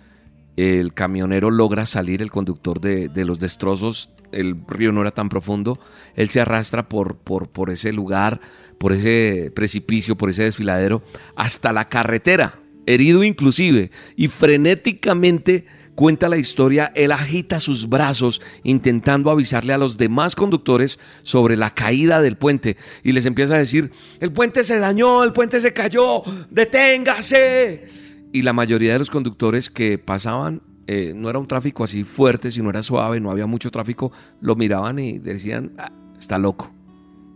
El 0.56 0.94
camionero 0.94 1.50
logra 1.50 1.84
salir, 1.86 2.22
el 2.22 2.30
conductor 2.30 2.80
de, 2.80 3.24
los 3.24 3.40
destrozos, 3.40 4.10
el 4.32 4.56
río 4.68 4.92
no 4.92 5.02
era 5.02 5.10
tan 5.10 5.28
profundo, 5.28 5.78
él 6.14 6.30
se 6.30 6.40
arrastra 6.40 6.88
por, 6.88 7.18
por, 7.18 7.48
por 7.48 7.70
ese 7.70 7.92
lugar, 7.92 8.40
por 8.78 8.92
ese 8.92 9.52
precipicio, 9.54 10.16
por 10.16 10.30
ese 10.30 10.44
desfiladero, 10.44 11.02
hasta 11.36 11.72
la 11.72 11.88
carretera, 11.88 12.58
herido 12.86 13.22
inclusive, 13.22 13.90
y 14.16 14.28
frenéticamente 14.28 15.66
cuenta 15.96 16.28
la 16.28 16.36
historia, 16.36 16.92
él 16.94 17.10
agita 17.10 17.58
sus 17.58 17.88
brazos 17.88 18.40
intentando 18.62 19.30
avisarle 19.30 19.72
a 19.72 19.78
los 19.78 19.98
demás 19.98 20.36
conductores 20.36 21.00
sobre 21.22 21.56
la 21.56 21.70
caída 21.70 22.22
del 22.22 22.36
puente 22.36 22.76
y 23.02 23.12
les 23.12 23.26
empieza 23.26 23.54
a 23.54 23.58
decir, 23.58 23.90
el 24.20 24.32
puente 24.32 24.62
se 24.62 24.78
dañó, 24.78 25.24
el 25.24 25.32
puente 25.32 25.60
se 25.60 25.72
cayó, 25.72 26.22
deténgase. 26.50 27.88
Y 28.32 28.42
la 28.42 28.52
mayoría 28.52 28.92
de 28.92 28.98
los 29.00 29.10
conductores 29.10 29.70
que 29.70 29.98
pasaban, 29.98 30.62
eh, 30.86 31.14
no 31.16 31.30
era 31.30 31.38
un 31.38 31.46
tráfico 31.46 31.82
así 31.82 32.04
fuerte, 32.04 32.50
sino 32.50 32.70
era 32.70 32.82
suave, 32.82 33.18
no 33.18 33.30
había 33.30 33.46
mucho 33.46 33.70
tráfico, 33.70 34.12
lo 34.40 34.54
miraban 34.54 34.98
y 34.98 35.18
decían, 35.18 35.72
"Ah, 35.78 35.90
está 36.16 36.38
loco, 36.38 36.72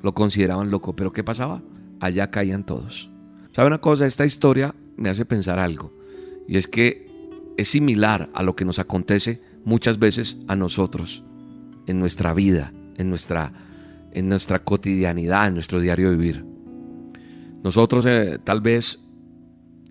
lo 0.02 0.14
consideraban 0.14 0.70
loco, 0.70 0.94
pero 0.94 1.12
¿qué 1.12 1.24
pasaba? 1.24 1.62
Allá 1.98 2.30
caían 2.30 2.64
todos. 2.64 3.10
¿Sabe 3.52 3.68
una 3.68 3.80
cosa? 3.80 4.06
Esta 4.06 4.26
historia 4.26 4.74
me 4.96 5.08
hace 5.08 5.24
pensar 5.24 5.58
algo, 5.58 5.92
y 6.46 6.58
es 6.58 6.68
que 6.68 7.09
es 7.60 7.68
similar 7.68 8.30
a 8.32 8.42
lo 8.42 8.56
que 8.56 8.64
nos 8.64 8.78
acontece 8.78 9.42
muchas 9.64 9.98
veces 9.98 10.38
a 10.48 10.56
nosotros 10.56 11.24
en 11.86 11.98
nuestra 11.98 12.32
vida, 12.32 12.72
en 12.96 13.10
nuestra, 13.10 13.52
en 14.12 14.30
nuestra 14.30 14.64
cotidianidad, 14.64 15.48
en 15.48 15.54
nuestro 15.54 15.78
diario 15.78 16.10
vivir. 16.10 16.44
Nosotros 17.62 18.06
eh, 18.06 18.38
tal 18.42 18.62
vez, 18.62 19.00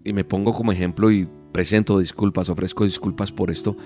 y 0.04 0.14
me 0.14 0.24
pongo 0.24 0.52
como 0.52 0.72
ejemplo 0.72 1.12
y 1.12 1.30
presento 1.52 2.00
disculpas, 2.00 2.50
ofrezco 2.50 2.86
disculpas 2.86 3.32
por 3.32 3.52
esto, 3.52 3.78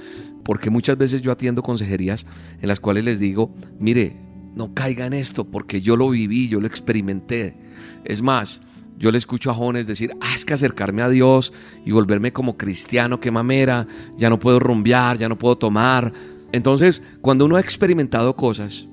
porque 0.45 0.69
muchas 0.69 0.97
veces 0.97 1.21
yo 1.21 1.33
atiendo 1.33 1.61
consejerías 1.61 2.25
en 2.61 2.69
las 2.69 2.79
cuales 2.79 3.03
les 3.03 3.19
digo, 3.19 3.53
mire, 3.79 4.15
no 4.55 4.73
caiga 4.73 5.05
en 5.07 5.13
esto, 5.13 5.51
porque 5.51 5.81
yo 5.81 5.97
lo 5.97 6.09
viví, 6.09 6.47
yo 6.47 6.61
lo 6.61 6.67
experimenté. 6.67 7.57
Es 8.05 8.21
más, 8.21 8.61
yo 8.97 9.11
le 9.11 9.17
escucho 9.17 9.51
a 9.51 9.53
jóvenes 9.53 9.87
decir, 9.87 10.15
ah, 10.21 10.33
es 10.35 10.45
que 10.45 10.53
acercarme 10.53 11.01
a 11.01 11.09
Dios 11.09 11.53
y 11.85 11.91
volverme 11.91 12.31
como 12.31 12.57
cristiano, 12.57 13.19
qué 13.19 13.31
mamera, 13.31 13.87
ya 14.17 14.29
no 14.29 14.39
puedo 14.39 14.59
rumbear, 14.59 15.17
ya 15.17 15.29
no 15.29 15.37
puedo 15.37 15.57
tomar. 15.57 16.13
Entonces, 16.51 17.01
cuando 17.21 17.45
uno 17.45 17.55
ha 17.55 17.59
experimentado 17.59 18.35
cosas, 18.35 18.87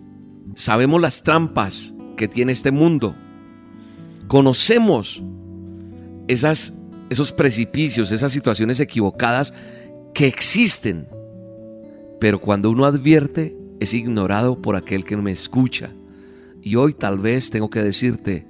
sabemos 0.55 1.01
las 1.01 1.23
trampas 1.23 1.95
que 2.17 2.29
tiene 2.29 2.53
este 2.53 2.71
mundo, 2.71 3.15
conocemos 4.27 5.23
esas, 6.29 6.73
esos 7.09 7.33
precipicios, 7.33 8.13
esas 8.13 8.33
situaciones 8.33 8.81
equivocadas 8.81 9.53
que 10.15 10.27
existen, 10.27 11.09
pero 12.21 12.41
cuando 12.41 12.71
uno 12.71 12.85
advierte, 12.85 13.57
es 13.81 13.95
ignorado 13.95 14.61
por 14.61 14.77
aquel 14.77 15.05
que 15.05 15.17
me 15.17 15.33
escucha. 15.33 15.95
Y 16.63 16.77
hoy 16.77 16.93
tal 16.93 17.19
vez 17.19 17.51
tengo 17.51 17.71
que 17.71 17.83
decirte, 17.83 18.47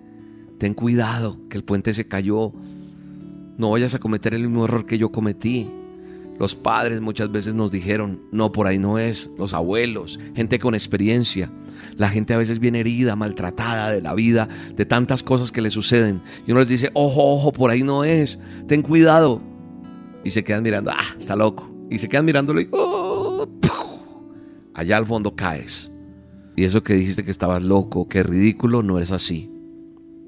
ten 0.61 0.75
cuidado, 0.75 1.41
que 1.49 1.57
el 1.57 1.65
puente 1.65 1.95
se 1.95 2.07
cayó. 2.07 2.53
No 3.57 3.71
vayas 3.71 3.95
a 3.95 3.99
cometer 3.99 4.35
el 4.35 4.43
mismo 4.43 4.67
error 4.67 4.85
que 4.85 4.99
yo 4.99 5.11
cometí. 5.11 5.69
Los 6.39 6.55
padres 6.55 7.01
muchas 7.01 7.33
veces 7.33 7.55
nos 7.55 7.73
dijeron, 7.73 8.21
no, 8.31 8.53
por 8.53 8.67
ahí 8.67 8.79
no 8.79 8.99
es. 8.99 9.31
Los 9.39 9.55
abuelos, 9.55 10.21
gente 10.37 10.59
con 10.59 10.75
experiencia. 10.75 11.51
La 11.97 12.11
gente 12.11 12.35
a 12.35 12.39
veces 12.39 12.61
viene 12.61 12.81
herida, 12.81 13.17
maltratada 13.17 13.91
de 13.91 14.03
la 14.03 14.15
vida, 14.15 14.49
de 14.77 14.85
tantas 14.85 15.23
cosas 15.23 15.51
que 15.51 15.63
le 15.63 15.71
suceden. 15.71 16.21
Y 16.47 16.51
uno 16.51 16.61
les 16.61 16.69
dice, 16.69 16.91
ojo, 16.93 17.33
ojo, 17.35 17.53
por 17.53 17.71
ahí 17.71 17.83
no 17.83 18.05
es. 18.05 18.39
Ten 18.69 18.83
cuidado. 18.83 19.43
Y 20.25 20.31
se 20.31 20.45
quedan 20.45 20.63
mirando, 20.63 20.91
ah, 20.91 21.17
está 21.19 21.37
loco. 21.37 21.69
Y 21.91 21.99
se 21.99 22.09
quedan 22.09 22.27
mirándolo 22.27 22.61
y, 22.61 22.69
oh, 22.71 23.49
allá 24.75 24.99
al 24.99 25.07
fondo 25.07 25.35
caes. 25.35 25.91
Y 26.55 26.65
eso 26.65 26.83
que 26.83 26.95
dijiste 26.95 27.25
que 27.25 27.31
estabas 27.31 27.63
loco, 27.63 28.09
que 28.09 28.23
ridículo, 28.23 28.83
no 28.83 28.99
es 28.99 29.11
así. 29.11 29.51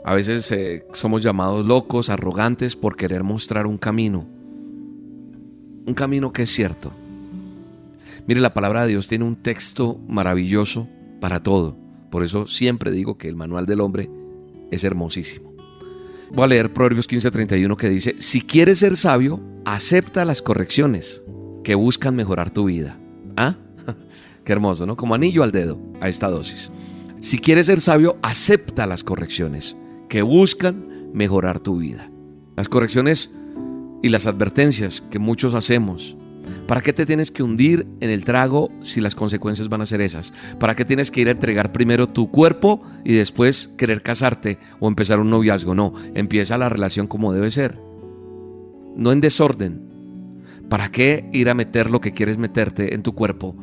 A 0.04 0.14
veces 0.14 0.50
eh, 0.50 0.84
somos 0.92 1.22
llamados 1.22 1.64
locos, 1.64 2.10
arrogantes 2.10 2.74
por 2.74 2.96
querer 2.96 3.22
mostrar 3.22 3.66
un 3.66 3.78
camino. 3.78 4.26
Un 5.86 5.94
camino 5.94 6.32
que 6.32 6.42
es 6.42 6.50
cierto. 6.50 6.92
Mire, 8.26 8.40
la 8.40 8.54
palabra 8.54 8.82
de 8.82 8.88
Dios 8.88 9.06
tiene 9.06 9.24
un 9.24 9.36
texto 9.36 10.00
maravilloso 10.08 10.88
para 11.20 11.42
todo. 11.42 11.76
Por 12.10 12.24
eso 12.24 12.46
siempre 12.46 12.90
digo 12.90 13.16
que 13.16 13.28
el 13.28 13.36
manual 13.36 13.66
del 13.66 13.80
hombre 13.80 14.10
es 14.70 14.82
hermosísimo. 14.82 15.52
Voy 16.32 16.44
a 16.44 16.48
leer 16.48 16.72
Proverbios 16.72 17.08
15:31 17.08 17.76
que 17.76 17.88
dice, 17.88 18.16
si 18.18 18.40
quieres 18.40 18.78
ser 18.78 18.96
sabio, 18.96 19.40
acepta 19.64 20.24
las 20.24 20.42
correcciones 20.42 21.22
que 21.62 21.74
buscan 21.76 22.16
mejorar 22.16 22.50
tu 22.50 22.64
vida. 22.64 22.98
¿Ah? 23.36 23.56
Qué 24.44 24.52
hermoso, 24.52 24.84
¿no? 24.84 24.96
Como 24.96 25.14
anillo 25.14 25.44
al 25.44 25.52
dedo 25.52 25.78
a 26.00 26.08
esta 26.08 26.28
dosis. 26.28 26.72
Si 27.20 27.38
quieres 27.38 27.66
ser 27.66 27.80
sabio, 27.80 28.16
acepta 28.22 28.86
las 28.86 29.04
correcciones 29.04 29.76
que 30.12 30.20
buscan 30.20 31.10
mejorar 31.14 31.58
tu 31.58 31.78
vida. 31.78 32.10
Las 32.54 32.68
correcciones 32.68 33.30
y 34.02 34.10
las 34.10 34.26
advertencias 34.26 35.00
que 35.00 35.18
muchos 35.18 35.54
hacemos. 35.54 36.18
¿Para 36.68 36.82
qué 36.82 36.92
te 36.92 37.06
tienes 37.06 37.30
que 37.30 37.42
hundir 37.42 37.86
en 38.00 38.10
el 38.10 38.26
trago 38.26 38.70
si 38.82 39.00
las 39.00 39.14
consecuencias 39.14 39.70
van 39.70 39.80
a 39.80 39.86
ser 39.86 40.02
esas? 40.02 40.34
¿Para 40.60 40.76
qué 40.76 40.84
tienes 40.84 41.10
que 41.10 41.22
ir 41.22 41.28
a 41.28 41.30
entregar 41.30 41.72
primero 41.72 42.08
tu 42.08 42.30
cuerpo 42.30 42.82
y 43.06 43.14
después 43.14 43.70
querer 43.78 44.02
casarte 44.02 44.58
o 44.80 44.88
empezar 44.88 45.18
un 45.18 45.30
noviazgo? 45.30 45.74
No, 45.74 45.94
empieza 46.14 46.58
la 46.58 46.68
relación 46.68 47.06
como 47.06 47.32
debe 47.32 47.50
ser. 47.50 47.78
No 48.94 49.12
en 49.12 49.22
desorden. 49.22 49.80
¿Para 50.68 50.92
qué 50.92 51.30
ir 51.32 51.48
a 51.48 51.54
meter 51.54 51.88
lo 51.88 52.02
que 52.02 52.12
quieres 52.12 52.36
meterte 52.36 52.92
en 52.92 53.02
tu 53.02 53.14
cuerpo 53.14 53.56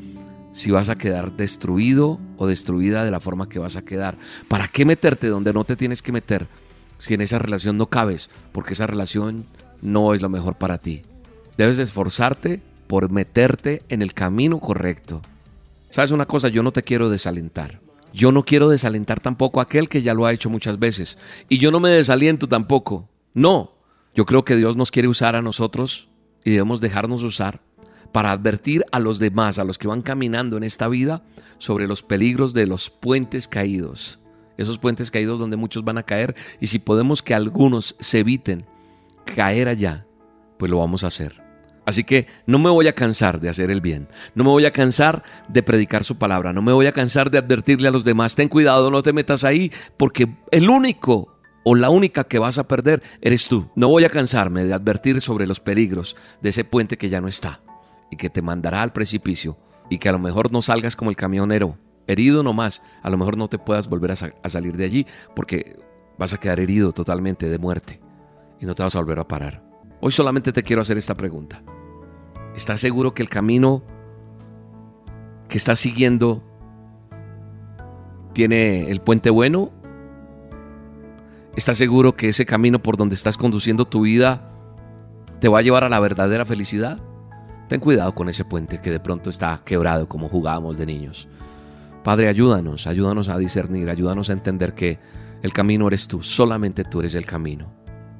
si 0.52 0.72
vas 0.72 0.90
a 0.90 0.98
quedar 0.98 1.34
destruido 1.34 2.20
o 2.38 2.48
destruida 2.48 3.04
de 3.04 3.12
la 3.12 3.20
forma 3.20 3.50
que 3.50 3.60
vas 3.60 3.76
a 3.76 3.84
quedar. 3.84 4.18
¿Para 4.48 4.68
qué 4.68 4.86
meterte 4.86 5.28
donde 5.28 5.54
no 5.54 5.64
te 5.64 5.76
tienes 5.76 6.02
que 6.02 6.12
meter 6.12 6.48
si 6.98 7.14
en 7.14 7.22
esa 7.22 7.40
relación 7.40 7.78
no 7.78 7.88
cabes? 7.88 8.30
Porque 8.52 8.74
esa 8.74 8.88
relación 8.88 9.46
no 9.82 10.14
es 10.14 10.22
lo 10.22 10.30
mejor 10.30 10.56
para 10.56 10.78
ti. 10.78 11.04
Debes 11.58 11.80
esforzarte 11.80 12.62
por 12.88 13.12
meterte 13.12 13.84
en 13.90 14.02
el 14.02 14.14
camino 14.14 14.60
correcto. 14.60 15.22
¿Sabes 15.90 16.12
una 16.12 16.26
cosa? 16.26 16.50
Yo 16.50 16.64
no 16.64 16.72
te 16.72 16.84
quiero 16.84 17.10
desalentar. 17.10 17.82
Yo 18.14 18.32
no 18.32 18.44
quiero 18.44 18.70
desalentar 18.70 19.20
tampoco 19.20 19.60
a 19.60 19.64
aquel 19.64 19.90
que 19.90 20.02
ya 20.02 20.14
lo 20.14 20.26
ha 20.26 20.34
hecho 20.34 20.50
muchas 20.50 20.80
veces. 20.80 21.18
Y 21.48 21.60
yo 21.60 21.72
no 21.72 21.80
me 21.80 21.90
desaliento 21.90 22.48
tampoco. 22.48 23.08
No. 23.34 23.74
Yo 24.16 24.26
creo 24.26 24.44
que 24.44 24.56
Dios 24.56 24.76
nos 24.76 24.92
quiere 24.92 25.08
usar 25.08 25.36
a 25.36 25.42
nosotros 25.42 26.10
y 26.44 26.52
debemos 26.52 26.82
dejarnos 26.82 27.24
usar 27.24 27.62
para 28.11 28.31
advertir 28.31 28.86
a 28.91 28.99
los 28.99 29.19
demás, 29.19 29.60
a 29.60 29.64
los 29.64 29.77
que 29.77 29.88
van 29.88 30.02
caminando 30.02 30.57
en 30.57 30.64
esta 30.64 30.88
vida, 30.88 31.23
sobre 31.57 31.88
los 31.88 32.03
peligros 32.03 32.53
de 32.53 32.68
los 32.68 32.90
puentes 32.90 33.48
caídos. 33.48 34.19
Esos 34.57 34.77
puentes 34.77 35.11
caídos 35.11 35.40
donde 35.40 35.57
muchos 35.57 35.84
van 35.84 35.98
a 35.98 36.03
caer 36.03 36.36
y 36.60 36.68
si 36.68 36.80
podemos 36.80 37.22
que 37.22 37.34
algunos 37.34 37.95
se 37.99 38.19
eviten 38.19 38.65
caer 39.26 39.69
allá, 39.69 40.06
pues 40.57 40.69
lo 40.69 40.80
vamos 40.80 41.03
a 41.03 41.07
hacer. 41.07 41.41
Así 41.86 42.03
que 42.03 42.27
no 42.45 42.60
me 42.60 42.69
voy 42.69 42.88
a 42.88 42.94
cansar 42.94 43.40
de 43.40 43.49
hacer 43.49 43.72
el 43.72 43.81
bien, 43.81 44.10
no 44.36 44.44
me 44.44 44.49
voy 44.49 44.65
a 44.65 44.72
cansar 44.72 45.23
de 45.48 45.64
predicar 45.64 46.03
su 46.03 46.18
palabra, 46.18 46.53
no 46.53 46.61
me 46.61 46.72
voy 46.72 46.86
a 46.86 46.91
cansar 46.91 47.31
de 47.31 47.40
advertirle 47.40 47.88
a 47.88 47.91
los 47.91 48.03
demás, 48.03 48.36
ten 48.36 48.48
cuidado, 48.48 48.91
no 48.91 49.02
te 49.02 49.14
metas 49.14 49.44
ahí, 49.44 49.72
porque 49.98 50.27
el 50.52 50.69
único 50.69 51.40
o 51.64 51.76
la 51.76 51.90
única 51.90 52.26
que 52.26 52.38
vas 52.38 52.57
a 52.57 52.68
perder 52.68 53.02
eres 53.22 53.48
tú. 53.48 53.72
No 53.76 53.88
voy 53.88 54.03
a 54.03 54.10
cansarme 54.10 54.65
de 54.65 54.73
advertir 54.73 55.19
sobre 55.22 55.48
los 55.48 55.60
peligros 55.61 56.15
de 56.41 56.49
ese 56.49 56.64
puente 56.64 56.98
que 56.98 57.10
ya 57.10 57.22
no 57.22 57.27
está 57.27 57.61
y 58.10 58.18
que 58.18 58.30
te 58.30 58.41
mandará 58.41 58.81
al 58.81 58.94
precipicio 58.94 59.57
y 59.90 59.98
que 59.98 60.10
a 60.10 60.11
lo 60.11 60.19
mejor 60.19 60.52
no 60.52 60.61
salgas 60.61 60.95
como 60.95 61.10
el 61.10 61.18
camionero, 61.18 61.77
herido 62.07 62.44
nomás, 62.44 62.81
a 63.02 63.10
lo 63.10 63.18
mejor 63.18 63.38
no 63.38 63.48
te 63.48 63.60
puedas 63.60 63.88
volver 63.88 64.11
a, 64.11 64.15
a 64.44 64.49
salir 64.49 64.77
de 64.77 64.86
allí 64.86 65.07
porque 65.36 65.77
vas 66.18 66.34
a 66.34 66.38
quedar 66.38 66.60
herido 66.60 66.91
totalmente 66.91 67.49
de 67.49 67.57
muerte 67.57 67.99
y 68.60 68.65
no 68.65 68.76
te 68.76 68.84
vas 68.84 68.95
a 68.95 68.99
volver 68.99 69.19
a 69.19 69.27
parar. 69.27 69.64
Hoy 70.02 70.11
solamente 70.11 70.52
te 70.52 70.64
quiero 70.64 70.81
hacer 70.81 70.98
esta 70.98 71.15
pregunta. 71.15 71.64
¿Estás 72.56 72.80
seguro 72.81 73.14
que 73.14 73.22
el 73.22 73.30
camino 73.30 73.84
que 75.48 75.57
estás 75.57 75.80
siguiendo 75.80 76.44
tiene 78.34 78.90
el 78.91 79.02
puente 79.02 79.30
bueno? 79.30 79.72
¿Estás 81.56 81.77
seguro 81.77 82.14
que 82.14 82.30
ese 82.30 82.45
camino 82.45 82.81
por 82.81 82.95
donde 82.95 83.15
estás 83.15 83.38
conduciendo 83.38 83.86
tu 83.86 84.02
vida 84.02 84.52
te 85.40 85.48
va 85.48 85.60
a 85.60 85.61
llevar 85.61 85.84
a 85.84 85.90
la 85.90 85.99
verdadera 85.99 86.45
felicidad? 86.45 86.99
Ten 87.70 87.80
cuidado 87.80 88.16
con 88.16 88.28
ese 88.30 88.44
puente 88.46 88.82
que 88.82 88.90
de 88.90 89.00
pronto 89.00 89.30
está 89.30 89.62
quebrado 89.64 90.10
como 90.10 90.28
jugábamos 90.28 90.78
de 90.80 90.88
niños. 90.88 91.28
Padre, 92.04 92.28
ayúdanos, 92.28 92.88
ayúdanos 92.88 93.30
a 93.30 93.38
discernir, 93.38 93.91
ayúdanos 93.91 94.32
a 94.32 94.34
entender 94.34 94.74
que 94.74 94.98
el 95.44 95.54
camino 95.54 95.88
eres 95.88 96.08
tú, 96.08 96.24
solamente 96.24 96.84
tú 96.84 97.02
eres 97.02 97.14
el 97.14 97.28
camino, 97.28 97.72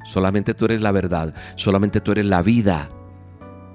solamente 0.06 0.54
tú 0.54 0.66
eres 0.66 0.82
la 0.82 0.92
verdad, 0.92 1.34
solamente 1.56 2.00
tú 2.00 2.12
eres 2.12 2.28
la 2.28 2.44
vida 2.44 2.90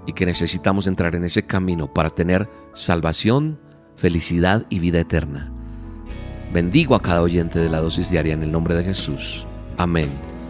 y 0.07 0.13
que 0.13 0.27
necesitamos 0.27 0.87
entrar 0.87 1.17
en 1.17 1.25
ese 1.25 1.45
camino 1.45 1.93
para 1.93 2.11
tener 2.11 2.49
salvación, 2.73 3.59
felicidad 3.97 4.67
y 4.69 4.79
vida 4.79 5.01
eterna. 5.01 5.53
Bendigo 6.53 6.95
a 6.95 7.03
cada 7.03 7.21
oyente 7.21 7.59
de 7.59 7.69
la 7.69 7.81
dosis 7.81 8.11
diaria 8.11 8.35
en 8.35 8.45
el 8.45 8.53
nombre 8.53 8.77
de 8.77 8.85
Jesús. 8.85 9.45
Amén 9.77 10.34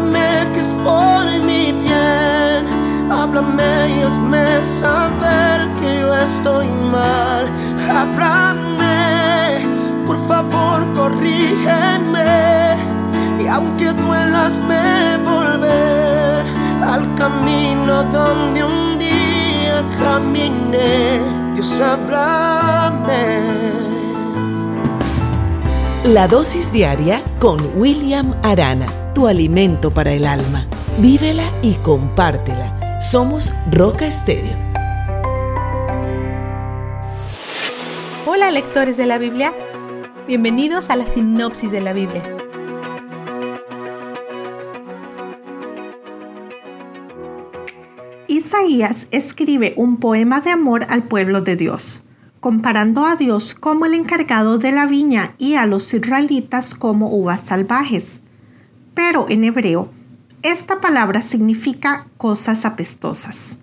Háblame 0.00 0.52
que 0.54 0.60
es 0.60 0.74
por 0.82 1.26
mi 1.44 1.72
bien. 1.72 3.12
Háblame 3.12 3.98
y 3.98 4.02
hazme 4.02 4.64
saber 4.80 5.68
que 5.78 6.00
yo 6.00 6.14
estoy 6.14 6.68
mal. 6.68 7.44
Háblame, 7.94 9.58
por 10.06 10.18
favor, 10.26 10.90
corrígeme. 10.94 12.76
Y 13.42 13.46
aunque 13.46 13.92
duelas, 13.92 14.58
me 14.68 15.18
volver 15.18 16.46
al 16.82 17.14
camino 17.16 18.02
donde 18.04 18.64
un 18.64 18.98
día 18.98 19.86
caminé. 19.98 21.20
Dios, 21.52 21.78
háblame. 21.78 23.79
La 26.04 26.26
dosis 26.26 26.72
diaria 26.72 27.22
con 27.38 27.60
William 27.78 28.34
Arana, 28.42 28.86
tu 29.12 29.26
alimento 29.26 29.90
para 29.90 30.10
el 30.14 30.24
alma. 30.24 30.66
Vívela 30.98 31.44
y 31.60 31.74
compártela. 31.74 32.98
Somos 33.02 33.52
Roca 33.70 34.06
Estéreo. 34.06 34.56
Hola 38.26 38.50
lectores 38.50 38.96
de 38.96 39.04
la 39.04 39.18
Biblia, 39.18 39.52
bienvenidos 40.26 40.88
a 40.88 40.96
la 40.96 41.06
sinopsis 41.06 41.70
de 41.70 41.82
la 41.82 41.92
Biblia. 41.92 42.22
Isaías 48.26 49.06
escribe 49.10 49.74
un 49.76 49.98
poema 49.98 50.40
de 50.40 50.50
amor 50.50 50.86
al 50.88 51.02
pueblo 51.02 51.42
de 51.42 51.56
Dios, 51.56 52.02
comparando 52.40 53.04
a 53.04 53.16
Dios 53.16 53.54
como 53.54 53.86
el 53.86 53.94
encargado 53.94 54.58
de 54.58 54.72
la 54.72 54.86
viña 54.86 55.34
y 55.38 55.54
a 55.54 55.66
los 55.66 55.92
israelitas 55.92 56.74
como 56.74 57.14
uvas 57.14 57.40
salvajes. 57.42 58.20
Pero 58.94 59.26
en 59.28 59.44
hebreo, 59.44 59.90
esta 60.42 60.80
palabra 60.80 61.22
significa 61.22 62.06
cosas 62.16 62.64
apestosas. 62.64 63.58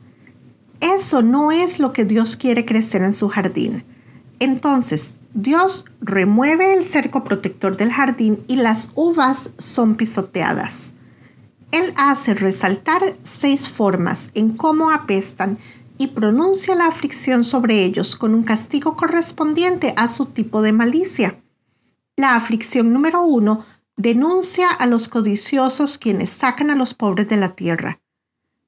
Eso 0.79 1.23
no 1.23 1.51
es 1.51 1.79
lo 1.79 1.91
que 1.91 2.05
Dios 2.05 2.37
quiere 2.37 2.65
crecer 2.65 3.01
en 3.01 3.13
su 3.13 3.29
jardín. 3.29 3.83
Entonces, 4.39 5.15
Dios 5.33 5.85
remueve 6.01 6.73
el 6.73 6.85
cerco 6.85 7.23
protector 7.23 7.77
del 7.77 7.91
jardín 7.91 8.43
y 8.47 8.57
las 8.57 8.91
uvas 8.93 9.49
son 9.57 9.95
pisoteadas. 9.95 10.93
Él 11.71 11.93
hace 11.97 12.33
resaltar 12.33 13.17
seis 13.23 13.67
formas 13.67 14.29
en 14.35 14.55
cómo 14.55 14.91
apestan 14.91 15.57
y 15.97 16.07
pronuncia 16.07 16.75
la 16.75 16.87
aflicción 16.87 17.43
sobre 17.43 17.83
ellos 17.83 18.15
con 18.15 18.33
un 18.33 18.43
castigo 18.43 18.95
correspondiente 18.95 19.93
a 19.97 20.07
su 20.07 20.27
tipo 20.27 20.61
de 20.61 20.71
malicia. 20.71 21.41
La 22.15 22.35
aflicción 22.35 22.93
número 22.93 23.23
uno 23.23 23.65
denuncia 23.95 24.69
a 24.69 24.85
los 24.85 25.07
codiciosos 25.07 25.97
quienes 25.97 26.29
sacan 26.29 26.69
a 26.69 26.75
los 26.75 26.93
pobres 26.93 27.29
de 27.29 27.37
la 27.37 27.55
tierra. 27.55 27.99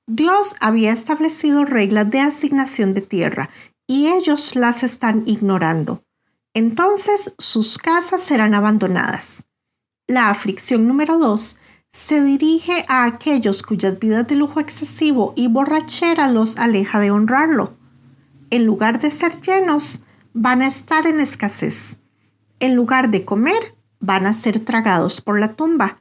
Dios 0.07 0.55
había 0.59 0.91
establecido 0.91 1.65
reglas 1.65 2.09
de 2.09 2.19
asignación 2.19 2.93
de 2.93 3.01
tierra 3.01 3.49
y 3.85 4.07
ellos 4.07 4.55
las 4.55 4.83
están 4.83 5.23
ignorando. 5.27 6.03
Entonces 6.55 7.33
sus 7.37 7.77
casas 7.77 8.21
serán 8.21 8.55
abandonadas. 8.55 9.43
La 10.07 10.31
aflicción 10.31 10.87
número 10.87 11.19
dos 11.19 11.57
se 11.91 12.23
dirige 12.23 12.85
a 12.87 13.05
aquellos 13.05 13.63
cuyas 13.63 13.99
vidas 13.99 14.27
de 14.27 14.35
lujo 14.35 14.59
excesivo 14.59 15.33
y 15.35 15.47
borrachera 15.47 16.31
los 16.31 16.57
aleja 16.57 16.99
de 16.99 17.11
honrarlo. 17.11 17.73
En 18.49 18.65
lugar 18.65 18.99
de 18.99 19.11
ser 19.11 19.41
llenos, 19.41 19.99
van 20.33 20.61
a 20.61 20.67
estar 20.67 21.07
en 21.07 21.19
escasez. 21.19 21.97
En 22.59 22.75
lugar 22.75 23.09
de 23.09 23.25
comer, 23.25 23.75
van 23.99 24.25
a 24.25 24.33
ser 24.33 24.59
tragados 24.59 25.21
por 25.21 25.39
la 25.39 25.53
tumba. 25.53 25.97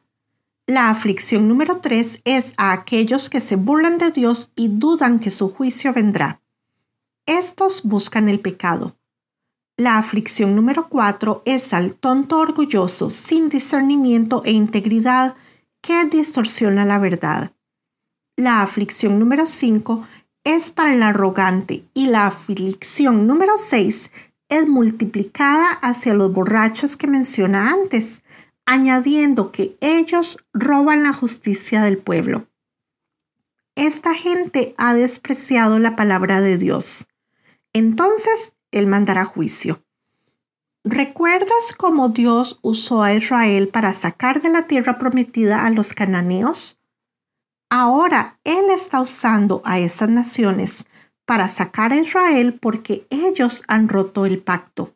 La 0.66 0.90
aflicción 0.90 1.48
número 1.48 1.78
tres 1.78 2.20
es 2.24 2.52
a 2.56 2.72
aquellos 2.72 3.30
que 3.30 3.40
se 3.40 3.56
burlan 3.56 3.96
de 3.98 4.10
Dios 4.10 4.50
y 4.54 4.68
dudan 4.68 5.18
que 5.18 5.30
su 5.30 5.48
juicio 5.48 5.92
vendrá. 5.92 6.40
Estos 7.26 7.82
buscan 7.82 8.28
el 8.28 8.40
pecado. 8.40 8.96
La 9.76 9.96
aflicción 9.96 10.56
número 10.56 10.88
cuatro 10.88 11.42
es 11.44 11.72
al 11.72 11.94
tonto 11.94 12.38
orgulloso, 12.38 13.10
sin 13.10 13.48
discernimiento 13.48 14.42
e 14.44 14.50
integridad, 14.50 15.36
que 15.88 16.04
distorsiona 16.04 16.84
la 16.84 16.98
verdad. 16.98 17.52
La 18.36 18.60
aflicción 18.60 19.18
número 19.18 19.46
5 19.46 20.06
es 20.44 20.70
para 20.70 20.92
el 20.92 21.02
arrogante 21.02 21.82
y 21.94 22.08
la 22.08 22.26
aflicción 22.26 23.26
número 23.26 23.56
6 23.56 24.10
es 24.50 24.68
multiplicada 24.68 25.72
hacia 25.72 26.12
los 26.12 26.30
borrachos 26.30 26.98
que 26.98 27.06
menciona 27.06 27.70
antes, 27.70 28.20
añadiendo 28.66 29.50
que 29.50 29.78
ellos 29.80 30.36
roban 30.52 31.04
la 31.04 31.14
justicia 31.14 31.80
del 31.80 31.96
pueblo. 31.96 32.46
Esta 33.74 34.12
gente 34.12 34.74
ha 34.76 34.92
despreciado 34.92 35.78
la 35.78 35.96
palabra 35.96 36.42
de 36.42 36.58
Dios. 36.58 37.06
Entonces, 37.72 38.52
Él 38.72 38.88
mandará 38.88 39.24
juicio. 39.24 39.82
¿Recuerdas 40.90 41.74
cómo 41.76 42.08
Dios 42.08 42.58
usó 42.62 43.02
a 43.02 43.12
Israel 43.12 43.68
para 43.68 43.92
sacar 43.92 44.40
de 44.40 44.48
la 44.48 44.66
tierra 44.66 44.98
prometida 44.98 45.66
a 45.66 45.70
los 45.70 45.92
cananeos? 45.92 46.78
Ahora 47.68 48.40
Él 48.42 48.70
está 48.70 49.02
usando 49.02 49.60
a 49.66 49.80
esas 49.80 50.08
naciones 50.08 50.86
para 51.26 51.48
sacar 51.48 51.92
a 51.92 51.98
Israel 51.98 52.58
porque 52.58 53.06
ellos 53.10 53.62
han 53.68 53.90
roto 53.90 54.24
el 54.24 54.38
pacto. 54.38 54.94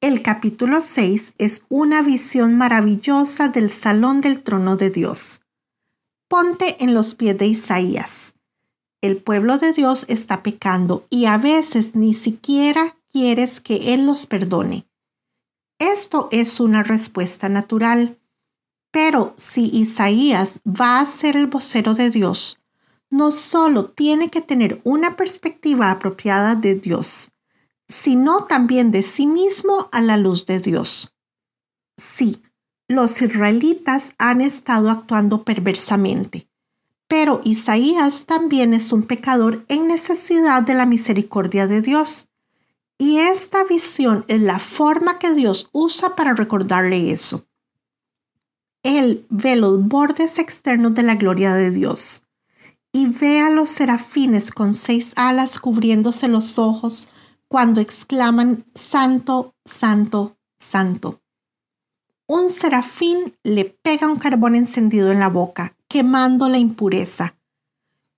El 0.00 0.22
capítulo 0.22 0.80
6 0.80 1.34
es 1.38 1.64
una 1.68 2.02
visión 2.02 2.58
maravillosa 2.58 3.46
del 3.46 3.70
salón 3.70 4.20
del 4.20 4.42
trono 4.42 4.76
de 4.76 4.90
Dios. 4.90 5.40
Ponte 6.28 6.82
en 6.82 6.94
los 6.94 7.14
pies 7.14 7.38
de 7.38 7.46
Isaías. 7.46 8.34
El 9.00 9.18
pueblo 9.18 9.56
de 9.56 9.72
Dios 9.72 10.04
está 10.08 10.42
pecando 10.42 11.06
y 11.10 11.26
a 11.26 11.38
veces 11.38 11.94
ni 11.94 12.12
siquiera 12.12 12.96
quieres 13.10 13.60
que 13.60 13.94
Él 13.94 14.06
los 14.06 14.26
perdone. 14.26 14.86
Esto 15.78 16.28
es 16.30 16.60
una 16.60 16.82
respuesta 16.82 17.48
natural. 17.48 18.18
Pero 18.90 19.34
si 19.36 19.66
Isaías 19.66 20.60
va 20.66 21.00
a 21.00 21.06
ser 21.06 21.36
el 21.36 21.46
vocero 21.46 21.94
de 21.94 22.10
Dios, 22.10 22.60
no 23.10 23.32
solo 23.32 23.86
tiene 23.90 24.30
que 24.30 24.40
tener 24.40 24.80
una 24.84 25.16
perspectiva 25.16 25.90
apropiada 25.90 26.54
de 26.54 26.76
Dios, 26.76 27.32
sino 27.88 28.44
también 28.44 28.90
de 28.90 29.02
sí 29.02 29.26
mismo 29.26 29.88
a 29.92 30.00
la 30.00 30.16
luz 30.16 30.46
de 30.46 30.60
Dios. 30.60 31.14
Sí, 31.96 32.42
los 32.88 33.20
israelitas 33.20 34.14
han 34.18 34.40
estado 34.40 34.90
actuando 34.90 35.44
perversamente, 35.44 36.48
pero 37.08 37.40
Isaías 37.44 38.24
también 38.24 38.74
es 38.74 38.92
un 38.92 39.02
pecador 39.02 39.64
en 39.68 39.88
necesidad 39.88 40.62
de 40.62 40.74
la 40.74 40.86
misericordia 40.86 41.66
de 41.66 41.80
Dios. 41.82 42.29
Y 43.00 43.16
esta 43.16 43.64
visión 43.64 44.26
es 44.28 44.42
la 44.42 44.58
forma 44.58 45.18
que 45.18 45.32
Dios 45.32 45.70
usa 45.72 46.14
para 46.16 46.34
recordarle 46.34 47.10
eso. 47.10 47.46
Él 48.82 49.24
ve 49.30 49.56
los 49.56 49.82
bordes 49.82 50.38
externos 50.38 50.94
de 50.94 51.02
la 51.02 51.14
gloria 51.14 51.54
de 51.54 51.70
Dios 51.70 52.24
y 52.92 53.06
ve 53.06 53.40
a 53.40 53.48
los 53.48 53.70
serafines 53.70 54.50
con 54.50 54.74
seis 54.74 55.14
alas 55.16 55.58
cubriéndose 55.58 56.28
los 56.28 56.58
ojos 56.58 57.08
cuando 57.48 57.80
exclaman 57.80 58.66
Santo, 58.74 59.54
Santo, 59.64 60.36
Santo. 60.58 61.22
Un 62.26 62.50
serafín 62.50 63.34
le 63.42 63.64
pega 63.64 64.08
un 64.08 64.18
carbón 64.18 64.54
encendido 64.54 65.10
en 65.10 65.20
la 65.20 65.28
boca, 65.28 65.74
quemando 65.88 66.50
la 66.50 66.58
impureza, 66.58 67.34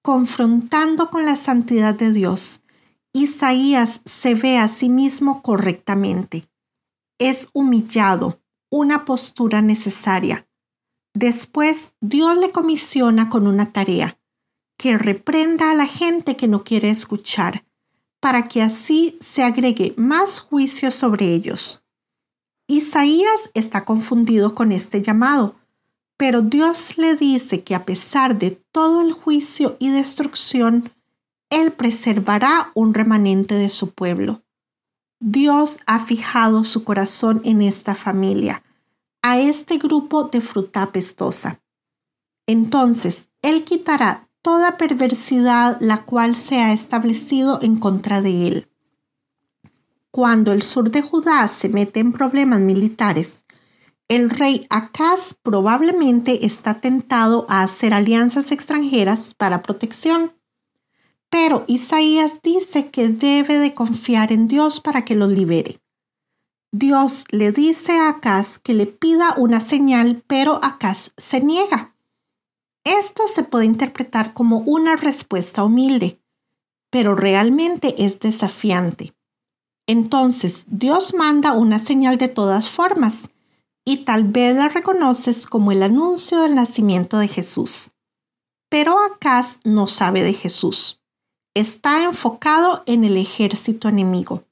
confrontando 0.02 1.08
con 1.08 1.24
la 1.24 1.36
santidad 1.36 1.94
de 1.94 2.10
Dios 2.10 2.61
Isaías 3.14 4.00
se 4.06 4.34
ve 4.34 4.58
a 4.58 4.68
sí 4.68 4.88
mismo 4.88 5.42
correctamente. 5.42 6.48
Es 7.18 7.48
humillado, 7.52 8.40
una 8.70 9.04
postura 9.04 9.60
necesaria. 9.60 10.48
Después, 11.14 11.92
Dios 12.00 12.38
le 12.38 12.52
comisiona 12.52 13.28
con 13.28 13.46
una 13.46 13.70
tarea, 13.72 14.18
que 14.78 14.96
reprenda 14.96 15.70
a 15.70 15.74
la 15.74 15.86
gente 15.86 16.36
que 16.36 16.48
no 16.48 16.64
quiere 16.64 16.88
escuchar, 16.88 17.66
para 18.18 18.48
que 18.48 18.62
así 18.62 19.18
se 19.20 19.42
agregue 19.42 19.92
más 19.98 20.40
juicio 20.40 20.90
sobre 20.90 21.34
ellos. 21.34 21.84
Isaías 22.66 23.50
está 23.52 23.84
confundido 23.84 24.54
con 24.54 24.72
este 24.72 25.02
llamado, 25.02 25.56
pero 26.16 26.40
Dios 26.40 26.96
le 26.96 27.14
dice 27.14 27.62
que 27.62 27.74
a 27.74 27.84
pesar 27.84 28.38
de 28.38 28.52
todo 28.72 29.02
el 29.02 29.12
juicio 29.12 29.76
y 29.78 29.90
destrucción, 29.90 30.92
Él 31.52 31.72
preservará 31.72 32.72
un 32.74 32.94
remanente 32.94 33.54
de 33.54 33.68
su 33.68 33.92
pueblo. 33.92 34.42
Dios 35.20 35.80
ha 35.84 35.98
fijado 35.98 36.64
su 36.64 36.82
corazón 36.82 37.42
en 37.44 37.60
esta 37.60 37.94
familia, 37.94 38.62
a 39.20 39.38
este 39.38 39.76
grupo 39.76 40.24
de 40.24 40.40
fruta 40.40 40.80
apestosa. 40.80 41.60
Entonces, 42.46 43.28
Él 43.42 43.64
quitará 43.64 44.30
toda 44.40 44.78
perversidad 44.78 45.76
la 45.80 46.04
cual 46.04 46.36
se 46.36 46.56
ha 46.58 46.72
establecido 46.72 47.58
en 47.60 47.76
contra 47.78 48.22
de 48.22 48.48
Él. 48.48 48.68
Cuando 50.10 50.52
el 50.52 50.62
sur 50.62 50.90
de 50.90 51.02
Judá 51.02 51.46
se 51.48 51.68
mete 51.68 52.00
en 52.00 52.14
problemas 52.14 52.60
militares, 52.60 53.44
el 54.08 54.30
rey 54.30 54.66
Acaz 54.70 55.34
probablemente 55.34 56.46
está 56.46 56.80
tentado 56.80 57.44
a 57.50 57.62
hacer 57.62 57.92
alianzas 57.92 58.52
extranjeras 58.52 59.34
para 59.34 59.60
protección. 59.60 60.32
Pero 61.32 61.64
Isaías 61.66 62.42
dice 62.42 62.90
que 62.90 63.08
debe 63.08 63.58
de 63.58 63.72
confiar 63.72 64.32
en 64.32 64.48
Dios 64.48 64.80
para 64.80 65.06
que 65.06 65.14
lo 65.14 65.28
libere. 65.28 65.80
Dios 66.72 67.24
le 67.30 67.52
dice 67.52 67.92
a 67.92 68.10
Acaz 68.10 68.58
que 68.58 68.74
le 68.74 68.86
pida 68.86 69.34
una 69.38 69.62
señal, 69.62 70.22
pero 70.26 70.62
Acaz 70.62 71.12
se 71.16 71.40
niega. 71.40 71.94
Esto 72.84 73.28
se 73.28 73.44
puede 73.44 73.64
interpretar 73.64 74.34
como 74.34 74.58
una 74.58 74.94
respuesta 74.96 75.64
humilde, 75.64 76.20
pero 76.90 77.14
realmente 77.14 78.04
es 78.04 78.20
desafiante. 78.20 79.14
Entonces 79.86 80.66
Dios 80.66 81.14
manda 81.14 81.54
una 81.54 81.78
señal 81.78 82.18
de 82.18 82.28
todas 82.28 82.68
formas, 82.68 83.30
y 83.86 84.04
tal 84.04 84.24
vez 84.24 84.54
la 84.54 84.68
reconoces 84.68 85.46
como 85.46 85.72
el 85.72 85.82
anuncio 85.82 86.42
del 86.42 86.56
nacimiento 86.56 87.16
de 87.16 87.28
Jesús. 87.28 87.90
Pero 88.68 88.98
Acaz 88.98 89.60
no 89.64 89.86
sabe 89.86 90.22
de 90.22 90.34
Jesús. 90.34 91.01
Está 91.54 92.04
enfocado 92.04 92.82
en 92.86 93.04
el 93.04 93.18
ejército 93.18 93.86
enemigo. 93.86 94.44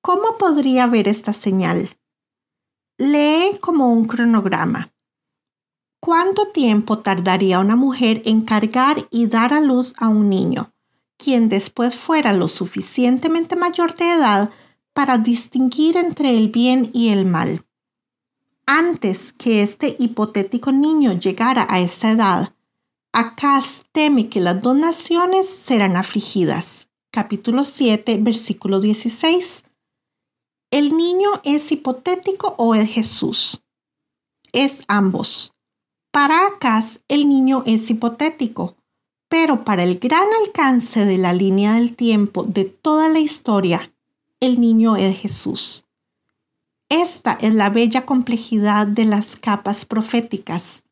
¿Cómo 0.00 0.36
podría 0.36 0.88
ver 0.88 1.06
esta 1.06 1.32
señal? 1.32 1.96
Lee 2.98 3.58
como 3.60 3.92
un 3.92 4.06
cronograma. 4.06 4.92
¿Cuánto 6.00 6.48
tiempo 6.48 6.98
tardaría 6.98 7.60
una 7.60 7.76
mujer 7.76 8.20
en 8.24 8.42
cargar 8.42 9.06
y 9.10 9.28
dar 9.28 9.54
a 9.54 9.60
luz 9.60 9.94
a 9.96 10.08
un 10.08 10.28
niño, 10.28 10.72
quien 11.16 11.48
después 11.48 11.94
fuera 11.94 12.32
lo 12.32 12.48
suficientemente 12.48 13.54
mayor 13.54 13.94
de 13.94 14.10
edad 14.10 14.50
para 14.92 15.18
distinguir 15.18 15.96
entre 15.96 16.36
el 16.36 16.48
bien 16.48 16.90
y 16.92 17.10
el 17.10 17.26
mal? 17.26 17.64
Antes 18.66 19.32
que 19.32 19.62
este 19.62 19.94
hipotético 20.00 20.72
niño 20.72 21.12
llegara 21.12 21.64
a 21.70 21.78
esa 21.78 22.10
edad, 22.10 22.54
Acaz 23.14 23.84
teme 23.92 24.30
que 24.30 24.40
las 24.40 24.62
dos 24.62 24.74
naciones 24.74 25.46
serán 25.50 25.98
afligidas. 25.98 26.88
Capítulo 27.10 27.66
7, 27.66 28.16
versículo 28.22 28.80
16. 28.80 29.64
¿El 30.70 30.96
niño 30.96 31.28
es 31.44 31.70
hipotético 31.72 32.54
o 32.56 32.74
es 32.74 32.88
Jesús? 32.88 33.62
Es 34.52 34.82
ambos. 34.88 35.52
Para 36.10 36.46
Acaz 36.46 37.00
el 37.06 37.28
niño 37.28 37.64
es 37.66 37.90
hipotético, 37.90 38.76
pero 39.28 39.62
para 39.62 39.82
el 39.82 39.98
gran 39.98 40.28
alcance 40.46 41.04
de 41.04 41.18
la 41.18 41.34
línea 41.34 41.74
del 41.74 41.94
tiempo 41.94 42.44
de 42.44 42.64
toda 42.64 43.10
la 43.10 43.18
historia, 43.18 43.92
el 44.40 44.58
niño 44.58 44.96
es 44.96 45.18
Jesús. 45.18 45.84
Esta 46.88 47.34
es 47.34 47.54
la 47.54 47.68
bella 47.68 48.06
complejidad 48.06 48.86
de 48.86 49.04
las 49.04 49.36
capas 49.36 49.84
proféticas. 49.84 50.82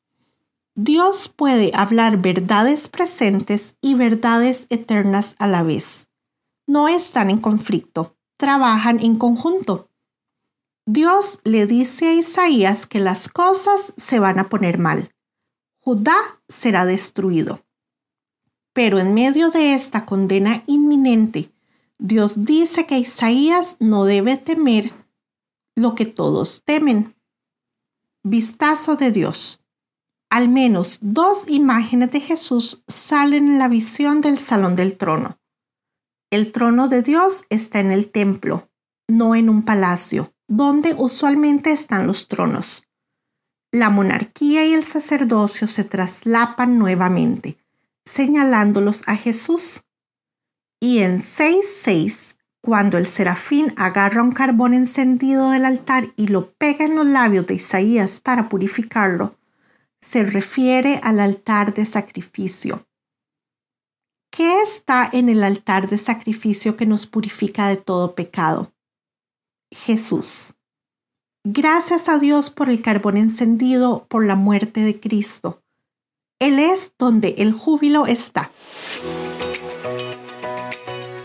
Dios 0.83 1.29
puede 1.29 1.73
hablar 1.75 2.23
verdades 2.23 2.89
presentes 2.89 3.77
y 3.81 3.95
verdades 3.95 4.67
eternas 4.71 5.35
a 5.39 5.47
la 5.47 5.63
vez. 5.63 6.09
No 6.67 6.89
están 6.89 7.31
en 7.31 7.39
conflicto 7.39 8.17
trabajan 8.41 9.01
en 9.01 9.19
conjunto. 9.19 9.91
Dios 10.87 11.39
le 11.45 11.67
dice 11.67 12.09
a 12.09 12.15
Isaías 12.15 12.87
que 12.87 12.99
las 12.99 13.29
cosas 13.29 13.93
se 13.99 14.19
van 14.19 14.39
a 14.39 14.49
poner 14.49 14.79
mal. 14.79 15.15
Judá 15.79 16.17
será 16.49 16.87
destruido. 16.87 17.61
Pero 18.73 18.99
en 18.99 19.13
medio 19.13 19.51
de 19.51 19.75
esta 19.75 20.07
condena 20.07 20.65
inminente, 20.67 21.53
Dios 21.99 22.47
dice 22.47 22.87
que 22.87 22.99
Isaías 22.99 23.77
no 23.79 24.05
debe 24.05 24.39
temer 24.39 24.95
lo 25.77 25.95
que 25.95 26.07
todos 26.07 26.63
temen. 26.65 27.15
Vistazo 28.23 28.97
de 28.97 29.11
Dios. 29.11 29.60
Al 30.31 30.49
menos 30.49 30.99
dos 31.03 31.45
imágenes 31.49 32.13
de 32.13 32.21
Jesús 32.21 32.85
salen 32.87 33.49
en 33.49 33.59
la 33.59 33.67
visión 33.67 34.21
del 34.21 34.39
salón 34.39 34.77
del 34.77 34.97
trono. 34.97 35.39
El 36.31 36.53
trono 36.53 36.87
de 36.87 37.03
Dios 37.03 37.45
está 37.51 37.81
en 37.81 37.91
el 37.91 38.13
templo, 38.13 38.71
no 39.09 39.35
en 39.35 39.51
un 39.51 39.65
palacio, 39.65 40.33
donde 40.47 40.95
usualmente 40.95 41.73
están 41.73 42.07
los 42.07 42.29
tronos. 42.29 42.85
La 43.73 43.91
monarquía 43.91 44.65
y 44.65 44.73
el 44.73 44.85
sacerdocio 44.85 45.67
se 45.67 45.83
traslapan 45.83 46.79
nuevamente, 46.79 47.57
señalándolos 48.05 49.03
a 49.07 49.17
Jesús. 49.17 49.83
Y 50.79 50.99
en 50.99 51.19
6.6, 51.19 52.37
cuando 52.63 52.99
el 52.99 53.07
serafín 53.07 53.75
agarra 53.77 54.23
un 54.23 54.31
carbón 54.31 54.75
encendido 54.75 55.51
del 55.51 55.65
altar 55.65 56.13
y 56.17 56.29
lo 56.29 56.53
pega 56.53 56.85
en 56.85 56.95
los 56.95 57.07
labios 57.07 57.49
de 57.49 57.55
Isaías 57.55 58.21
para 58.21 58.49
purificarlo, 58.49 59.40
se 60.01 60.25
refiere 60.25 61.01
al 61.03 61.21
altar 61.21 61.75
de 61.75 61.87
sacrificio. 61.87 62.87
¿Qué 64.31 64.63
está 64.63 65.09
en 65.13 65.29
el 65.29 65.43
altar 65.43 65.89
de 65.89 65.99
sacrificio 65.99 66.77
que 66.77 66.87
nos 66.87 67.07
purifica 67.07 67.69
de 67.69 67.77
todo 67.77 68.15
pecado? 68.15 68.73
Jesús. 69.73 70.55
Gracias 71.45 72.09
a 72.09 72.19
Dios 72.19 72.51
por 72.51 72.69
el 72.69 72.83
carbón 72.83 73.17
encendido 73.17 74.07
por 74.09 74.27
la 74.27 74.37
muerte 74.37 74.81
de 74.81 75.01
Cristo. 75.01 75.63
Él 76.39 76.59
es 76.59 76.93
donde 76.99 77.35
el 77.39 77.53
júbilo 77.53 78.07
está. 78.07 78.51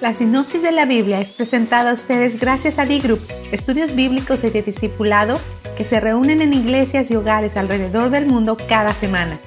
La 0.02 0.14
sinopsis 0.14 0.62
de 0.62 0.72
la 0.72 0.86
Biblia 0.86 1.20
es 1.20 1.32
presentada 1.32 1.92
a 1.92 1.94
ustedes 1.94 2.40
gracias 2.40 2.80
a 2.80 2.86
D-Group, 2.86 3.22
estudios 3.52 3.96
bíblicos 3.96 4.44
y 4.44 4.50
de 4.50 4.62
discipulado 4.62 5.40
que 5.76 5.84
se 5.84 6.00
reúnen 6.00 6.42
en 6.42 6.54
iglesias 6.54 7.12
y 7.12 7.16
hogares 7.16 7.58
alrededor 7.58 8.10
del 8.10 8.26
mundo 8.26 8.58
cada 8.68 8.94
semana. 8.94 9.40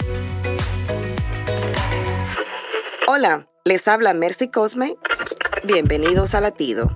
Hola, 3.07 3.49
les 3.65 3.89
habla 3.89 4.13
Mercy 4.15 4.49
Cosme. 4.49 4.97
Bienvenidos 5.65 6.35
a 6.35 6.41
Latido. 6.41 6.91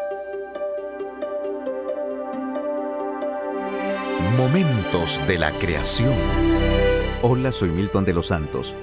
Momentos 4.38 5.20
de 5.28 5.38
la 5.38 5.52
creación. 5.54 6.14
Hola, 7.22 7.52
soy 7.52 7.70
Milton 7.70 8.06
de 8.06 8.14
los 8.14 8.28
Santos. 8.28 8.76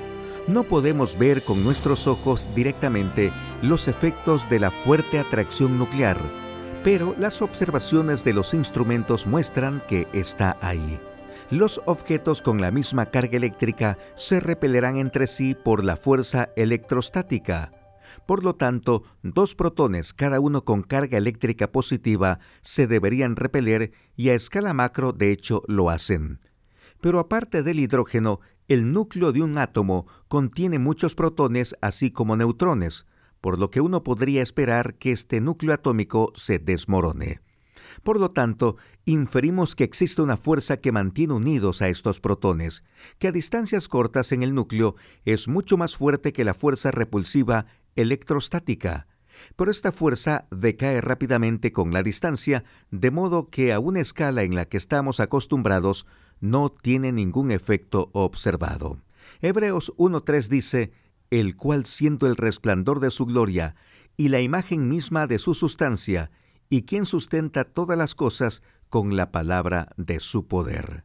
No 0.49 0.65
podemos 0.65 1.17
ver 1.17 1.43
con 1.43 1.65
nuestros 1.65 2.07
ojos 2.07 2.47
directamente 2.55 3.33
los 3.63 3.89
efectos 3.89 4.47
de 4.51 4.61
la 4.61 4.71
fuerte 4.71 5.19
atracción 5.19 5.79
nuclear 5.79 6.19
pero 6.87 7.17
las 7.19 7.43
observaciones 7.43 8.23
de 8.23 8.33
los 8.33 8.55
instrumentos 8.55 9.27
muestran 9.27 9.83
que 9.89 10.07
está 10.13 10.57
ahí. 10.61 11.01
Los 11.51 11.81
objetos 11.87 12.43
con 12.43 12.61
la 12.61 12.73
misma 12.73 13.07
carga 13.07 13.37
eléctrica 13.37 13.99
se 14.17 14.41
repelerán 14.41 14.97
entre 14.97 15.29
sí 15.29 15.55
por 15.55 15.85
la 15.85 15.97
fuerza 15.97 16.49
electrostática. 16.57 17.71
Por 18.27 18.43
lo 18.43 18.57
tanto, 18.57 19.05
dos 19.23 19.55
protones, 19.55 20.13
cada 20.13 20.41
uno 20.41 20.65
con 20.65 20.83
carga 20.83 21.19
eléctrica 21.19 21.71
positiva, 21.71 22.41
se 22.63 22.89
deberían 22.89 23.37
repeler 23.37 23.93
y 24.17 24.31
a 24.31 24.35
escala 24.35 24.75
macro 24.75 25.13
de 25.13 25.31
hecho 25.31 25.63
lo 25.69 25.89
hacen. 25.89 26.41
Pero 27.01 27.21
aparte 27.21 27.63
del 27.63 27.79
hidrógeno, 27.79 28.41
el 28.67 28.93
núcleo 28.93 29.31
de 29.31 29.43
un 29.43 29.57
átomo 29.57 30.09
contiene 30.27 30.81
muchos 30.81 31.15
protones 31.15 31.77
así 31.81 32.11
como 32.11 32.37
neutrones, 32.37 33.07
por 33.41 33.61
lo 33.61 33.71
que 33.71 33.81
uno 33.81 34.03
podría 34.03 34.43
esperar 34.43 34.97
que 34.97 35.13
este 35.13 35.41
núcleo 35.41 35.75
atómico 35.75 36.33
se 36.35 36.59
desmorone. 36.59 37.41
Por 38.03 38.19
lo 38.19 38.29
tanto, 38.29 38.77
inferimos 39.07 39.77
que 39.77 39.85
existe 39.85 40.21
una 40.21 40.37
fuerza 40.37 40.79
que 40.79 40.93
mantiene 40.93 41.33
unidos 41.33 41.81
a 41.81 41.89
estos 41.89 42.21
protones, 42.21 42.85
que 43.19 43.29
a 43.29 43.33
distancias 43.33 43.89
cortas 43.89 44.33
en 44.33 44.43
el 44.43 44.53
núcleo 44.53 44.97
es 45.25 45.47
mucho 45.47 45.77
más 45.77 45.97
fuerte 45.97 46.33
que 46.33 46.45
la 46.45 46.55
fuerza 46.55 46.91
repulsiva 46.91 47.67
electrostática. 47.95 49.07
Pero 49.55 49.71
esta 49.71 49.93
fuerza 49.93 50.49
decae 50.51 51.01
rápidamente 51.01 51.71
con 51.73 51.93
la 51.93 52.03
distancia, 52.03 52.65
de 52.91 53.13
modo 53.13 53.49
que 53.49 53.73
a 53.73 53.79
una 53.79 54.01
escala 54.01 54.43
en 54.43 54.57
la 54.57 54.65
que 54.65 54.77
estamos 54.77 55.21
acostumbrados 55.21 56.07
no 56.41 56.71
tiene 56.71 57.13
ningún 57.13 57.53
efecto 57.53 58.11
observado. 58.13 58.99
Hebreos 59.41 59.93
1.3 59.99 60.49
dice, 60.49 60.91
el 61.31 61.57
cual 61.57 61.87
siendo 61.87 62.27
el 62.27 62.37
resplandor 62.37 62.99
de 62.99 63.11
su 63.11 63.25
gloria 63.27 63.77
y 64.17 64.31
la 64.31 64.41
imagen 64.41 64.89
misma 64.89 65.29
de 65.29 65.39
su 65.39 65.55
sustancia, 65.55 66.31
y 66.69 66.83
quien 66.83 67.07
sustenta 67.07 67.65
todas 67.65 67.97
las 67.97 68.15
cosas 68.15 68.63
con 68.89 69.17
la 69.17 69.33
palabra 69.33 69.89
de 69.97 70.21
su 70.21 70.47
poder. 70.47 71.05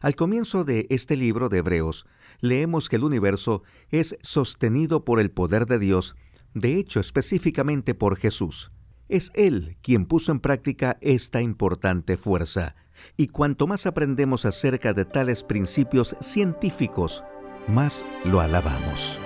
Al 0.00 0.14
comienzo 0.14 0.64
de 0.64 0.86
este 0.90 1.16
libro 1.16 1.48
de 1.48 1.58
Hebreos, 1.58 2.06
leemos 2.40 2.88
que 2.88 2.96
el 2.96 3.04
universo 3.04 3.62
es 3.90 4.16
sostenido 4.22 5.04
por 5.04 5.20
el 5.20 5.30
poder 5.30 5.66
de 5.66 5.78
Dios, 5.78 6.16
de 6.54 6.76
hecho 6.76 7.00
específicamente 7.00 7.94
por 7.94 8.16
Jesús. 8.16 8.70
Es 9.08 9.30
Él 9.34 9.76
quien 9.82 10.06
puso 10.06 10.32
en 10.32 10.40
práctica 10.40 10.98
esta 11.00 11.40
importante 11.40 12.16
fuerza, 12.16 12.74
y 13.16 13.28
cuanto 13.28 13.66
más 13.66 13.86
aprendemos 13.86 14.44
acerca 14.44 14.92
de 14.92 15.04
tales 15.04 15.42
principios 15.42 16.16
científicos, 16.20 17.24
más 17.66 18.04
lo 18.24 18.40
alabamos. 18.40 19.20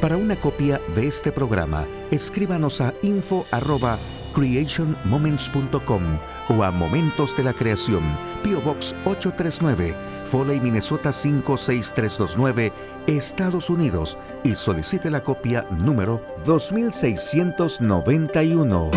Para 0.00 0.16
una 0.16 0.36
copia 0.36 0.80
de 0.94 1.08
este 1.08 1.32
programa, 1.32 1.84
escríbanos 2.10 2.80
a 2.80 2.94
info@creationmoments.com 3.02 6.02
o 6.48 6.62
a 6.62 6.70
Momentos 6.70 7.36
de 7.36 7.44
la 7.44 7.52
Creación, 7.52 8.02
PO 8.42 8.60
Box 8.60 8.94
839, 9.04 9.94
Foley, 10.30 10.60
Minnesota 10.60 11.12
56329, 11.12 12.72
Estados 13.06 13.70
Unidos 13.70 14.18
y 14.44 14.54
solicite 14.54 15.10
la 15.10 15.22
copia 15.22 15.64
número 15.70 16.22
2691. 16.44 18.90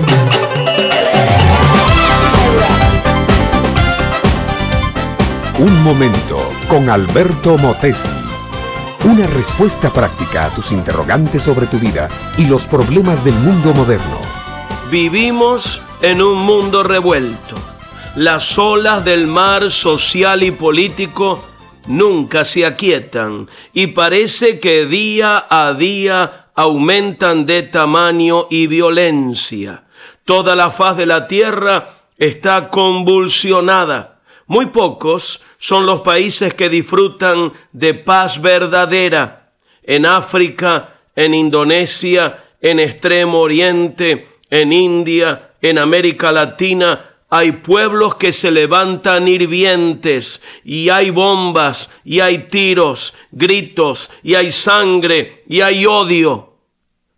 Un 5.60 5.84
momento 5.84 6.40
con 6.68 6.90
Alberto 6.90 7.58
Motesi. 7.58 8.10
Una 9.04 9.28
respuesta 9.28 9.90
práctica 9.90 10.46
a 10.46 10.50
tus 10.50 10.72
interrogantes 10.72 11.44
sobre 11.44 11.68
tu 11.68 11.78
vida 11.78 12.08
y 12.38 12.46
los 12.46 12.66
problemas 12.66 13.24
del 13.24 13.36
mundo 13.36 13.74
moderno. 13.74 14.18
Vivimos 14.92 15.82
en 16.02 16.22
un 16.22 16.40
mundo 16.40 16.82
revuelto. 16.84 17.56
Las 18.16 18.58
olas 18.58 19.06
del 19.06 19.28
mar 19.28 19.70
social 19.70 20.44
y 20.44 20.52
político 20.52 21.44
nunca 21.88 22.44
se 22.44 22.66
aquietan 22.66 23.48
y 23.74 23.88
parece 23.88 24.60
que 24.60 24.86
día 24.86 25.46
a 25.50 25.74
día 25.74 26.48
aumentan 26.56 27.46
de 27.46 27.64
tamaño 27.64 28.48
y 28.50 28.68
violencia. 28.68 29.84
Toda 30.26 30.56
la 30.56 30.72
faz 30.72 30.98
de 30.98 31.06
la 31.06 31.28
tierra 31.28 31.90
está 32.18 32.70
convulsionada. 32.70 34.22
Muy 34.48 34.68
pocos 34.68 35.42
son 35.60 35.86
los 35.86 36.02
países 36.02 36.54
que 36.54 36.68
disfrutan 36.68 37.54
de 37.72 37.94
paz 37.94 38.42
verdadera. 38.42 39.54
En 39.84 40.06
África, 40.06 40.96
en 41.16 41.34
Indonesia, 41.34 42.44
en 42.60 42.80
Extremo 42.80 43.40
Oriente, 43.40 44.28
en 44.50 44.74
India, 44.74 45.51
en 45.62 45.78
América 45.78 46.32
Latina, 46.32 47.12
hay 47.30 47.54
pueblos 47.54 48.16
que 48.16 48.34
se 48.34 48.52
levantan 48.52 49.28
hirvientes 49.28 50.42
y 50.66 50.90
hay 50.90 51.12
bombas 51.12 51.90
y 52.04 52.20
hay 52.20 52.50
tiros, 52.50 53.14
gritos 53.32 54.10
y 54.22 54.36
hay 54.36 54.52
sangre 54.52 55.44
y 55.48 55.62
hay 55.62 55.86
odio. 55.86 56.50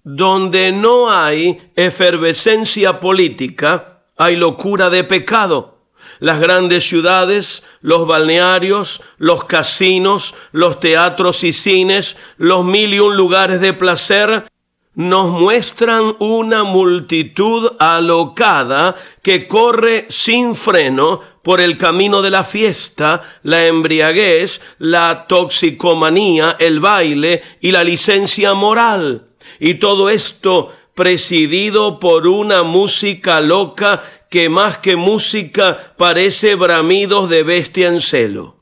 Donde 0.03 0.71
no 0.71 1.09
hay 1.09 1.71
efervescencia 1.75 2.99
política, 2.99 4.03
hay 4.17 4.35
locura 4.35 4.89
de 4.89 5.03
pecado 5.03 5.73
las 6.19 6.39
grandes 6.39 6.87
ciudades, 6.87 7.63
los 7.81 8.07
balnearios, 8.07 9.01
los 9.17 9.43
casinos, 9.43 10.33
los 10.53 10.79
teatros 10.79 11.43
y 11.43 11.51
cines, 11.51 12.15
los 12.37 12.63
mil 12.63 12.93
y 12.93 12.99
un 12.99 13.17
lugares 13.17 13.59
de 13.59 13.73
placer, 13.73 14.45
nos 14.95 15.29
muestran 15.29 16.15
una 16.19 16.63
multitud 16.63 17.71
alocada 17.79 18.95
que 19.21 19.47
corre 19.47 20.05
sin 20.09 20.55
freno 20.55 21.19
por 21.41 21.61
el 21.61 21.77
camino 21.77 22.21
de 22.21 22.29
la 22.29 22.43
fiesta, 22.43 23.21
la 23.41 23.65
embriaguez, 23.65 24.61
la 24.77 25.25
toxicomanía, 25.27 26.55
el 26.59 26.79
baile 26.79 27.41
y 27.59 27.71
la 27.71 27.83
licencia 27.83 28.53
moral. 28.53 29.29
Y 29.59 29.75
todo 29.75 30.09
esto 30.09 30.71
presidido 30.93 31.99
por 31.99 32.27
una 32.27 32.63
música 32.63 33.41
loca 33.41 34.03
que 34.29 34.47
más 34.47 34.77
que 34.77 34.95
música 34.95 35.95
parece 35.97 36.55
bramidos 36.55 37.29
de 37.29 37.43
bestia 37.43 37.87
en 37.87 37.99
celo. 37.99 38.57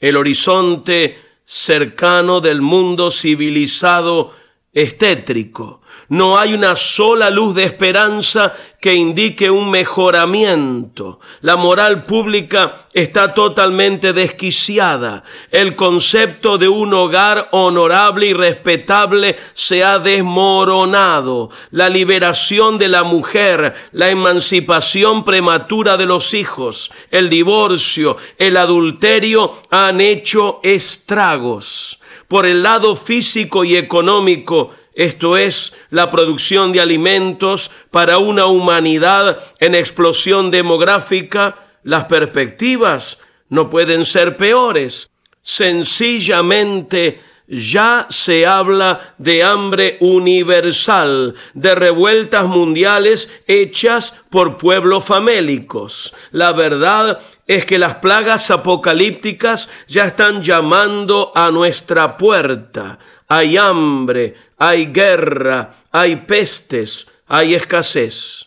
El 0.00 0.16
horizonte 0.16 1.18
cercano 1.44 2.40
del 2.40 2.60
mundo 2.60 3.10
civilizado 3.10 4.32
es 4.76 4.98
tétrico. 4.98 5.80
No 6.10 6.38
hay 6.38 6.52
una 6.52 6.76
sola 6.76 7.30
luz 7.30 7.54
de 7.54 7.64
esperanza 7.64 8.52
que 8.78 8.92
indique 8.92 9.48
un 9.48 9.70
mejoramiento. 9.70 11.18
La 11.40 11.56
moral 11.56 12.04
pública 12.04 12.86
está 12.92 13.32
totalmente 13.32 14.12
desquiciada. 14.12 15.24
El 15.50 15.76
concepto 15.76 16.58
de 16.58 16.68
un 16.68 16.92
hogar 16.92 17.48
honorable 17.52 18.26
y 18.26 18.34
respetable 18.34 19.38
se 19.54 19.82
ha 19.82 19.98
desmoronado. 19.98 21.48
La 21.70 21.88
liberación 21.88 22.76
de 22.76 22.88
la 22.88 23.02
mujer, 23.02 23.74
la 23.92 24.10
emancipación 24.10 25.24
prematura 25.24 25.96
de 25.96 26.04
los 26.04 26.34
hijos, 26.34 26.92
el 27.10 27.30
divorcio, 27.30 28.18
el 28.36 28.58
adulterio 28.58 29.54
han 29.70 30.02
hecho 30.02 30.60
estragos. 30.62 31.98
Por 32.28 32.46
el 32.46 32.62
lado 32.62 32.96
físico 32.96 33.64
y 33.64 33.76
económico, 33.76 34.70
esto 34.94 35.36
es 35.36 35.74
la 35.90 36.10
producción 36.10 36.72
de 36.72 36.80
alimentos 36.80 37.70
para 37.90 38.18
una 38.18 38.46
humanidad 38.46 39.38
en 39.60 39.74
explosión 39.74 40.50
demográfica, 40.50 41.56
las 41.82 42.06
perspectivas 42.06 43.18
no 43.48 43.70
pueden 43.70 44.04
ser 44.04 44.36
peores. 44.36 45.10
Sencillamente 45.42 47.20
ya 47.48 48.06
se 48.10 48.46
habla 48.46 49.14
de 49.18 49.42
hambre 49.42 49.96
universal, 50.00 51.34
de 51.54 51.74
revueltas 51.74 52.46
mundiales 52.46 53.30
hechas 53.46 54.14
por 54.30 54.56
pueblos 54.56 55.04
famélicos. 55.04 56.12
La 56.32 56.52
verdad 56.52 57.20
es 57.46 57.64
que 57.64 57.78
las 57.78 57.96
plagas 57.96 58.50
apocalípticas 58.50 59.68
ya 59.86 60.06
están 60.06 60.42
llamando 60.42 61.32
a 61.34 61.50
nuestra 61.50 62.16
puerta. 62.16 62.98
Hay 63.28 63.56
hambre, 63.56 64.34
hay 64.58 64.86
guerra, 64.86 65.74
hay 65.92 66.16
pestes, 66.16 67.06
hay 67.28 67.54
escasez. 67.54 68.46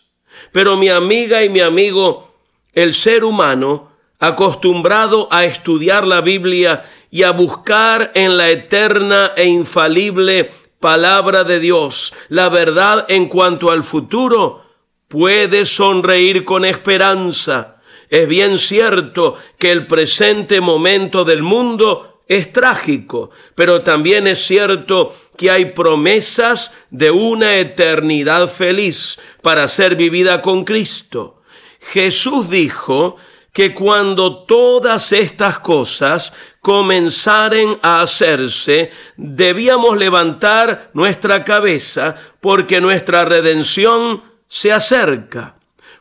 Pero 0.52 0.76
mi 0.76 0.90
amiga 0.90 1.44
y 1.44 1.50
mi 1.50 1.60
amigo, 1.62 2.34
el 2.74 2.94
ser 2.94 3.24
humano, 3.24 3.90
acostumbrado 4.20 5.30
a 5.32 5.46
estudiar 5.46 6.06
la 6.06 6.22
Biblia 6.22 6.84
y 7.12 7.24
a 7.24 7.32
buscar 7.32 8.12
en 8.16 8.38
la 8.38 8.50
eterna 8.50 9.34
e 9.36 9.46
infalible 9.46 10.52
palabra 10.80 11.44
de 11.44 11.60
Dios 11.60 12.14
la 12.30 12.50
verdad 12.50 13.06
en 13.10 13.28
cuanto 13.28 13.72
al 13.72 13.84
futuro, 13.84 14.64
puede 15.08 15.66
sonreír 15.66 16.46
con 16.46 16.66
esperanza. 16.66 17.82
Es 18.10 18.28
bien 18.28 18.58
cierto 18.58 19.36
que 19.58 19.72
el 19.72 19.88
presente 19.88 20.62
momento 20.62 21.26
del 21.26 21.44
mundo 21.44 22.22
es 22.28 22.52
trágico, 22.54 23.32
pero 23.56 23.82
también 23.82 24.28
es 24.28 24.46
cierto 24.46 25.16
que 25.36 25.50
hay 25.50 25.66
promesas 25.66 26.72
de 26.92 27.10
una 27.10 27.58
eternidad 27.58 28.50
feliz 28.50 29.20
para 29.42 29.68
ser 29.68 29.96
vivida 29.96 30.42
con 30.42 30.64
Cristo. 30.64 31.42
Jesús 31.82 32.50
dijo 32.50 33.16
que 33.52 33.74
cuando 33.74 34.44
todas 34.44 35.12
estas 35.12 35.60
cosas 35.60 36.34
comenzaren 36.62 37.80
a 37.82 38.02
hacerse, 38.02 38.92
debíamos 39.18 39.98
levantar 39.98 40.92
nuestra 40.94 41.44
cabeza 41.44 42.16
porque 42.42 42.82
nuestra 42.82 43.26
redención 43.26 44.24
se 44.48 44.72
acerca. 44.72 45.56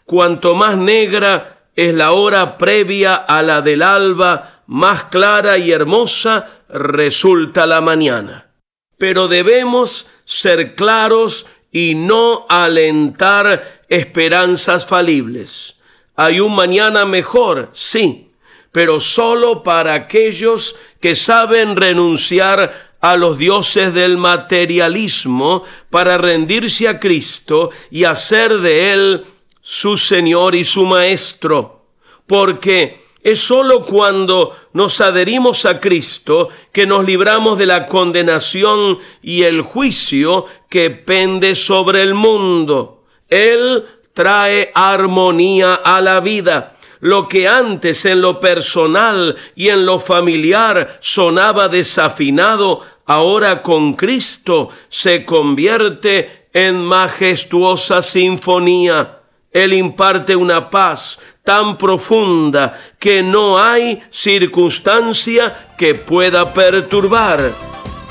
Cuanto 0.04 0.54
más 0.54 0.76
negra 0.76 1.66
es 1.76 1.94
la 1.94 2.12
hora 2.12 2.58
previa 2.58 3.14
a 3.14 3.42
la 3.42 3.62
del 3.62 3.82
alba, 3.82 4.62
más 4.66 5.04
clara 5.04 5.58
y 5.58 5.70
hermosa 5.70 6.46
resulta 6.68 7.66
la 7.66 7.80
mañana. 7.80 8.50
Pero 8.98 9.28
debemos 9.28 10.08
ser 10.24 10.74
claros 10.74 11.46
y 11.70 11.94
no 11.94 12.46
alentar 12.48 13.82
esperanzas 13.88 14.86
falibles. 14.86 15.76
Hay 16.16 16.40
un 16.40 16.54
mañana 16.54 17.04
mejor, 17.04 17.70
sí, 17.72 18.27
pero 18.72 19.00
solo 19.00 19.62
para 19.62 19.94
aquellos 19.94 20.76
que 21.00 21.16
saben 21.16 21.76
renunciar 21.76 22.88
a 23.00 23.16
los 23.16 23.38
dioses 23.38 23.94
del 23.94 24.16
materialismo 24.16 25.62
para 25.90 26.18
rendirse 26.18 26.88
a 26.88 26.98
Cristo 26.98 27.70
y 27.90 28.04
hacer 28.04 28.58
de 28.58 28.92
Él 28.92 29.24
su 29.60 29.96
Señor 29.96 30.54
y 30.54 30.64
su 30.64 30.84
Maestro. 30.84 31.86
Porque 32.26 33.08
es 33.22 33.40
sólo 33.40 33.84
cuando 33.84 34.56
nos 34.72 35.00
adherimos 35.00 35.66
a 35.66 35.80
Cristo 35.80 36.48
que 36.72 36.86
nos 36.86 37.04
libramos 37.04 37.58
de 37.58 37.66
la 37.66 37.86
condenación 37.86 38.98
y 39.22 39.42
el 39.42 39.62
juicio 39.62 40.46
que 40.68 40.90
pende 40.90 41.54
sobre 41.54 42.02
el 42.02 42.14
mundo. 42.14 43.04
Él 43.28 43.84
trae 44.14 44.72
armonía 44.74 45.74
a 45.74 46.00
la 46.00 46.20
vida. 46.20 46.77
Lo 47.00 47.28
que 47.28 47.48
antes 47.48 48.04
en 48.04 48.20
lo 48.20 48.40
personal 48.40 49.36
y 49.54 49.68
en 49.68 49.86
lo 49.86 49.98
familiar 49.98 50.98
sonaba 51.00 51.68
desafinado, 51.68 52.82
ahora 53.06 53.62
con 53.62 53.94
Cristo 53.94 54.70
se 54.88 55.24
convierte 55.24 56.48
en 56.52 56.84
majestuosa 56.84 58.02
sinfonía. 58.02 59.20
Él 59.52 59.72
imparte 59.72 60.36
una 60.36 60.68
paz 60.70 61.18
tan 61.42 61.78
profunda 61.78 62.78
que 62.98 63.22
no 63.22 63.58
hay 63.58 64.02
circunstancia 64.10 65.68
que 65.78 65.94
pueda 65.94 66.52
perturbar. 66.52 67.52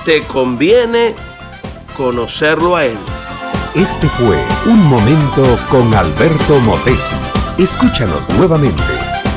Te 0.03 0.23
conviene 0.23 1.13
conocerlo 1.95 2.75
a 2.75 2.85
Él. 2.85 2.97
Este 3.75 4.07
fue 4.07 4.37
Un 4.65 4.83
Momento 4.85 5.59
con 5.69 5.93
Alberto 5.93 6.59
Motesi. 6.61 7.36
Escúchanos 7.57 8.29
nuevamente 8.37 8.83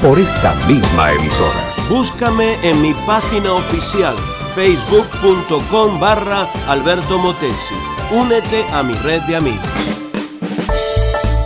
por 0.02 0.18
esta 0.18 0.54
misma 0.66 1.10
emisora. 1.12 1.64
Búscame 1.88 2.52
en 2.62 2.82
mi 2.82 2.92
página 3.06 3.54
oficial 3.54 4.14
facebook.com 4.54 5.98
barra 5.98 6.46
Alberto 6.68 7.16
Motesi. 7.16 7.74
Únete 8.12 8.62
a 8.74 8.82
mi 8.82 8.92
red 8.92 9.22
de 9.22 9.36
amigos. 9.36 9.64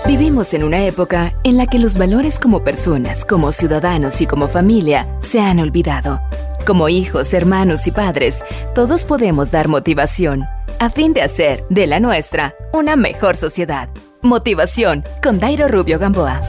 Vivimos 0.04 0.52
en 0.52 0.64
una 0.64 0.84
época 0.84 1.32
en 1.44 1.58
la 1.58 1.68
que 1.68 1.78
los 1.78 1.96
valores 1.96 2.40
como 2.40 2.64
personas, 2.64 3.24
como 3.24 3.52
ciudadanos 3.52 4.20
y 4.20 4.26
como 4.26 4.48
familia 4.48 5.06
se 5.20 5.40
han 5.40 5.60
olvidado. 5.60 6.20
Como 6.66 6.88
hijos, 6.88 7.34
hermanos 7.34 7.86
y 7.86 7.92
padres, 7.92 8.42
todos 8.74 9.04
podemos 9.04 9.52
dar 9.52 9.68
motivación 9.68 10.44
a 10.80 10.90
fin 10.90 11.12
de 11.12 11.22
hacer 11.22 11.64
de 11.70 11.86
la 11.86 12.00
nuestra 12.00 12.52
una 12.72 12.96
mejor 12.96 13.36
sociedad. 13.36 13.88
Motivación 14.24 15.04
con 15.22 15.38
Dairo 15.38 15.68
Rubio 15.68 15.98
Gamboa. 15.98 16.40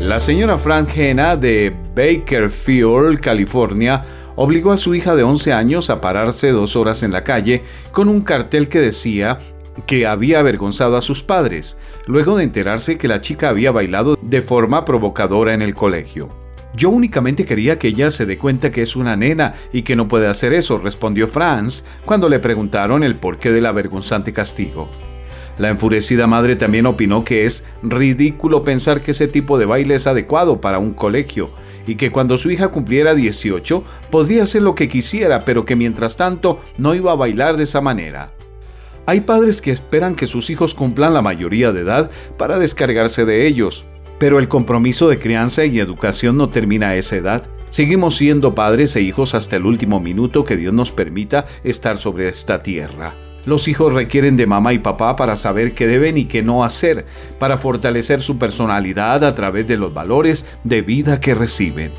La 0.00 0.18
señora 0.18 0.58
Frank 0.58 0.88
Hanna 0.98 1.36
de 1.36 1.72
Bakerfield, 1.94 3.20
California, 3.20 4.02
obligó 4.34 4.72
a 4.72 4.76
su 4.76 4.92
hija 4.96 5.14
de 5.14 5.22
11 5.22 5.52
años 5.52 5.88
a 5.88 6.00
pararse 6.00 6.50
dos 6.50 6.74
horas 6.74 7.04
en 7.04 7.12
la 7.12 7.22
calle 7.22 7.62
con 7.92 8.08
un 8.08 8.22
cartel 8.22 8.68
que 8.68 8.80
decía 8.80 9.38
que 9.86 10.04
había 10.04 10.40
avergonzado 10.40 10.96
a 10.96 11.00
sus 11.00 11.22
padres, 11.22 11.76
luego 12.08 12.36
de 12.36 12.42
enterarse 12.42 12.98
que 12.98 13.06
la 13.06 13.20
chica 13.20 13.50
había 13.50 13.70
bailado 13.70 14.18
de 14.20 14.42
forma 14.42 14.84
provocadora 14.84 15.54
en 15.54 15.62
el 15.62 15.76
colegio. 15.76 16.28
Yo 16.74 16.90
únicamente 16.90 17.44
quería 17.44 17.78
que 17.78 17.86
ella 17.86 18.10
se 18.10 18.26
dé 18.26 18.36
cuenta 18.36 18.72
que 18.72 18.82
es 18.82 18.96
una 18.96 19.14
nena 19.14 19.54
y 19.72 19.82
que 19.82 19.94
no 19.94 20.08
puede 20.08 20.26
hacer 20.26 20.52
eso, 20.52 20.76
respondió 20.76 21.28
Franz 21.28 21.84
cuando 22.04 22.28
le 22.28 22.40
preguntaron 22.40 23.04
el 23.04 23.14
porqué 23.14 23.52
del 23.52 23.66
avergonzante 23.66 24.32
castigo. 24.32 24.88
La 25.58 25.68
enfurecida 25.68 26.26
madre 26.26 26.56
también 26.56 26.86
opinó 26.86 27.24
que 27.24 27.44
es 27.44 27.64
ridículo 27.82 28.64
pensar 28.64 29.02
que 29.02 29.10
ese 29.10 29.28
tipo 29.28 29.58
de 29.58 29.66
baile 29.66 29.96
es 29.96 30.06
adecuado 30.06 30.60
para 30.60 30.78
un 30.78 30.94
colegio 30.94 31.50
y 31.86 31.96
que 31.96 32.10
cuando 32.10 32.38
su 32.38 32.50
hija 32.50 32.68
cumpliera 32.68 33.14
18 33.14 33.84
podría 34.10 34.44
hacer 34.44 34.62
lo 34.62 34.74
que 34.74 34.88
quisiera, 34.88 35.44
pero 35.44 35.64
que 35.64 35.76
mientras 35.76 36.16
tanto 36.16 36.60
no 36.78 36.94
iba 36.94 37.12
a 37.12 37.16
bailar 37.16 37.56
de 37.56 37.64
esa 37.64 37.80
manera. 37.80 38.32
Hay 39.04 39.22
padres 39.22 39.60
que 39.60 39.72
esperan 39.72 40.14
que 40.14 40.26
sus 40.26 40.48
hijos 40.48 40.74
cumplan 40.74 41.12
la 41.12 41.22
mayoría 41.22 41.72
de 41.72 41.80
edad 41.80 42.10
para 42.38 42.58
descargarse 42.58 43.24
de 43.24 43.46
ellos, 43.46 43.84
pero 44.18 44.38
el 44.38 44.48
compromiso 44.48 45.08
de 45.08 45.18
crianza 45.18 45.64
y 45.64 45.80
educación 45.80 46.36
no 46.36 46.50
termina 46.50 46.90
a 46.90 46.96
esa 46.96 47.16
edad. 47.16 47.46
Seguimos 47.70 48.16
siendo 48.16 48.54
padres 48.54 48.94
e 48.94 49.00
hijos 49.00 49.34
hasta 49.34 49.56
el 49.56 49.66
último 49.66 49.98
minuto 49.98 50.44
que 50.44 50.56
Dios 50.56 50.72
nos 50.72 50.92
permita 50.92 51.46
estar 51.64 51.98
sobre 51.98 52.28
esta 52.28 52.62
tierra. 52.62 53.31
Los 53.44 53.66
hijos 53.66 53.92
requieren 53.92 54.36
de 54.36 54.46
mamá 54.46 54.72
y 54.72 54.78
papá 54.78 55.16
para 55.16 55.34
saber 55.36 55.74
qué 55.74 55.86
deben 55.86 56.16
y 56.16 56.26
qué 56.26 56.42
no 56.42 56.62
hacer, 56.62 57.06
para 57.38 57.58
fortalecer 57.58 58.22
su 58.22 58.38
personalidad 58.38 59.24
a 59.24 59.34
través 59.34 59.66
de 59.66 59.76
los 59.76 59.92
valores 59.92 60.46
de 60.62 60.82
vida 60.82 61.18
que 61.18 61.34
reciben. 61.34 61.92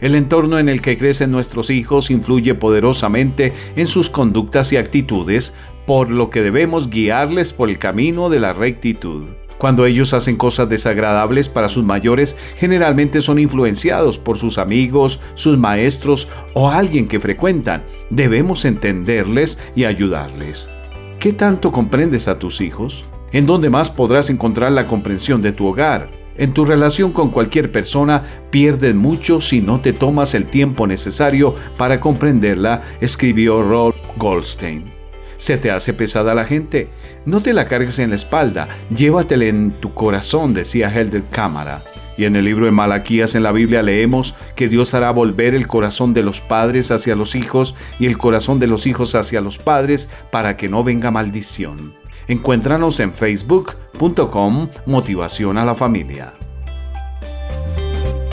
El 0.00 0.14
entorno 0.14 0.58
en 0.58 0.68
el 0.68 0.80
que 0.80 0.96
crecen 0.96 1.30
nuestros 1.30 1.70
hijos 1.70 2.10
influye 2.10 2.54
poderosamente 2.54 3.52
en 3.76 3.86
sus 3.86 4.10
conductas 4.10 4.72
y 4.72 4.76
actitudes, 4.76 5.54
por 5.86 6.10
lo 6.10 6.30
que 6.30 6.42
debemos 6.42 6.88
guiarles 6.88 7.52
por 7.52 7.68
el 7.68 7.78
camino 7.78 8.30
de 8.30 8.40
la 8.40 8.52
rectitud. 8.52 9.26
Cuando 9.60 9.84
ellos 9.84 10.14
hacen 10.14 10.36
cosas 10.36 10.70
desagradables 10.70 11.50
para 11.50 11.68
sus 11.68 11.84
mayores, 11.84 12.34
generalmente 12.56 13.20
son 13.20 13.38
influenciados 13.38 14.18
por 14.18 14.38
sus 14.38 14.56
amigos, 14.56 15.20
sus 15.34 15.58
maestros 15.58 16.30
o 16.54 16.70
alguien 16.70 17.06
que 17.06 17.20
frecuentan. 17.20 17.84
Debemos 18.08 18.64
entenderles 18.64 19.58
y 19.76 19.84
ayudarles. 19.84 20.70
¿Qué 21.18 21.34
tanto 21.34 21.72
comprendes 21.72 22.26
a 22.26 22.38
tus 22.38 22.62
hijos? 22.62 23.04
¿En 23.32 23.44
dónde 23.44 23.68
más 23.68 23.90
podrás 23.90 24.30
encontrar 24.30 24.72
la 24.72 24.86
comprensión 24.86 25.42
de 25.42 25.52
tu 25.52 25.66
hogar? 25.66 26.10
En 26.38 26.54
tu 26.54 26.64
relación 26.64 27.12
con 27.12 27.28
cualquier 27.28 27.70
persona 27.70 28.22
pierdes 28.50 28.94
mucho 28.94 29.42
si 29.42 29.60
no 29.60 29.80
te 29.82 29.92
tomas 29.92 30.32
el 30.34 30.46
tiempo 30.46 30.86
necesario 30.86 31.54
para 31.76 32.00
comprenderla, 32.00 32.80
escribió 33.02 33.62
Rolf 33.62 33.96
Goldstein. 34.16 34.99
¿Se 35.40 35.56
te 35.56 35.70
hace 35.70 35.94
pesada 35.94 36.34
la 36.34 36.44
gente? 36.44 36.90
No 37.24 37.40
te 37.40 37.54
la 37.54 37.66
cargues 37.66 37.98
en 37.98 38.10
la 38.10 38.16
espalda, 38.16 38.68
llévatela 38.94 39.46
en 39.46 39.70
tu 39.70 39.94
corazón, 39.94 40.52
decía 40.52 40.90
Helder 40.90 41.24
Cámara. 41.30 41.80
Y 42.18 42.26
en 42.26 42.36
el 42.36 42.44
libro 42.44 42.66
de 42.66 42.72
Malaquías 42.72 43.34
en 43.34 43.42
la 43.42 43.50
Biblia 43.50 43.82
leemos 43.82 44.34
que 44.54 44.68
Dios 44.68 44.92
hará 44.92 45.10
volver 45.12 45.54
el 45.54 45.66
corazón 45.66 46.12
de 46.12 46.22
los 46.22 46.42
padres 46.42 46.90
hacia 46.90 47.16
los 47.16 47.34
hijos 47.34 47.74
y 47.98 48.04
el 48.04 48.18
corazón 48.18 48.58
de 48.58 48.66
los 48.66 48.86
hijos 48.86 49.14
hacia 49.14 49.40
los 49.40 49.56
padres 49.56 50.10
para 50.30 50.58
que 50.58 50.68
no 50.68 50.84
venga 50.84 51.10
maldición. 51.10 51.94
Encuéntranos 52.28 53.00
en 53.00 53.14
facebook.com 53.14 54.68
Motivación 54.84 55.56
a 55.56 55.64
la 55.64 55.74
Familia. 55.74 56.34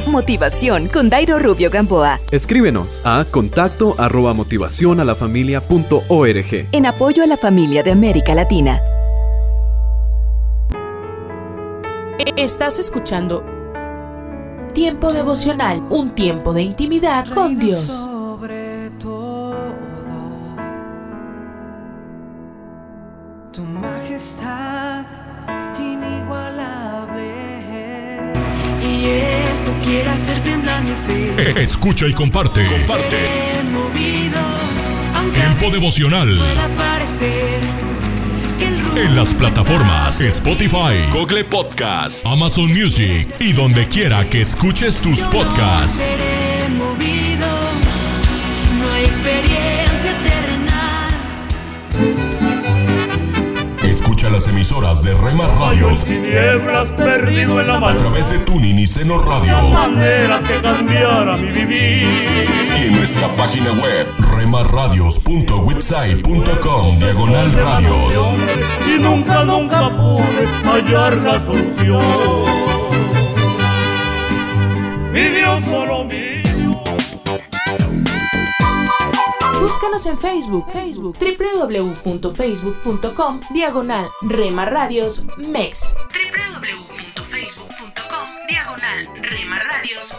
Motivación 0.08 0.88
con 0.88 1.10
Dairo 1.10 1.38
Rubio 1.40 1.70
Gamboa. 1.70 2.20
Escríbenos 2.32 3.02
a 3.06 3.26
contacto 3.26 3.96
arroba 3.98 4.34
motivación 4.34 5.00
a 5.00 5.06
la 5.06 5.16
familia 5.16 5.62
punto 5.62 6.04
org. 6.08 6.68
En 6.72 6.86
apoyo 6.86 7.24
a 7.24 7.28
la 7.28 7.38
familia 7.38 7.84
de 7.84 7.92
América 7.92 8.34
Latina. 8.34 8.82
Estás 12.36 12.80
escuchando 12.80 13.44
Tiempo 14.74 15.12
devocional, 15.12 15.82
un 15.90 16.12
tiempo 16.12 16.54
de 16.54 16.62
intimidad 16.62 17.28
con 17.34 17.58
Dios. 17.58 18.08
Esto 29.88 29.90
quiere 29.90 30.10
hacer 30.10 30.42
temblar 30.42 30.84
mi 30.84 30.92
fe. 30.92 31.64
Escucha 31.64 32.08
y 32.08 32.14
comparte. 32.14 32.66
Comparte. 32.66 33.18
Movido, 33.72 34.40
Tiempo 35.34 35.72
devocional. 35.72 36.40
parecer 36.78 37.60
En 38.96 39.16
las 39.16 39.34
plataformas 39.34 40.20
Spotify, 40.22 40.98
Google 41.14 41.44
Podcast, 41.44 42.26
Amazon 42.26 42.68
Music 42.74 43.28
y 43.40 43.54
donde 43.54 43.88
quiera 43.88 44.26
que 44.28 44.42
escuches 44.42 44.98
tus 44.98 45.20
podcasts. 45.28 46.00
seré 46.00 46.70
movido. 46.70 47.48
No 48.80 48.96
Escucha 54.28 54.30
las 54.30 54.48
emisoras 54.50 55.02
de 55.04 55.14
Rema 55.14 55.48
Radios 55.48 56.04
Tinieblas 56.04 56.92
perdido 56.92 57.62
en 57.62 57.68
la 57.68 57.76
a 57.76 57.80
mano. 57.80 57.98
través 57.98 58.30
de 58.30 58.40
Tuning 58.40 58.78
y 58.80 58.86
Seno 58.86 59.24
Radio 59.24 59.70
Maneras 59.70 60.44
que 60.44 60.60
cambiara 60.62 61.38
mi 61.38 61.50
vivir. 61.52 62.06
y 62.78 62.88
en 62.88 62.92
nuestra 62.94 63.34
página 63.36 63.72
web 63.72 64.06
remarradios.witsai.com 64.36 67.00
diagonal 67.00 67.54
radios. 67.54 68.34
Y 68.86 69.00
nunca, 69.02 69.46
nunca 69.46 69.90
pude 69.96 70.46
hallar 70.66 71.16
la 71.18 71.40
solución. 71.40 72.04
Mi 75.14 75.22
Dios 75.30 75.64
solo 75.64 76.04
mío. 76.04 76.37
Búscanos 79.60 80.06
en 80.06 80.18
Facebook, 80.20 80.66
Facebook, 80.72 81.18
www.facebook.com, 81.20 83.40
diagonal 83.50 84.08
Rema 84.22 84.66
Radios 84.66 85.26
MEX. 85.38 85.96
www.facebook.com, 86.14 88.28
diagonal 88.48 89.08
Rema 89.16 89.58
Radios 89.60 90.16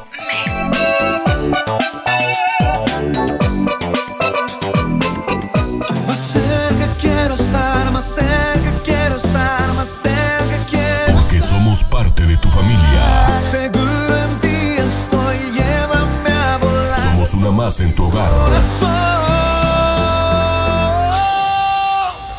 Más 6.06 6.18
cerca 6.18 6.88
quiero 7.00 7.34
estar, 7.34 7.90
más 7.92 8.04
cerca 8.04 8.72
quiero 8.84 9.14
estar, 9.16 9.72
más 9.74 9.88
cerca 9.88 10.58
quiero 10.68 11.12
Porque 11.12 11.40
somos 11.40 11.84
parte 11.84 12.26
de 12.26 12.36
tu 12.38 12.50
familia. 12.50 13.40
Seguro 13.52 14.16
en 14.16 14.40
ti 14.40 14.78
estoy, 14.78 15.38
llévame 15.52 16.32
a 16.32 16.56
volar. 16.58 17.00
Somos 17.00 17.34
una 17.34 17.52
más 17.52 17.78
en 17.78 17.94
tu 17.94 18.06
hogar. 18.06 18.28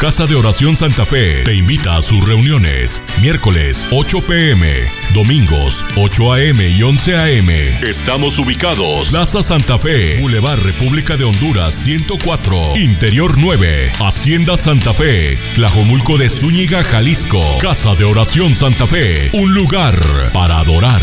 Casa 0.00 0.26
de 0.26 0.34
Oración 0.34 0.76
Santa 0.76 1.06
Fe 1.06 1.44
te 1.44 1.54
invita 1.54 1.96
a 1.96 2.02
sus 2.02 2.26
reuniones. 2.26 3.02
Miércoles 3.22 3.86
8 3.90 4.20
pm, 4.26 4.82
domingos 5.14 5.84
8 5.96 6.32
am 6.34 6.60
y 6.60 6.82
11 6.82 7.16
am. 7.16 7.48
Estamos 7.82 8.38
ubicados. 8.38 9.10
Plaza 9.10 9.42
Santa 9.42 9.78
Fe, 9.78 10.20
Boulevard 10.20 10.60
República 10.60 11.16
de 11.16 11.24
Honduras 11.24 11.74
104, 11.74 12.76
Interior 12.76 13.38
9, 13.38 13.92
Hacienda 13.98 14.56
Santa 14.56 14.92
Fe, 14.92 15.38
Tlajomulco 15.54 16.18
de 16.18 16.28
Zúñiga, 16.28 16.82
Jalisco. 16.84 17.42
Casa 17.60 17.94
de 17.94 18.04
Oración 18.04 18.56
Santa 18.56 18.86
Fe, 18.86 19.30
un 19.32 19.54
lugar 19.54 19.98
para 20.34 20.58
adorar. 20.58 21.02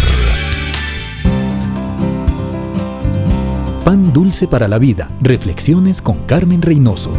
Pan 3.84 4.14
dulce 4.14 4.48
para 4.48 4.68
la 4.68 4.78
vida. 4.78 5.10
Reflexiones 5.22 6.04
con 6.04 6.20
Carmen 6.28 6.62
Reynoso. 6.62 7.12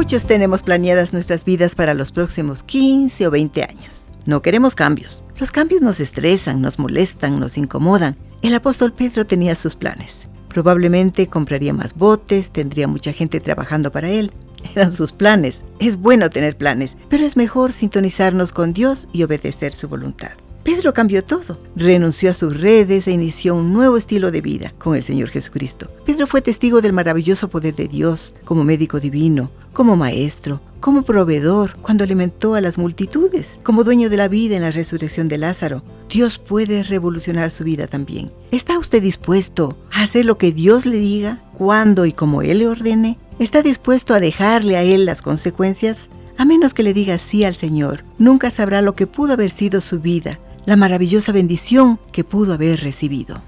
Muchos 0.00 0.24
tenemos 0.24 0.62
planeadas 0.62 1.12
nuestras 1.12 1.44
vidas 1.44 1.74
para 1.74 1.92
los 1.92 2.10
próximos 2.10 2.62
15 2.62 3.26
o 3.26 3.30
20 3.30 3.64
años. 3.64 4.08
No 4.24 4.40
queremos 4.40 4.74
cambios. 4.74 5.22
Los 5.38 5.50
cambios 5.50 5.82
nos 5.82 6.00
estresan, 6.00 6.62
nos 6.62 6.78
molestan, 6.78 7.38
nos 7.38 7.58
incomodan. 7.58 8.16
El 8.40 8.54
apóstol 8.54 8.94
Pedro 8.94 9.26
tenía 9.26 9.54
sus 9.54 9.76
planes. 9.76 10.22
Probablemente 10.48 11.26
compraría 11.26 11.74
más 11.74 11.94
botes, 11.94 12.48
tendría 12.48 12.88
mucha 12.88 13.12
gente 13.12 13.40
trabajando 13.40 13.92
para 13.92 14.08
él. 14.08 14.32
Eran 14.74 14.90
sus 14.90 15.12
planes. 15.12 15.60
Es 15.80 15.98
bueno 15.98 16.30
tener 16.30 16.56
planes, 16.56 16.96
pero 17.10 17.26
es 17.26 17.36
mejor 17.36 17.72
sintonizarnos 17.72 18.52
con 18.52 18.72
Dios 18.72 19.06
y 19.12 19.24
obedecer 19.24 19.74
su 19.74 19.86
voluntad. 19.86 20.32
Pedro 20.62 20.92
cambió 20.92 21.24
todo, 21.24 21.58
renunció 21.74 22.30
a 22.30 22.34
sus 22.34 22.60
redes 22.60 23.06
e 23.06 23.12
inició 23.12 23.54
un 23.54 23.72
nuevo 23.72 23.96
estilo 23.96 24.30
de 24.30 24.42
vida 24.42 24.74
con 24.78 24.94
el 24.94 25.02
Señor 25.02 25.30
Jesucristo. 25.30 25.90
Pedro 26.04 26.26
fue 26.26 26.42
testigo 26.42 26.82
del 26.82 26.92
maravilloso 26.92 27.48
poder 27.48 27.74
de 27.74 27.88
Dios 27.88 28.34
como 28.44 28.62
médico 28.62 29.00
divino, 29.00 29.50
como 29.72 29.96
maestro, 29.96 30.60
como 30.80 31.02
proveedor 31.02 31.76
cuando 31.80 32.04
alimentó 32.04 32.54
a 32.54 32.60
las 32.60 32.76
multitudes, 32.76 33.58
como 33.62 33.84
dueño 33.84 34.10
de 34.10 34.16
la 34.16 34.28
vida 34.28 34.56
en 34.56 34.62
la 34.62 34.70
resurrección 34.70 35.28
de 35.28 35.38
Lázaro. 35.38 35.82
Dios 36.08 36.38
puede 36.38 36.82
revolucionar 36.82 37.50
su 37.50 37.64
vida 37.64 37.86
también. 37.86 38.30
¿Está 38.50 38.78
usted 38.78 39.02
dispuesto 39.02 39.78
a 39.90 40.02
hacer 40.02 40.24
lo 40.24 40.36
que 40.38 40.52
Dios 40.52 40.84
le 40.86 40.98
diga, 40.98 41.42
cuando 41.56 42.04
y 42.04 42.12
como 42.12 42.42
Él 42.42 42.58
le 42.58 42.68
ordene? 42.68 43.18
¿Está 43.38 43.62
dispuesto 43.62 44.12
a 44.12 44.20
dejarle 44.20 44.76
a 44.76 44.82
Él 44.82 45.06
las 45.06 45.22
consecuencias? 45.22 46.10
A 46.36 46.44
menos 46.44 46.74
que 46.74 46.82
le 46.82 46.94
diga 46.94 47.18
sí 47.18 47.44
al 47.44 47.54
Señor, 47.54 48.04
nunca 48.18 48.50
sabrá 48.50 48.82
lo 48.82 48.94
que 48.94 49.06
pudo 49.06 49.34
haber 49.34 49.50
sido 49.50 49.80
su 49.82 50.00
vida, 50.00 50.38
la 50.66 50.76
maravillosa 50.76 51.32
bendición 51.32 51.98
que 52.12 52.24
pudo 52.24 52.54
haber 52.54 52.80
recibido. 52.80 53.40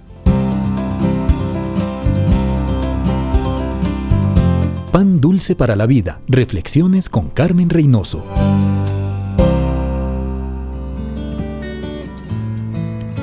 Pan 4.90 5.20
dulce 5.20 5.56
para 5.56 5.74
la 5.74 5.86
vida. 5.86 6.20
Reflexiones 6.28 7.09
con 7.09 7.30
Carmen 7.30 7.70
Reynoso. 7.70 8.24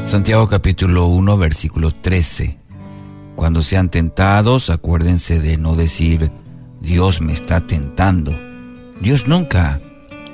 Santiago 0.04 0.48
capítulo 0.48 1.06
1 1.08 1.38
versículo 1.38 1.92
13. 1.92 2.58
Cuando 3.36 3.62
sean 3.62 3.90
tentados, 3.90 4.72
acuérdense 4.72 5.40
de 5.40 5.58
no 5.58 5.76
decir, 5.76 6.32
Dios 6.82 7.22
me 7.22 7.34
está 7.34 7.68
tentando. 7.68 8.36
Dios 9.00 9.28
nunca 9.28 9.80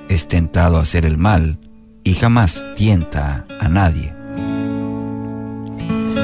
es 0.08 0.30
tentado 0.30 0.78
a 0.78 0.84
hacer 0.84 1.06
el 1.06 1.18
mal 1.18 1.60
y 2.06 2.14
jamás 2.14 2.64
tienta 2.76 3.46
a 3.60 3.68
nadie. 3.68 4.14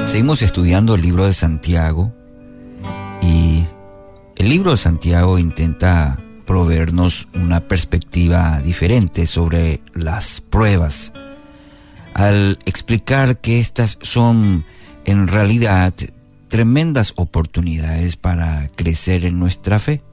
Seguimos 0.06 0.42
estudiando 0.44 0.96
el 0.96 1.02
libro 1.02 1.26
de 1.26 1.34
Santiago 1.34 2.14
y 3.22 3.66
el 4.38 4.48
libro 4.48 4.72
de 4.72 4.78
Santiago 4.78 5.40
intenta 5.40 6.20
proveernos 6.46 7.28
una 7.34 7.68
perspectiva 7.68 8.62
diferente 8.62 9.26
sobre 9.26 9.82
las 9.94 10.40
pruebas 10.40 11.14
al 12.14 12.60
explicar 12.66 13.40
que 13.40 13.60
estas 13.60 13.98
son 14.02 14.66
en 15.06 15.28
realidad 15.28 15.94
tremendas 16.50 17.14
oportunidades 17.16 18.18
para 18.18 18.68
crecer 18.76 19.26
en 19.26 19.40
nuestra 19.40 19.80
fe. 19.80 20.04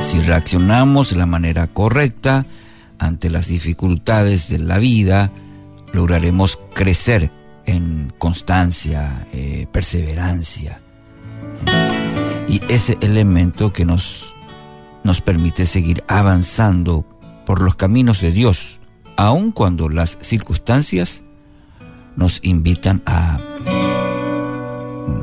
Si 0.00 0.20
reaccionamos 0.20 1.10
de 1.10 1.16
la 1.16 1.26
manera 1.26 1.66
correcta 1.66 2.46
ante 2.98 3.30
las 3.30 3.48
dificultades 3.48 4.48
de 4.48 4.58
la 4.58 4.78
vida, 4.78 5.32
lograremos 5.92 6.58
crecer 6.74 7.30
en 7.66 8.12
constancia, 8.18 9.26
eh, 9.32 9.66
perseverancia. 9.70 10.80
Y 12.48 12.60
ese 12.68 12.98
elemento 13.00 13.72
que 13.72 13.84
nos, 13.84 14.34
nos 15.04 15.20
permite 15.20 15.66
seguir 15.66 16.04
avanzando 16.08 17.06
por 17.46 17.60
los 17.60 17.74
caminos 17.74 18.20
de 18.20 18.32
Dios, 18.32 18.80
aun 19.16 19.52
cuando 19.52 19.88
las 19.88 20.18
circunstancias 20.20 21.24
nos 22.16 22.40
invitan 22.42 23.02
a, 23.06 23.38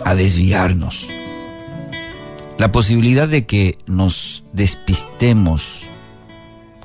a 0.06 0.16
desviarnos. 0.16 1.08
La 2.58 2.72
posibilidad 2.72 3.28
de 3.28 3.46
que 3.46 3.76
nos 3.86 4.44
despistemos 4.54 5.89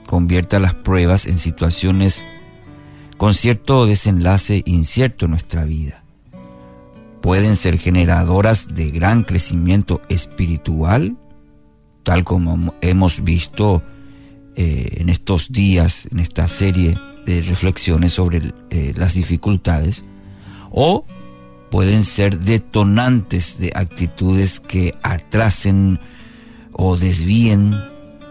convierta 0.07 0.59
las 0.59 0.75
pruebas 0.75 1.27
en 1.27 1.39
situaciones 1.39 2.25
con 3.17 3.35
cierto 3.35 3.87
desenlace 3.87 4.63
incierto 4.67 5.27
en 5.27 5.33
nuestra 5.33 5.65
vida. 5.65 6.05
Pueden 7.21 7.57
ser 7.57 7.79
generadoras 7.79 8.69
de 8.69 8.91
gran 8.91 9.23
crecimiento 9.23 10.03
espiritual, 10.09 11.17
tal 12.03 12.23
como 12.25 12.75
hemos 12.83 13.25
visto 13.25 13.83
eh, 14.57 14.99
en 14.99 15.09
estos 15.09 15.51
días, 15.51 16.07
en 16.13 16.19
esta 16.19 16.49
serie 16.49 16.99
de 17.25 17.41
reflexiones 17.43 18.13
sobre 18.13 18.53
eh, 18.71 18.93
las 18.97 19.15
dificultades, 19.15 20.05
o 20.71 21.07
pueden 21.71 22.05
ser 22.05 22.41
detonantes 22.41 23.59
de 23.59 23.73
actitudes 23.75 24.61
que 24.61 24.95
atrasen 25.03 25.99
o 26.73 26.97
desvíen 26.97 27.75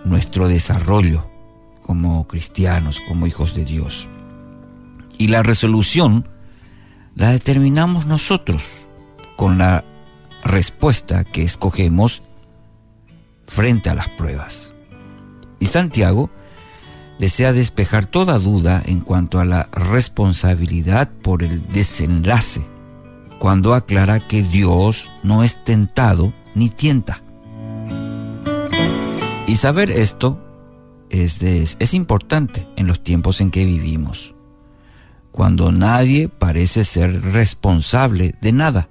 nuestro 0.06 0.48
desarrollo 0.48 1.33
como 1.86 2.28
cristianos, 2.28 3.00
como 3.08 3.28
hijos 3.28 3.54
de 3.54 3.66
Dios. 3.66 4.08
Y 5.18 5.28
la 5.28 5.44
resolución 5.44 6.28
la 7.16 7.30
determinamos 7.30 8.06
nosotros 8.06 8.88
con 9.36 9.58
la 9.58 9.86
respuesta 10.44 11.24
que 11.24 11.44
escogemos 11.44 12.24
frente 13.48 13.90
a 13.90 13.94
las 13.94 14.10
pruebas. 14.10 14.74
Y 15.60 15.68
Santiago 15.68 16.30
desea 17.20 17.54
despejar 17.54 18.06
toda 18.06 18.40
duda 18.40 18.82
en 18.86 19.00
cuanto 19.00 19.40
a 19.40 19.46
la 19.46 19.70
responsabilidad 19.72 21.12
por 21.22 21.44
el 21.44 21.68
desenlace, 21.70 22.68
cuando 23.40 23.74
aclara 23.74 24.20
que 24.20 24.42
Dios 24.44 25.12
no 25.22 25.44
es 25.44 25.64
tentado 25.64 26.34
ni 26.56 26.70
tienta. 26.70 27.22
Y 29.48 29.56
saber 29.58 29.92
esto 29.92 30.40
es, 31.14 31.44
es, 31.44 31.94
importante 31.94 32.68
en 32.76 32.88
los 32.88 33.04
tiempos 33.04 33.40
en 33.40 33.52
que 33.52 33.66
vivimos, 33.66 34.34
cuando 35.32 35.72
nadie 35.72 36.28
parece 36.28 36.84
ser 36.84 37.22
responsable 37.22 38.34
de 38.42 38.52
nada. 38.52 38.90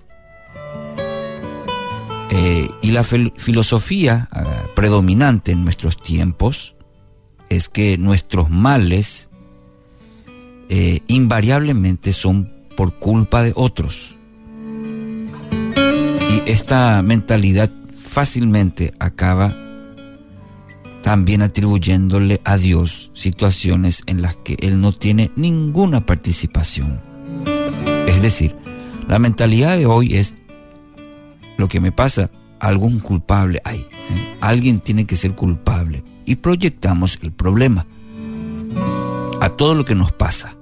Eh, 2.30 2.68
y 2.80 2.92
la 2.92 3.04
filosofía 3.04 4.28
ah, 4.30 4.44
predominante 4.74 5.52
en 5.52 5.64
nuestros 5.64 6.00
tiempos 6.00 6.76
es 7.50 7.68
que 7.68 7.98
nuestros 7.98 8.48
males 8.48 9.30
eh, 10.68 11.00
invariablemente 11.08 12.12
son 12.12 12.50
por 12.76 12.98
culpa 12.98 13.42
de 13.42 13.52
otros. 13.54 14.16
Y 16.30 16.50
esta 16.50 17.02
mentalidad 17.02 17.70
fácilmente 17.94 18.94
acaba 18.98 19.61
también 21.02 21.42
atribuyéndole 21.42 22.40
a 22.44 22.56
Dios 22.56 23.10
situaciones 23.14 24.02
en 24.06 24.22
las 24.22 24.36
que 24.36 24.56
Él 24.60 24.80
no 24.80 24.92
tiene 24.92 25.30
ninguna 25.36 26.06
participación. 26.06 27.00
Es 28.06 28.22
decir, 28.22 28.56
la 29.08 29.18
mentalidad 29.18 29.76
de 29.76 29.86
hoy 29.86 30.14
es 30.14 30.34
lo 31.58 31.68
que 31.68 31.80
me 31.80 31.92
pasa, 31.92 32.30
algún 32.60 33.00
culpable 33.00 33.60
hay. 33.64 33.80
¿eh? 33.80 34.36
Alguien 34.40 34.78
tiene 34.78 35.06
que 35.06 35.16
ser 35.16 35.34
culpable. 35.34 36.04
Y 36.24 36.36
proyectamos 36.36 37.18
el 37.22 37.32
problema 37.32 37.86
a 39.40 39.48
todo 39.50 39.74
lo 39.74 39.84
que 39.84 39.96
nos 39.96 40.12
pasa. 40.12 40.56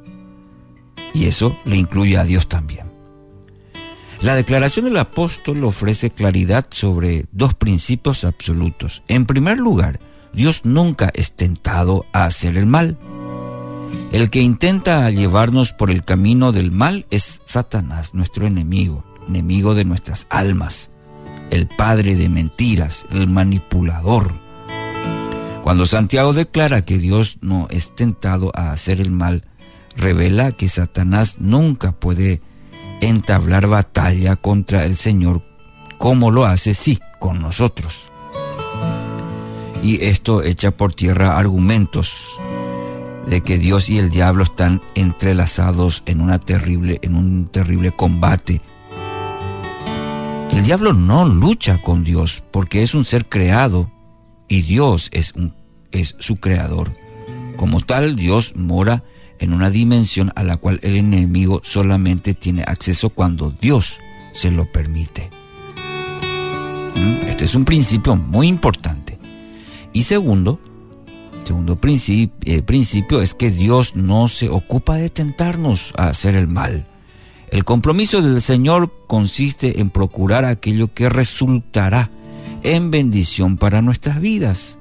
Y 1.13 1.27
eso 1.27 1.57
le 1.67 1.77
incluye 1.77 2.17
a 2.17 2.25
Dios 2.25 2.49
también. 2.49 2.91
La 4.23 4.35
declaración 4.35 4.87
del 4.87 4.97
apóstol 4.97 5.65
ofrece 5.65 6.11
claridad 6.11 6.67
sobre 6.71 7.27
dos 7.33 7.55
principios 7.55 8.25
absolutos. 8.25 9.03
En 9.09 9.27
primer 9.27 9.59
lugar, 9.59 10.01
Dios 10.33 10.63
nunca 10.65 11.11
es 11.15 11.33
tentado 11.33 12.07
a 12.13 12.25
hacer 12.25 12.57
el 12.57 12.67
mal. 12.67 12.97
El 14.13 14.31
que 14.31 14.41
intenta 14.41 15.11
llevarnos 15.11 15.73
por 15.73 15.91
el 15.91 16.05
camino 16.05 16.53
del 16.53 16.71
mal 16.71 17.07
es 17.11 17.43
Satanás, 17.45 18.15
nuestro 18.15 18.47
enemigo, 18.47 19.05
enemigo 19.29 19.75
de 19.75 19.85
nuestras 19.85 20.27
almas, 20.31 20.91
el 21.51 21.67
padre 21.69 22.17
de 22.17 22.29
mentiras, 22.29 23.07
el 23.11 23.29
manipulador. 23.29 24.33
Cuando 25.63 25.87
Santiago 25.87 26.33
declara 26.33 26.85
que 26.85 26.99
Dios 26.99 27.39
no 27.41 27.67
es 27.71 27.95
tentado 27.95 28.53
a 28.55 28.73
hacer 28.73 29.01
el 29.01 29.11
mal, 29.11 29.45
revela 29.97 30.53
que 30.53 30.69
Satanás 30.69 31.37
nunca 31.39 31.93
puede 31.93 32.41
entablar 33.01 33.67
batalla 33.67 34.37
contra 34.37 34.85
el 34.85 34.97
Señor 34.97 35.43
como 35.99 36.31
lo 36.31 36.47
hace 36.47 36.75
sí 36.75 36.99
con 37.19 37.43
nosotros 37.43 38.10
y 39.83 40.05
esto 40.05 40.43
echa 40.43 40.71
por 40.71 40.95
tierra 40.95 41.39
argumentos 41.39 42.39
de 43.27 43.43
que 43.43 43.59
Dios 43.59 43.89
y 43.89 43.99
el 43.99 44.11
diablo 44.11 44.45
están 44.45 44.83
entrelazados 44.95 46.03
en, 46.07 46.21
una 46.21 46.39
terrible, 46.39 46.99
en 47.03 47.15
un 47.15 47.47
terrible 47.47 47.93
combate. 47.93 48.61
El 50.51 50.65
diablo 50.65 50.93
no 50.93 51.25
lucha 51.25 51.81
con 51.81 52.03
Dios 52.03 52.43
porque 52.51 52.83
es 52.83 52.95
un 52.95 53.05
ser 53.05 53.29
creado 53.29 53.91
y 54.49 54.63
Dios 54.63 55.09
es, 55.13 55.33
un, 55.35 55.55
es 55.93 56.17
su 56.19 56.35
creador. 56.35 56.93
Como 57.57 57.81
tal, 57.81 58.17
Dios 58.17 58.55
mora 58.57 59.05
en 59.39 59.53
una 59.53 59.71
dimensión 59.71 60.33
a 60.35 60.43
la 60.43 60.57
cual 60.57 60.81
el 60.83 60.97
enemigo 60.97 61.61
solamente 61.63 62.35
tiene 62.35 62.63
acceso 62.67 63.11
cuando 63.11 63.51
Dios 63.51 63.99
se 64.33 64.51
lo 64.51 64.71
permite. 64.71 65.31
¿Mm? 66.97 67.29
Este 67.29 67.45
es 67.45 67.55
un 67.55 67.65
principio 67.65 68.17
muy 68.17 68.49
importante. 68.49 69.10
Y 69.93 70.05
segundo, 70.05 70.61
segundo 71.45 71.81
principio, 71.81 72.37
eh, 72.45 72.63
principio 72.63 73.23
es 73.23 73.35
que 73.35 73.51
Dios 73.51 73.97
no 73.97 74.29
se 74.29 74.49
ocupa 74.49 74.97
de 74.97 75.11
tentarnos 75.11 75.93
a 75.97 76.07
hacer 76.07 76.35
el 76.35 76.47
mal. 76.47 76.87
El 77.51 77.65
compromiso 77.65 78.23
del 78.23 78.41
Señor 78.41 78.93
consiste 79.09 79.81
en 79.81 79.91
procurar 79.91 80.45
aquello 80.45 80.95
que 80.95 81.09
resultará 81.09 82.11
en 82.63 82.91
bendición 82.91 83.57
para 83.57 83.83
nuestras 83.83 84.21
vidas. 84.21 84.79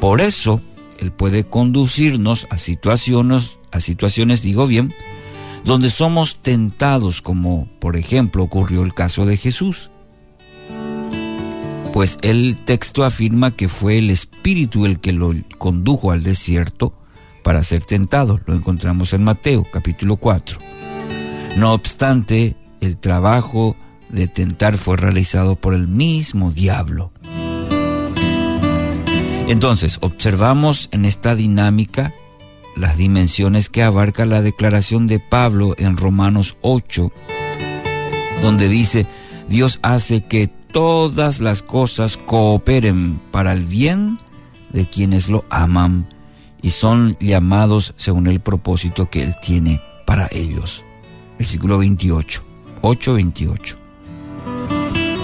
Por 0.00 0.20
eso, 0.20 0.60
Él 0.98 1.12
puede 1.12 1.44
conducirnos 1.44 2.46
a 2.50 2.58
situaciones, 2.58 3.58
a 3.70 3.80
situaciones, 3.80 4.42
digo 4.42 4.66
bien, 4.66 4.92
donde 5.64 5.88
somos 5.88 6.42
tentados, 6.42 7.22
como 7.22 7.68
por 7.78 7.96
ejemplo 7.96 8.42
ocurrió 8.42 8.82
el 8.82 8.92
caso 8.92 9.24
de 9.24 9.36
Jesús 9.36 9.91
pues 11.92 12.18
el 12.22 12.56
texto 12.64 13.04
afirma 13.04 13.50
que 13.50 13.68
fue 13.68 13.98
el 13.98 14.10
Espíritu 14.10 14.86
el 14.86 14.98
que 14.98 15.12
lo 15.12 15.32
condujo 15.58 16.10
al 16.10 16.22
desierto 16.22 16.94
para 17.42 17.62
ser 17.62 17.84
tentado. 17.84 18.40
Lo 18.46 18.54
encontramos 18.54 19.12
en 19.12 19.24
Mateo 19.24 19.66
capítulo 19.70 20.16
4. 20.16 20.58
No 21.56 21.74
obstante, 21.74 22.56
el 22.80 22.96
trabajo 22.96 23.76
de 24.08 24.26
tentar 24.26 24.78
fue 24.78 24.96
realizado 24.96 25.56
por 25.56 25.74
el 25.74 25.86
mismo 25.86 26.50
diablo. 26.50 27.12
Entonces, 29.48 29.98
observamos 30.00 30.88
en 30.92 31.04
esta 31.04 31.34
dinámica 31.34 32.14
las 32.74 32.96
dimensiones 32.96 33.68
que 33.68 33.82
abarca 33.82 34.24
la 34.24 34.40
declaración 34.40 35.06
de 35.06 35.20
Pablo 35.20 35.74
en 35.76 35.98
Romanos 35.98 36.56
8, 36.62 37.12
donde 38.40 38.68
dice, 38.68 39.06
Dios 39.48 39.78
hace 39.82 40.22
que 40.22 40.48
todas 40.72 41.40
las 41.40 41.62
cosas 41.62 42.16
cooperen 42.16 43.20
para 43.30 43.52
el 43.52 43.64
bien 43.64 44.18
de 44.70 44.86
quienes 44.86 45.28
lo 45.28 45.44
aman 45.50 46.08
y 46.62 46.70
son 46.70 47.16
llamados 47.20 47.94
según 47.96 48.26
el 48.26 48.40
propósito 48.40 49.10
que 49.10 49.22
Él 49.22 49.34
tiene 49.42 49.80
para 50.06 50.28
ellos. 50.32 50.82
Versículo 51.38 51.78
28, 51.78 52.42
8-28. 52.82 53.76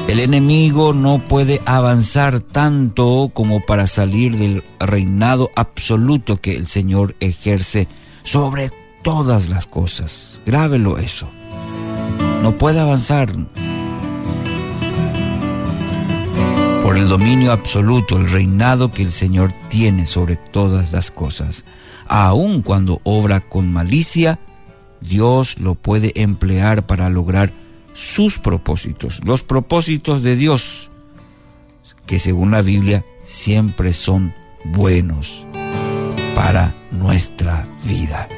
El 0.09 0.21
enemigo 0.21 0.95
no 0.95 1.19
puede 1.19 1.61
avanzar 1.67 2.41
tanto 2.41 3.31
como 3.35 3.61
para 3.61 3.87
salir 3.87 4.39
del 4.39 4.65
reinado 4.81 5.51
absoluto 5.55 6.41
que 6.41 6.57
el 6.57 6.67
Señor 6.67 7.15
ejerce 7.21 7.89
sobre 8.23 8.71
todas 9.03 9.49
las 9.49 9.67
cosas. 9.67 10.41
Grábelo 10.47 10.97
eso. 10.97 11.29
No 12.43 12.57
puede 12.57 12.81
avanzar 12.81 13.31
por 16.89 16.97
el 16.97 17.11
dominio 17.11 17.53
absoluto, 17.53 18.17
el 18.17 18.31
reinado 18.31 18.91
que 18.91 19.03
el 19.03 19.13
Señor 19.13 19.53
tiene 19.69 20.07
sobre 20.07 20.37
todas 20.37 20.91
las 20.91 21.11
cosas. 21.11 21.67
Aun 22.07 22.63
cuando 22.63 23.03
obra 23.05 23.41
con 23.41 23.71
malicia, 23.71 24.39
Dios 25.03 25.59
lo 25.59 25.75
puede 25.75 26.19
emplear 26.19 26.87
para 26.87 27.11
lograr 27.11 27.53
sus 27.93 28.39
propósitos, 28.39 29.21
los 29.23 29.43
propósitos 29.43 30.23
de 30.23 30.37
Dios, 30.37 30.91
que 32.07 32.19
según 32.19 32.53
la 32.53 32.63
Biblia 32.63 33.05
siempre 33.23 33.93
son 33.93 34.33
buenos 34.65 35.47
para 36.35 36.75
nuestra 36.91 37.69
vida. 37.85 38.31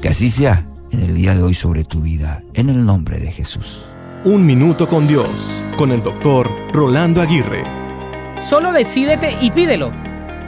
Que 0.00 0.08
así 0.08 0.28
sea 0.28 0.66
en 0.90 1.04
el 1.04 1.14
día 1.14 1.36
de 1.36 1.42
hoy 1.44 1.54
sobre 1.54 1.84
tu 1.84 2.00
vida, 2.00 2.42
en 2.54 2.68
el 2.68 2.84
nombre 2.84 3.20
de 3.20 3.30
Jesús. 3.30 3.82
Un 4.24 4.44
minuto 4.44 4.88
con 4.88 5.06
Dios, 5.06 5.62
con 5.76 5.92
el 5.92 6.02
doctor 6.02 6.50
Rolando 6.72 7.22
Aguirre. 7.22 7.81
Solo 8.42 8.72
decídete 8.72 9.36
y 9.40 9.52
pídelo. 9.52 9.90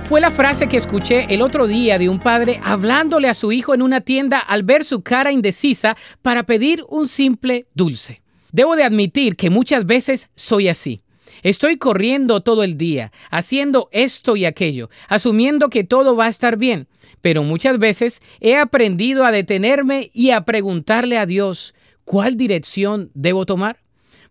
Fue 0.08 0.20
la 0.20 0.32
frase 0.32 0.66
que 0.66 0.76
escuché 0.76 1.32
el 1.32 1.40
otro 1.40 1.68
día 1.68 1.96
de 1.96 2.08
un 2.08 2.18
padre 2.18 2.60
hablándole 2.64 3.28
a 3.28 3.34
su 3.34 3.52
hijo 3.52 3.72
en 3.72 3.82
una 3.82 4.00
tienda 4.00 4.40
al 4.40 4.64
ver 4.64 4.84
su 4.84 5.02
cara 5.02 5.30
indecisa 5.30 5.96
para 6.20 6.42
pedir 6.42 6.82
un 6.88 7.06
simple 7.06 7.68
dulce. 7.72 8.20
Debo 8.50 8.74
de 8.74 8.82
admitir 8.82 9.36
que 9.36 9.48
muchas 9.48 9.86
veces 9.86 10.28
soy 10.34 10.66
así. 10.66 11.02
Estoy 11.44 11.76
corriendo 11.76 12.40
todo 12.40 12.64
el 12.64 12.76
día, 12.76 13.12
haciendo 13.30 13.88
esto 13.92 14.34
y 14.34 14.44
aquello, 14.44 14.90
asumiendo 15.08 15.70
que 15.70 15.84
todo 15.84 16.16
va 16.16 16.26
a 16.26 16.30
estar 16.30 16.56
bien, 16.56 16.88
pero 17.20 17.44
muchas 17.44 17.78
veces 17.78 18.22
he 18.40 18.56
aprendido 18.56 19.24
a 19.24 19.30
detenerme 19.30 20.10
y 20.12 20.30
a 20.30 20.44
preguntarle 20.44 21.16
a 21.16 21.26
Dios, 21.26 21.74
¿cuál 22.04 22.36
dirección 22.36 23.12
debo 23.14 23.46
tomar? 23.46 23.83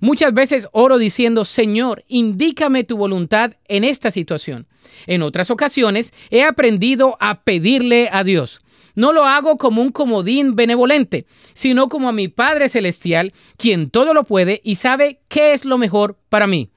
Muchas 0.04 0.34
veces 0.34 0.68
oro 0.74 0.98
diciendo, 0.98 1.46
Señor, 1.46 2.04
indícame 2.10 2.84
tu 2.84 2.98
voluntad 2.98 3.54
en 3.70 3.86
esta 3.86 4.12
situación. 4.12 4.68
En 5.08 5.22
otras 5.22 5.50
ocasiones 5.50 6.14
he 6.30 6.44
aprendido 6.44 7.16
a 7.22 7.46
pedirle 7.46 8.10
a 8.12 8.26
Dios. 8.26 8.60
No 8.96 9.14
lo 9.14 9.24
hago 9.24 9.58
como 9.58 9.82
un 9.82 9.94
comodín 9.94 10.58
benevolente, 10.58 11.26
sino 11.54 11.88
como 11.88 12.10
a 12.10 12.12
mi 12.12 12.28
Padre 12.28 12.68
Celestial, 12.68 13.32
quien 13.56 13.90
todo 13.90 14.14
lo 14.14 14.26
puede 14.26 14.60
y 14.66 14.76
sabe 14.76 15.22
qué 15.30 15.54
es 15.54 15.64
lo 15.64 15.78
mejor 15.78 16.18
para 16.28 16.48
mí. 16.48 16.70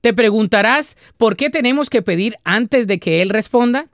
Te 0.00 0.14
preguntarás 0.14 0.96
por 1.18 1.36
qué 1.36 1.50
tenemos 1.50 1.90
que 1.90 2.00
pedir 2.00 2.36
antes 2.44 2.86
de 2.86 2.98
que 2.98 3.20
Él 3.20 3.28
responda. 3.28 3.88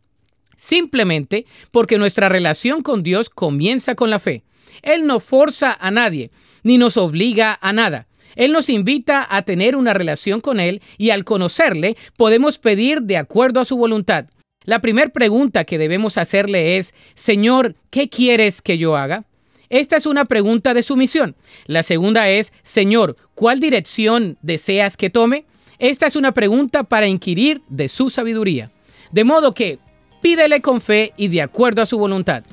Simplemente 0.56 1.44
porque 1.72 1.98
nuestra 1.98 2.28
relación 2.28 2.82
con 2.82 3.02
Dios 3.02 3.30
comienza 3.30 3.96
con 3.96 4.10
la 4.10 4.20
fe. 4.20 4.44
Él 4.82 5.08
no 5.08 5.18
forza 5.18 5.76
a 5.80 5.90
nadie, 5.90 6.30
ni 6.62 6.78
nos 6.78 6.96
obliga 6.96 7.58
a 7.60 7.72
nada. 7.72 8.06
Él 8.36 8.52
nos 8.52 8.68
invita 8.68 9.26
a 9.28 9.42
tener 9.42 9.74
una 9.74 9.94
relación 9.94 10.40
con 10.40 10.60
Él 10.60 10.80
y 10.98 11.10
al 11.10 11.24
conocerle 11.24 11.96
podemos 12.16 12.58
pedir 12.58 13.02
de 13.02 13.16
acuerdo 13.16 13.60
a 13.60 13.64
su 13.64 13.76
voluntad. 13.76 14.26
La 14.64 14.80
primera 14.80 15.10
pregunta 15.10 15.64
que 15.64 15.78
debemos 15.78 16.18
hacerle 16.18 16.76
es, 16.76 16.94
Señor, 17.14 17.74
¿qué 17.90 18.08
quieres 18.08 18.62
que 18.62 18.78
yo 18.78 18.96
haga? 18.96 19.24
Esta 19.68 19.96
es 19.96 20.06
una 20.06 20.26
pregunta 20.26 20.74
de 20.74 20.82
sumisión. 20.82 21.34
La 21.66 21.82
segunda 21.82 22.28
es, 22.28 22.52
Señor, 22.62 23.16
¿cuál 23.34 23.60
dirección 23.60 24.38
deseas 24.42 24.96
que 24.96 25.10
tome? 25.10 25.44
Esta 25.78 26.06
es 26.06 26.16
una 26.16 26.32
pregunta 26.32 26.84
para 26.84 27.06
inquirir 27.06 27.62
de 27.68 27.88
su 27.88 28.10
sabiduría. 28.10 28.70
De 29.12 29.24
modo 29.24 29.54
que 29.54 29.78
pídele 30.20 30.60
con 30.60 30.80
fe 30.80 31.12
y 31.16 31.28
de 31.28 31.42
acuerdo 31.42 31.82
a 31.82 31.86
su 31.86 31.98
voluntad. 31.98 32.44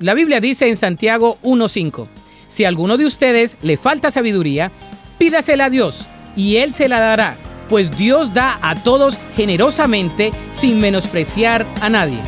La 0.00 0.14
Biblia 0.14 0.40
dice 0.40 0.68
en 0.68 0.76
Santiago 0.76 1.38
1.5, 1.42 2.08
si 2.46 2.64
a 2.64 2.68
alguno 2.68 2.96
de 2.96 3.04
ustedes 3.04 3.56
le 3.62 3.76
falta 3.76 4.10
sabiduría, 4.10 4.72
pídasela 5.18 5.66
a 5.66 5.70
Dios 5.70 6.06
y 6.36 6.56
Él 6.56 6.72
se 6.72 6.88
la 6.88 7.00
dará, 7.00 7.36
pues 7.68 7.90
Dios 7.90 8.32
da 8.32 8.58
a 8.62 8.76
todos 8.76 9.18
generosamente 9.36 10.32
sin 10.50 10.80
menospreciar 10.80 11.66
a 11.80 11.88
nadie. 11.88 12.20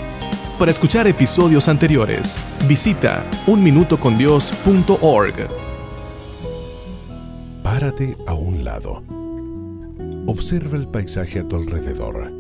Para 0.59 0.73
escuchar 0.73 1.07
episodios 1.07 1.69
anteriores, 1.69 2.39
visita 2.69 3.25
unminutocondios.org. 3.47 5.49
Párate 7.63 8.17
a 8.27 8.35
un 8.35 8.65
lado. 8.65 9.03
Observa 10.27 10.77
el 10.77 10.89
paisaje 10.89 11.39
a 11.39 11.49
tu 11.49 11.57
alrededor. 11.57 12.31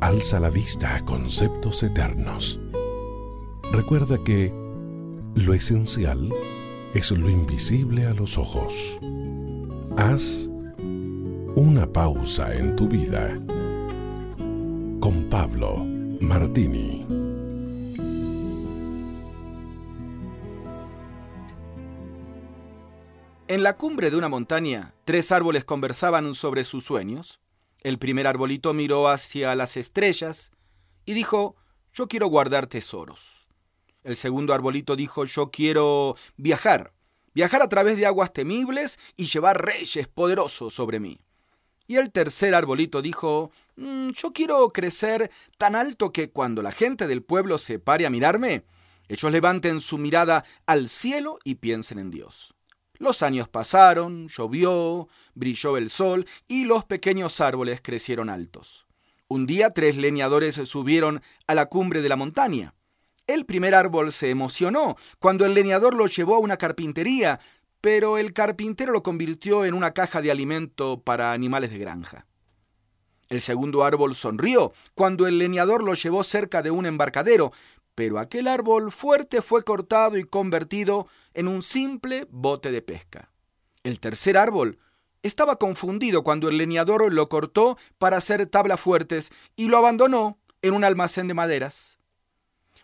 Alza 0.00 0.38
la 0.38 0.50
vista 0.50 0.94
a 0.94 1.04
conceptos 1.04 1.82
eternos. 1.82 2.60
Recuerda 3.72 4.22
que 4.22 4.54
lo 5.34 5.52
esencial 5.52 6.32
es 6.94 7.10
lo 7.10 7.28
invisible 7.28 8.06
a 8.06 8.14
los 8.14 8.38
ojos. 8.38 9.00
Haz 9.96 10.48
una 11.56 11.86
pausa 11.92 12.54
en 12.54 12.76
tu 12.76 12.88
vida. 12.88 13.34
Con 15.00 15.26
Pablo 15.28 15.84
Martini. 16.20 17.04
En 23.48 23.62
la 23.64 23.74
cumbre 23.74 24.10
de 24.10 24.16
una 24.16 24.28
montaña, 24.28 24.94
tres 25.04 25.32
árboles 25.32 25.64
conversaban 25.64 26.34
sobre 26.36 26.64
sus 26.64 26.84
sueños. 26.84 27.40
El 27.82 27.98
primer 27.98 28.28
arbolito 28.28 28.72
miró 28.72 29.08
hacia 29.08 29.56
las 29.56 29.76
estrellas 29.76 30.52
y 31.04 31.14
dijo, 31.14 31.56
yo 31.92 32.06
quiero 32.06 32.28
guardar 32.28 32.68
tesoros. 32.68 33.48
El 34.04 34.16
segundo 34.16 34.54
arbolito 34.54 34.94
dijo, 34.94 35.24
yo 35.24 35.50
quiero 35.50 36.14
viajar, 36.36 36.92
viajar 37.34 37.62
a 37.62 37.68
través 37.68 37.96
de 37.96 38.06
aguas 38.06 38.32
temibles 38.32 38.98
y 39.16 39.26
llevar 39.26 39.64
reyes 39.64 40.08
poderosos 40.08 40.74
sobre 40.74 41.00
mí. 41.00 41.20
Y 41.86 41.96
el 41.96 42.10
tercer 42.10 42.54
arbolito 42.54 43.02
dijo, 43.02 43.50
"Mm, 43.76 44.08
yo 44.10 44.32
quiero 44.32 44.72
crecer 44.72 45.30
tan 45.58 45.74
alto 45.74 46.12
que 46.12 46.30
cuando 46.30 46.62
la 46.62 46.72
gente 46.72 47.06
del 47.06 47.22
pueblo 47.22 47.58
se 47.58 47.78
pare 47.78 48.06
a 48.06 48.10
mirarme, 48.10 48.64
ellos 49.08 49.32
levanten 49.32 49.80
su 49.80 49.98
mirada 49.98 50.44
al 50.66 50.88
cielo 50.88 51.38
y 51.42 51.56
piensen 51.56 51.98
en 51.98 52.12
Dios. 52.12 52.54
Los 52.94 53.22
años 53.22 53.48
pasaron, 53.48 54.28
llovió, 54.28 55.08
brilló 55.34 55.76
el 55.76 55.90
sol 55.90 56.26
y 56.46 56.64
los 56.64 56.84
pequeños 56.84 57.40
árboles 57.40 57.80
crecieron 57.82 58.28
altos. 58.28 58.86
Un 59.26 59.46
día 59.46 59.70
tres 59.70 59.96
leñadores 59.96 60.54
subieron 60.54 61.22
a 61.46 61.54
la 61.54 61.66
cumbre 61.66 62.02
de 62.02 62.08
la 62.08 62.16
montaña. 62.16 62.74
El 63.34 63.46
primer 63.46 63.76
árbol 63.76 64.10
se 64.10 64.28
emocionó 64.28 64.96
cuando 65.20 65.46
el 65.46 65.54
leñador 65.54 65.94
lo 65.94 66.08
llevó 66.08 66.34
a 66.34 66.40
una 66.40 66.56
carpintería, 66.56 67.38
pero 67.80 68.18
el 68.18 68.32
carpintero 68.32 68.92
lo 68.92 69.04
convirtió 69.04 69.64
en 69.64 69.74
una 69.74 69.92
caja 69.92 70.20
de 70.20 70.32
alimento 70.32 71.00
para 71.00 71.30
animales 71.30 71.70
de 71.70 71.78
granja. 71.78 72.26
El 73.28 73.40
segundo 73.40 73.84
árbol 73.84 74.16
sonrió 74.16 74.72
cuando 74.96 75.28
el 75.28 75.38
leñador 75.38 75.84
lo 75.84 75.94
llevó 75.94 76.24
cerca 76.24 76.60
de 76.60 76.72
un 76.72 76.86
embarcadero, 76.86 77.52
pero 77.94 78.18
aquel 78.18 78.48
árbol 78.48 78.90
fuerte 78.90 79.42
fue 79.42 79.62
cortado 79.62 80.18
y 80.18 80.24
convertido 80.24 81.06
en 81.32 81.46
un 81.46 81.62
simple 81.62 82.26
bote 82.30 82.72
de 82.72 82.82
pesca. 82.82 83.30
El 83.84 84.00
tercer 84.00 84.36
árbol 84.36 84.80
estaba 85.22 85.54
confundido 85.54 86.24
cuando 86.24 86.48
el 86.48 86.58
leñador 86.58 87.12
lo 87.12 87.28
cortó 87.28 87.78
para 87.98 88.16
hacer 88.16 88.46
tablas 88.46 88.80
fuertes 88.80 89.30
y 89.54 89.68
lo 89.68 89.78
abandonó 89.78 90.40
en 90.62 90.74
un 90.74 90.82
almacén 90.82 91.28
de 91.28 91.34
maderas. 91.34 91.99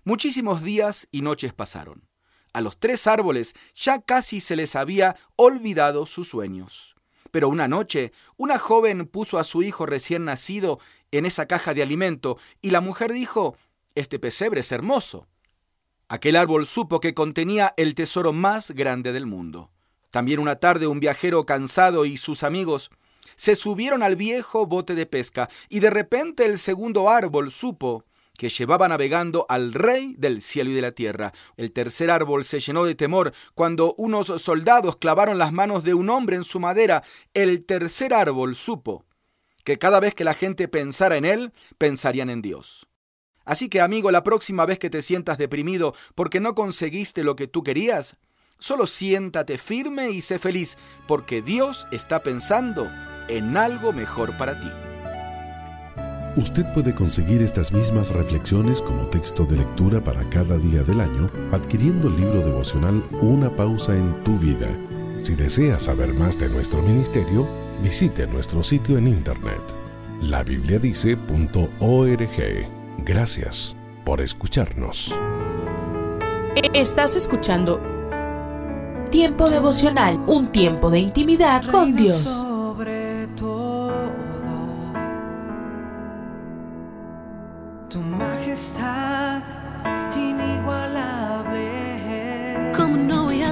Muchísimos 0.06 0.62
días 0.62 1.08
y 1.10 1.22
noches 1.22 1.52
pasaron. 1.52 2.08
A 2.52 2.60
los 2.60 2.78
tres 2.78 3.08
árboles 3.08 3.54
ya 3.74 3.98
casi 3.98 4.38
se 4.38 4.54
les 4.54 4.76
había 4.76 5.16
olvidado 5.34 6.06
sus 6.06 6.28
sueños. 6.28 6.94
Pero 7.32 7.48
una 7.48 7.66
noche, 7.66 8.12
una 8.36 8.56
joven 8.56 9.06
puso 9.06 9.36
a 9.36 9.42
su 9.42 9.64
hijo 9.64 9.84
recién 9.84 10.24
nacido 10.24 10.78
en 11.10 11.26
esa 11.26 11.46
caja 11.46 11.74
de 11.74 11.82
alimento 11.82 12.38
y 12.62 12.70
la 12.70 12.80
mujer 12.80 13.12
dijo, 13.12 13.56
este 13.96 14.20
pesebre 14.20 14.60
es 14.60 14.70
hermoso. 14.70 15.26
Aquel 16.06 16.36
árbol 16.36 16.68
supo 16.68 17.00
que 17.00 17.12
contenía 17.12 17.74
el 17.76 17.96
tesoro 17.96 18.32
más 18.32 18.70
grande 18.70 19.12
del 19.12 19.26
mundo. 19.26 19.72
También 20.12 20.38
una 20.38 20.54
tarde 20.54 20.86
un 20.86 21.00
viajero 21.00 21.44
cansado 21.46 22.04
y 22.04 22.16
sus 22.16 22.44
amigos 22.44 22.92
se 23.34 23.56
subieron 23.56 24.04
al 24.04 24.14
viejo 24.14 24.66
bote 24.66 24.94
de 24.94 25.06
pesca 25.06 25.48
y 25.68 25.80
de 25.80 25.90
repente 25.90 26.46
el 26.46 26.58
segundo 26.58 27.10
árbol 27.10 27.50
supo 27.50 28.04
que 28.36 28.48
llevaba 28.48 28.88
navegando 28.88 29.46
al 29.48 29.72
rey 29.72 30.14
del 30.18 30.40
cielo 30.40 30.70
y 30.70 30.74
de 30.74 30.82
la 30.82 30.92
tierra. 30.92 31.32
El 31.56 31.72
tercer 31.72 32.10
árbol 32.10 32.44
se 32.44 32.60
llenó 32.60 32.84
de 32.84 32.94
temor 32.94 33.32
cuando 33.54 33.94
unos 33.96 34.26
soldados 34.40 34.96
clavaron 34.96 35.38
las 35.38 35.52
manos 35.52 35.84
de 35.84 35.94
un 35.94 36.10
hombre 36.10 36.36
en 36.36 36.44
su 36.44 36.60
madera. 36.60 37.02
El 37.34 37.64
tercer 37.64 38.14
árbol 38.14 38.56
supo 38.56 39.04
que 39.66 39.78
cada 39.78 39.98
vez 39.98 40.14
que 40.14 40.24
la 40.24 40.34
gente 40.34 40.68
pensara 40.68 41.16
en 41.16 41.24
él, 41.24 41.52
pensarían 41.76 42.30
en 42.30 42.40
Dios. 42.40 42.86
Así 43.44 43.68
que 43.68 43.80
amigo, 43.80 44.12
la 44.12 44.22
próxima 44.22 44.64
vez 44.64 44.78
que 44.78 44.90
te 44.90 45.02
sientas 45.02 45.38
deprimido 45.38 45.94
porque 46.14 46.38
no 46.38 46.54
conseguiste 46.54 47.24
lo 47.24 47.34
que 47.34 47.48
tú 47.48 47.64
querías, 47.64 48.16
solo 48.60 48.86
siéntate 48.86 49.58
firme 49.58 50.10
y 50.10 50.22
sé 50.22 50.38
feliz, 50.38 50.76
porque 51.08 51.42
Dios 51.42 51.86
está 51.90 52.22
pensando 52.22 52.90
en 53.28 53.56
algo 53.56 53.92
mejor 53.92 54.36
para 54.36 54.60
ti. 54.60 54.85
Usted 56.36 56.66
puede 56.74 56.94
conseguir 56.94 57.40
estas 57.40 57.72
mismas 57.72 58.10
reflexiones 58.10 58.82
como 58.82 59.06
texto 59.06 59.46
de 59.46 59.56
lectura 59.56 60.02
para 60.02 60.22
cada 60.28 60.58
día 60.58 60.82
del 60.82 61.00
año 61.00 61.30
adquiriendo 61.50 62.08
el 62.08 62.16
libro 62.18 62.40
devocional 62.40 63.02
Una 63.22 63.48
pausa 63.48 63.96
en 63.96 64.22
tu 64.22 64.36
vida. 64.36 64.68
Si 65.18 65.34
desea 65.34 65.80
saber 65.80 66.12
más 66.12 66.38
de 66.38 66.50
nuestro 66.50 66.82
ministerio, 66.82 67.48
visite 67.82 68.26
nuestro 68.26 68.62
sitio 68.62 68.98
en 68.98 69.08
internet 69.08 69.62
labibliadice.org. 70.20 72.68
Gracias 72.98 73.74
por 74.04 74.20
escucharnos. 74.20 75.14
Estás 76.74 77.16
escuchando 77.16 77.80
Tiempo 79.10 79.48
devocional, 79.48 80.18
un 80.26 80.52
tiempo 80.52 80.90
de 80.90 80.98
intimidad 80.98 81.66
con 81.66 81.96
Dios. 81.96 82.46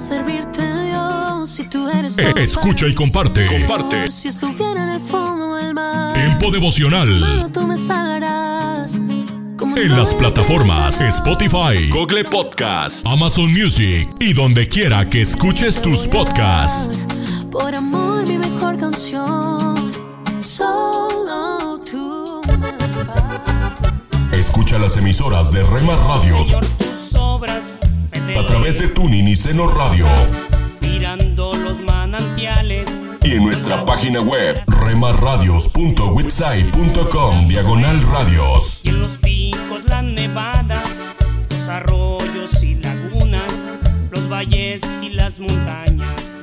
Servirte, 0.05 0.62
Dios, 0.84 1.49
si 1.50 1.65
tú 1.65 1.89
eres 1.89 2.18
Eh, 2.18 2.31
todo 2.31 2.42
escucha 2.42 2.86
y 2.86 2.94
comparte. 2.94 3.47
Comparte. 3.47 4.10
Si 4.10 4.28
estuviera 4.28 4.83
en 4.84 4.91
el 4.91 5.00
fondo 5.00 5.57
del 5.57 5.73
mar, 5.74 6.15
Tiempo 6.15 6.50
devocional. 6.50 7.50
tú 7.52 7.66
me 7.66 7.76
salvarás. 7.76 9.00
¿Cómo 9.57 9.76
En 9.76 9.97
las 9.97 10.12
plataformas 10.15 11.00
Spotify, 11.00 11.89
Google 11.89 12.24
Podcast, 12.24 13.07
Amazon 13.07 13.50
Music 13.52 14.08
y 14.20 14.34
donde 14.34 14.68
quiera 14.68 15.08
que 15.08 15.23
escuches 15.23 15.81
tus 15.81 16.07
podcasts. 16.07 16.99
Por 17.50 17.74
amor, 17.74 18.26
mi 18.28 18.36
mejor 18.36 18.76
canción. 18.76 19.92
Solo 20.41 21.81
tú. 21.91 22.42
Escucha 24.33 24.78
las 24.78 24.97
emisoras 24.99 25.50
de 25.52 25.62
Rema 25.62 25.97
Radios 25.97 26.55
a 28.36 28.47
través 28.47 28.78
de 28.78 28.89
Tuning 28.89 29.28
y 29.28 29.36
Seno 29.36 29.67
Radio 29.69 30.07
mirando 30.81 31.53
los 31.55 31.83
manantiales. 31.85 32.89
y 33.23 33.33
en 33.33 33.44
nuestra 33.44 33.85
página 33.85 34.20
web 34.20 34.62
remarradios.witsai.com 34.67 37.49
diagonal 37.49 38.01
radios. 38.03 38.81
Y 38.85 38.89
en 38.89 39.01
los 39.01 39.11
picos 39.19 39.85
la 39.86 40.01
nevada, 40.03 40.83
los 41.51 41.69
arroyos 41.69 42.62
y 42.62 42.75
lagunas, 42.77 43.53
los 44.11 44.28
valles 44.28 44.81
y 45.03 45.11
las 45.11 45.39
montañas. 45.41 46.33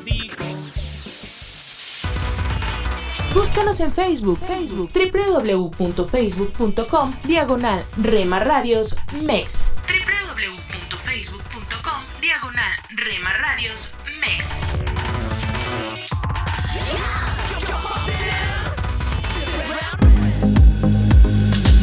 Búscanos 3.33 3.79
en 3.79 3.93
Facebook, 3.93 4.37
Facebook, 4.45 4.91
www.facebook.com, 4.93 7.13
diagonal 7.23 7.85
Rema 7.97 8.39
Radios 8.39 8.97
MEX. 9.23 9.69
www.facebook.com, 9.87 12.03
diagonal 12.19 12.73
Rema 12.89 13.31
Radios 13.33 13.93
MEX. 14.19 14.47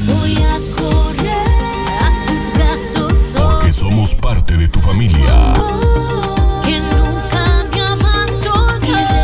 Voy 0.07 0.37
a 0.43 0.59
correr 0.77 2.03
a 2.03 2.27
tus 2.27 2.53
brazos. 2.53 3.17
Porque 3.37 3.73
somos 3.73 4.15
parte 4.15 4.57
de 4.59 4.69
tu 4.69 4.81
familia. 4.83 5.55